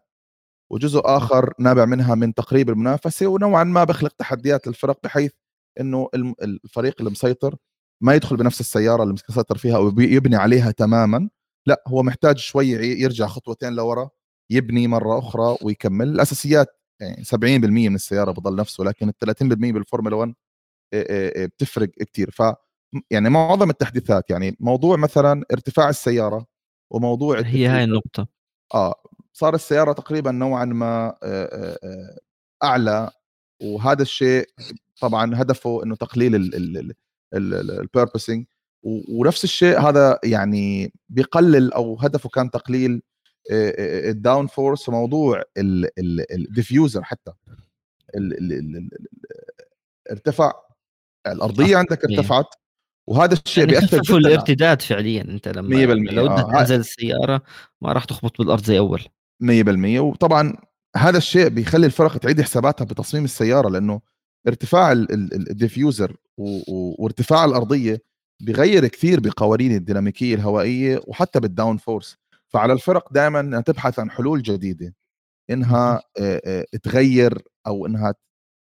وجزء 0.73 1.01
آخر 1.05 1.53
نابع 1.59 1.85
منها 1.85 2.15
من 2.15 2.35
تقريب 2.35 2.71
المنافسة 2.71 3.27
ونوعا 3.27 3.65
ما 3.65 3.85
بخلق 3.85 4.13
تحديات 4.19 4.67
للفرق 4.67 4.99
بحيث 5.05 5.33
إنه 5.81 6.09
الفريق 6.43 7.01
المسيطر 7.01 7.57
ما 8.03 8.15
يدخل 8.15 8.37
بنفس 8.37 8.61
السيارة 8.61 9.03
اللي 9.03 9.15
مسيطر 9.29 9.59
فيها 9.59 9.77
أو 9.77 9.89
يبني 10.01 10.37
عليها 10.37 10.71
تماما. 10.71 11.29
لا 11.67 11.83
هو 11.89 12.03
محتاج 12.03 12.39
شوي 12.39 12.69
يرجع 12.69 13.27
خطوتين 13.27 13.73
لورا 13.73 14.11
يبني 14.51 14.89
مرة 14.89 15.19
أخرى 15.19 15.57
ويكمل. 15.63 16.09
الأساسيات 16.09 16.69
يعني 17.01 17.25
70% 17.25 17.89
من 17.89 17.95
السيارة 17.95 18.33
بضل 18.33 18.57
نفسه 18.57 18.85
لكن 18.85 19.09
ال 19.09 19.15
30% 19.15 19.73
بالفورمولا 19.73 20.17
1 20.17 20.35
بتفرق 20.93 21.89
كثير 21.89 22.31
ف 22.31 22.43
يعني 23.11 23.31
معظم 23.31 23.71
التحديثات 23.71 24.31
يعني 24.31 24.57
موضوع 24.61 24.97
مثلا 24.97 25.45
ارتفاع 25.53 25.89
السياره 25.89 26.47
وموضوع 26.91 27.41
هي 27.41 27.67
هاي 27.67 27.85
النقطه 27.85 28.29
آه 28.75 28.95
صار 29.33 29.55
السياره 29.55 29.93
تقريبا 29.93 30.31
نوعا 30.31 30.65
ما 30.65 31.15
اعلى 32.65 33.11
وهذا 33.63 34.03
الشيء 34.03 34.49
طبعا 35.01 35.43
هدفه 35.43 35.83
انه 35.85 35.97
تقليل 35.97 36.51
ال 37.35 37.45
porpoising 37.45 38.47
ونفس 38.83 39.45
الشيء 39.45 39.81
هذا 39.81 40.19
يعني 40.25 40.93
بيقلل 41.09 41.73
أو 41.73 41.99
هدفه 41.99 42.29
كان 42.29 42.51
تقليل 42.51 43.03
ال 43.51 44.47
downforce 44.47 44.89
وموضوع 44.89 45.43
ال 46.31 46.39
diffuser 46.39 47.03
حتى 47.05 47.33
ارتفع 50.11 50.53
الأرضية 51.27 51.77
عندك 51.77 52.05
ارتفعت 52.05 52.55
وهذا 53.09 53.35
الشيء 53.47 53.65
يعني 53.69 53.81
بيأثر 53.81 54.01
جدا. 54.01 54.17
الارتداد 54.17 54.83
فعليا 54.83 55.23
أنت 55.23 55.49
لما 55.49 55.87
100% 56.09 56.13
لو 56.13 56.29
بدك 56.29 56.45
آه. 56.45 56.59
تنزل 56.59 56.81
السياره 56.81 57.43
ما 57.83 57.93
راح 57.93 58.05
تخبط 58.05 58.39
بالأرض 58.39 58.65
زي 58.65 58.79
أول. 58.79 59.03
100% 59.43 60.01
وطبعا 60.01 60.57
هذا 60.97 61.19
الشيء 61.19 61.49
بيخلي 61.49 61.87
الفرق 61.87 62.17
تعيد 62.17 62.41
حساباتها 62.41 62.85
بتصميم 62.85 63.25
السيارة 63.25 63.69
لأنه 63.69 64.01
ارتفاع 64.49 64.93
ال 64.93 65.06
diffuser 65.06 66.17
وارتفاع 66.99 67.45
الأرضية 67.45 68.03
بيغير 68.43 68.87
كثير 68.87 69.21
بقوانين 69.21 69.75
الديناميكية 69.77 70.35
الهوائية 70.35 71.01
وحتى 71.07 71.41
بال 71.41 71.77
downforce 71.77 72.17
فعلى 72.49 72.73
الفرق 72.73 73.13
دائما 73.13 73.61
تبحث 73.61 73.99
عن 73.99 74.11
حلول 74.11 74.43
جديدة. 74.43 74.95
إنها 75.51 76.03
تغير 76.83 77.43
أو 77.67 77.87
إنها 77.87 78.15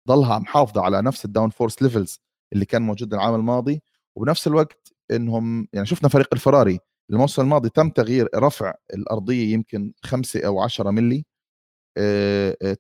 تضلها 0.06 0.38
محافظة 0.38 0.82
على 0.82 1.02
نفس 1.02 1.24
ال 1.24 1.50
downforce 1.50 1.82
levels 1.82 2.20
اللي 2.52 2.64
كان 2.64 2.82
موجود 2.82 3.14
العام 3.14 3.34
الماضي 3.34 3.82
وبنفس 4.16 4.46
الوقت 4.46 4.92
إنهم 5.10 5.68
يعني 5.72 5.86
شفنا 5.86 6.08
فريق 6.08 6.28
الفراري 6.32 6.78
الموسم 7.10 7.42
الماضي 7.42 7.68
تم 7.68 7.88
تغيير 7.90 8.28
رفع 8.36 8.74
الأرضية 8.94 9.52
يمكن 9.52 9.92
5 10.04 10.46
أو 10.46 10.60
10 10.60 10.90
ملي 10.90 11.24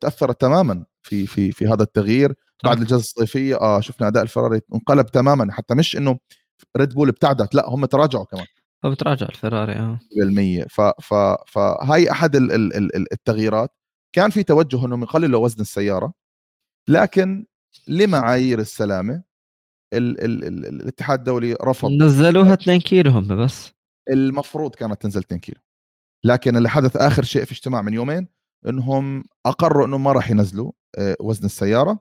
تأثرت 0.00 0.40
تماما 0.40 0.84
في 1.02 1.26
في 1.26 1.52
في 1.52 1.66
هذا 1.66 1.82
التغيير. 1.82 2.34
بعد 2.64 2.78
الجلسة 2.80 2.96
الصيفية 2.96 3.60
آه 3.60 3.80
شفنا 3.80 4.08
أداء 4.08 4.22
الفراري 4.22 4.60
انقلب 4.74 5.06
تماما 5.06 5.52
حتى 5.52 5.74
مش 5.74 5.96
إنه 5.96 6.18
ريد 6.76 6.94
بول 6.94 7.08
ابتعدت 7.08 7.54
لا 7.54 7.68
هم 7.68 7.84
تراجعوا 7.84 8.24
كمان. 8.24 8.46
بتراجع 8.84 9.26
الفراري 9.26 9.72
آه. 9.72 9.98
بالمية. 10.16 10.64
ف 10.70 10.80
ف 10.80 11.14
فهاي 11.46 12.10
أحد 12.10 12.36
ال 12.36 12.52
ال 12.52 13.12
التغييرات. 13.12 13.70
كان 14.12 14.30
في 14.30 14.42
توجه 14.42 14.86
إنهم 14.86 15.02
يقللوا 15.02 15.44
وزن 15.44 15.60
السيارة 15.60 16.12
لكن 16.88 17.46
لمعايير 17.88 18.58
السلامة 18.58 19.22
ال 19.94 20.24
ال 20.24 20.44
ال 20.44 20.66
الاتحاد 20.66 21.18
الدولي 21.18 21.56
رفض 21.62 21.90
نزلوها 21.90 22.54
2 22.54 22.80
كيلو 22.80 23.10
هم 23.10 23.44
بس. 23.44 23.72
المفروض 24.10 24.74
كانت 24.74 25.02
تنزل 25.02 25.20
2 25.20 25.40
كيلو. 25.40 25.60
لكن 26.24 26.56
اللي 26.56 26.68
حدث 26.68 26.96
آخر 26.96 27.22
شيء 27.22 27.44
في 27.44 27.52
اجتماع 27.52 27.82
من 27.82 27.94
يومين 27.94 28.28
إنهم 28.68 29.24
أقروا 29.46 29.86
إنه 29.86 29.98
ما 29.98 30.12
راح 30.12 30.30
ينزلوا 30.30 30.72
آه، 30.98 31.16
وزن 31.20 31.44
السيارة. 31.44 31.98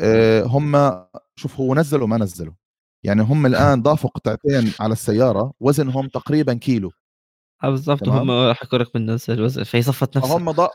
آه، 0.00 0.42
هم 0.42 1.04
شوف 1.36 1.60
هو 1.60 1.74
نزلوا 1.74 2.06
ما 2.06 2.18
نزلوا. 2.18 2.54
يعني 3.04 3.22
هم 3.22 3.46
الآن 3.46 3.82
ضافوا 3.88 4.10
قطعتين 4.10 4.72
على 4.80 4.92
السيارة 4.92 5.52
وزنهم 5.60 6.08
تقريبا 6.08 6.54
كيلو. 6.54 6.90
آه، 7.64 7.70
بالضبط 7.70 8.08
هم 8.08 8.30
راح 8.30 8.62
يكون 8.62 8.80
لك 8.80 8.94
بننزل 8.94 9.34
الوزن 9.34 9.62
فهي 9.62 9.82
صفت 9.82 10.16
نفسها. 10.16 10.36
هم 10.36 10.50
ض... 10.50 10.68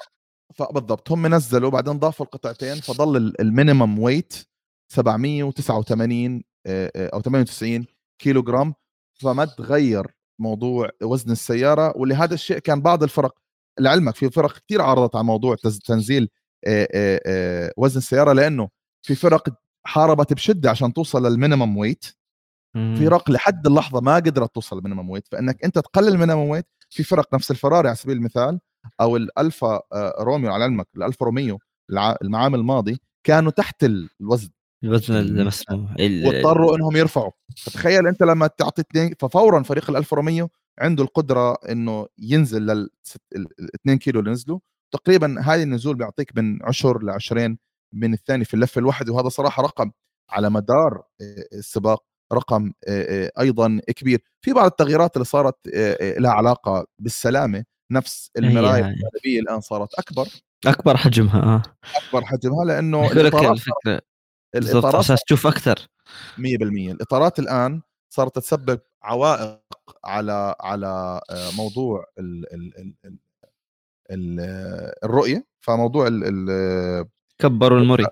فبالضبط 0.55 1.11
هم 1.11 1.27
نزلوا 1.27 1.69
بعدين 1.69 1.99
ضافوا 1.99 2.25
القطعتين 2.25 2.75
فضل 2.75 3.33
ال 3.39 3.47
minimum 3.47 3.99
weight 3.99 4.48
789 4.89 6.43
أو 6.67 7.21
98 7.21 7.85
كيلو 8.21 8.43
جرام 8.43 8.73
فما 9.21 9.45
تغير 9.45 10.07
موضوع 10.39 10.89
وزن 11.03 11.31
السيارة 11.31 11.97
ولهذا 11.97 12.33
الشيء 12.33 12.59
كان 12.59 12.81
بعض 12.81 13.03
الفرق 13.03 13.35
لعلمك 13.79 14.15
في 14.15 14.29
فرق 14.29 14.57
كثير 14.57 14.81
اعترضت 14.81 15.15
على 15.15 15.25
موضوع 15.25 15.55
تنزيل 15.85 16.29
وزن 17.77 17.97
السيارة 17.97 18.33
لأنه 18.33 18.69
في 19.05 19.15
فرق 19.15 19.49
حاربت 19.85 20.33
بشدة 20.33 20.69
عشان 20.69 20.93
توصل 20.93 21.25
لل 21.27 21.38
minimum 21.38 21.77
weight 21.77 22.05
في 22.97 23.05
فرق 23.05 23.31
لحد 23.31 23.67
اللحظة 23.67 24.01
ما 24.01 24.15
قدرت 24.15 24.55
توصل 24.55 24.75
لل 24.77 24.84
minimum 24.84 25.09
weight 25.09 25.27
فإنك 25.31 25.63
أنت 25.65 25.79
تقلل 25.79 26.07
ال 26.07 26.12
minimum 26.12 26.49
weight 26.49 26.65
في 26.89 27.03
فرق 27.03 27.33
نفس 27.33 27.51
الفراري 27.51 27.87
على 27.87 27.95
سبيل 27.95 28.17
المثال 28.17 28.59
أو 29.01 29.17
الألفا 29.17 29.81
روميو 30.19 30.51
على 30.53 30.63
علمك 30.63 30.87
الألفا 30.97 31.25
روميو 31.25 31.59
العام 32.23 32.55
الماضي 32.55 33.01
كانوا 33.23 33.51
تحت 33.51 33.83
الوزن. 33.83 34.49
الوزن 34.83 35.15
المسموح 35.15 35.95
واضطروا 35.99 36.75
إنهم 36.75 36.95
يرفعوا. 36.95 37.31
فتخيل 37.57 38.07
أنت 38.07 38.23
لما 38.23 38.47
تعطي 38.47 38.81
اثنين 38.81 39.13
ففورا 39.19 39.63
فريق 39.63 39.89
الألفا 39.89 40.15
روميو 40.15 40.49
عنده 40.79 41.03
القدرة 41.03 41.53
إنه 41.53 42.07
ينزل 42.17 42.61
لل 42.61 42.89
2 43.81 43.97
كيلو 43.97 44.19
اللي 44.19 44.31
نزلوا. 44.31 44.59
تقريبا 44.93 45.35
هاي 45.39 45.63
النزول 45.63 45.95
بيعطيك 45.95 46.37
من 46.37 46.63
عشر 46.63 47.03
ل 47.03 47.09
20 47.09 47.57
من 47.93 48.13
الثاني 48.13 48.45
في 48.45 48.53
اللفه 48.53 48.79
الواحده 48.79 49.13
وهذا 49.13 49.29
صراحة 49.29 49.63
رقم 49.63 49.91
على 50.29 50.49
مدار 50.49 51.03
السباق 51.53 52.03
رقم 52.33 52.71
أيضا 53.39 53.81
كبير. 53.87 54.21
في 54.41 54.53
بعض 54.53 54.65
التغييرات 54.65 55.15
اللي 55.15 55.25
صارت 55.25 55.55
لها 56.01 56.31
علاقة 56.31 56.85
بالسلامة. 56.99 57.63
نفس 57.91 58.31
المرايه 58.37 58.85
الجانبيه 58.85 59.39
الآن 59.39 59.61
صارت 59.61 59.93
أكبر. 59.93 60.27
أكبر 60.65 60.97
حجمها 60.97 61.41
آه. 61.43 61.63
أكبر 61.95 62.25
حجمها 62.25 62.65
لأنه 62.65 63.11
الفكرة 63.11 64.01
الإطارات 64.55 64.95
عشان 64.95 65.17
تشوف 65.25 65.47
أكثر. 65.47 65.75
100% 66.37 66.91
الإطارات 66.91 67.39
الآن 67.39 67.81
صارت 68.09 68.35
تسبب 68.39 68.79
عوائق 69.03 69.59
على 70.05 70.55
على 70.59 71.21
موضوع 71.57 72.05
ال 72.19 72.53
ال 72.53 72.77
ال 72.77 72.93
ال 74.11 74.39
الرؤية. 75.03 75.45
فموضوع 75.59 76.07
ال 76.11 77.05
كبروا 77.39 77.79
المري 77.79 78.05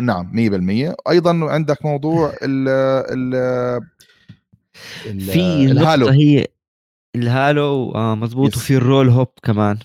نعم 0.00 0.32
100% 0.32 0.94
أيضا 1.10 1.50
عندك 1.50 1.84
موضوع 1.86 2.34
ال 2.42 2.68
ال 3.12 3.80
في 5.20 5.64
ال 5.64 5.71
halo. 5.71 6.08
هي 6.08 6.46
ال 7.16 7.31
halo 7.31 7.92
مضبوط 7.94 8.56
وفي 8.56 8.76
ال 8.76 8.82
roll 8.82 9.08
hoop 9.08 9.28
كمان. 9.42 9.78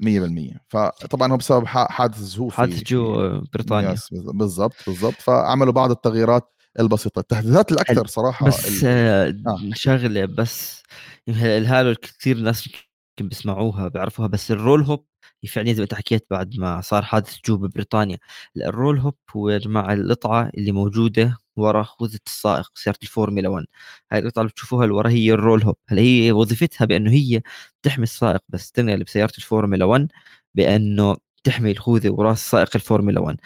100% 0.00 0.58
فطبعا 0.68 1.32
هو 1.32 1.36
بسبب 1.36 1.66
حادث 1.66 2.34
جو 2.34 2.50
حادث 2.50 2.82
جو 2.82 3.30
بريطانيا. 3.54 3.96
بالضبط 4.12 4.74
بالضبط. 4.86 5.14
فعملوا 5.14 5.72
بعض 5.72 5.90
التغييرات 5.90 6.52
البسيطة. 6.80 7.20
التحديثات 7.20 7.72
الأكثر 7.72 8.06
صراحة 8.06 8.46
بس 8.46 8.84
آه. 8.84 9.34
شغلة 9.74 10.24
بس 10.24 10.82
ال 11.28 11.41
halo 11.41 11.94
كثير 11.94 12.36
ناس 12.36 12.66
يمكن 12.66 13.28
بيسمعوها 13.28 13.88
بيعرفوها. 13.88 14.28
بس 14.28 14.50
ال 14.50 14.56
roll 14.56 14.82
hoop 14.82 15.06
فعليا 15.48 15.72
زي 15.72 15.78
ما 15.78 15.84
انت 15.84 15.94
حكيت 15.94 16.26
بعد 16.30 16.58
ما 16.58 16.80
صار 16.80 17.02
حادث 17.02 17.36
جو 17.44 17.56
ببريطانيا. 17.56 18.18
ال 18.56 18.64
roll 18.64 18.98
hoop 18.98 19.14
هو 19.36 19.48
يا 19.48 19.58
جماعة 19.58 19.92
القطعة 19.92 20.50
اللي 20.58 20.72
موجودة 20.72 21.36
ورا 21.60 21.82
خوذة 21.82 22.20
السائق 22.26 22.70
سيارة 22.74 22.98
الفورمولا 23.02 23.48
1 23.48 23.66
هاي 24.12 24.18
القطعة 24.20 24.42
اللي 24.42 24.50
بتشوفوها 24.52 24.84
اللي 24.84 24.94
ورا 24.96 25.10
هي 25.10 25.32
ال 25.32 25.38
roll 25.38 25.62
hoop. 25.62 25.76
هل 25.88 25.98
هي 25.98 26.32
وظيفتها 26.32 26.84
بأنه 26.84 27.10
هي 27.12 27.42
تحمي 27.82 28.04
السائق 28.04 28.40
بس 28.48 28.72
تنقل 28.72 29.04
بسيارة 29.04 29.32
الفورمولا 29.38 29.84
1 29.84 30.08
بأنه 30.54 31.16
تحمي 31.44 31.70
الخوذة 31.70 32.10
وراس 32.10 32.50
سائق 32.50 32.70
الفورمولا 32.76 33.20
1 33.20 33.36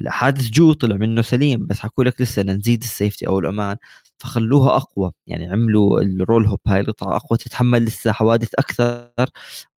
هلا 0.00 0.10
حادث 0.10 0.50
جو 0.50 0.72
طلع 0.72 0.96
منه 0.96 1.22
سليم 1.22 1.66
بس 1.66 1.80
حكوا 1.80 2.04
لك 2.04 2.20
لسه 2.20 2.42
نزيد 2.42 2.82
ال 2.82 2.89
safety 2.89 3.28
أو 3.28 3.38
الأمان. 3.38 3.76
فخلوها 4.18 4.76
أقوى 4.76 5.12
يعني 5.26 5.46
عملوا 5.52 6.00
ال 6.02 6.11
roll 6.11 6.46
hoop. 6.46 6.60
هاي 6.68 6.80
القطعة 6.80 7.16
أقوى 7.16 7.38
تتحمل 7.38 7.84
لسه 7.84 8.12
حوادث 8.12 8.50
أكثر 8.58 9.30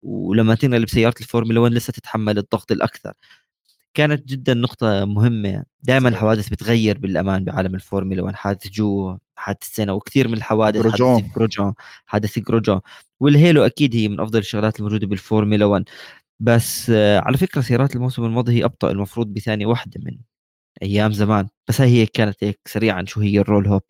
ولما 0.02 0.54
تنقل 0.54 0.84
بسيارة 0.84 1.14
الفورمولا 1.20 1.60
1 1.60 1.72
لسه 1.74 1.92
تتحمل 1.92 2.38
الضغط 2.38 2.72
الأكثر. 2.72 3.12
كانت 3.98 4.28
جدا 4.28 4.54
نقطة 4.54 5.04
مهمة. 5.04 5.64
دائما 5.82 6.08
الحوادث 6.08 6.48
بتغير 6.48 6.98
بالأمان 6.98 7.44
بعالم 7.44 7.74
الفورمولا 7.74 8.22
1 8.22 8.34
حادث 8.36 8.68
جو 8.68 9.18
حادث 9.36 9.62
سنة 9.62 9.92
وكثير 9.92 10.28
من 10.28 10.34
الحوادث 10.34 10.82
جروجون. 10.82 11.22
حادث 11.22 11.34
جروجون. 11.34 11.74
حادث 12.06 12.38
جروجون. 12.38 12.80
وال 13.20 13.35
halo 13.35 13.66
أكيد 13.66 13.94
هي 13.96 14.08
من 14.08 14.20
أفضل 14.20 14.38
الشغلات 14.38 14.78
الموجودة 14.78 15.06
بالفورمولا 15.06 15.64
1 15.64 15.84
بس 16.40 16.90
آه، 16.90 17.18
على 17.18 17.36
فكرة 17.36 17.60
سيارات 17.60 17.96
الموسم 17.96 18.24
الماضي 18.24 18.58
هي 18.60 18.64
أبطأ 18.64 18.90
المفروض 18.90 19.26
بثانية 19.26 19.66
واحدة 19.66 20.00
من 20.04 20.18
أيام 20.82 21.12
زمان. 21.12 21.48
بس 21.68 21.80
هي 21.80 22.06
كانت 22.06 22.44
هيك 22.44 22.60
سريعا 22.66 23.04
شو 23.04 23.20
هي 23.20 23.38
ال 23.38 23.44
roll 23.44 23.66
hoop؟ 23.66 23.82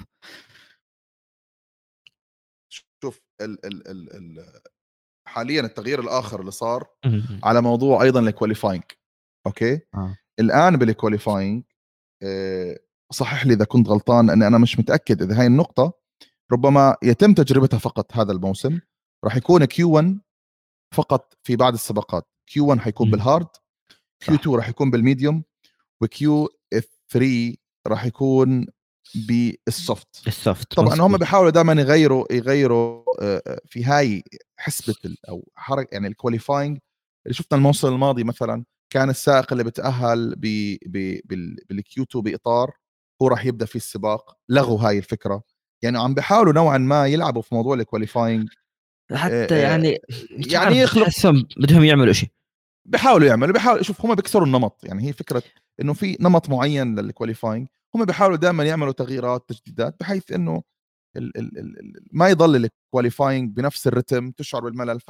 شوف 3.03 3.21
ال 3.41 3.67
ال 3.67 3.89
ال 3.89 4.17
ال 4.17 4.61
حاليا 5.27 5.61
التغيير 5.61 6.01
الآخر 6.01 6.41
اللي 6.41 6.51
صار 6.51 6.87
على 7.43 7.63
موضوع 7.63 8.03
أيضا 8.03 8.21
ال 8.21 8.26
qualifying 8.26 8.83
okay؟ 9.49 9.81
آه. 9.95 10.17
الآن 10.41 10.77
بال 10.77 10.91
qualifying 10.91 11.63
آه، 12.23 12.79
صحح 13.13 13.47
لي 13.47 13.55
إذا 13.55 13.65
كنت 13.65 13.89
غلطان 13.89 14.31
أني 14.31 14.47
أنا 14.47 14.59
مش 14.59 14.79
متأكد 14.79 15.23
إذا 15.23 15.41
هاي 15.41 15.47
النقطة 15.47 15.93
ربما 16.53 16.97
يتم 17.03 17.35
تجربتها 17.35 17.79
فقط 17.79 18.17
هذا 18.17 18.33
الموسم 18.33 18.81
راح 19.25 19.37
يكون 19.37 19.65
Q 19.65 19.91
1 19.91 20.21
فقط 20.95 21.35
في 21.43 21.57
بعض 21.57 21.73
السباقات. 21.73 22.29
Q 22.47 22.67
1 22.67 22.81
حيكون 22.81 23.11
بال 23.11 23.24
hard 23.24 23.49
Q 24.21 24.35
2 24.35 24.57
راح 24.57 24.69
يكون 24.69 24.91
بال 24.91 25.04
medium 25.04 25.45
و 26.03 26.26
Q 26.26 26.49
3 27.11 27.55
راح 27.87 28.05
يكون 28.05 28.67
بال 29.15 29.52
soft 29.52 30.27
ال 30.27 30.36
soft 30.36 30.75
طبعا 30.75 31.01
هم 31.01 31.17
بيحاولوا 31.17 31.51
دائما 31.51 31.73
يغيروا 31.73 32.33
يغيروا 32.33 33.05
في 33.67 33.85
هاي 33.85 34.23
حسبة 34.57 35.17
أو 35.29 35.49
حركه 35.57 35.95
يعني 35.95 36.09
ال 36.09 36.15
qualifying 36.15 36.79
اللي 37.27 37.35
شفنا 37.35 37.59
الموسم 37.59 37.89
الماضي 37.89 38.25
مثلا 38.25 38.65
كان 38.91 39.11
السائق 39.11 39.53
اللي 39.53 39.65
بتاهل 39.65 40.35
بال 41.69 41.93
Q 41.93 42.05
2 42.05 42.23
بإطار 42.23 42.71
هو 43.23 43.29
راح 43.29 43.47
يبدأ 43.47 43.67
في 43.67 43.77
السباق. 43.77 44.37
لغوا 44.49 44.81
هاي 44.81 44.99
الفكرة. 44.99 45.43
يعني 45.83 45.99
عم 45.99 46.15
بيحاولوا 46.15 46.53
نوعا 46.53 46.79
ما 46.79 47.07
يلعبوا 47.07 47.43
في 47.43 47.55
موضوع 47.55 47.75
ال 47.75 47.82
qualifying 47.82 48.49
حتى 49.13 49.59
يعني 49.59 49.99
يعني 50.31 50.79
يخلق 50.79 51.09
بدهم 51.57 51.85
يعملوا 51.85 52.13
شيء 52.13 52.29
بيحاولوا 52.85 53.29
يعملوا 53.29 53.53
بيحاولوا 53.53 53.83
شوف 53.83 54.05
هم 54.05 54.15
بيكسروا 54.15 54.47
النمط. 54.47 54.81
يعني 54.85 55.09
هي 55.09 55.13
فكرة 55.13 55.43
إنه 55.81 55.95
في 55.95 56.17
نمط 56.21 56.49
معين 56.49 57.01
لل 57.01 57.12
qualifying 57.12 57.69
هم 57.95 58.05
بيحاولوا 58.05 58.37
دائما 58.37 58.65
يعملوا 58.65 58.93
تغييرات 58.93 59.49
تجديدات 59.49 59.97
بحيث 60.01 60.33
إنه 60.33 60.63
ال 61.17 61.39
ال 61.39 61.59
ال 61.59 61.95
ما 62.13 62.29
يضل 62.29 62.65
ال 62.65 62.73
qualifying 62.73 63.57
بنفس 63.57 63.87
الرتم 63.87 64.31
تشعر 64.31 64.65
بالملل. 64.65 65.01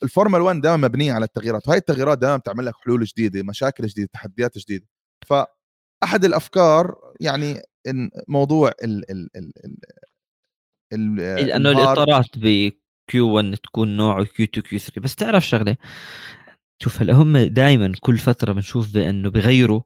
فالفورمولا 0.00 0.42
1 0.44 0.60
دائما 0.60 0.88
مبنية 0.88 1.12
على 1.12 1.24
التغييرات 1.24 1.68
وهي 1.68 1.78
التغييرات 1.78 2.18
دائما 2.18 2.36
بتعمل 2.36 2.66
لك 2.66 2.74
حلول 2.84 3.04
جديدة 3.04 3.42
مشاكل 3.42 3.86
جديدة 3.86 4.08
تحديات 4.12 4.58
جديدة. 4.58 4.86
فأحد 5.26 6.24
الأفكار 6.24 6.94
يعني 7.20 7.62
إن 7.88 8.10
موضوع 8.28 8.72
ال 8.84 9.10
ال 9.10 9.28
ال 9.36 9.52
ال 10.92 11.16
لأنه 11.16 11.70
الاطارات 11.70 12.26
ب 12.36 12.82
Q 12.82 13.28
1 13.36 13.56
تكون 13.56 13.96
نوع 13.96 14.24
Q 14.24 14.46
2 14.46 14.62
Q 14.62 14.78
3 14.78 15.00
بس 15.00 15.14
تعرف 15.16 15.46
شغلة 15.48 15.76
شوف 16.82 17.02
هلأ 17.02 17.12
هم 17.14 17.38
دائما 17.38 17.92
كل 18.00 18.18
فترة 18.18 18.52
بنشوف 18.52 18.94
بأنه 18.94 19.30
بغيروا 19.30 19.82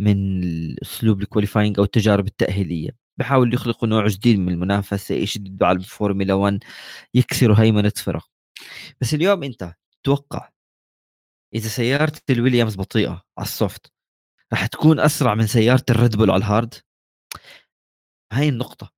من 0.00 0.42
اسلوب 0.82 1.22
ال 1.22 1.27
qualifying 1.27 1.78
أو 1.78 1.84
التجارب 1.84 2.26
التأهيلية. 2.26 2.90
بحاولوا 3.18 3.54
يخلقوا 3.54 3.88
نوع 3.88 4.06
جديد 4.08 4.38
من 4.38 4.48
المنافسة 4.52 5.14
يشددوا 5.14 5.66
على 5.68 5.78
الفورمولا 5.78 6.34
1 6.34 6.64
يكسروا 7.14 7.56
هيمنة 7.60 7.92
فرق. 7.96 8.28
بس 9.00 9.14
اليوم 9.14 9.42
أنت 9.42 9.74
توقع 10.04 10.48
إذا 11.54 11.68
سيارة 11.68 12.12
الويليامز 12.30 12.76
بطيئة 12.76 13.22
على 13.38 13.46
ال 13.46 13.55
soft 13.55 13.92
راح 14.52 14.66
تكون 14.66 15.00
أسرع 15.00 15.34
من 15.34 15.46
سيارة 15.46 15.84
الريد 15.90 16.16
بول 16.16 16.30
على 16.30 16.38
ال 16.38 16.44
hard؟ 16.44 16.74
هاي 18.32 18.48
النقطة. 18.48 18.92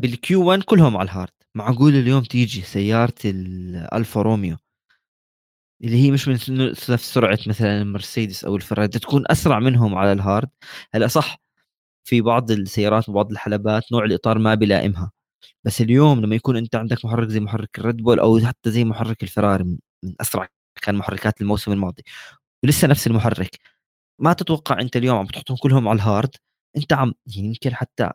بال 0.00 0.29
Q 0.29 0.44
1 0.48 0.62
كلهم 0.62 0.96
على 0.96 1.06
ال 1.06 1.10
hard. 1.10 1.32
معقول 1.54 1.94
اليوم 1.94 2.22
تيجي 2.22 2.62
سيارة 2.62 3.14
الالفا 3.24 4.22
روميو 4.22 4.56
اللي 5.84 5.96
هي 6.04 6.10
مش 6.10 6.28
من 6.28 6.34
نفس 6.88 7.14
سرعة 7.14 7.38
مثلا 7.46 7.82
المرسيدس 7.82 8.44
أو 8.44 8.56
الفراري 8.56 8.88
تكون 8.88 9.24
أسرع 9.30 9.58
منهم 9.58 9.94
على 9.94 10.12
ال 10.12 10.18
hard. 10.18 10.48
هلأ 10.94 11.06
صح 11.06 11.38
في 12.04 12.20
بعض 12.20 12.50
السيارات 12.50 13.08
وبعض 13.08 13.30
الحلبات 13.32 13.82
نوع 13.92 14.04
الإطار 14.04 14.38
ما 14.38 14.54
بيلائمها. 14.54 15.12
بس 15.64 15.80
اليوم 15.80 16.20
لما 16.20 16.36
يكون 16.36 16.56
أنت 16.56 16.76
عندك 16.76 17.04
محرك 17.04 17.28
زي 17.28 17.40
محرك 17.40 17.78
الريد 17.78 17.96
بول 17.96 18.18
أو 18.20 18.40
حتى 18.40 18.70
زي 18.70 18.84
محرك 18.84 19.22
الفراري 19.22 19.64
من 19.64 19.78
أسرع 20.20 20.48
كان 20.82 20.94
محركات 20.94 21.40
الموسم 21.40 21.72
الماضي 21.72 22.02
ولسه 22.64 22.88
نفس 22.88 23.06
المحرك. 23.06 23.58
ما 24.20 24.32
تتوقع 24.32 24.80
أنت 24.80 24.96
اليوم 24.96 25.18
عم 25.18 25.26
تحطهم 25.26 25.56
كلهم 25.56 25.88
على 25.88 25.96
ال 25.96 26.02
hard؟ 26.02 26.30
أنت 26.76 26.92
عم 26.92 27.14
يعني 27.36 27.48
يمكن 27.48 27.74
حتى 27.74 28.10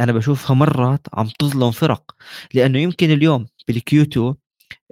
أنا 0.00 0.12
بشوفها 0.12 0.54
مرات 0.56 1.06
عم 1.14 1.28
تظلم 1.38 1.70
فرق 1.70 2.12
لأنه 2.54 2.78
يمكن 2.78 3.10
اليوم 3.10 3.46
بال 3.68 3.91
Q 3.91 4.02
2 4.02 4.34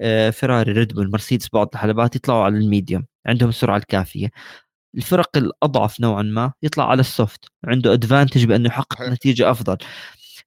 آه، 0.01 0.31
فيراري 0.31 0.73
ريد 0.73 0.95
بول 0.95 1.11
مرسيدس 1.11 1.49
بعض 1.53 1.71
الحلبات 1.75 2.17
يطلعوا 2.17 2.45
على 2.45 2.59
ال 2.59 2.66
medium 2.66 3.07
عندهم 3.27 3.49
السرعة 3.49 3.77
الكافية. 3.77 4.31
الفرق 4.97 5.37
الأضعف 5.37 6.01
نوعا 6.01 6.23
ما 6.23 6.53
يطلع 6.63 6.91
على 6.91 7.01
ال 7.01 7.09
soft 7.09 7.45
عنده 7.65 7.93
advantage 7.93 8.45
بأنه 8.45 8.69
يحقق 8.69 9.03
نتيجة 9.03 9.51
أفضل. 9.51 9.77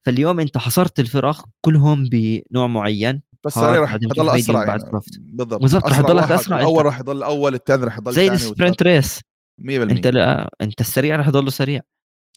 فاليوم 0.05 0.39
انت 0.39 0.57
حصرت 0.57 0.99
الفرق 0.99 1.45
كلهم 1.61 2.09
بنوع 2.11 2.67
معين 2.67 3.21
بس 3.45 3.57
راح 3.57 3.93
يضل 3.93 4.29
أسرع 4.29 4.65
يعني. 4.65 4.83
بالضبط. 5.19 5.61
بالضبط 5.61 5.85
راح 5.85 5.99
يضل 5.99 6.19
اسرع 6.19 6.59
الأول 6.59 6.85
راح 6.85 6.99
يضل 6.99 7.23
أول 7.23 7.55
الثاني 7.55 7.85
راح 7.85 7.97
يضل 7.97 8.13
زي 8.13 8.27
ال 8.27 8.35
sprint 8.35 8.83
race. 8.83 9.19
100% 9.61 9.69
انت 9.69 10.07
لا 10.07 10.49
انت 10.61 10.81
السريع 10.81 11.15
راح 11.15 11.27
يضل 11.27 11.51
سريع. 11.51 11.81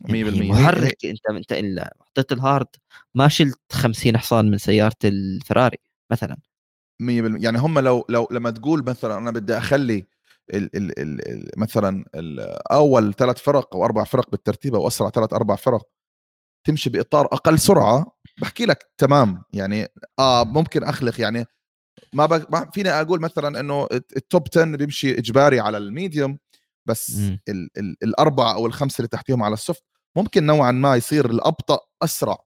100% 0.03 0.15
يعني 0.15 0.49
محرك 0.51 0.97
انت 1.05 1.27
انت 1.31 1.53
الا 1.53 1.97
حطيت 2.01 2.33
ال 2.33 2.40
hard 2.40 2.67
ما 3.15 3.29
شلت 3.29 3.61
50 3.73 4.19
حصان 4.19 4.51
من 4.51 4.59
سيارة 4.59 4.97
الفراري 5.05 5.79
مثلا. 6.11 6.37
100% 7.03 7.45
يعني 7.45 7.59
هم 7.59 7.79
لو 7.79 8.07
لو 8.09 8.29
لما 8.31 8.51
تقول 8.51 8.85
مثلا 8.87 9.19
أنا 9.19 9.31
بدي 9.31 9.59
أخلي 9.59 10.07
ال 10.55 10.77
ال 10.77 10.99
ال 11.29 11.51
مثلا 11.57 12.05
أول 12.73 13.15
ثلاث 13.15 13.39
فرق 13.39 13.75
أو 13.75 13.85
أربع 13.85 14.05
فرق 14.05 14.31
بالترتيب 14.31 14.75
أو 14.75 14.87
أسرع 14.87 15.11
ثلاث 15.11 15.33
أربع 15.33 15.57
فرق 15.57 15.89
تمشي 16.65 16.91
بإطار 16.91 17.27
أقل 17.27 17.59
سرعة 17.59 18.17
بحكي 18.41 18.67
لك 18.67 18.91
تمام. 18.99 19.43
يعني 19.53 19.89
آه 20.19 20.45
ممكن 20.45 20.85
أخلق 20.85 21.21
يعني 21.21 21.47
ما, 22.15 22.27
ب... 22.27 22.47
ما 22.53 22.71
فيني 22.75 22.89
أقول 22.91 23.21
مثلا 23.21 23.61
إنه 23.61 23.89
ال 23.93 24.07
top 24.07 24.49
10 24.57 24.77
بيمشي 24.77 25.19
إجباري 25.19 25.61
على 25.61 25.79
ال 25.79 25.87
medium 25.87 26.39
بس 26.87 27.11
ال 27.49 27.71
ال 27.79 27.97
الأربعة 28.03 28.55
أو 28.55 28.67
الخمسة 28.67 28.97
اللي 28.99 29.09
تحتيهم 29.09 29.43
على 29.43 29.55
ال 29.55 29.60
soft 29.60 29.83
ممكن 30.17 30.47
نوعا 30.47 30.73
ما 30.73 30.97
يصير 30.97 31.31
الأبطأ 31.31 31.79
أسرع. 32.03 32.39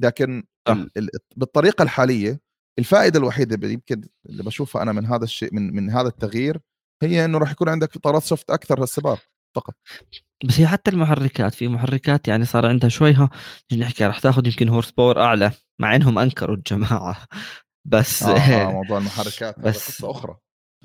لكن 0.00 0.44
ال 0.68 0.90
ال 0.98 1.08
بالطريقة 1.36 1.82
الحالية 1.82 2.40
الفائدة 2.78 3.18
الوحيدة 3.18 3.68
يمكن 3.68 4.08
اللي 4.26 4.42
بشوفها 4.42 4.82
أنا 4.82 4.92
من 4.92 5.06
هذا 5.06 5.24
الشيء 5.24 5.54
من 5.54 5.76
من 5.76 5.90
هذا 5.90 6.08
التغيير 6.08 6.60
هي 7.02 7.24
إنه 7.24 7.38
راح 7.38 7.50
يكون 7.50 7.68
عندك 7.68 7.96
اطارات 7.96 8.22
soft 8.22 8.50
أكثر 8.50 8.80
للسباق. 8.80 9.18
فقط. 9.56 9.74
بس 10.44 10.60
هي 10.60 10.66
حتى 10.66 10.90
المحركات 10.90 11.54
في 11.54 11.68
محركات 11.68 12.28
يعني 12.28 12.44
صار 12.44 12.66
عندها 12.66 12.88
شويها 12.88 13.30
نحكي 13.72 14.06
راح 14.06 14.18
تاخذ 14.18 14.46
يمكن 14.46 14.68
horsepower 14.68 15.20
أعلى 15.22 15.52
مع 15.78 15.96
إنهم 15.96 16.18
أنكروا 16.18 16.56
الجماعة. 16.56 17.26
بس 17.92 18.22
آه, 18.22 18.38
آه 18.38 18.72
موضوع 18.82 18.98
المحركات 18.98 19.60
بس 19.60 19.86
قصة 19.86 20.10
أخرى. 20.10 20.36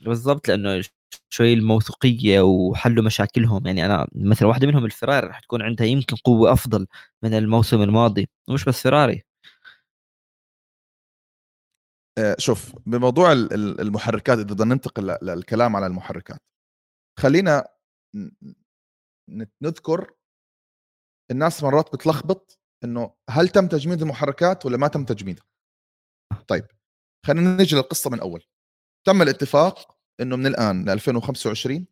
بالضبط 0.05 0.47
لأنه 0.47 0.83
شوي 1.29 1.53
الموثوقية 1.53 2.41
وحلوا 2.41 3.03
مشاكلهم. 3.03 3.67
يعني 3.67 3.85
أنا 3.85 4.07
مثلا 4.15 4.47
واحدة 4.47 4.67
منهم 4.67 4.85
الفراري 4.85 5.27
راح 5.27 5.39
تكون 5.39 5.61
عندها 5.61 5.87
يمكن 5.87 6.15
قوة 6.15 6.53
أفضل 6.53 6.87
من 7.23 7.33
الموسم 7.33 7.81
الماضي 7.81 8.29
ومش 8.49 8.65
بس 8.65 8.83
فراري. 8.83 9.23
آه، 12.17 12.35
شوف 12.39 12.73
بموضوع 12.85 13.31
المحركات 13.31 14.37
إذا 14.37 14.47
بدنا 14.47 14.75
ننتقل 14.75 15.17
للكلام 15.21 15.75
على 15.75 15.87
المحركات 15.87 16.39
خلينا 17.19 17.67
نذكر 19.61 20.13
الناس 21.31 21.63
مرات 21.63 21.95
بتلخبط 21.95 22.59
إنه 22.83 23.15
هل 23.29 23.49
تم 23.49 23.67
تجميد 23.67 24.01
المحركات 24.01 24.65
ولا 24.65 24.77
ما 24.77 24.87
تم 24.87 25.05
تجميدها؟ 25.05 25.45
طيب 26.47 26.67
خلينا 27.25 27.57
نجي 27.57 27.75
للقصة 27.75 28.09
من 28.09 28.19
أول. 28.19 28.43
تم 29.07 29.21
الاتفاق 29.21 29.97
إنه 30.19 30.35
من 30.35 30.47
الآن 30.47 30.85
ل 30.85 30.89
2025 30.89 31.87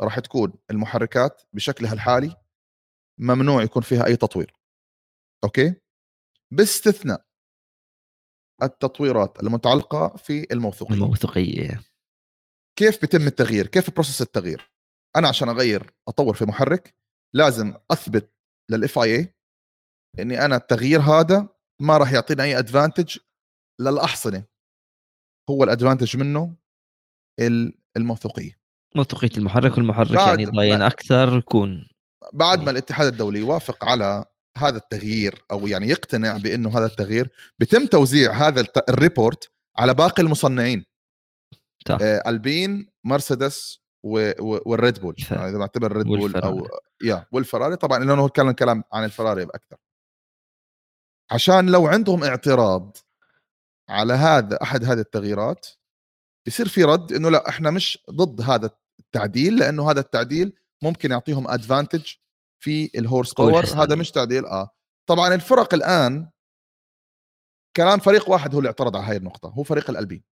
راح 0.00 0.18
تكون 0.18 0.52
المحركات 0.70 1.42
بشكلها 1.52 1.92
الحالي 1.92 2.36
ممنوع 3.20 3.62
يكون 3.62 3.82
فيها 3.82 4.06
أي 4.06 4.16
تطوير. 4.16 4.52
okay؟ 5.44 5.74
باستثناء 6.50 7.26
التطويرات 8.62 9.42
المتعلقة 9.42 10.16
في 10.16 10.52
الموثوقية. 10.52 10.94
الموثوقية. 10.94 11.80
كيف 12.78 13.00
بيتم 13.00 13.26
التغيير؟ 13.26 13.66
كيف 13.66 13.90
process 13.90 14.22
التغيير؟ 14.22 14.70
أنا 15.18 15.28
عشان 15.28 15.48
أغير 15.48 15.94
أطور 16.08 16.34
في 16.34 16.44
محرك 16.44 16.94
لازم 17.34 17.74
أثبت 17.90 18.32
لل 18.70 18.98
FIA 18.98 19.34
إني 20.18 20.44
أنا 20.44 20.56
التغيير 20.56 21.00
هذا 21.00 21.48
ما 21.80 21.98
راح 21.98 22.12
يعطيني 22.12 22.42
أي 22.42 22.58
advantage 22.58 23.18
للأحصنة. 23.80 24.44
هو 25.50 25.64
ال 25.64 25.69
advantage 25.69 26.16
منه 26.16 26.56
الموثوقية. 27.96 28.58
موثوقية 28.96 29.30
المحرك 29.36 29.78
والمحرك 29.78 30.10
يعني 30.10 30.44
ضاين 30.44 30.82
أكثر 30.82 31.38
يكون. 31.38 31.88
بعد 32.32 32.62
ما 32.62 32.70
الاتحاد 32.70 33.06
الدولي 33.06 33.38
يوافق 33.38 33.84
على 33.84 34.24
هذا 34.58 34.76
التغيير 34.76 35.44
أو 35.50 35.66
يعني 35.66 35.88
يقتنع 35.88 36.36
بأنه 36.36 36.78
هذا 36.78 36.86
التغيير 36.86 37.30
بيتم 37.58 37.86
توزيع 37.86 38.32
هذا 38.32 38.66
ال 38.88 38.97
report 38.97 39.50
على 39.76 39.94
باقي 39.94 40.22
المصنعين. 40.22 40.84
آه 41.90 42.22
ألبين 42.26 42.88
مرسيدس 43.04 43.80
والريد 44.40 44.98
بول 44.98 45.14
يعني 45.30 45.48
إذا 45.48 45.58
بعتبر 45.58 45.86
الريد 45.86 46.06
بول 46.06 46.36
أو 46.36 46.68
والفراري 47.04 47.76
طبعا 47.76 47.98
لأنه 47.98 48.28
كان 48.28 48.48
الكلام 48.48 48.84
عن 48.92 49.04
الفراري 49.04 49.42
أكثر. 49.42 49.76
عشان 51.30 51.70
لو 51.70 51.86
عندهم 51.86 52.24
اعتراض 52.24 52.96
على 53.88 54.14
هذا 54.14 54.62
أحد 54.62 54.84
هذه 54.84 54.98
التغييرات 55.00 55.66
بصير 56.46 56.68
في 56.68 56.84
رد 56.84 57.12
إنه 57.12 57.30
لا 57.30 57.48
إحنا 57.48 57.70
مش 57.70 58.04
ضد 58.10 58.40
هذا 58.40 58.70
التعديل 59.00 59.58
لأنه 59.58 59.90
هذا 59.90 60.00
التعديل 60.00 60.52
ممكن 60.82 61.10
يعطيهم 61.10 61.48
advantage 61.48 62.12
في 62.62 62.90
ال 62.98 63.04
horse 63.04 63.34
power 63.34 63.66
هذا 63.66 63.94
مش 63.94 64.10
تعديل 64.10 64.46
آه. 64.46 64.70
طبعا 65.08 65.34
الفرق 65.34 65.74
الآن 65.74 66.30
كلام 67.76 67.98
فريق 67.98 68.30
واحد 68.30 68.52
هو 68.54 68.58
اللي 68.58 68.68
اعترض 68.68 68.96
على 68.96 69.06
هاي 69.06 69.16
النقطة 69.16 69.48
هو 69.48 69.62
فريق 69.62 69.90
الألبين. 69.90 70.24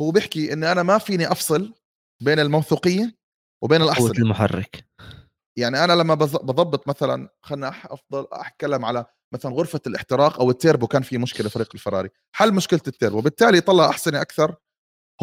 هو 0.00 0.10
بيحكي 0.10 0.52
ان 0.52 0.64
أنا 0.64 0.82
ما 0.82 0.98
فيني 0.98 1.32
أفصل 1.32 1.74
بين 2.22 2.38
الموثوقية 2.38 3.14
وبين 3.64 3.82
الاحصنه 3.82 4.10
المحرك. 4.10 4.84
يعني 5.58 5.84
أنا 5.84 5.92
لما 5.92 6.14
بضبط 6.14 6.88
مثلا 6.88 7.28
خلينا 7.42 7.68
أفضل 7.84 8.26
أتكلم 8.32 8.84
على 8.84 9.04
مثلا 9.34 9.52
غرفة 9.52 9.80
الاحتراق 9.86 10.40
أو 10.40 10.50
التيربو 10.50 10.86
كان 10.86 11.02
في 11.02 11.18
مشكلة 11.18 11.48
فريق 11.48 11.68
الفراري. 11.74 12.08
حل 12.32 12.54
مشكلة 12.54 12.80
التيربو. 12.86 13.20
بالتالي 13.20 13.60
طلع 13.60 13.90
احصنه 13.90 14.20
أكثر. 14.20 14.54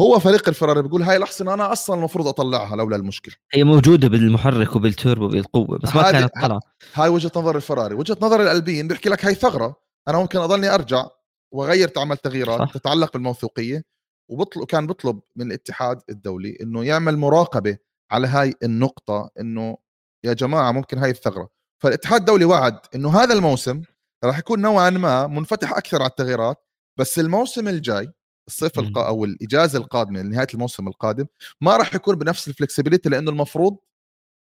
هو 0.00 0.18
فريق 0.18 0.48
الفراري 0.48 0.82
بيقول 0.82 1.02
هاي 1.02 1.16
الاحصنه 1.16 1.54
أنا 1.54 1.72
أصلا 1.72 1.96
المفروض 1.96 2.28
أطلعها 2.28 2.76
لولا 2.76 2.96
المشكلة. 2.96 3.34
هي 3.52 3.64
موجودة 3.64 4.08
بالمحرك 4.08 4.76
وبالتوربو 4.76 5.28
بالقوه 5.28 5.78
بس 5.78 5.96
ما 5.96 6.12
كانت 6.12 6.32
طلع 6.42 6.60
هاي 6.94 7.08
وجهة 7.08 7.32
نظر 7.36 7.56
الفراري. 7.56 7.94
وجهة 7.94 8.16
نظر 8.22 8.42
الالبين 8.42 8.88
بيحكي 8.88 9.08
لك 9.08 9.24
هاي 9.24 9.34
ثغرة. 9.34 9.76
أنا 10.08 10.18
ممكن 10.18 10.38
أضلني 10.38 10.74
أرجع 10.74 11.06
وأغير 11.54 11.88
تعمل 11.88 12.16
تغييرات 12.16 12.60
صح. 12.60 12.72
تتعلق 12.72 13.12
بالموثوقية. 13.12 13.82
وبطلب 14.28 14.64
كان 14.64 14.86
بيطلب 14.86 15.20
من 15.36 15.46
الاتحاد 15.46 16.02
الدولي 16.10 16.58
إنه 16.60 16.84
يعمل 16.84 17.16
مراقبة 17.16 17.78
على 18.10 18.26
هاي 18.26 18.54
النقطة 18.62 19.30
إنه 19.40 19.78
يا 20.24 20.32
جماعة 20.32 20.72
ممكن 20.72 20.98
هاي 20.98 21.10
الثغرة. 21.10 21.48
فالاتحاد 21.82 22.20
الدولي 22.20 22.44
وعد 22.44 22.78
إنه 22.94 23.22
هذا 23.22 23.34
الموسم 23.34 23.82
راح 24.24 24.38
يكون 24.38 24.60
نوعا 24.60 24.90
ما 24.90 25.26
منفتح 25.26 25.72
أكثر 25.72 26.02
على 26.02 26.10
التغييرات 26.10 26.64
بس 26.98 27.18
الموسم 27.18 27.68
الجاي 27.68 28.12
الصيف 28.48 28.78
القا 28.78 29.08
أو 29.08 29.24
الإجازة 29.24 29.78
القادمة 29.78 30.22
نهاية 30.22 30.46
الموسم 30.54 30.88
القادم 30.88 31.26
ما 31.60 31.76
راح 31.76 31.94
يكون 31.94 32.16
بنفس 32.16 32.48
الفلكسبيتي 32.48 33.08
لإنه 33.08 33.30
المفروض 33.30 33.78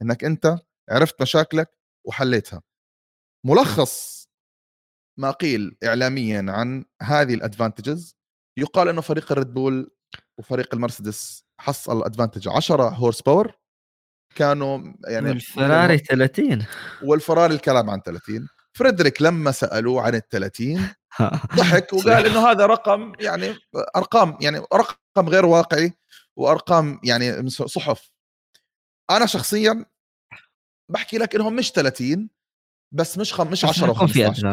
إنك 0.01 0.23
أنت 0.23 0.57
عرفت 0.89 1.21
مشاكلك 1.21 1.71
وحليتها. 2.05 2.61
ملخص 3.45 4.25
ما 5.19 5.31
قيل 5.31 5.77
اعلاميا 5.83 6.45
عن 6.49 6.85
هذه 7.01 7.33
ال 7.33 7.41
advantages 7.41 8.14
يقال 8.57 8.87
إنه 8.89 9.01
فريق 9.01 9.31
الريد 9.31 9.53
بول 9.53 9.91
وفريق 10.37 10.73
المرسيدس 10.73 11.45
حصل 11.59 12.03
advantage 12.03 12.47
10 12.47 12.89
horse 12.89 13.21
power 13.21 13.51
كانوا 14.35 14.93
يعني 15.07 15.31
الفراري 15.31 15.97
30 15.97 16.65
والفراري 17.03 17.53
الكلام 17.53 17.89
عن 17.89 18.01
30 18.01 18.47
فريدريك 18.77 19.21
لما 19.21 19.51
سألوه 19.51 20.01
عن 20.01 20.15
ال 20.15 20.29
30 20.29 20.89
ضحك 21.57 21.93
وقال 21.93 22.25
إنه 22.25 22.47
هذا 22.47 22.65
رقم 22.65 23.13
يعني 23.19 23.55
أرقام 23.95 24.37
يعني 24.41 24.61
رقم 24.73 25.29
غير 25.29 25.45
واقعي 25.45 25.93
وأرقام 26.35 26.99
يعني 27.03 27.49
صحف. 27.49 28.11
أنا 29.09 29.25
شخصيا 29.25 29.85
بحكي 30.91 31.17
لك 31.17 31.35
إنهم 31.35 31.55
مش 31.55 31.71
30 31.71 32.29
بس 32.91 33.17
مش 33.17 33.33
خم... 33.33 33.51
مش 33.51 33.65
10 33.65 33.93
و15 33.93 34.47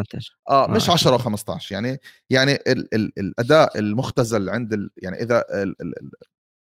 آه 0.50 0.66
مش 0.66 0.90
10 0.90 1.18
و15 1.18 1.70
يعني 1.70 1.98
يعني 2.30 2.52
ال... 2.52 2.94
ال... 2.94 3.18
الأداء 3.18 3.78
المختزل 3.78 4.48
عند 4.48 4.72
ال... 4.72 4.90
يعني 4.96 5.22
إذا 5.22 5.44
ال... 5.50 5.82
ال... 5.82 6.10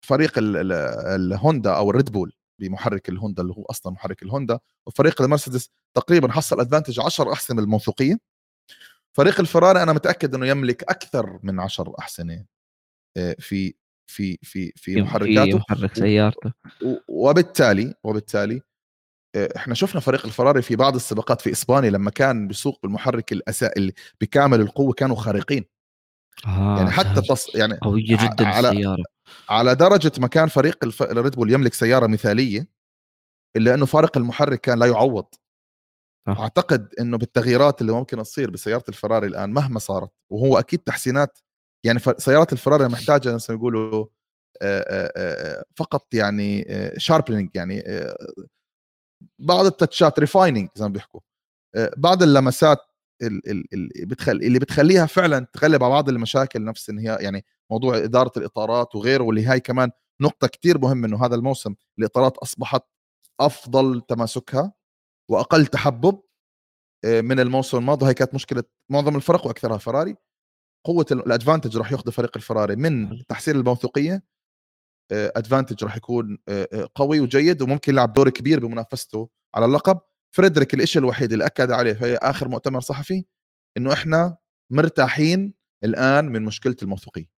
فريق 0.06 0.38
ال... 0.38 0.72
الهوندا 1.06 1.76
أو 1.76 1.90
الريد 1.90 2.10
بول 2.12 2.32
بمحرك 2.60 3.08
الهوندا 3.08 3.42
اللي 3.42 3.54
هو 3.54 3.64
أصلا 3.70 3.92
محرك 3.92 4.22
الهوندا 4.22 4.58
وفريق 4.86 5.22
المرسيدس 5.22 5.70
تقريبا 5.94 6.32
حصل 6.32 6.60
أدفانتج 6.60 7.00
10 7.00 7.32
أحسن 7.32 7.56
من 7.56 7.62
الموثوقية. 7.62 8.18
فريق 9.16 9.40
الفراري 9.40 9.82
أنا 9.82 9.92
متأكد 9.92 10.34
إنه 10.34 10.46
يملك 10.46 10.82
أكثر 10.82 11.38
من 11.42 11.60
10 11.60 11.94
أحسنة 11.98 12.44
آه، 13.16 13.36
في 13.38 13.74
في 14.06 14.38
في 14.42 14.72
في 14.76 15.02
محركاته 15.02 15.58
في 15.58 15.64
محرك 15.70 15.94
سيارته. 15.94 16.52
وبالتالي 17.08 17.94
وبالتالي 18.04 18.56
آه، 18.56 18.62
إحنا 19.36 19.74
شفنا 19.74 20.00
فريق 20.00 20.26
الفراري 20.26 20.62
في 20.62 20.76
بعض 20.76 20.94
السباقات 20.94 21.40
في 21.40 21.52
إسبانيا 21.52 21.90
لما 21.90 22.10
كان 22.10 22.48
بيسوق 22.48 22.78
بالمحرك 22.82 23.32
الاسائل 23.32 23.92
بكامل 24.20 24.60
القوة 24.60 24.92
كانوا 24.92 25.16
خارقين. 25.16 25.64
آه 26.46 26.76
يعني 26.76 26.90
حتى 26.90 27.20
تص... 27.28 27.54
يعني 27.54 27.78
قوية 27.82 28.16
جدا 28.16 28.46
على 28.46 28.70
السيارة. 28.70 29.02
على 29.48 29.74
درجة 29.74 30.12
ما 30.18 30.26
كان 30.26 30.48
فريق 30.48 30.84
الف... 30.84 31.02
الريد 31.02 31.34
بول 31.34 31.52
يملك 31.52 31.74
سيارة 31.74 32.06
مثالية 32.06 32.68
إلا 33.56 33.74
إنه 33.74 33.86
فارق 33.86 34.16
المحرك 34.16 34.60
كان 34.60 34.78
لا 34.78 34.86
يعوض. 34.86 35.26
آه. 36.28 36.42
أعتقد 36.42 36.88
إنه 37.00 37.18
بالتغييرات 37.18 37.80
اللي 37.80 37.92
ممكن 37.92 38.22
تصير 38.22 38.50
بسيارة 38.50 38.84
الفراري 38.88 39.26
الآن 39.26 39.50
مهما 39.50 39.78
صارت 39.78 40.10
وهو 40.30 40.58
أكيد 40.58 40.78
تحسينات 40.78 41.38
يعني 41.84 42.00
سيارات 42.18 42.52
الفراري 42.52 42.88
محتاجة 42.88 43.34
مثلا 43.34 43.56
يقولوا 43.56 44.06
فقط 45.76 46.14
يعني 46.14 46.66
sharpening 46.96 47.50
يعني 47.54 47.82
بعض 49.38 49.66
التاتشات 49.66 50.18
refining 50.18 50.68
زي 50.74 50.84
ما 50.84 50.92
بيحكوا. 50.92 51.20
بعض 51.96 52.22
اللمسات 52.22 52.78
اللي 53.22 54.06
بتخل 54.06 54.32
اللي 54.32 54.58
بتخليها 54.58 55.06
فعلا 55.06 55.46
تغلب 55.52 55.84
على 55.84 55.92
بعض 55.92 56.08
المشاكل 56.08 56.64
نفس 56.64 56.90
إن 56.90 56.98
هي 56.98 57.18
يعني 57.20 57.44
موضوع 57.70 57.96
إدارة 57.96 58.32
الإطارات 58.36 58.94
وغيره 58.94 59.24
واللي 59.24 59.44
هاي 59.46 59.60
كمان 59.60 59.90
نقطة 60.20 60.46
كتير 60.46 60.78
مهمة 60.78 61.06
إنه 61.08 61.26
هذا 61.26 61.34
الموسم 61.34 61.74
الإطارات 61.98 62.38
أصبحت 62.38 62.82
أفضل 63.40 64.00
تماسكها 64.08 64.72
وأقل 65.30 65.66
تحبب 65.66 66.22
آه، 67.04 67.20
من 67.20 67.40
الموسم 67.40 67.78
الماضي. 67.78 68.06
هاي 68.06 68.14
كانت 68.14 68.34
مشكلة 68.34 68.62
معظم 68.90 69.16
الفرق 69.16 69.46
وأكثرها 69.46 69.78
فراري 69.78 70.16
قوة 70.86 71.06
ال 71.12 71.19
advantage 71.19 71.76
راح 71.76 71.92
ياخذ 71.92 72.12
فريق 72.12 72.30
الفراري 72.36 72.76
من 72.76 73.22
تحسين 73.26 73.56
الموثوقية 73.56 74.22
advantage 75.12 75.84
راح 75.84 75.96
يكون 75.96 76.38
آه، 76.48 76.68
آه، 76.72 76.88
قوي 76.94 77.20
وجيد 77.20 77.62
وممكن 77.62 77.92
يلعب 77.92 78.12
دور 78.12 78.30
كبير 78.30 78.60
بمنافسته 78.60 79.30
على 79.54 79.64
اللقب. 79.64 80.00
فريدريك 80.36 80.74
الشيء 80.74 81.02
الوحيد 81.02 81.32
اللي 81.32 81.46
أكد 81.46 81.70
عليه 81.70 81.92
في 81.92 82.16
آخر 82.16 82.48
مؤتمر 82.48 82.80
صحفي 82.80 83.24
إنه 83.76 83.92
إحنا 83.92 84.36
مرتاحين 84.72 85.54
الآن 85.84 86.24
من 86.24 86.44
مشكلة 86.44 86.76
الموثوقيه 86.82 87.30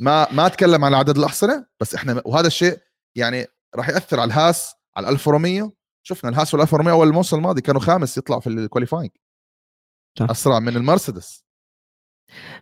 ما 0.00 0.32
ما 0.32 0.48
تكلم 0.48 0.84
عن 0.84 0.94
عدد 0.94 1.18
الأحصنة 1.18 1.66
بس 1.80 1.94
إحنا 1.94 2.22
وهذا 2.24 2.46
الشيء 2.46 2.78
يعني 3.16 3.46
راح 3.74 3.88
يأثر 3.88 4.20
على 4.20 4.28
الهاس 4.28 4.74
على 4.96 5.08
1400 5.08 5.72
شفنا 6.02 6.30
الهاس 6.30 6.54
وال 6.54 6.62
1400 6.62 6.94
أول 6.94 7.08
الموسم 7.08 7.36
الماضي 7.36 7.60
كانوا 7.60 7.80
خامس 7.80 8.18
يطلع 8.18 8.40
في 8.40 8.46
ال 8.46 8.52
qualifying 8.52 9.10
أسرع 10.20 10.58
من 10.58 10.76
المرسيدس. 10.76 11.45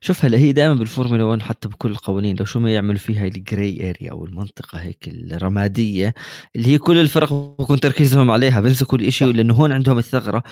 شوف 0.00 0.24
هلا 0.24 0.38
هي 0.38 0.52
دائما 0.52 0.74
بالفورمولا 0.74 1.24
1 1.24 1.42
حتى 1.42 1.68
بكل 1.68 1.90
القوانين 1.90 2.36
لو 2.36 2.44
شو 2.44 2.60
ما 2.60 2.74
يعملوا 2.74 2.98
فيها 2.98 3.26
ال 3.26 3.39
grey 3.39 3.90
area 3.90 4.10
أو 4.10 4.24
المنطقة 4.24 4.78
هيك 4.78 5.08
الرمادية 5.08 6.14
اللي 6.56 6.68
هي 6.68 6.78
كل 6.78 6.98
الفرق 6.98 7.32
بكون 7.32 7.80
تركيزهم 7.80 8.30
عليها 8.30 8.60
بيمسكوا 8.60 8.98
الشيء 8.98 9.28
لأنه 9.32 9.54
هون 9.54 9.72
عندهم 9.72 9.98
الثغرة 9.98 10.42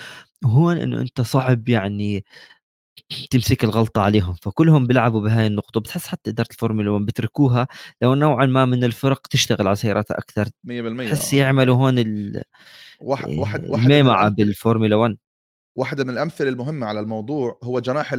وهون 0.43 0.77
إنه 0.77 1.01
أنت 1.01 1.21
صعب 1.21 1.69
يعني 1.69 2.25
تمسك 3.31 3.63
الغلطة 3.63 4.01
عليهم 4.01 4.35
فكلهم 4.41 4.87
بيلعبوا 4.87 5.21
بهاي 5.21 5.47
النقطة 5.47 5.79
بتحس 5.79 6.07
حتى 6.07 6.29
إدارة 6.29 6.47
الفورمولا 6.51 6.91
1 6.91 7.05
بتركوها 7.05 7.67
لو 8.01 8.15
نوعا 8.15 8.45
ما 8.45 8.65
من 8.65 8.83
الفرق 8.83 9.27
تشتغل 9.27 9.67
على 9.67 9.75
سياراتها 9.75 10.17
أكثر 10.17 10.45
100% 10.45 10.49
بتحس 11.07 11.33
يعملوا 11.33 11.75
هون 11.75 11.99
ال 11.99 12.43
واحد 13.01 13.29
واحد 13.29 13.65
واحد 13.69 13.83
الميمعة 13.83 14.29
بالفورمولا 14.29 14.95
1 14.95 15.17
واحدة 15.77 16.03
من 16.03 16.09
الأمثلة 16.09 16.49
المهمة 16.49 16.87
على 16.87 16.99
الموضوع 16.99 17.59
هو 17.63 17.79
جناح 17.79 18.13
آه، 18.13 18.17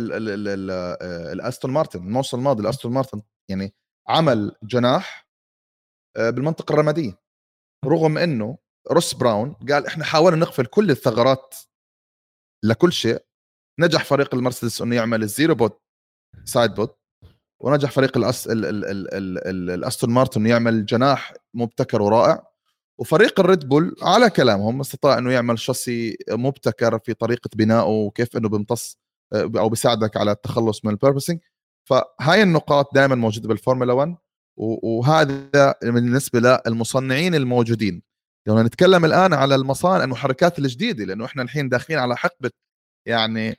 الأستون 1.32 1.70
مارتن 1.70 1.98
الموسم 1.98 2.38
الماضي 2.38 2.62
الأستون 2.62 2.92
مارتن 2.92 3.22
يعني 3.50 3.74
عمل 4.09 4.57
جناح 4.62 5.28
آه، 6.16 6.30
بالمنطقة 6.30 6.72
الرمادية. 6.72 7.18
رغم 7.84 8.18
أنه 8.18 8.59
روس 8.90 9.14
براون 9.14 9.52
قال 9.52 9.86
إحنا 9.86 10.05
حاولنا 10.05 10.36
نقفل 10.40 10.66
كل 10.66 10.90
الثغرات 10.90 11.55
لكل 12.64 12.92
شيء 12.92 13.24
نجح 13.80 14.05
فريق 14.05 14.34
المرسيدس 14.34 14.82
إنه 14.82 14.96
يعمل 14.96 15.22
الزيرو 15.22 15.55
بوت 15.55 15.82
سايد 16.44 16.74
بوت 16.74 16.98
ونجح 17.62 17.90
فريق 17.90 18.16
الأس... 18.16 18.46
ال... 18.46 18.64
ال... 18.64 18.84
ال... 18.84 19.14
ال... 19.14 19.70
الأستون 19.70 20.11
مارتن 20.11 20.46
يعمل 20.46 20.86
جناح 20.86 21.34
مبتكر 21.55 22.02
ورائع. 22.02 22.53
وفريق 23.01 23.40
الريد 23.40 23.68
بول 23.68 23.97
على 24.03 24.30
كلامهم 24.30 24.80
استطاع 24.80 25.18
إنه 25.18 25.32
يعمل 25.32 25.59
chassis 25.59 26.16
مبتكر 26.30 26.99
في 26.99 27.14
طريقة 27.14 27.51
بنائه 27.57 27.86
وكيف 27.88 28.36
إنه 28.36 28.49
بيمتص 28.49 28.99
آه، 29.32 29.51
أو 29.57 29.68
بيساعدك 29.68 30.16
على 30.16 30.30
التخلص 30.32 30.84
من 30.84 30.90
ال 30.91 30.95
porpoising 30.95 31.39
فهاي 31.88 32.42
النقاط 32.42 32.95
دائما 32.95 33.14
موجودة 33.14 33.49
بالفورمولا 33.49 33.92
1 33.92 34.16
وهذا 34.57 35.74
بالنسبة 35.82 36.61
للمصنعين 36.66 37.34
الموجودين. 37.34 38.03
لو 38.47 38.62
نتكلم 38.62 39.05
الآن 39.05 39.32
على 39.34 39.55
المصانع 39.55 40.05
المحركات 40.05 40.59
الجديدة 40.59 41.05
لأنه 41.05 41.24
إحنا 41.24 41.42
الحين 41.42 41.68
داخلين 41.68 41.99
على 41.99 42.16
حقبة 42.16 42.51
يعني 43.09 43.57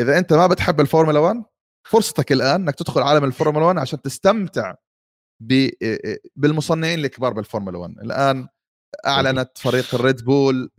إذا 0.00 0.18
أنت 0.18 0.32
ما 0.32 0.46
بتحب 0.46 0.80
الفورمولا 0.80 1.18
1 1.18 1.44
فرصتك 1.88 2.32
الآن 2.32 2.60
إنك 2.62 2.74
تدخل 2.74 3.02
عالم 3.02 3.24
الفورمولا 3.24 3.66
1 3.66 3.78
عشان 3.78 4.02
تستمتع 4.02 4.74
بالمصنعين 6.36 6.98
الكبار 6.98 7.32
بالفورمولا 7.32 7.78
1 7.78 7.94
الآن 8.02 8.48
أعلنت 9.06 9.58
فريق 9.58 9.94
الريد 9.94 10.24
بول 10.24 10.70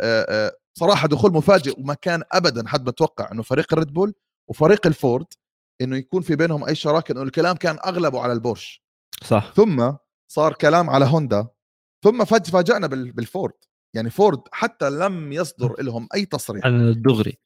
صراحة 0.78 1.08
دخول 1.08 1.34
مفاجئ 1.34 1.80
وما 1.80 1.94
كان 1.94 2.24
ابدا 2.32 2.68
حد 2.68 2.88
متوقع 2.88 3.32
إنه 3.32 3.42
فريق 3.42 3.74
الريد 3.74 3.94
بول 3.94 4.14
وفريق 4.50 4.88
الفورد 4.88 5.26
إنه 5.82 5.98
يكون 5.98 6.22
في 6.22 6.36
بينهم 6.36 6.64
أي 6.64 6.76
شراكة 6.76 7.12
إنه 7.12 7.22
الكلام 7.22 7.56
كان 7.56 7.78
أغلبه 7.86 8.22
على 8.22 8.34
البورش 8.34 8.84
صح. 9.24 9.54
ثم 9.56 9.94
صار 10.32 10.54
كلام 10.54 10.90
على 10.90 11.06
هوندا 11.06 11.48
ثم 12.04 12.26
فاجئنا 12.26 12.88
بالفورد. 12.88 13.54
يعني 13.96 14.10
فورد 14.10 14.42
حتى 14.52 14.90
لم 14.90 15.34
يصدر 15.34 15.82
لهم 15.82 16.08
أي 16.16 16.26
تصريح. 16.26 16.66
عن 16.66 16.82
الدغري 16.82 17.38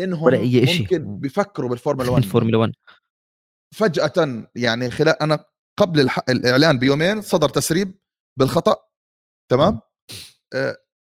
إنهم 0.00 0.22
ولا 0.22 0.38
أي 0.38 0.66
شيء 0.66 0.80
ممكن 0.80 1.18
بيفكروا 1.18 1.70
بالفورمولا 1.70 2.10
1 2.10 2.24
الفورمولا 2.24 2.58
1 2.58 2.72
فجأة 3.74 4.48
يعني 4.54 4.90
خلال 4.90 5.22
أنا 5.22 5.44
قبل. 5.78 6.10
الإعلان 6.28 6.78
بيومين 6.78 7.22
صدر 7.22 7.48
تسريب 7.48 7.98
بالخطأ. 8.38 8.76
تمام؟ 9.50 9.74
آه 9.74 9.82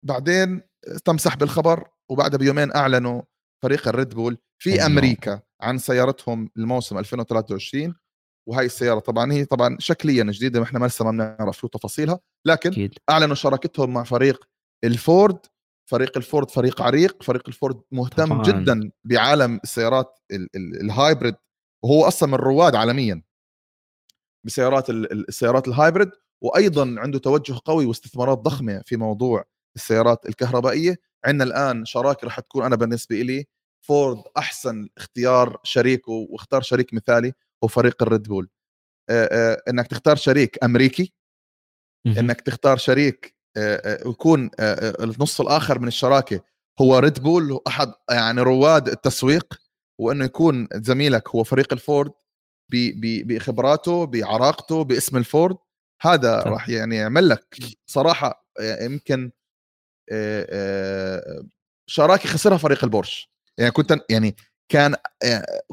بعدين 0.05 0.62
تم 1.05 1.18
سحب 1.18 1.43
الخبر 1.43 1.89
وبعدها 2.11 2.39
بيومين 2.39 2.74
أعلنوا 2.74 3.22
فريق 3.62 3.89
الريد 3.89 4.09
بول 4.14 4.39
في 4.62 4.87
أمريكا 4.87 5.41
عن 5.61 5.78
سيارتهم 5.78 6.51
الموسم 6.57 6.99
2023 6.99 7.95
وهي 8.49 8.66
السيارة 8.66 8.99
طبعا 8.99 9.33
هي 9.33 9.45
طبعا 9.45 9.76
شكليا 9.80 10.24
جديدة 10.24 10.61
ما 10.61 10.66
إحنا 10.66 10.78
ما 10.78 10.87
لسه 10.87 11.05
ما 11.05 11.11
بنعرف 11.37 11.57
شو 11.59 11.66
تفاصيلها 11.66 12.20
لكن 12.47 12.70
أكيد. 12.70 12.95
أعلنوا 13.11 13.35
شراكتهم 13.35 13.93
مع 13.93 14.05
فريق 14.05 14.45
الفورد 14.85 15.39
فريق 15.91 16.16
الفورد 16.16 16.51
فريق 16.51 16.83
عريق 16.83 17.22
فريق 17.22 17.43
الفورد 17.49 17.80
مهتم 17.93 18.26
طبعاً. 18.26 18.43
جدا 18.43 18.91
بعالم 19.05 19.61
السيارات 19.64 20.18
ال 20.57 20.68
hybrid 20.68 21.35
وهو 21.85 22.05
أصلا 22.05 22.28
من 22.28 22.35
رواد 22.35 22.74
عالميا 22.74 23.22
بسيارات 24.47 24.91
السيارات 24.91 25.68
ال 25.68 25.74
hybrid 25.74 26.11
وأيضا 26.43 26.95
عنده 26.99 27.18
توجه 27.18 27.61
قوي 27.64 27.86
واستثمارات 27.86 28.38
ضخمة 28.38 28.82
في 28.86 28.97
موضوع 28.97 29.45
السيارات 29.76 30.26
الكهربائية. 30.26 30.97
عندنا 31.24 31.45
الآن 31.45 31.84
شراكة 31.84 32.26
رح 32.26 32.40
تكون 32.40 32.64
أنا 32.64 32.76
بالنسبة 32.76 33.16
لي 33.16 33.47
فورد 33.86 34.22
أحسن 34.36 34.88
اختيار 34.99 35.61
شريك 35.64 36.09
واختار 36.09 36.62
شريك 36.62 36.95
مثالي 36.95 37.32
هو 37.64 37.68
فريق 37.68 38.03
الريد 38.03 38.22
بول 38.22 38.49
إنك 39.68 39.86
تختار 39.86 40.16
شريك 40.16 40.64
أمريكي 40.64 41.12
إنك 42.07 42.40
تختار 42.40 42.76
شريك 42.76 43.34
ويكون 44.07 44.51
النص 44.61 45.40
الآخر 45.40 45.78
من 45.78 45.88
الشراكة 45.88 46.40
هو 46.80 46.99
ريد 46.99 47.22
بول 47.22 47.61
احد 47.66 47.93
يعني 48.11 48.40
رواد 48.40 48.88
التسويق 48.88 49.55
وإنه 50.01 50.24
يكون 50.24 50.68
زميلك 50.74 51.28
هو 51.28 51.45
فريق 51.45 51.72
الفورد 51.72 52.12
بخبراته 53.03 54.05
بعراقته 54.07 54.84
باسم 54.84 55.16
الفورد 55.16 55.57
هذا 56.03 56.38
راح 56.38 56.68
يعني 56.68 56.96
يعمل 56.96 57.28
لك 57.28 57.57
صراحة 57.86 58.46
يمكن 58.80 59.30
شراكة 61.86 62.28
خسرها 62.28 62.57
فريق 62.57 62.84
البورش. 62.84 63.32
يعني 63.59 63.70
كنت 63.70 63.98
يعني 64.11 64.36
كان 64.68 64.94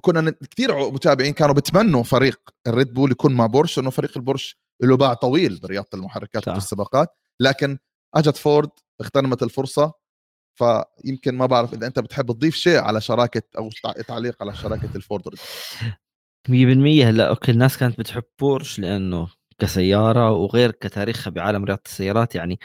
كنا 0.01 0.33
كثير 0.51 0.91
متابعين 0.91 1.33
كانوا 1.33 1.55
بتمنوا 1.55 2.03
فريق 2.03 2.39
الريد 2.67 2.93
بول 2.93 3.11
يكون 3.11 3.33
مع 3.33 3.45
بورش 3.45 3.79
انه 3.79 3.89
فريق 3.89 4.17
البورش 4.17 4.59
له 4.81 4.97
باع 4.97 5.13
طويل 5.13 5.59
برياضة 5.59 5.87
المحركات 5.93 6.47
والسباقات 6.47 7.15
لكن 7.39 7.77
أجت 8.15 8.37
فورد 8.37 8.69
اغتنمت 9.01 9.43
الفرصة 9.43 9.93
فيمكن 10.59 11.37
ما 11.37 11.45
بعرف 11.45 11.73
إذا 11.73 11.87
أنت 11.87 11.99
بتحب 11.99 12.31
تضيف 12.31 12.55
شيء 12.55 12.77
على 12.77 13.01
شراكة 13.01 13.41
أو 13.57 13.69
تعليق 14.07 14.43
على 14.43 14.55
شراكة 14.55 14.89
الفورد 14.95 15.23
100% 16.49 16.51
هلأ 16.51 17.29
أوكي 17.29 17.51
الناس 17.51 17.77
كانت 17.77 17.99
بتحب 17.99 18.23
بورش 18.39 18.79
لأنه 18.79 19.27
كسيارة 19.59 20.31
وغير 20.31 20.71
كتاريخها 20.71 21.31
بعالم 21.31 21.65
رياضة 21.65 21.81
السيارات 21.85 22.35
يعني 22.35 22.59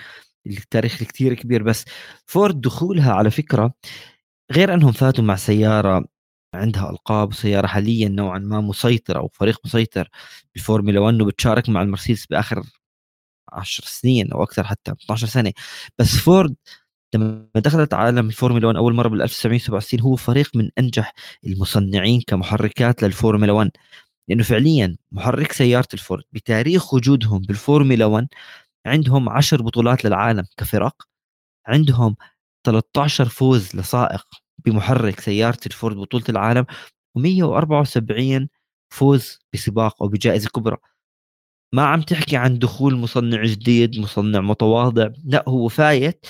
التاريخ 0.46 1.04
كثير 1.04 1.34
كبير. 1.34 1.62
بس 1.62 1.84
فورد 2.26 2.60
دخولها 2.60 3.12
على 3.14 3.30
فكرة 3.30 3.74
غير 4.52 4.74
أنهم 4.74 4.92
فاتوا 4.92 5.24
مع 5.24 5.36
سيارة 5.36 6.04
عندها 6.54 6.90
ألقاب 6.90 7.28
وسيارة 7.30 7.66
حاليا 7.66 8.08
نوعا 8.08 8.38
ما 8.38 8.60
مسيطرة 8.60 9.18
أو 9.20 9.28
فريق 9.34 9.60
مسيطر 9.66 10.08
بالفورمولا 10.54 11.00
1 11.00 11.20
وبتشارك 11.22 11.68
مع 11.70 11.82
المرسيدس 11.82 12.26
بآخر 12.26 12.62
10 13.52 13.84
سنين 13.86 14.32
أو 14.32 14.42
أكثر 14.42 14.64
حتى 14.64 14.92
12 14.92 15.26
سنة. 15.28 15.52
بس 15.98 16.16
فورد 16.16 16.56
لما 17.14 17.48
دخلت 17.56 17.94
عالم 17.94 18.26
الفورمولا 18.28 18.66
1 18.68 18.76
أول 18.78 18.94
مرة 18.94 19.08
بال 19.08 19.22
1967 19.22 20.00
هو 20.00 20.16
فريق 20.16 20.50
من 20.56 20.70
أنجح 20.78 21.14
المصنعين 21.46 22.20
كمحركات 22.28 23.02
للفورمولا 23.04 23.52
1 23.52 23.70
لأنه 24.28 24.42
فعليا 24.42 24.96
محرك 25.12 25.52
سيارة 25.52 25.88
الفورد. 25.94 26.24
بتاريخ 26.32 26.94
وجودهم 26.94 27.38
بالفورمولا 27.42 28.04
1 28.06 28.28
عندهم 28.86 29.28
10 29.28 29.62
بطولات 29.62 30.04
للعالم 30.04 30.44
كفرق. 30.58 31.08
عندهم 31.68 32.16
13 32.66 33.26
فوز 33.28 33.76
لسائق 33.76 34.26
بمحرك 34.66 35.20
سيارة 35.20 35.58
الفورد 35.66 35.96
بطولة 35.96 36.24
العالم 36.30 36.66
و174 37.18 38.48
فوز 38.94 39.40
بسباق 39.54 40.02
أو 40.04 40.08
بجائزة 40.08 40.50
كبرى. 40.50 40.76
ما 41.74 41.84
عم 41.86 42.02
تحكي 42.02 42.36
عن 42.36 42.58
دخول 42.58 42.96
مصنع 42.96 43.44
جديد 43.44 44.00
مصنع 44.00 44.40
متواضع. 44.40 45.10
لا 45.24 45.44
هو 45.48 45.68
فايت 45.68 46.26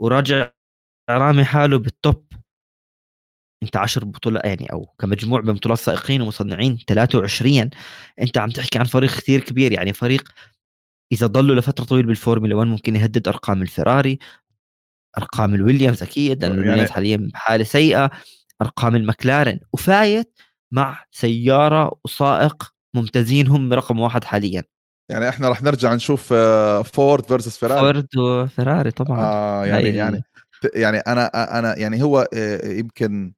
وراجع 0.00 0.50
رامي 1.10 1.44
حاله 1.44 1.78
بال 1.78 1.97
top 1.97 2.26
انت 3.62 3.76
10 3.76 4.04
بطولات 4.04 4.44
يعني 4.44 4.72
أو 4.72 4.94
كمجموع 4.98 5.40
من 5.40 5.52
بطولات 5.52 5.78
سائقين 5.78 6.22
ومصنعين 6.22 6.78
23 6.88 7.70
انت 8.20 8.38
عم 8.38 8.50
تحكي 8.50 8.78
عن 8.78 8.84
فريق 8.84 9.10
كثير 9.10 9.40
كبير 9.40 9.72
يعني 9.72 9.92
فريق 9.92 10.28
إذا 11.12 11.26
ضلوا 11.26 11.56
لفترة 11.56 11.84
طويلة 11.84 12.06
بالفورمولا 12.06 12.54
1 12.54 12.68
ممكن 12.68 12.96
يهدد 12.96 13.28
أرقام 13.28 13.62
الفراري 13.62 14.18
أرقام 15.18 15.54
الويليامز 15.54 16.02
أكيد 16.02 16.42
لأنه 16.42 16.54
يعني 16.54 16.64
الويليامز 16.64 16.90
حاليا 16.90 17.28
بحاله 17.32 17.64
سيئة 17.64 18.10
أرقام 18.62 18.96
المكلارن 18.96 19.60
وفايت 19.72 20.38
مع 20.72 21.04
سيارة 21.10 22.00
وسائق 22.04 22.72
ممتازين 22.94 23.46
هم 23.48 23.72
رقم 23.72 24.00
واحد 24.00 24.24
حاليا. 24.24 24.64
يعني 25.10 25.28
إحنا 25.28 25.48
راح 25.48 25.62
نرجع 25.62 25.94
نشوف 25.94 26.32
فورد 26.84 27.26
versus 27.26 27.58
فيراري 27.58 27.80
فورد 27.80 28.16
وفيراري 28.16 28.90
طبعا. 28.90 29.20
آه 29.20 29.66
يعني 29.66 29.88
يعني 29.88 30.22
يعني 30.74 30.98
أنا 30.98 31.58
أنا 31.58 31.78
يعني 31.78 32.02
هو 32.02 32.28
آه، 32.34 32.66
يمكن 32.66 33.32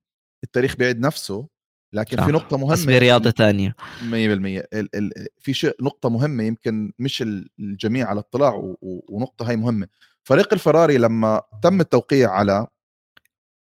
التاريخ 0.44 0.76
بيعيد 0.76 1.00
نفسه 1.00 1.48
لكن 1.92 2.16
صح. 2.16 2.26
في 2.26 2.32
نقطة 2.32 2.56
مهمة 2.56 2.72
بس 2.72 2.84
برياضه 2.84 3.30
ثانية 3.30 3.74
100% 4.00 4.02
ال 4.12 4.96
ال 4.96 5.28
في 5.38 5.54
شيء 5.54 5.76
نقطة 5.80 6.08
مهمة 6.08 6.44
يمكن 6.44 6.92
مش 6.98 7.22
الجميع 7.58 8.08
على 8.08 8.20
اطلاع 8.20 8.76
ونقطة 8.82 9.48
هاي 9.48 9.56
مهمة. 9.56 9.88
فريق 10.22 10.52
الفراري 10.52 10.98
لما 10.98 11.42
تم 11.62 11.80
التوقيع 11.80 12.30
على 12.30 12.66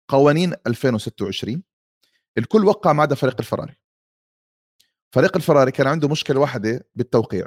قوانين 0.07 0.53
2026 0.67 1.63
الكل 2.37 2.65
وقع 2.65 2.93
ما 2.93 3.01
عدا 3.01 3.15
فريق 3.15 3.35
الفراري. 3.39 3.75
فريق 5.11 5.35
الفراري 5.35 5.71
كان 5.71 5.87
عنده 5.87 6.07
مشكلة 6.07 6.39
واحدة 6.39 6.87
بالتوقيع. 6.95 7.45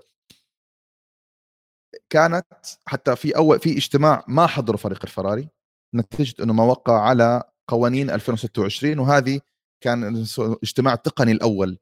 كانت 2.10 2.46
حتى 2.86 3.16
في 3.16 3.36
أول 3.36 3.60
في 3.60 3.76
اجتماع 3.76 4.24
ما 4.28 4.46
حضره 4.46 4.76
فريق 4.76 5.00
الفراري 5.04 5.48
نتيجة 5.94 6.42
إنه 6.42 6.52
ما 6.52 6.64
وقع 6.64 7.00
على 7.00 7.42
قوانين 7.68 8.10
2026 8.10 8.98
وهذه 8.98 9.40
كان 9.80 10.16
الاجتماع 10.38 10.94
التقني 10.94 11.32
الأول. 11.32 11.78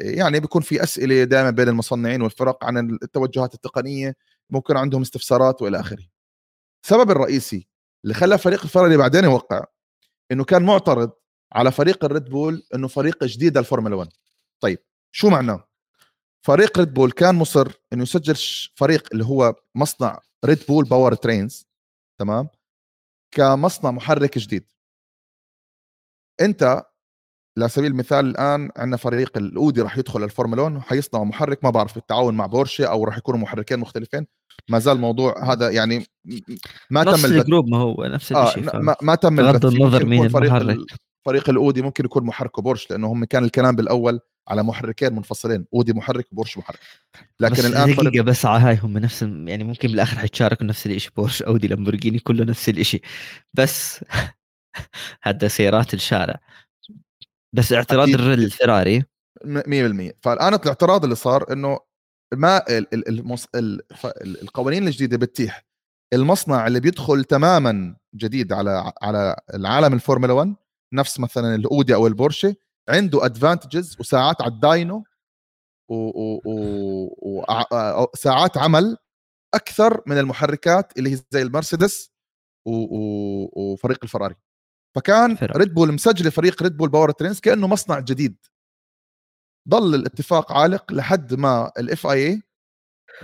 يعني 0.00 0.40
بيكون 0.40 0.62
في 0.62 0.82
أسئلة 0.82 1.24
دائما 1.24 1.50
بين 1.50 1.68
المصنعين 1.68 2.22
والفرق 2.22 2.64
عن 2.64 2.78
التوجهات 3.02 3.54
التقنية 3.54 4.16
ممكن 4.50 4.76
عندهم 4.76 5.02
استفسارات 5.02 5.62
وإلى 5.62 5.80
آخره. 5.80 6.04
السبب 6.84 7.10
الرئيسي 7.10 7.68
اللي 8.04 8.14
خلى 8.14 8.38
فريق 8.38 8.62
الفراري 8.62 8.96
بعدين 8.96 9.24
يوقع 9.24 9.64
إنه 10.32 10.44
كان 10.44 10.62
معترض 10.62 11.10
على 11.52 11.72
فريق 11.72 12.04
الريد 12.04 12.24
بول 12.24 12.62
إنه 12.74 12.88
فريق 12.88 13.24
جديد 13.24 13.58
للفورمولا 13.58 13.96
1 13.96 14.10
طيب 14.60 14.78
شو 15.12 15.28
معناه 15.30 15.64
فريق 16.46 16.78
ريد 16.78 16.94
بول 16.94 17.12
كان 17.12 17.34
مصر 17.34 17.72
إنه 17.92 18.02
يسجل 18.02 18.34
فريق 18.74 19.08
اللي 19.12 19.24
هو 19.24 19.54
مصنع 19.74 20.20
ريد 20.44 20.58
بول 20.68 20.84
Powertrains 20.84 21.66
تمام؟ 22.18 22.48
كمصنع 23.30 23.90
محرك 23.90 24.38
جديد. 24.38 24.64
أنت 26.40 26.82
على 27.58 27.68
سبيل 27.68 27.90
المثال 27.90 28.26
الآن 28.26 28.70
عندنا 28.76 28.96
فريق 28.96 29.38
الأودي 29.38 29.80
راح 29.82 29.98
يدخل 29.98 30.24
الفورمولا 30.24 30.62
1 30.62 30.76
وحيصنع 30.76 31.24
محرك 31.24 31.64
ما 31.64 31.70
بعرف 31.70 31.94
بالتعاون 31.94 32.34
مع 32.34 32.46
بورشه 32.46 32.84
أو 32.84 33.04
راح 33.04 33.18
يكونوا 33.18 33.40
محركين 33.40 33.78
مختلفين. 33.78 34.26
ما 34.68 34.78
زال 34.78 34.96
الموضوع 34.96 35.52
هذا 35.52 35.70
يعني 35.70 36.06
ما 36.90 37.04
نفس 37.04 37.22
same 37.22 37.32
group 37.32 37.68
ما 37.68 37.76
هو 37.76 38.04
نفس 38.04 38.32
الشيء 38.32 38.74
آه 38.74 38.78
ما, 38.78 38.96
ما 39.02 39.14
تم 39.14 39.36
بغض 39.36 39.66
النظر 39.66 40.04
مين 40.04 40.24
المحرك. 40.24 40.78
فريق 41.26 41.50
الأودي 41.50 41.82
ممكن 41.82 42.04
يكون 42.04 42.24
محركه 42.24 42.62
بورش 42.62 42.90
لأنه 42.90 43.12
هم 43.12 43.24
كان 43.24 43.44
الكلام 43.44 43.76
بالأول 43.76 44.20
على 44.48 44.62
محركين 44.62 45.12
منفصلين 45.12 45.64
أودي 45.74 45.92
محرك 45.92 46.32
وبورش 46.32 46.58
محرك. 46.58 46.78
لكن 47.40 47.54
بس 47.54 47.64
الآن 47.64 47.94
دقيقة 47.94 48.02
فرق... 48.02 48.22
بس 48.22 48.46
على 48.46 48.62
هاي 48.62 48.78
هم 48.82 48.98
نفس 48.98 49.22
يعني 49.22 49.64
ممكن 49.64 49.88
بالآخر 49.88 50.18
حيتشاركوا 50.18 50.66
نفس 50.66 50.86
الشيء 50.86 51.12
بورش 51.16 51.42
أودي 51.42 51.68
لامبورجيني 51.68 52.18
كله 52.18 52.44
نفس 52.44 52.68
الشيء 52.68 53.02
بس 53.54 54.04
هذا 55.22 55.48
سيارات 55.48 55.94
الشارع. 55.94 56.40
بس 57.52 57.72
اعتراض 57.72 58.08
الفراري. 58.08 59.04
100% 59.44 60.12
فالان 60.22 60.54
الاعتراض 60.54 61.04
اللي 61.04 61.14
صار 61.16 61.52
إنه 61.52 61.78
ما 62.34 62.62
المص... 62.92 63.46
القوانين 64.24 64.86
الجديدة 64.86 65.16
بتتيح. 65.16 65.64
المصنع 66.14 66.66
اللي 66.66 66.80
بيدخل 66.80 67.24
تماما 67.24 67.96
جديد 68.14 68.52
على 68.52 68.92
على 69.02 69.36
العالم 69.54 69.94
الفورمولا 69.94 70.32
1 70.32 70.54
نفس 70.94 71.20
مثلا 71.20 71.54
الاودي 71.54 71.94
أو 71.94 72.06
البورشة 72.06 72.56
عنده 72.88 73.24
advantages 73.24 73.96
وساعات 74.00 74.42
على 74.42 74.52
ال 74.52 74.62
dyno 74.62 75.04
وساعات 77.24 78.58
عمل 78.58 78.96
أكثر 79.54 80.02
من 80.06 80.18
المحركات 80.18 80.98
اللي 80.98 81.12
هي 81.12 81.18
زي 81.30 81.42
المرسيدس 81.42 82.10
وفريق 83.56 83.98
الفراري. 84.02 84.34
فكان 84.94 85.38
ريد 85.42 85.74
بول 85.74 85.92
مسجله 85.92 86.30
فريق 86.30 86.62
ريد 86.62 86.76
بول 86.76 86.88
Powertrains 86.88 87.40
كأنه 87.40 87.66
مصنع 87.66 87.98
جديد. 88.00 88.36
ضل 89.68 89.94
الاتفاق 89.94 90.52
عالق 90.52 90.92
لحد 90.92 91.34
ما 91.34 91.72
ال 91.78 92.06
FIA 92.06 92.42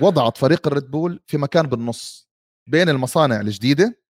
وضعت 0.01 0.39
فريق 0.39 0.67
الريد 0.67 0.91
بول 0.91 1.21
في 1.27 1.37
مكان 1.37 1.67
بالنص 1.67 2.29
بين 2.69 2.89
المصانع 2.89 3.41
الجديدة 3.41 4.03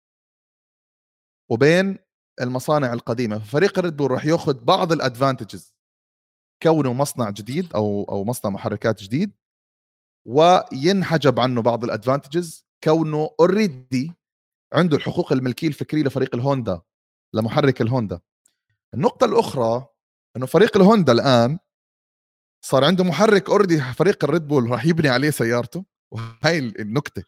وبين 1.50 1.98
المصانع 2.40 2.92
القديمة. 2.92 3.38
فريق 3.38 3.78
الريد 3.78 3.96
بول 3.96 4.10
راح 4.10 4.24
ياخذ 4.26 4.64
بعض 4.64 4.92
ال 4.92 5.00
advantages 5.00 5.74
كونه 6.62 6.92
مصنع 6.92 7.30
جديد 7.30 7.74
أو 7.74 8.04
أو 8.04 8.24
مصنع 8.24 8.50
محركات 8.50 9.02
جديد 9.02 9.32
وينحجب 10.26 11.40
عنه 11.40 11.62
بعض 11.62 11.84
ال 11.84 11.92
advantages 11.92 12.66
كونه 12.84 13.30
already 13.40 14.12
عنده 14.72 14.96
الحقوق 14.96 15.32
الملكية 15.32 15.68
الفكرية 15.68 16.02
لفريق 16.02 16.34
الهوندا 16.34 16.82
لمحرك 17.34 17.80
الهوندا. 17.80 18.20
النقطة 18.94 19.24
الأخرى 19.24 19.86
إنه 20.36 20.46
فريق 20.46 20.76
الهوندا 20.76 21.12
الآن 21.12 21.58
صار 22.64 22.84
عنده 22.84 23.04
محرك 23.04 23.50
already 23.50 23.80
فريق 23.80 24.24
الريد 24.24 24.48
بول 24.48 24.70
راح 24.70 24.86
يبني 24.86 25.08
عليه 25.08 25.30
سيارته 25.30 25.84
وهي 26.12 26.58
النكتة. 26.58 27.24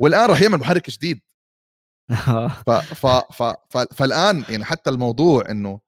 والآن 0.00 0.30
راح 0.30 0.42
يعمل 0.42 0.58
محرك 0.58 0.90
جديد. 0.90 1.20
ف 2.66 2.70
ف 2.70 3.06
ف 3.06 3.42
ف 3.42 3.78
فالآن 3.78 4.44
يعني 4.48 4.64
حتى 4.64 4.90
الموضوع 4.90 5.50
إنه 5.50 5.80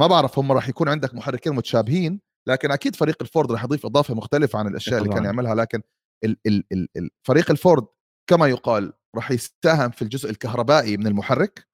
ما 0.00 0.06
بعرف 0.06 0.38
هم 0.38 0.52
راح 0.52 0.68
يكون 0.68 0.88
عندك 0.88 1.14
محركين 1.14 1.52
متشابهين 1.52 2.20
لكن 2.48 2.70
أكيد 2.70 2.96
فريق 2.96 3.16
الفورد 3.20 3.52
راح 3.52 3.64
يضيف 3.64 3.86
إضافة 3.86 4.14
مختلفة 4.14 4.58
عن 4.58 4.66
الأشياء 4.66 5.02
اللي 5.02 5.14
كان 5.14 5.24
يعملها 5.24 5.54
لكن 5.54 5.82
ال 6.24 6.36
ال 6.46 6.64
ال 6.72 6.88
ال 6.96 7.10
فريق 7.22 7.50
الفورد 7.50 7.86
كما 8.30 8.46
يقال 8.46 8.92
راح 9.16 9.30
يساهم 9.30 9.90
في 9.90 10.02
الجزء 10.02 10.30
الكهربائي 10.30 10.96
من 10.96 11.06
المحرك. 11.06 11.67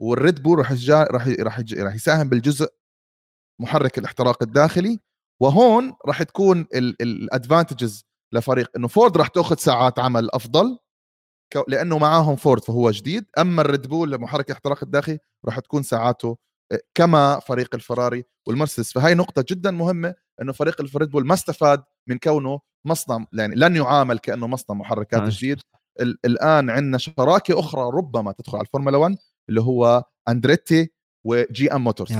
والريد 0.00 0.42
بول 0.42 0.58
راح 0.58 0.72
راح 0.90 1.28
راح 1.28 1.62
راح 1.78 1.94
يساهم 1.94 2.28
بالجزء 2.28 2.68
محرك 3.60 3.98
الاحتراق 3.98 4.42
الداخلي 4.42 5.00
وهون 5.40 5.94
راح 6.06 6.22
تكون 6.22 6.66
ال 6.74 6.86
advantages 6.86 8.04
لفريق 8.32 8.70
إنه 8.76 8.88
فورد 8.88 9.16
راح 9.16 9.28
تأخذ 9.28 9.56
ساعات 9.56 9.98
عمل 9.98 10.30
أفضل 10.30 10.78
لأنه 11.68 11.98
معاهم 11.98 12.36
فورد 12.36 12.64
فهو 12.64 12.90
جديد 12.90 13.26
أما 13.38 13.62
الريد 13.62 13.86
بول 13.86 14.12
لمحرك 14.12 14.46
الاحتراق 14.46 14.78
الداخلي 14.82 15.18
راح 15.44 15.58
تكون 15.58 15.82
ساعاته 15.82 16.38
آه، 16.72 16.80
كما 16.94 17.38
فريق 17.38 17.74
الفراري 17.74 18.24
والمرسيدس. 18.46 18.92
فهي 18.92 19.14
نقطة 19.14 19.44
جدا 19.50 19.70
مهمة 19.70 20.14
إنه 20.42 20.52
فريق 20.52 20.80
الريد 20.80 21.10
بول 21.10 21.26
ما 21.26 21.34
استفاد 21.34 21.82
من 22.06 22.18
كونه 22.18 22.60
مصنع 22.84 23.26
يعني 23.32 23.54
لن 23.54 23.76
يعامل 23.76 24.18
كأنه 24.18 24.46
مصنع 24.46 24.76
محركات 24.76 25.22
جديد. 25.22 25.60
الآن 26.00 26.70
عندنا 26.70 26.98
شراكة 26.98 27.60
أخرى 27.60 27.90
ربما 27.94 28.32
تدخل 28.32 28.56
على 28.56 28.64
الفورمولا 28.66 28.96
1 28.98 29.16
اللي 29.50 29.60
هو 29.60 30.04
اندريتي 30.28 30.92
و 31.26 31.72
GM 31.72 31.84
Motors 31.84 32.12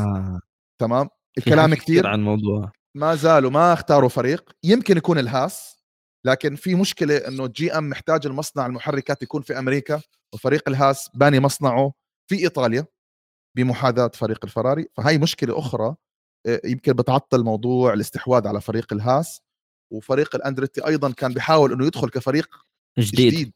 تمام؟ 0.81 1.09
الكلام 1.39 1.75
كثير 1.75 2.07
عن 2.07 2.19
الموضوع. 2.19 2.73
ما 2.97 3.15
زالوا 3.15 3.51
ما 3.51 3.73
اختاروا 3.73 4.09
فريق. 4.09 4.53
يمكن 4.65 4.97
يكون 4.97 5.19
الهاس 5.19 5.81
لكن 6.27 6.57
في 6.57 6.75
مشكلة 6.75 7.17
إنه 7.17 7.47
GM 7.47 7.89
محتاج 7.91 8.27
المصنع 8.27 8.67
المحركات 8.67 9.23
يكون 9.23 9.43
في 9.43 9.59
أمريكا 9.59 10.01
وفريق 10.35 10.69
الهاس 10.69 11.11
باني 11.15 11.41
مصنعه 11.41 11.93
في 12.31 12.39
إيطاليا 12.39 12.87
بمحاذاة 13.57 14.11
فريق 14.15 14.45
الفراري. 14.45 14.87
فهي 14.97 15.19
مشكلة 15.19 15.59
أخرى 15.59 15.95
آه، 16.47 16.61
يمكن 16.65 16.93
بتعطل 16.93 17.45
موضوع 17.45 17.93
الاستحواذ 17.93 18.47
على 18.47 18.61
فريق 18.61 18.93
الهاس. 18.93 19.43
وفريق 19.93 20.37
الأندريتي 20.37 20.87
أيضا 20.87 21.11
كان 21.11 21.33
بيحاول 21.33 21.73
إنه 21.73 21.87
يدخل 21.87 22.09
كفريق 22.09 22.49
جديد. 22.99 23.33
جديد, 23.33 23.53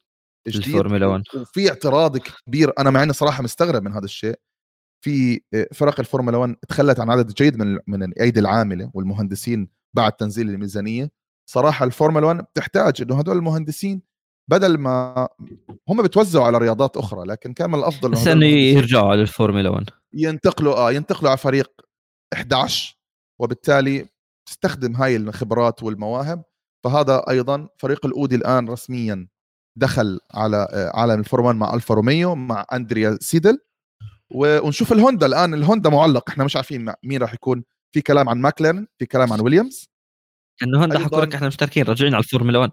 جديد 0.49 0.67
الفورمولا 0.67 1.07
1 1.07 1.23
وفي 1.37 1.69
اعتراض 1.69 2.17
كبير. 2.19 2.73
أنا 2.79 2.91
مع 2.91 3.03
إني 3.03 3.13
صراحة 3.13 3.43
مستغرب 3.43 3.83
من 3.83 3.93
هذا 3.93 4.05
الشيء. 4.05 4.39
في 5.05 5.41
آه، 5.55 5.69
فرق 5.73 6.01
الفورمولا 6.01 6.37
1 6.37 6.57
تخلت 6.69 7.01
عن 7.01 7.11
عدد 7.11 7.35
جيد 7.35 7.57
من 7.57 7.79
من 7.87 8.03
الأيدي 8.03 8.41
العاملة 8.41 8.91
والمهندسين 8.95 9.69
بعد 9.97 10.13
تنزيل 10.13 10.51
الميزانية. 10.51 11.11
صراحة 11.51 11.85
الفورمولا 11.85 12.27
1 12.27 12.41
بتحتاج 12.45 13.03
إنه 13.03 13.19
هدول 13.19 13.37
المهندسين 13.37 14.03
بدل 14.51 14.79
ما 14.79 15.29
هم 15.89 16.03
بتوزعوا 16.03 16.47
على 16.47 16.59
رياضات 16.59 16.97
أخرى 16.97 17.27
لكن 17.27 17.53
كان 17.53 17.71
من 17.71 17.79
الأفضل 17.79 18.11
بس 18.11 18.27
إنه 18.29 18.47
يرجعوا 18.47 19.11
على 19.11 19.23
الفورمولا 19.23 19.71
1 19.71 19.91
ينتقلوا 20.15 20.77
آه 20.77 20.93
ينتقلوا 20.93 21.31
على 21.31 21.39
فريق 21.39 21.73
11 22.33 22.99
وبالتالي 23.41 24.09
تستخدم 24.49 24.97
هاي 24.97 25.17
الخبرات 25.17 25.83
والمواهب. 25.83 26.43
فهذا 26.85 27.25
أيضا 27.31 27.69
فريق 27.79 28.07
الأودي 28.07 28.37
الآن 28.37 28.69
رسميا 28.69 29.29
دخل 29.77 30.21
على 30.35 30.69
آه، 30.71 31.01
عالم 31.01 31.21
الفورمولا 31.21 31.59
مع 31.59 31.75
ألفا 31.75 31.95
روميو 31.95 32.35
مع 32.35 32.67
أندريا 32.73 33.19
سيدل. 33.21 33.59
ونشوف 34.31 34.93
الهوندا 34.93 35.27
الآن. 35.27 35.55
الهوندا 35.55 35.91
معلق. 35.91 36.31
إحنا 36.31 36.45
مش 36.45 36.57
عارفين 36.57 36.93
مين 37.03 37.23
راح 37.23 37.35
يكون. 37.35 37.65
في 37.95 38.01
كلام 38.01 38.29
عن 38.29 38.41
ماكلارن 38.41 38.87
في 38.99 39.07
كلام 39.07 39.33
عن 39.33 39.41
ويليامز. 39.41 39.89
إنه 40.63 40.81
هوندا 40.81 40.99
حكوا 40.99 41.21
لك 41.21 41.35
إحنا 41.35 41.47
مشتركين 41.47 41.85
راجعين 41.85 42.15
على 42.15 42.23
الفورمولا 42.23 42.59
1 42.59 42.71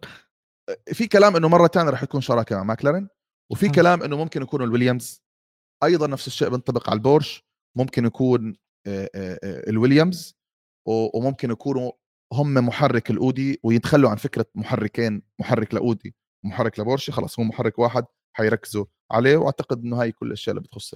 في 0.93 1.07
كلام 1.07 1.35
إنه 1.35 1.47
مرة 1.47 1.67
ثانية 1.67 1.89
راح 1.89 2.03
يكون 2.03 2.21
شراكه 2.21 2.55
مع 2.55 2.63
ماكلارن 2.63 3.07
وفي 3.51 3.67
م. 3.67 3.71
كلام 3.71 4.03
إنه 4.03 4.17
ممكن 4.17 4.41
يكون 4.41 4.63
الويليامز. 4.63 5.23
أيضا 5.83 6.07
نفس 6.07 6.27
الشيء 6.27 6.49
بينطبق 6.49 6.89
على 6.89 6.97
البورش. 6.97 7.43
ممكن 7.77 8.05
يكون 8.05 8.55
الويليامز. 9.67 10.35
وممكن 10.87 11.51
يكونوا 11.51 11.91
هم 12.33 12.53
محرك 12.53 13.11
الأودي 13.11 13.59
ويتخلوا 13.63 14.09
عن 14.09 14.15
فكرة 14.15 14.45
محركين 14.55 15.21
محرك 15.39 15.73
لأودي. 15.73 16.15
ومحرك 16.43 16.79
لبورشي 16.79 17.11
خلاص 17.11 17.39
هو 17.39 17.45
محرك 17.45 17.79
واحد 17.79 18.05
حيركزوا 18.33 18.85
عليه 19.11 19.37
وأعتقد 19.37 19.83
إنه 19.83 20.01
هاي 20.01 20.11
كل 20.11 20.27
الأشياء 20.27 20.55
اللي 20.57 20.67
بتخص 20.67 20.93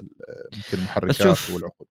المحركات 0.73 1.49
والعقود. 1.51 1.87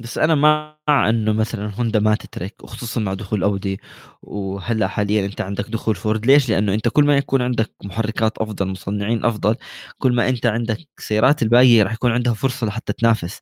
بس 0.00 0.18
أنا 0.18 0.34
مع 0.34 0.78
إنه 1.08 1.32
مثلا 1.32 1.74
هوندا 1.74 2.00
ما 2.00 2.14
تترك 2.14 2.54
وخصوصا 2.62 3.00
مع 3.00 3.14
دخول 3.14 3.42
أودي 3.42 3.80
وهلأ 4.22 4.88
حاليا 4.88 5.26
أنت 5.26 5.40
عندك 5.40 5.64
دخول 5.70 5.94
فورد. 5.94 6.26
ليش؟ 6.26 6.48
لأنه 6.50 6.74
أنت 6.74 6.88
كل 6.88 7.04
ما 7.04 7.16
يكون 7.16 7.42
عندك 7.42 7.70
محركات 7.84 8.38
أفضل 8.38 8.68
مصنعين 8.68 9.24
أفضل 9.24 9.56
كل 9.98 10.14
ما 10.14 10.28
أنت 10.28 10.46
عندك 10.46 10.78
سيارات 10.98 11.42
الباقية 11.42 11.82
راح 11.82 11.92
يكون 11.92 12.12
عندها 12.12 12.34
فرصة 12.34 12.66
لحتى 12.66 12.92
تنافس. 12.92 13.40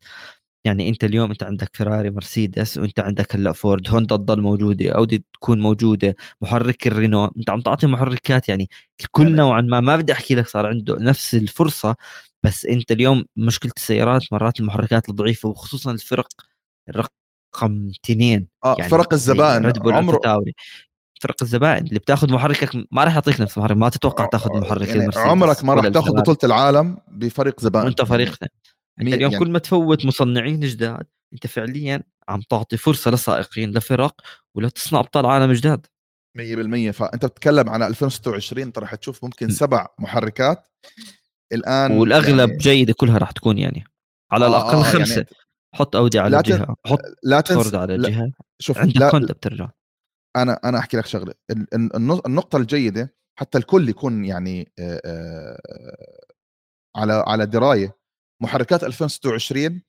يعني 0.67 0.89
أنت 0.89 1.05
اليوم 1.05 1.31
أنت 1.31 1.43
عندك 1.43 1.71
فيراري 1.77 2.11
مرسيدس 2.11 2.79
وأنت 2.79 3.01
عندك 3.01 3.35
هلأ 3.35 3.53
فورد 3.53 3.91
هوندا 3.91 4.17
تضل 4.17 4.41
موجودة 4.41 4.91
اودي 4.91 5.25
تكون 5.33 5.61
موجودة 5.61 6.17
محرك 6.41 6.87
الرينو 6.87 7.25
أنت 7.25 7.51
عم 7.51 7.61
تعطي 7.61 7.87
محركات 7.87 8.49
يعني 8.49 8.71
كل 9.11 9.37
نوعا 9.37 9.61
ما 9.61 9.81
ما 9.81 9.97
بدي 9.97 10.13
أحكي 10.13 10.35
لك 10.35 10.49
صار 10.49 10.67
عنده 10.67 10.97
نفس 11.01 11.35
الفرصة 11.35 11.97
بس 12.43 12.67
أنت 12.67 12.93
اليوم 12.93 13.25
مشكلة 13.37 13.73
السيارات 13.77 14.33
مرات 14.33 14.61
المحركات 14.61 15.09
الضعيفة 15.09 15.49
وخصوصا 15.49 15.91
الفرق 15.91 16.29
الرقم 16.89 17.91
اثنين 18.05 18.49
آه 18.65 18.77
يعني 18.79 18.91
فرق 18.91 19.13
الزبائن 19.13 19.73
عمره 19.87 20.43
فرق 21.21 21.43
الزبائن 21.43 21.87
اللي 21.87 21.99
بتاخذ 21.99 22.33
محركك 22.33 22.87
ما 22.93 23.05
راح 23.05 23.15
يعطيك 23.15 23.41
نفس 23.41 23.59
المحرك 23.59 23.77
ما 23.77 23.89
تتوقع 23.89 24.25
آه، 24.25 24.29
تاخذ 24.29 24.61
محرك 24.61 24.89
يعني 24.89 25.11
عمرك 25.17 25.65
ما 25.65 25.75
راح 25.75 25.89
تاخذ 25.89 26.13
بطولة 26.13 26.39
العالم 26.45 26.99
بفريق 27.09 27.61
زبائن. 27.61 27.87
وأنت 27.87 28.03
فريقنا 28.03 28.49
أنت 29.01 29.15
اليوم 29.15 29.33
يعني... 29.33 29.45
كل 29.45 29.51
ما 29.51 29.59
تفوت 29.59 30.07
مصنعين 30.07 30.61
جداد 30.61 31.07
أنت 31.33 31.47
فعليا 31.47 32.03
عم 32.29 32.41
تعطي 32.41 32.77
فرصة 32.77 33.11
لسائقين 33.11 33.71
لفرق 33.73 34.21
ولا 34.55 34.69
تصنع 34.69 35.01
أبطال 35.01 35.27
عالم 35.27 35.53
جداد. 35.53 35.87
100% 36.39 36.91
فأنت 36.91 37.27
بتتكلم 37.27 37.69
عن 37.69 37.83
2026 37.83 38.63
انت 38.63 38.79
راح 38.79 38.95
تشوف 38.95 39.25
ممكن 39.25 39.51
سبع 39.51 39.87
محركات. 39.99 40.65
الآن 41.53 41.93
والأغلب 41.93 42.49
يعني... 42.49 42.57
جيدة 42.57 42.95
كلها 42.97 43.19
راح 43.19 43.31
تكون 43.31 43.59
يعني 43.59 43.85
على 44.33 44.45
آه 44.45 44.49
الأقل 44.49 44.79
آه 44.79 44.83
خمسة. 44.83 45.15
يعني... 45.15 45.27
حط 45.75 45.97
اودي 45.97 46.19
على 46.19 46.37
لا 46.37 46.43
جهة 46.43 46.77
حط 46.87 46.99
لا 47.23 47.41
تنس... 47.41 47.75
على 47.75 47.97
لا... 47.97 48.09
جهة. 48.09 48.33
شوف 48.59 48.79
عندك 48.79 49.01
لا... 49.01 49.15
هوندا 49.15 49.33
بترجع. 49.35 49.71
أنا 50.37 50.61
أنا 50.65 50.79
أحكي 50.79 50.97
لك 50.97 51.07
شغلة. 51.07 51.35
النقطة 52.27 52.57
الجيدة 52.57 53.15
حتى 53.39 53.59
الكل 53.59 53.89
يكون 53.89 54.25
يعني 54.25 54.73
على 56.97 57.25
على 57.27 57.47
دراية. 57.47 57.97
محركات 58.41 58.85
2026 58.85 59.83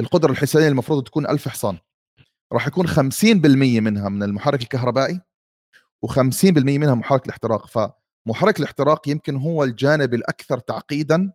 القدرة 0.00 0.32
الحسابيه 0.32 0.68
المفروض 0.68 1.04
تكون 1.04 1.26
1000 1.26 1.48
حصان. 1.48 1.78
راح 2.52 2.66
يكون 2.66 2.88
50% 2.88 2.90
منها 3.80 4.08
من 4.08 4.22
المحرك 4.22 4.62
الكهربائي 4.62 5.20
و50% 6.06 6.56
منها 6.56 6.94
محرك 6.94 7.26
الاحتراق. 7.26 7.66
فمحرك 7.66 8.58
الاحتراق 8.58 9.08
يمكن 9.08 9.36
هو 9.36 9.64
الجانب 9.64 10.14
الأكثر 10.14 10.58
تعقيدا 10.58 11.32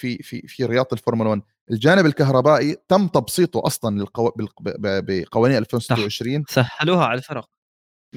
في 0.00 0.18
في 0.18 0.40
في 0.46 0.64
رياضة 0.64 0.88
الفورمولا 0.92 1.30
1 1.30 1.42
الجانب 1.70 2.06
الكهربائي 2.06 2.76
تم 2.88 3.08
تبسيطه 3.08 3.62
أصلا 3.66 3.98
للقو... 3.98 4.32
بقوانين 4.60 5.56
2026 5.58 6.44
سهلوها 6.48 7.04
على 7.06 7.18
الفرق. 7.18 7.48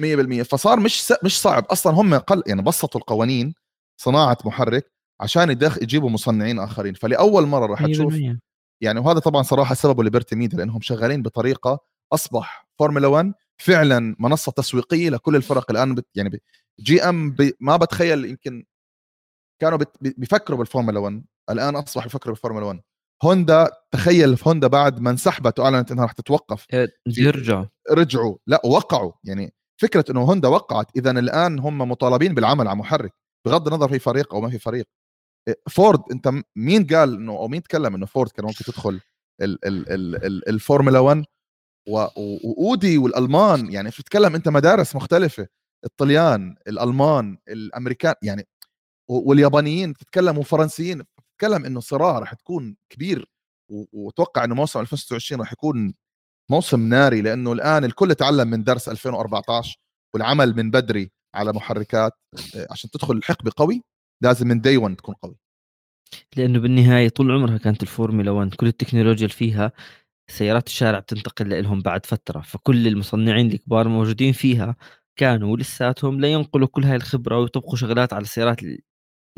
100% 0.00 0.42
فصار 0.42 0.80
مش 0.80 1.12
مش 1.24 1.40
صعب. 1.40 1.64
أصلا 1.64 1.92
هم 1.92 2.14
قل 2.14 2.42
يعني 2.46 2.62
بسطوا 2.62 3.00
القوانين 3.00 3.54
صناعة 3.96 4.38
محرك 4.44 4.92
عشان 5.20 5.50
يدخ 5.50 5.82
يجيبوا 5.82 6.10
مصنعين 6.10 6.58
آخرين. 6.58 6.94
فلأول 6.94 7.46
مرة 7.46 7.66
راح 7.66 7.86
تشوف 7.86 8.14
يعني 8.82 9.00
وهذا 9.00 9.18
طبعا 9.18 9.42
صراحة 9.42 9.74
سببه 9.74 10.04
ليبرتي 10.04 10.36
ميديا 10.36 10.58
لأنهم 10.58 10.80
شغالين 10.80 11.22
بطريقة 11.22 11.78
أصبح 12.12 12.68
فورمولا 12.78 13.06
1 13.06 13.32
فعلا 13.58 14.16
منصة 14.18 14.52
تسويقية 14.52 15.10
لكل 15.10 15.36
الفرق. 15.36 15.70
الآن 15.70 15.94
بت 15.94 16.06
يعني 16.14 16.42
جي 16.80 17.02
أم 17.02 17.32
بي 17.32 17.54
ما 17.60 17.76
بتخيل 17.76 18.24
يمكن 18.24 18.64
كانوا 19.60 19.78
بيفكروا 20.00 20.58
بالفورمولا 20.58 20.98
1 20.98 21.24
الآن 21.50 21.76
أصبحوا 21.76 22.06
يفكروا 22.06 22.34
بالفورمولا 22.34 22.66
1 22.66 22.80
هوندا 23.22 23.70
تخيل 23.90 24.36
في 24.36 24.48
هوندا 24.48 24.66
بعد 24.66 25.00
ما 25.00 25.10
انسحبت 25.10 25.58
واعلنت 25.58 25.92
إنها 25.92 26.04
راح 26.04 26.12
تتوقف 26.12 26.66
يرجعوا 27.06 27.66
رجعوا. 27.90 28.36
لا 28.46 28.60
وقعوا. 28.64 29.12
يعني 29.24 29.54
فكرة 29.80 30.04
إنه 30.10 30.20
هوندا 30.20 30.48
وقعت 30.48 30.86
اذا 30.96 31.10
الآن 31.10 31.58
هم 31.58 31.78
مطالبين 31.78 32.34
بالعمل 32.34 32.68
على 32.68 32.76
محرك 32.78 33.12
بغض 33.46 33.66
النظر 33.68 33.88
في 33.88 33.98
فريق 33.98 34.34
أو 34.34 34.40
ما 34.40 34.50
في 34.50 34.58
فريق. 34.58 34.86
فورد 35.70 36.00
انت 36.12 36.30
مين 36.56 36.86
قال 36.86 37.14
إنه 37.14 37.32
أو 37.32 37.48
مين 37.48 37.62
تكلم 37.62 37.94
إنه 37.94 38.06
فورد 38.06 38.30
كان 38.30 38.44
ممكن 38.46 38.64
تدخل 38.64 39.00
ال 39.42 39.64
ال 39.66 39.92
ال 39.92 40.24
ال 40.26 40.48
الفورمولا 40.48 40.98
1 40.98 41.24
وأودي 41.88 42.98
والألمان 42.98 43.72
يعني 43.72 43.88
بتتكلم 43.88 44.34
أنت 44.34 44.48
مدارس 44.48 44.96
مختلفة 44.96 45.48
الطليان 45.84 46.56
الألمان 46.68 47.38
الأمريكان 47.48 48.14
يعني 48.22 48.46
واليابانيين 49.10 49.92
بتتكلم 49.92 50.38
وفرنسيين 50.38 51.02
بتتكلم 51.02 51.64
إنه 51.64 51.80
صراع 51.80 52.18
رح 52.18 52.34
تكون 52.34 52.76
كبير 52.92 53.30
وأتوقع 53.92 54.44
إنه 54.44 54.54
موسم 54.54 54.80
2026 54.80 55.40
رح 55.42 55.52
يكون 55.52 55.94
موسم 56.50 56.80
ناري 56.88 57.22
لأنه 57.22 57.52
الآن 57.52 57.84
الكل 57.84 58.14
تعلم 58.14 58.48
من 58.50 58.64
درس 58.64 58.88
2014 58.88 59.78
والعمل 60.14 60.56
من 60.56 60.70
بدري 60.70 61.12
على 61.34 61.52
محركات 61.52 62.12
آه، 62.56 62.66
عشان 62.70 62.90
تدخل 62.90 63.14
الحقبه 63.16 63.52
قوي. 63.56 63.82
لازم 64.22 64.48
من 64.48 64.60
دي 64.60 64.76
1 64.76 64.96
تكون 64.96 65.14
قوي. 65.14 65.36
لأنه 66.36 66.58
بالنهاية 66.60 67.08
طول 67.08 67.32
عمرها 67.32 67.58
كانت 67.58 67.82
الفورمولا 67.82 68.30
1 68.30 68.54
كل 68.54 68.66
التكنولوجيا 68.66 69.26
اللي 69.26 69.36
فيها 69.36 69.72
سيارات 70.30 70.68
الشارع 70.68 70.98
بتنتقل 70.98 71.62
لهم 71.64 71.82
بعد 71.82 72.06
فترة 72.06 72.40
فكل 72.42 72.88
المصنعين 72.88 73.52
الكبار 73.52 73.88
موجودين 73.88 74.32
فيها 74.32 74.76
كانوا 75.16 75.58
لساتهم 75.58 76.20
لا 76.20 76.28
ينقلوا 76.32 76.68
كل 76.68 76.84
هاي 76.84 76.96
الخبرة 76.96 77.38
ويطبقوا 77.40 77.76
شغلات 77.76 78.14
على 78.14 78.22
السيارات 78.22 78.58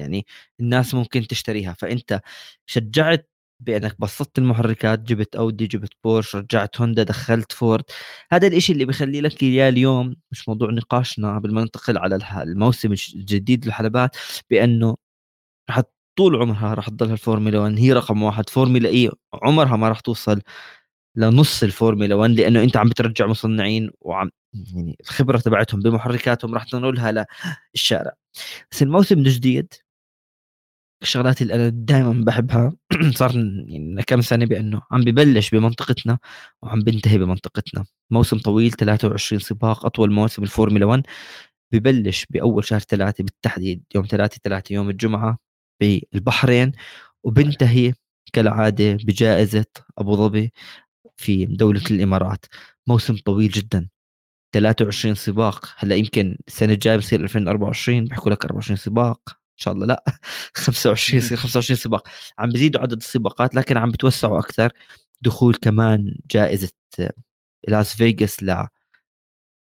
يعني 0.01 0.27
الناس 0.61 0.95
ممكن 0.95 1.29
تشتريها. 1.29 1.75
فأنت 1.75 2.23
شجعت 2.67 3.31
بأنك 3.67 3.97
بسطت 4.01 4.39
المحركات 4.39 4.99
جبت 5.01 5.37
أودي 5.37 5.67
جبت 5.67 5.93
بورش 6.05 6.37
رجعت 6.37 6.81
هوندا 6.81 7.03
دخلت 7.03 7.53
فورد 7.53 7.85
هذا 8.33 8.47
الإشي 8.47 8.73
اللي 8.73 8.85
بيخلي 8.85 9.21
لك 9.21 9.43
إياه 9.43 9.69
اليوم 9.69 10.17
مش 10.33 10.49
موضوع 10.49 10.71
نقاشنا 10.71 11.37
قبل 11.39 11.55
ما 11.55 11.61
ننتقل 11.63 11.99
على 11.99 12.19
الموسم 12.43 12.93
الجديد 12.93 13.67
للحلبات 13.67 14.17
بأنه 14.51 14.97
رح 15.71 15.83
طول 16.17 16.37
عمرها 16.37 16.75
راح 16.75 16.89
تضل 16.89 17.13
الفورمولا 17.13 17.59
1 17.61 17.79
هي 17.79 17.93
رقم 17.93 18.23
واحد. 18.23 18.51
فورمولا 18.51 18.89
E 18.89 19.11
عمرها 19.35 19.77
ما 19.77 19.89
راح 19.89 20.01
توصل 20.01 20.41
لنص 21.17 21.63
الفورمولا 21.63 22.15
1 22.15 22.31
لأنه 22.31 22.63
أنت 22.63 22.77
عم 22.77 22.89
بترجع 22.89 23.27
مصنعين 23.27 23.91
وعم 24.01 24.31
يعني 24.75 24.97
الخبرة 25.01 25.39
تبعتهم 25.39 25.81
بمحركاتهم 25.81 26.55
راح 26.55 26.65
تنقلها 26.65 27.27
للشارع. 27.75 28.13
بس 28.73 28.83
الموسم 28.83 29.19
الجديد 29.19 29.75
الشغلات 31.03 31.43
اللي 31.43 31.55
أنا 31.55 31.69
دائما 31.69 32.25
بحبها. 32.25 32.73
صار 33.17 33.33
يعني 33.69 34.03
كم 34.07 34.21
سنة 34.21 34.47
بأنه 34.47 34.83
عم 34.91 35.01
ببلش 35.05 35.51
بمنطقتنا 35.51 36.19
وعم 36.63 36.81
بنتهي 36.81 37.19
بمنطقتنا. 37.19 37.85
موسم 38.11 38.39
طويل 38.39 38.73
23 38.73 39.41
سباق 39.41 39.87
أطول 39.87 40.13
موسم 40.13 40.43
الفورمولا 40.43 40.87
1 40.87 41.03
ببلش 41.73 42.27
بأول 42.31 42.65
شهر 42.65 42.81
ثلاثة 42.81 43.25
بالتحديد 43.25 43.85
يوم 43.95 44.07
ثلاثة 44.11 44.39
ثلاثة 44.45 44.75
يوم 44.75 44.91
الجمعة 44.91 45.39
بالبحرين. 45.81 46.73
وبنتهي 47.25 47.95
كالعادة 48.33 48.93
بجائزة 48.95 49.67
أبو 49.99 50.17
ظبي 50.17 50.53
في 51.17 51.47
دولة 51.47 51.83
الإمارات. 51.91 52.47
موسم 52.89 53.17
طويل 53.17 53.51
جدا. 53.51 53.89
23 54.55 55.15
سباق. 55.15 55.75
هلأ 55.79 55.97
يمكن 55.97 56.39
السنة 56.49 56.73
الجاية 56.75 56.97
بصير 56.97 57.21
2024 57.25 58.05
بيحكوا 58.05 58.33
لك 58.33 58.45
24 58.45 58.77
سباق. 58.77 59.42
شاء 59.63 59.75
الله. 59.75 59.87
لا 59.87 60.05
25 60.55 61.19
يصير 61.19 61.39
25 61.39 61.77
سباق. 61.79 62.09
عم 62.39 62.51
بزيدوا 62.51 62.81
عدد 62.83 62.97
السباقات 62.97 63.55
لكن 63.55 63.77
عم 63.77 63.91
بتوسعوا 63.91 64.39
أكثر. 64.39 64.73
دخول 65.23 65.55
كمان 65.55 66.19
جائزة 66.31 66.71
لاس 67.69 67.97
فيغاس 67.97 68.43
ل 68.43 68.67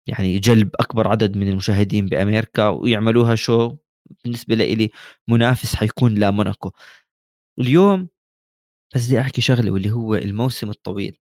يعني 0.08 0.40
جلب 0.40 0.70
أكبر 0.80 1.08
عدد 1.08 1.38
من 1.38 1.48
المشاهدين 1.50 2.06
بأمريكا 2.08 2.68
ويعملوها 2.68 3.36
شو؟ 3.36 3.78
بالنسبة 4.24 4.56
لي 4.56 4.90
منافس 5.28 5.76
حيكون 5.76 6.16
لموناكو 6.16 6.72
اليوم 7.60 8.10
بس 8.96 9.08
بدي 9.08 9.22
أحكي 9.22 9.42
شغلة 9.42 9.72
واللي 9.72 9.92
هو 9.92 10.16
الموسم 10.16 10.70
الطويل. 10.70 11.18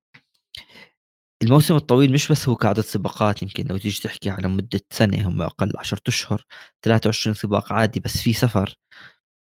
الموسم 1.42 1.76
الطويل 1.76 2.12
مش 2.12 2.28
بس 2.32 2.48
هو 2.48 2.56
كعدد 2.56 2.80
سباقات 2.80 3.42
يمكن 3.42 3.66
لو 3.66 3.76
تيجي 3.76 4.00
تحكي 4.02 4.30
على 4.30 4.48
مدة 4.48 4.80
سنة 4.90 5.28
هم 5.28 5.42
أقل 5.42 5.72
10 5.78 6.00
أشهر 6.08 6.44
23 6.82 7.34
سباق 7.34 7.72
عادي 7.72 8.00
بس 8.00 8.16
في 8.22 8.32
سفر 8.32 8.74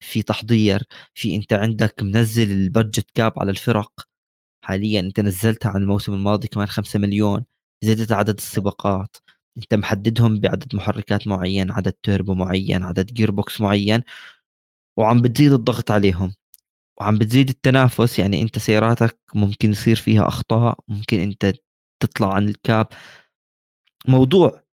في 0.02 0.24
تحضير 0.24 0.84
في 1.16 1.36
أنت 1.36 1.54
عندك 1.54 2.04
منزل 2.04 2.52
البادجت 2.52 3.08
كاب 3.16 3.34
على 3.40 3.52
الفرق. 3.52 3.92
حاليا 4.66 5.00
أنت 5.02 5.20
نزلتها 5.22 5.70
عن 5.72 5.82
الموسم 5.84 6.14
الماضي 6.14 6.48
كمان 6.48 6.68
5 6.68 7.00
مليون 7.00 7.46
زدت 7.86 8.12
عدد 8.14 8.38
السباقات. 8.38 9.18
أنت 9.58 9.74
محددهم 9.76 10.40
بعدد 10.40 10.76
محركات 10.76 11.28
معين 11.28 11.72
عدد 11.72 11.94
توربو 12.04 12.36
معين 12.36 12.84
عدد 12.84 13.06
gear 13.14 13.32
box 13.32 13.62
معين 13.62 14.04
وعم 14.98 15.22
بتزيد 15.22 15.54
الضغط 15.54 15.92
عليهم. 15.92 16.34
وعم 17.02 17.18
بتزيد 17.18 17.50
التنافس 17.50 18.20
يعني 18.20 18.42
أنت 18.42 18.60
سياراتك 18.60 19.20
ممكن 19.36 19.72
يصير 19.72 19.96
فيها 19.96 20.28
أخطاء 20.28 20.80
ممكن 20.88 21.20
أنت 21.20 21.54
تطلع 22.00 22.34
عن 22.34 22.50
ال 22.50 22.57
cap. 22.57 22.88
موضوع 24.08 24.64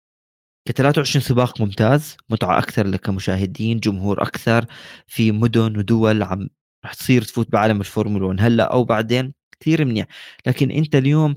ك 0.69 0.73
23 0.73 1.23
سباق 1.23 1.61
ممتاز 1.61 2.17
متعة 2.29 2.59
أكثر 2.59 2.87
لك 2.87 3.01
كمشاهدين 3.01 3.81
جمهور 3.81 4.23
أكثر 4.23 4.67
في 5.07 5.33
مدن 5.33 5.79
ودول 5.79 6.23
عم 6.23 6.49
رح 6.85 6.95
تصير 6.95 7.23
تفوت 7.23 7.51
بعالم 7.51 7.81
الفورمولا 7.81 8.27
1 8.27 8.41
هلأ 8.41 8.73
أو 8.73 8.85
بعدين 8.85 9.35
كثير 9.61 9.85
منيح. 9.85 10.07
لكن 10.47 10.71
أنت 10.71 10.95
اليوم 10.97 11.37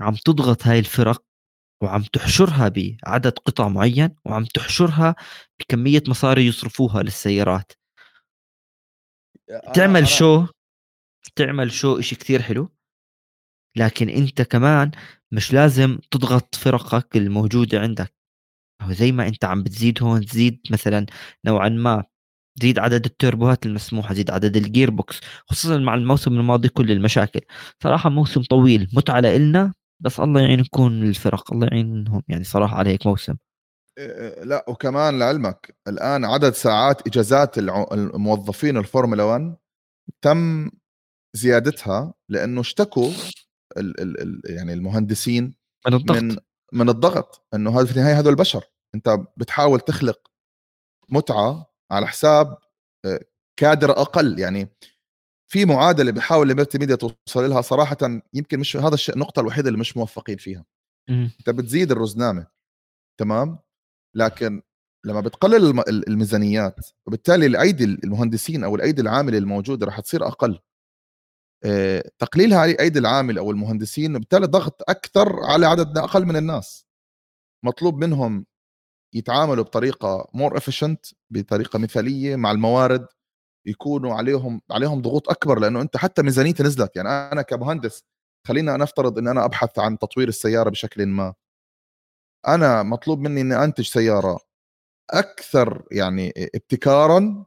عم 0.00 0.14
تضغط 0.14 0.66
هاي 0.66 0.78
الفرق 0.78 1.24
وعم 1.82 2.02
تحشرها 2.02 2.68
بعدد 2.68 3.38
قطع 3.38 3.68
معين 3.68 4.16
وعم 4.24 4.44
تحشرها 4.44 5.14
بكمية 5.60 6.02
مصاري 6.08 6.46
يصرفوها 6.46 7.02
للسيارات. 7.02 7.72
تعمل 9.74 10.08
show 10.08 10.46
تعمل 11.36 11.72
show 11.72 11.98
إشي 11.98 12.16
كثير 12.16 12.42
حلو. 12.42 12.70
لكن 13.76 14.08
أنت 14.08 14.42
كمان 14.42 14.90
مش 15.32 15.52
لازم 15.52 15.98
تضغط 16.10 16.54
فرقك 16.54 17.16
الموجودة 17.16 17.80
عندك. 17.80 18.14
هو 18.82 18.92
زي 18.92 19.12
ما 19.12 19.28
أنت 19.28 19.44
عم 19.44 19.62
بتزيد 19.62 20.02
هون 20.02 20.26
تزيد 20.26 20.60
مثلا 20.70 21.06
نوعا 21.44 21.68
ما 21.68 22.04
زيد 22.62 22.78
عدد 22.78 23.04
التوربوهات 23.04 23.66
المسموحة 23.66 24.14
زيد 24.14 24.30
عدد 24.30 24.56
ال 24.56 24.63
gear 24.63 24.90
box 24.90 25.20
خصوصا 25.46 25.78
مع 25.78 25.94
الموسم 25.94 26.32
الماضي 26.32 26.68
كل 26.68 26.90
المشاكل. 26.90 27.40
صراحة 27.82 28.10
موسم 28.10 28.42
طويل 28.42 28.90
متعة 28.92 29.20
لنا 29.20 29.74
بس 30.00 30.20
الله 30.20 30.40
يعينكم 30.40 30.86
الفرق 30.86 31.52
الله 31.52 31.66
يعينهم 31.66 32.22
يعني 32.28 32.44
صراحة 32.44 32.76
على 32.76 32.90
هيك 32.90 33.06
موسم. 33.06 33.36
لا 34.42 34.64
وكمان 34.68 35.18
لعلمك 35.18 35.76
الآن 35.88 36.24
عدد 36.24 36.52
ساعات 36.52 37.06
إجازات 37.06 37.58
الموظفين 37.58 38.76
الفورمولا 38.76 39.22
1 39.22 39.56
تم 40.22 40.70
زيادتها 41.36 42.14
لأنه 42.28 42.60
اشتكوا 42.60 43.10
ال 43.76 44.00
ال 44.00 44.20
ال 44.20 44.42
يعني 44.44 44.72
المهندسين 44.72 45.54
من 45.86 45.94
الضغط. 45.94 46.22
من, 46.22 46.36
من 46.72 46.88
الضغط 46.88 47.46
إنه 47.54 47.78
هذا 47.80 47.86
في 47.86 47.96
النهاية 47.96 48.18
هذول 48.18 48.34
بشر 48.34 48.64
أنت 48.94 49.18
بتحاول 49.36 49.80
تخلق 49.80 50.30
متعة 51.08 51.74
على 51.90 52.06
حساب 52.06 52.58
آه، 53.04 53.20
كادر 53.56 53.90
أقل. 53.90 54.38
يعني 54.38 54.68
في 55.50 55.64
معادلة 55.64 56.12
بحاول 56.12 56.50
الملتي 56.50 56.78
ميديا 56.78 56.96
توصل 56.96 57.50
لها 57.50 57.60
صراحة 57.60 57.96
يمكن 58.34 58.60
مش 58.60 58.76
هذا 58.76 58.94
الشيء 58.94 59.14
النقطة 59.14 59.40
الوحيدة 59.40 59.68
اللي 59.68 59.80
مش 59.80 59.96
موفقين 59.96 60.36
فيها. 60.36 60.64
م. 61.10 61.28
أنت 61.38 61.50
بتزيد 61.50 61.92
الرزنامة 61.92 62.46
تمام؟ 63.20 63.58
لكن 64.16 64.62
لما 65.06 65.20
بتقلل 65.20 65.82
الميزانيات 65.88 66.76
وبالتالي 67.06 67.46
الأيدي 67.46 67.84
المهندسين 67.84 68.64
أو 68.64 68.76
الأيدي 68.76 69.02
العاملة 69.02 69.38
الموجودة 69.38 69.86
راح 69.86 70.00
تصير 70.00 70.26
أقل. 70.26 70.58
تقليلها 72.18 72.58
على 72.58 72.76
أيدي 72.80 72.98
العامل 72.98 73.38
أو 73.38 73.50
المهندسين 73.50 74.12
بالتالي 74.18 74.46
ضغط 74.46 74.82
أكثر 74.90 75.44
على 75.44 75.66
عدد 75.66 75.98
أقل 75.98 76.26
من 76.26 76.36
الناس. 76.36 76.86
مطلوب 77.64 78.04
منهم 78.04 78.46
يتعاملوا 79.14 79.64
بطريقة 79.64 80.28
more 80.34 80.56
efficient 80.58 81.06
بطريقة 81.30 81.78
مثالية 81.78 82.36
مع 82.36 82.50
الموارد 82.50 83.06
يكونوا 83.66 84.14
عليهم 84.14 84.60
عليهم 84.70 85.02
ضغوط 85.02 85.30
أكبر 85.30 85.58
لأنه 85.60 85.80
أنت 85.82 85.96
حتى 85.96 86.22
ميزانيتي 86.22 86.62
نزلت. 86.62 86.96
يعني 86.96 87.08
أنا 87.08 87.42
كمهندس 87.42 88.04
خلينا 88.46 88.76
نفترض 88.76 89.18
ان 89.18 89.28
أنا 89.28 89.44
أبحث 89.44 89.78
عن 89.78 89.98
تطوير 89.98 90.28
السيارة 90.28 90.70
بشكل 90.70 91.06
ما. 91.06 91.34
أنا 92.48 92.82
مطلوب 92.82 93.20
مني 93.20 93.40
إني 93.40 93.64
أنتج 93.64 93.84
سيارة 93.86 94.38
أكثر 95.10 95.84
يعني 95.92 96.32
ابتكارا 96.54 97.46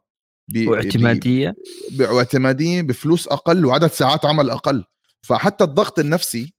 واعتمادية؟ 0.55 1.55
واعتماديه 1.99 2.81
بفلوس 2.81 3.27
أقل 3.27 3.65
وعدد 3.65 3.87
ساعات 3.87 4.25
عمل 4.25 4.49
أقل. 4.49 4.85
فحتى 5.21 5.63
الضغط 5.63 5.99
النفسي 5.99 6.53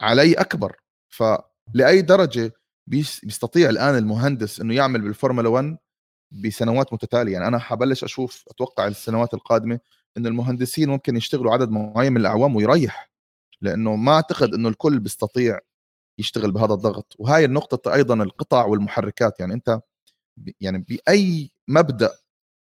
علي 0.00 0.32
أكبر. 0.34 0.76
فلاي 1.08 2.02
درجة 2.02 2.52
بيستطيع 2.86 3.70
الآن 3.70 3.96
المهندس 3.96 4.60
إنه 4.60 4.74
يعمل 4.74 5.00
بالفورمولا 5.00 5.48
1 5.48 5.76
بسنوات 6.30 6.92
متتالية. 6.92 7.32
يعني 7.32 7.46
أنا 7.46 7.58
حبلش 7.58 8.04
أشوف 8.04 8.44
أتوقع 8.50 8.86
السنوات 8.86 9.34
القادمة 9.34 9.80
ان 10.16 10.26
المهندسين 10.26 10.88
ممكن 10.88 11.16
يشتغلوا 11.16 11.52
عدد 11.52 11.70
معين 11.70 12.12
من 12.12 12.20
الأعوام 12.20 12.56
ويريح. 12.56 13.10
لأنه 13.60 13.96
ما 13.96 14.12
أعتقد 14.12 14.54
إنه 14.54 14.68
الكل 14.68 14.98
بيستطيع 14.98 15.58
يشتغل 16.18 16.52
بهذا 16.52 16.74
الضغط. 16.74 17.16
وهاي 17.18 17.44
النقطة 17.44 17.94
أيضا 17.94 18.14
القطع 18.14 18.64
والمحركات. 18.64 19.40
يعني 19.40 19.54
أنت 19.54 19.80
يعني 20.60 20.78
بأي 20.78 21.50
مبدأ 21.68 22.10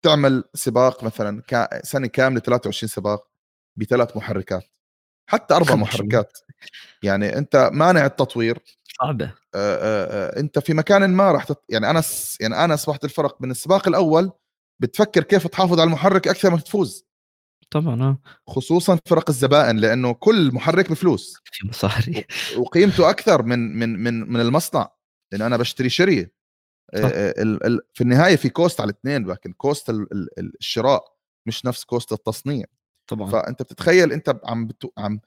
تعمل 0.04 0.44
سباق 0.54 1.04
مثلا 1.04 1.42
سنة 1.82 2.06
كاملة 2.06 2.40
23 2.40 2.88
سباق 2.88 3.28
بثلاث 3.76 4.16
محركات 4.16 4.64
حتى 5.26 5.54
أربع 5.54 5.74
محركات. 5.74 6.38
يعني 7.02 7.38
أنت 7.38 7.70
مانع 7.72 8.06
التطوير. 8.06 8.58
صعبة. 9.00 9.34
أنت 10.40 10.58
في 10.58 10.74
مكان 10.74 11.10
ما 11.10 11.32
راح 11.32 11.44
تط... 11.44 11.64
يعني 11.68 11.90
أنا 11.90 12.00
س... 12.00 12.38
يعني 12.40 12.64
أنا 12.64 12.74
أصبحت 12.74 13.04
الفرق 13.04 13.42
من 13.42 13.50
السباق 13.50 13.88
الأول 13.88 14.32
بتفكر 14.80 15.22
كيف 15.22 15.46
تحافظ 15.46 15.80
على 15.80 15.86
المحرك 15.88 16.28
أكثر 16.28 16.50
ما 16.50 16.58
تفوز. 16.58 17.04
طبعا 17.70 18.02
آه. 18.02 18.18
خصوصا 18.46 18.98
فرق 19.06 19.30
الزبائن 19.30 19.76
لأنه 19.76 20.12
كل 20.12 20.54
محرك 20.54 20.90
بفلوس. 20.90 21.40
في 21.44 21.66
مصاري. 21.68 22.24
وقيمته 22.56 23.10
أكثر 23.10 23.42
من 23.42 23.78
من 23.78 24.02
من 24.02 24.32
من 24.32 24.40
المصنع. 24.40 24.90
لأن 25.32 25.42
أنا 25.42 25.56
بشتري 25.56 25.88
شري. 25.88 26.30
في 27.94 28.00
النهاية 28.00 28.36
في 28.36 28.48
cost 28.48 28.80
على 28.80 28.90
الاثنين 28.90 29.26
لكن 29.26 29.52
cost 29.52 29.92
الشراء 30.38 31.04
مش 31.46 31.64
نفس 31.66 31.84
cost 31.84 32.12
التصنيع. 32.12 32.64
طبعا. 33.10 33.30
فأنت 33.30 33.62
بتتخيل 33.62 34.12
أنت 34.12 34.40
عم 34.44 34.66
بتو... 34.66 34.88
عم 34.98 35.20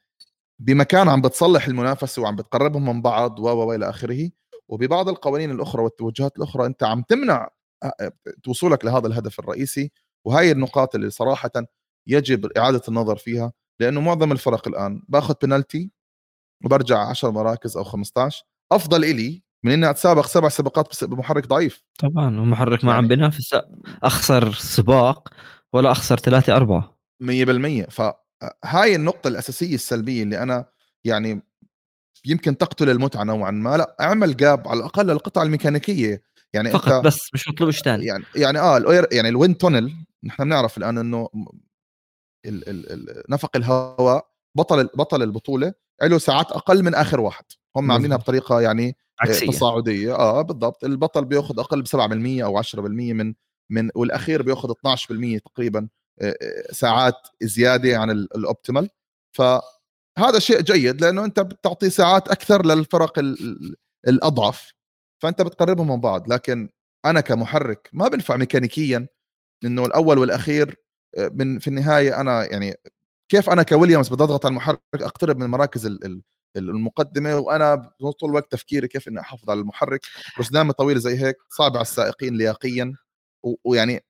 بمكان 0.60 1.10
عم 1.10 1.22
بتصلح 1.22 1.68
المنافسة 1.68 2.22
وعم 2.22 2.36
بتقربهم 2.36 2.86
من 2.86 3.02
بعض 3.02 3.40
و 3.40 3.44
و 3.48 3.74
إلى 3.74 3.90
آخره 3.90 4.30
وببعض 4.70 5.10
القوانين 5.10 5.52
الأخرى 5.52 5.84
والتوجهات 5.84 6.38
الأخرى 6.38 6.66
أنت 6.66 6.84
عم 6.84 7.02
تمنع 7.02 7.50
وصولك 8.48 8.86
لهذا 8.86 9.08
الهدف 9.08 9.40
الرئيسي 9.40 9.92
وهي 10.26 10.52
النقاط 10.52 10.96
اللي 10.96 11.10
صراحة 11.10 11.52
يجب 12.08 12.46
إعادة 12.58 12.82
النظر 12.88 13.16
فيها 13.16 13.54
لأنه 13.80 14.02
معظم 14.02 14.32
الفرق 14.32 14.68
الآن 14.68 15.02
باخذ 15.10 15.34
بنالتي 15.42 15.92
وبرجع 16.66 17.10
10 17.10 17.30
مراكز 17.32 17.78
أو 17.78 17.84
15 17.84 18.44
أفضل 18.72 19.04
إلي 19.06 19.44
من 19.64 19.72
اني 19.72 19.90
اتسابق 19.90 20.26
سبع 20.26 20.50
سباقات 20.50 21.04
بمحرك 21.04 21.48
ضعيف. 21.48 21.84
طبعا 22.00 22.40
ومحرك 22.40 22.86
ما 22.86 22.92
يعني 22.92 23.04
عم 23.04 23.08
بينافس 23.08 23.56
أخسر 24.04 24.54
سباق 24.54 25.30
ولا 25.74 25.92
أخسر 25.92 26.18
ثلاثة 26.18 26.56
أربعة. 26.56 26.98
100% 27.22 27.88
فهاي 27.90 28.96
النقطة 28.96 29.28
الأساسية 29.28 29.76
السلبية 29.76 30.24
اللي 30.24 30.44
أنا 30.44 30.66
يعني 31.06 31.42
يمكن 32.26 32.58
تقتل 32.58 32.90
المتعة 32.90 33.24
نوعا 33.24 33.52
ما. 33.52 33.78
لا 33.78 33.96
أعمل 34.02 34.38
gap 34.38 34.68
على 34.68 34.80
الأقل 34.80 35.12
القطع 35.12 35.44
الميكانيكية. 35.44 36.22
يعني 36.54 36.72
فقط 36.72 36.92
أنت 36.92 37.06
بس 37.06 37.34
مش 37.34 37.48
مطلوب 37.48 37.72
شيء 37.72 37.84
ثاني 37.84 38.06
يعني 38.06 38.24
يعني 38.36 38.60
آه 38.60 39.08
يعني 39.12 39.30
ال 39.30 39.35
wind 39.35 39.56
tunnel 39.56 39.94
نحن 40.24 40.44
بنعرف 40.44 40.78
الآن 40.78 40.98
إنه 40.98 41.30
ال 42.46 42.70
ال 42.70 42.92
ال 42.92 43.24
نفق 43.30 43.58
الهواء 43.58 44.28
بطل 44.58 44.90
بطل 44.96 45.24
البطولة 45.24 45.74
له 46.04 46.18
ساعات 46.18 46.52
أقل 46.52 46.84
من 46.84 46.96
آخر 46.96 47.20
واحد. 47.20 47.46
هم 47.76 47.92
عاملينها 47.92 48.18
بطريقة 48.18 48.62
يعني 48.62 48.98
آه، 49.22 49.24
عكسية. 49.24 49.48
تصاعدية. 49.48 50.16
آه 50.16 50.42
بالضبط. 50.42 50.84
البطل 50.84 51.26
بياخذ 51.26 51.60
أقل 51.60 51.82
ب 51.82 51.88
7% 51.88 52.46
أو 52.46 52.58
10% 52.58 53.14
من 53.14 53.34
من 53.72 53.90
والأخير 53.96 54.42
بياخذ 54.42 54.72
12% 54.72 55.40
تقريبا 55.40 55.90
آه، 56.22 56.38
آه، 56.42 56.72
ساعات 56.72 57.16
زيادة 57.42 57.98
عن 57.98 58.10
الاوبتيمال 58.12 58.90
فهذا 59.38 60.40
شيء 60.40 60.62
جيد 60.62 61.02
لأنه 61.02 61.26
أنت 61.26 61.40
بتعطي 61.40 61.90
ساعات 61.90 62.28
أكثر 62.30 62.66
للفرق 62.66 63.20
الأضعف. 64.08 64.74
فأنت 65.24 65.42
بتقربهم 65.42 65.88
من 65.92 66.02
بعض. 66.02 66.34
لكن 66.34 66.70
أنا 67.06 67.22
كمحرك 67.22 67.90
ما 67.94 68.08
بنفع 68.08 68.38
ميكانيكيا 68.38 69.08
إنه 69.66 69.86
الأول 69.86 70.18
والأخير 70.20 70.76
من 71.32 71.60
في 71.60 71.68
النهاية 71.68 72.22
أنا 72.22 72.46
يعني 72.52 72.76
كيف 73.32 73.50
أنا 73.50 73.64
كويليامز 73.64 74.10
بدي 74.10 74.24
أضغط 74.24 74.46
على 74.46 74.52
المحرك 74.52 74.80
أقترب 74.96 75.38
من 75.38 75.48
مراكز 75.48 75.86
المقدمة 76.58 77.36
وأنا 77.36 77.92
طول 78.20 78.30
الوقت 78.30 78.52
تفكيري 78.52 78.88
كيف 78.88 79.08
إني 79.08 79.20
أحافظ 79.20 79.50
على 79.50 79.60
المحرك 79.60 80.02
رسدامه 80.40 80.74
طويلة 80.74 81.00
زي 81.00 81.20
هيك 81.26 81.38
صعب 81.50 81.72
على 81.72 81.82
السائقين 81.82 82.38
لياقيا. 82.38 82.94
ويعني 83.64 84.06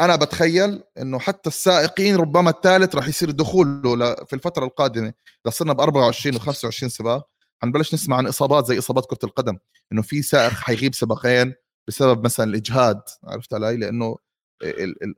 أنا 0.00 0.16
بتخيل 0.16 0.82
إنه 0.98 1.18
حتى 1.18 1.48
السائقين 1.48 2.16
ربما 2.16 2.50
الثالث 2.50 2.94
راح 2.94 3.08
يصير 3.08 3.30
دخوله 3.30 4.14
في 4.14 4.32
الفترة 4.32 4.64
القادمة 4.64 5.14
إذا 5.46 5.50
صرنا 5.54 5.72
ب 5.72 5.80
24 5.80 6.38
و25 6.40 6.70
سباق 6.70 7.28
حنبلش 7.62 7.94
نسمع 7.94 8.16
عن 8.16 8.26
إصابات 8.26 8.66
زي 8.66 8.78
إصابات 8.78 9.06
كرة 9.06 9.18
القدم 9.24 9.58
إنه 9.92 10.02
في 10.02 10.22
سائق 10.22 10.52
حيغيب 10.52 10.94
سباقين 10.94 11.54
بسبب 11.88 12.24
مثلا 12.24 12.46
الإجهاد 12.46 13.00
عرفت 13.24 13.54
علي؟ 13.54 13.76
لأنه 13.76 14.16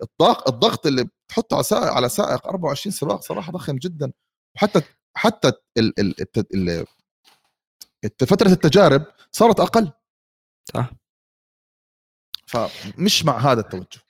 الضغط 0.02 0.48
الضغط 0.48 0.86
اللي 0.86 1.09
بتحطه 1.28 1.55
على 1.55 1.64
سائق 1.64 1.92
على 1.92 2.09
سائق 2.09 2.47
24 2.47 2.92
سباق 2.92 3.22
صراحة 3.22 3.52
ضخم 3.52 3.76
جدا 3.76 4.12
وحتى 4.56 4.82
حتى 5.15 5.53
فترة 8.27 8.49
التجارب 8.49 9.07
صارت 9.32 9.61
أقل. 9.61 9.93
صح. 10.74 10.91
فمش 12.47 13.24
مع 13.24 13.39
هذا 13.39 13.61
التوجه. 13.61 14.01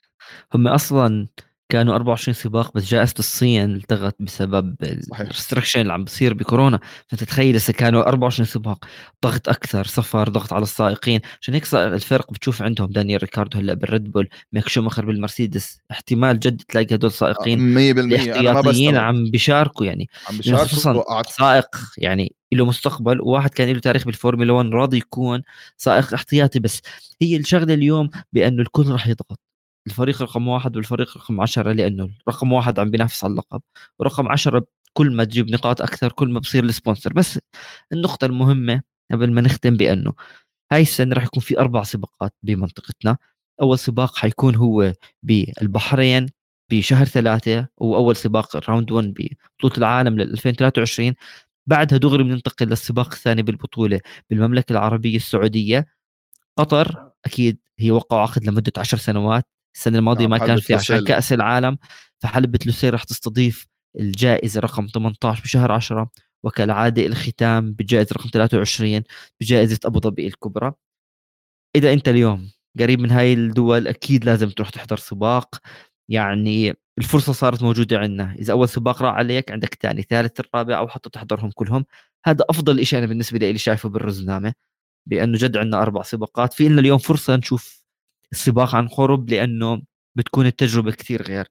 هم 0.53 0.67
أصلا 0.67 1.27
كانوا 1.71 1.95
24 1.95 2.33
سباق 2.33 2.71
بس 2.75 2.85
جائزة 2.85 3.13
الصين 3.19 3.75
التغت 3.75 4.15
بسبب 4.19 4.75
الريستركشن 5.19 5.81
اللي 5.81 5.93
عم 5.93 6.03
بصير 6.03 6.33
بكورونا. 6.33 6.79
فانت 7.07 7.23
تخيل 7.23 7.55
إذا 7.55 7.73
كانوا 7.73 8.07
24 8.07 8.45
سباق 8.45 8.85
ضغط 9.25 9.49
أكثر 9.49 9.85
سفر 9.85 10.29
ضغط 10.29 10.53
على 10.53 10.63
السائقين. 10.63 11.19
عشان 11.41 11.53
هيك 11.53 11.73
الفرق 11.73 12.31
بتشوف 12.33 12.61
عندهم 12.61 12.87
دانيال 12.87 13.21
ريكاردو 13.21 13.57
هلأ 13.57 13.73
بال 13.73 13.88
Red 13.88 14.11
Bull 14.11 14.29
ميك 14.53 14.67
شوماخر 14.67 15.05
بالمرسيدس 15.05 15.79
احتمال 15.91 16.39
جد 16.39 16.61
تلاقي 16.61 16.95
هدول 16.95 17.11
سائقين 17.11 17.73
100% 17.73 17.99
أنا 17.99 18.91
ما 18.91 18.99
عم 18.99 19.31
بيشاركوا 19.31 19.85
يعني. 19.85 20.09
عم 20.29 20.37
بيشاركوا 20.37 21.23
سائق 21.23 21.67
يعني 21.97 22.35
له 22.51 22.65
مستقبل. 22.65 23.21
وواحد 23.21 23.49
كان 23.49 23.69
له 23.69 23.79
تاريخ 23.79 24.05
بالفورمولا 24.05 24.53
1 24.53 24.69
راضي 24.69 24.97
يكون 24.97 25.41
سائق 25.77 26.13
احتياطي 26.13 26.59
بس 26.59 26.81
هي 27.21 27.37
الشغلة 27.37 27.73
اليوم 27.73 28.09
بأنه 28.33 28.61
الكل 28.61 28.87
راح 28.87 29.07
يضغط. 29.07 29.39
الفريق 29.87 30.21
رقم 30.21 30.47
واحد 30.47 30.75
والفريق 30.75 31.17
رقم 31.17 31.41
عشرة 31.41 31.71
لأنه 31.71 32.09
رقم 32.29 32.53
واحد 32.53 32.79
عم 32.79 32.91
بينافس 32.91 33.23
على 33.23 33.31
اللقب 33.31 33.61
ورقم 33.99 34.27
عشرة 34.29 34.65
كل 34.93 35.15
ما 35.15 35.23
تجيب 35.23 35.51
نقاط 35.51 35.81
أكثر 35.81 36.11
كل 36.11 36.29
ما 36.29 36.39
بصير 36.39 36.63
ال 36.63 36.69
sponsor 36.69 37.13
بس 37.13 37.39
النقطة 37.93 38.25
المهمة 38.25 38.81
قبل 39.11 39.31
ما 39.31 39.41
نختم 39.41 39.77
بأنه 39.77 40.13
هاي 40.71 40.81
السنة 40.81 41.15
راح 41.15 41.23
يكون 41.23 41.43
في 41.43 41.59
أربع 41.59 41.83
سباقات 41.83 42.33
بمنطقتنا. 42.43 43.17
أول 43.61 43.79
سباق 43.79 44.17
حيكون 44.17 44.55
هو 44.55 44.93
بالبحرين 45.23 46.27
بشهر 46.71 47.05
ثلاثة 47.05 47.67
وأول 47.77 48.15
سباق 48.15 48.69
round 48.69 48.91
1 48.91 49.13
ببطولة 49.13 49.77
العالم 49.77 50.15
لل 50.19 50.31
2023 50.33 51.13
بعدها 51.67 51.97
دغري 51.97 52.23
بننتقل 52.23 52.67
للسباق 52.67 53.13
الثاني 53.13 53.43
بالبطولة 53.43 53.99
بالمملكة 54.29 54.73
العربية 54.73 55.15
السعودية. 55.15 55.87
قطر 56.57 57.11
أكيد 57.25 57.59
هي 57.79 57.91
وقعوا 57.91 58.21
عقد 58.21 58.45
لمدة 58.45 58.73
عشر 58.77 58.97
سنوات. 58.97 59.45
السنة 59.75 59.97
الماضية 59.99 60.27
نعم، 60.27 60.29
ما 60.29 60.37
كان 60.37 60.59
في 60.59 60.73
عشان 60.73 61.03
كأس 61.03 61.33
العالم 61.33 61.77
فحلبة 62.19 62.59
لوسيل 62.65 62.93
راح 62.93 63.03
تستضيف 63.03 63.67
الجائزة 63.99 64.59
رقم 64.59 64.87
18 64.87 65.43
بشهر 65.43 65.71
10 65.71 66.11
وكالعادة 66.43 67.05
الختام 67.05 67.73
بجائزة 67.73 68.13
رقم 68.13 68.29
23 68.33 69.03
بجائزة 69.41 69.79
أبو 69.85 69.99
ظبي 69.99 70.27
الكبرى. 70.27 70.73
إذا 71.75 71.93
أنت 71.93 72.09
اليوم 72.09 72.51
قريب 72.79 72.99
من 72.99 73.11
هاي 73.11 73.33
الدول 73.33 73.87
أكيد 73.87 74.25
لازم 74.25 74.49
تروح 74.49 74.69
تحضر 74.69 74.97
سباق. 74.97 75.55
يعني 76.09 76.73
الفرصة 76.97 77.33
صارت 77.33 77.63
موجودة 77.63 77.99
عندنا. 77.99 78.35
إذا 78.39 78.53
أول 78.53 78.69
سباق 78.69 79.01
راح 79.03 79.15
عليك 79.15 79.51
عندك 79.51 79.75
ثاني 79.81 80.01
ثالث 80.01 80.39
الرابع 80.39 80.77
أو 80.79 80.87
حتى 80.87 81.09
تحضرهم 81.09 81.51
كلهم. 81.51 81.85
هذا 82.25 82.45
أفضل 82.49 82.85
شيء 82.85 82.99
أنا 82.99 83.07
بالنسبة 83.07 83.37
لي 83.39 83.57
شايفه 83.57 83.89
بالرزنامة 83.89 84.53
بأنه 85.07 85.37
جد 85.37 85.57
عندنا 85.57 85.81
أربع 85.81 86.01
سباقات. 86.03 86.53
في 86.53 86.69
لنا 86.69 86.81
اليوم 86.81 86.97
فرصة 86.97 87.35
نشوف 87.35 87.80
السباق 88.31 88.75
عن 88.75 88.87
قرب 88.87 89.29
لأنه 89.29 89.81
بتكون 90.15 90.45
التجربة 90.45 90.91
كثير 90.91 91.21
غير. 91.21 91.47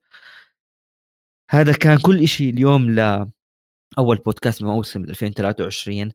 هذا 1.49 1.73
كان 1.73 1.97
كل 1.97 2.27
شيء 2.27 2.49
اليوم 2.53 2.89
لاول 2.91 4.17
بودكاست 4.25 4.63
موسم 4.63 5.03
2023 5.03 6.11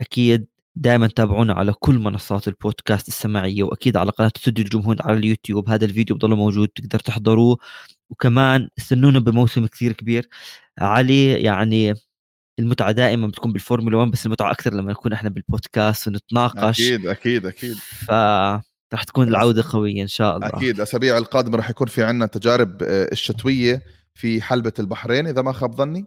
أكيد 0.00 0.46
دائما 0.76 1.06
تابعونا 1.06 1.54
على 1.54 1.72
كل 1.72 1.94
منصات 1.98 2.48
البودكاست 2.48 3.08
السماعية 3.08 3.62
وأكيد 3.62 3.96
على 3.96 4.10
قناة 4.10 4.32
استوديو 4.36 4.64
الجمهور 4.64 4.96
على 5.00 5.18
اليوتيوب. 5.18 5.70
هذا 5.70 5.84
الفيديو 5.84 6.16
بضل 6.16 6.34
موجود 6.36 6.68
تقدر 6.68 6.98
تحضروه. 6.98 7.58
وكمان 8.10 8.68
استنونا 8.78 9.18
بموسم 9.18 9.66
كثير 9.66 9.92
كبير. 9.92 10.28
علي 10.78 11.42
يعني 11.42 11.94
المتعة 12.58 12.92
دائما 12.92 13.26
بتكون 13.26 13.52
بالفورمولا 13.52 13.96
1 13.96 14.10
بس 14.10 14.26
المتعة 14.26 14.50
أكثر 14.50 14.74
لما 14.74 14.92
نكون 14.92 15.12
إحنا 15.12 15.28
بالبودكاست 15.30 16.08
ونتناقش. 16.08 16.80
أكيد 16.80 17.06
أكيد 17.06 17.46
أكيد. 17.46 17.74
ف 17.76 18.10
راح 18.92 19.04
تكون 19.04 19.28
العودة 19.28 19.64
قوية 19.70 20.02
إن 20.02 20.08
شاء 20.08 20.36
الله. 20.36 20.48
أكيد 20.48 20.76
الأسابيع 20.76 21.18
القادمة 21.18 21.56
راح 21.56 21.70
يكون 21.70 21.86
في 21.86 22.02
عندنا 22.02 22.26
تجارب 22.26 22.82
آه، 22.82 23.08
الشتوية 23.12 23.82
في 24.14 24.42
حلبة 24.42 24.72
البحرين 24.78 25.26
إذا 25.26 25.42
ما 25.42 25.52
خاب 25.52 25.74
ظني. 25.74 26.04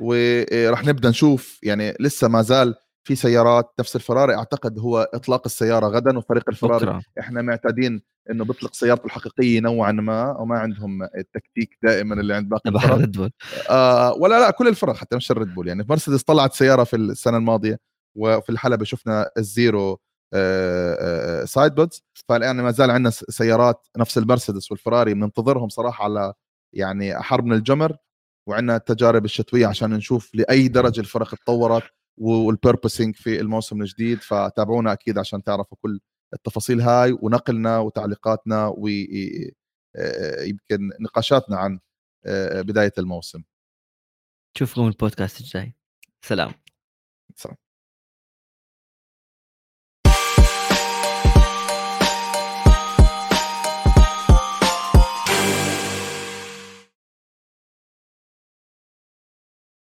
وراح 0.00 0.84
نبدأ 0.84 1.08
نشوف 1.08 1.58
يعني 1.62 1.94
لسه 2.00 2.28
ما 2.28 2.42
زال 2.42 2.74
في 3.04 3.14
سيارات 3.14 3.72
نفس 3.80 3.96
الفراري 3.96 4.34
أعتقد 4.34 4.78
هو 4.78 5.10
إطلاق 5.14 5.42
السيارة 5.46 5.86
غدا 5.86 6.18
وفريق 6.18 6.44
الفراري 6.48 6.86
بكرة. 6.86 7.02
إحنا 7.20 7.42
معتادين 7.42 8.02
إنه 8.30 8.44
بيطلق 8.44 8.74
سيارته 8.74 9.06
الحقيقية 9.06 9.60
نوعا 9.60 9.92
ما 9.92 10.36
وما 10.38 10.58
عندهم 10.58 11.02
التكتيك 11.02 11.78
دائما 11.82 12.14
اللي 12.14 12.34
عند 12.34 12.48
باقي 12.48 12.70
الفرق. 12.70 12.94
ريد 12.94 13.12
بول 13.12 13.30
آه 13.70 14.12
ولا 14.12 14.40
لا 14.40 14.50
كل 14.50 14.68
الفرق 14.68 14.96
حتى 14.96 15.16
مش 15.16 15.30
الريد 15.30 15.54
بول 15.54 15.68
يعني 15.68 15.86
مرسيدس 15.88 16.22
طلعت 16.22 16.52
سيارة 16.52 16.84
في 16.84 16.96
السنة 16.96 17.36
الماضية 17.36 17.78
وفي 18.14 18.50
الحلبة 18.50 18.84
شفنا 18.84 19.30
ال 19.38 20.00
zero 21.44 21.74
sidepods 21.74 22.02
فالآن 22.28 22.60
ما 22.60 22.70
زال 22.70 22.90
عندنا 22.90 23.10
سيارات 23.10 23.86
نفس 23.96 24.18
المرسيدس 24.18 24.70
والفراري 24.70 25.14
بننتظرهم 25.14 25.68
صراحة 25.68 26.04
على 26.04 26.34
يعني 26.72 27.22
أحر 27.22 27.44
من 27.44 27.52
الجمر 27.56 27.96
وعندنا 28.48 28.76
التجارب 28.76 29.24
الشتوية 29.24 29.66
عشان 29.66 29.90
نشوف 29.90 30.34
لأي 30.34 30.68
درجة 30.68 31.00
الفرق 31.00 31.34
تطورت 31.34 31.82
وال 32.16 32.33
porpoising 32.33 33.16
في 33.16 33.40
الموسم 33.40 33.82
الجديد. 33.82 34.18
فتابعونا 34.18 34.92
أكيد 34.92 35.18
عشان 35.18 35.42
تعرفوا 35.42 35.78
كل 35.82 36.00
التفاصيل 36.34 36.80
هاي 36.80 37.18
ونقلنا 37.22 37.78
وتعليقاتنا 37.78 38.74
ويمكن 38.76 39.70
نقاشاتنا 41.00 41.56
عن 41.56 41.80
بداية 42.54 42.92
الموسم. 42.98 43.42
نشوفكم 44.56 44.86
البودكاست 44.86 45.40
الجاي. 45.40 45.74
سلام. 46.22 46.52
سلام. 47.36 47.56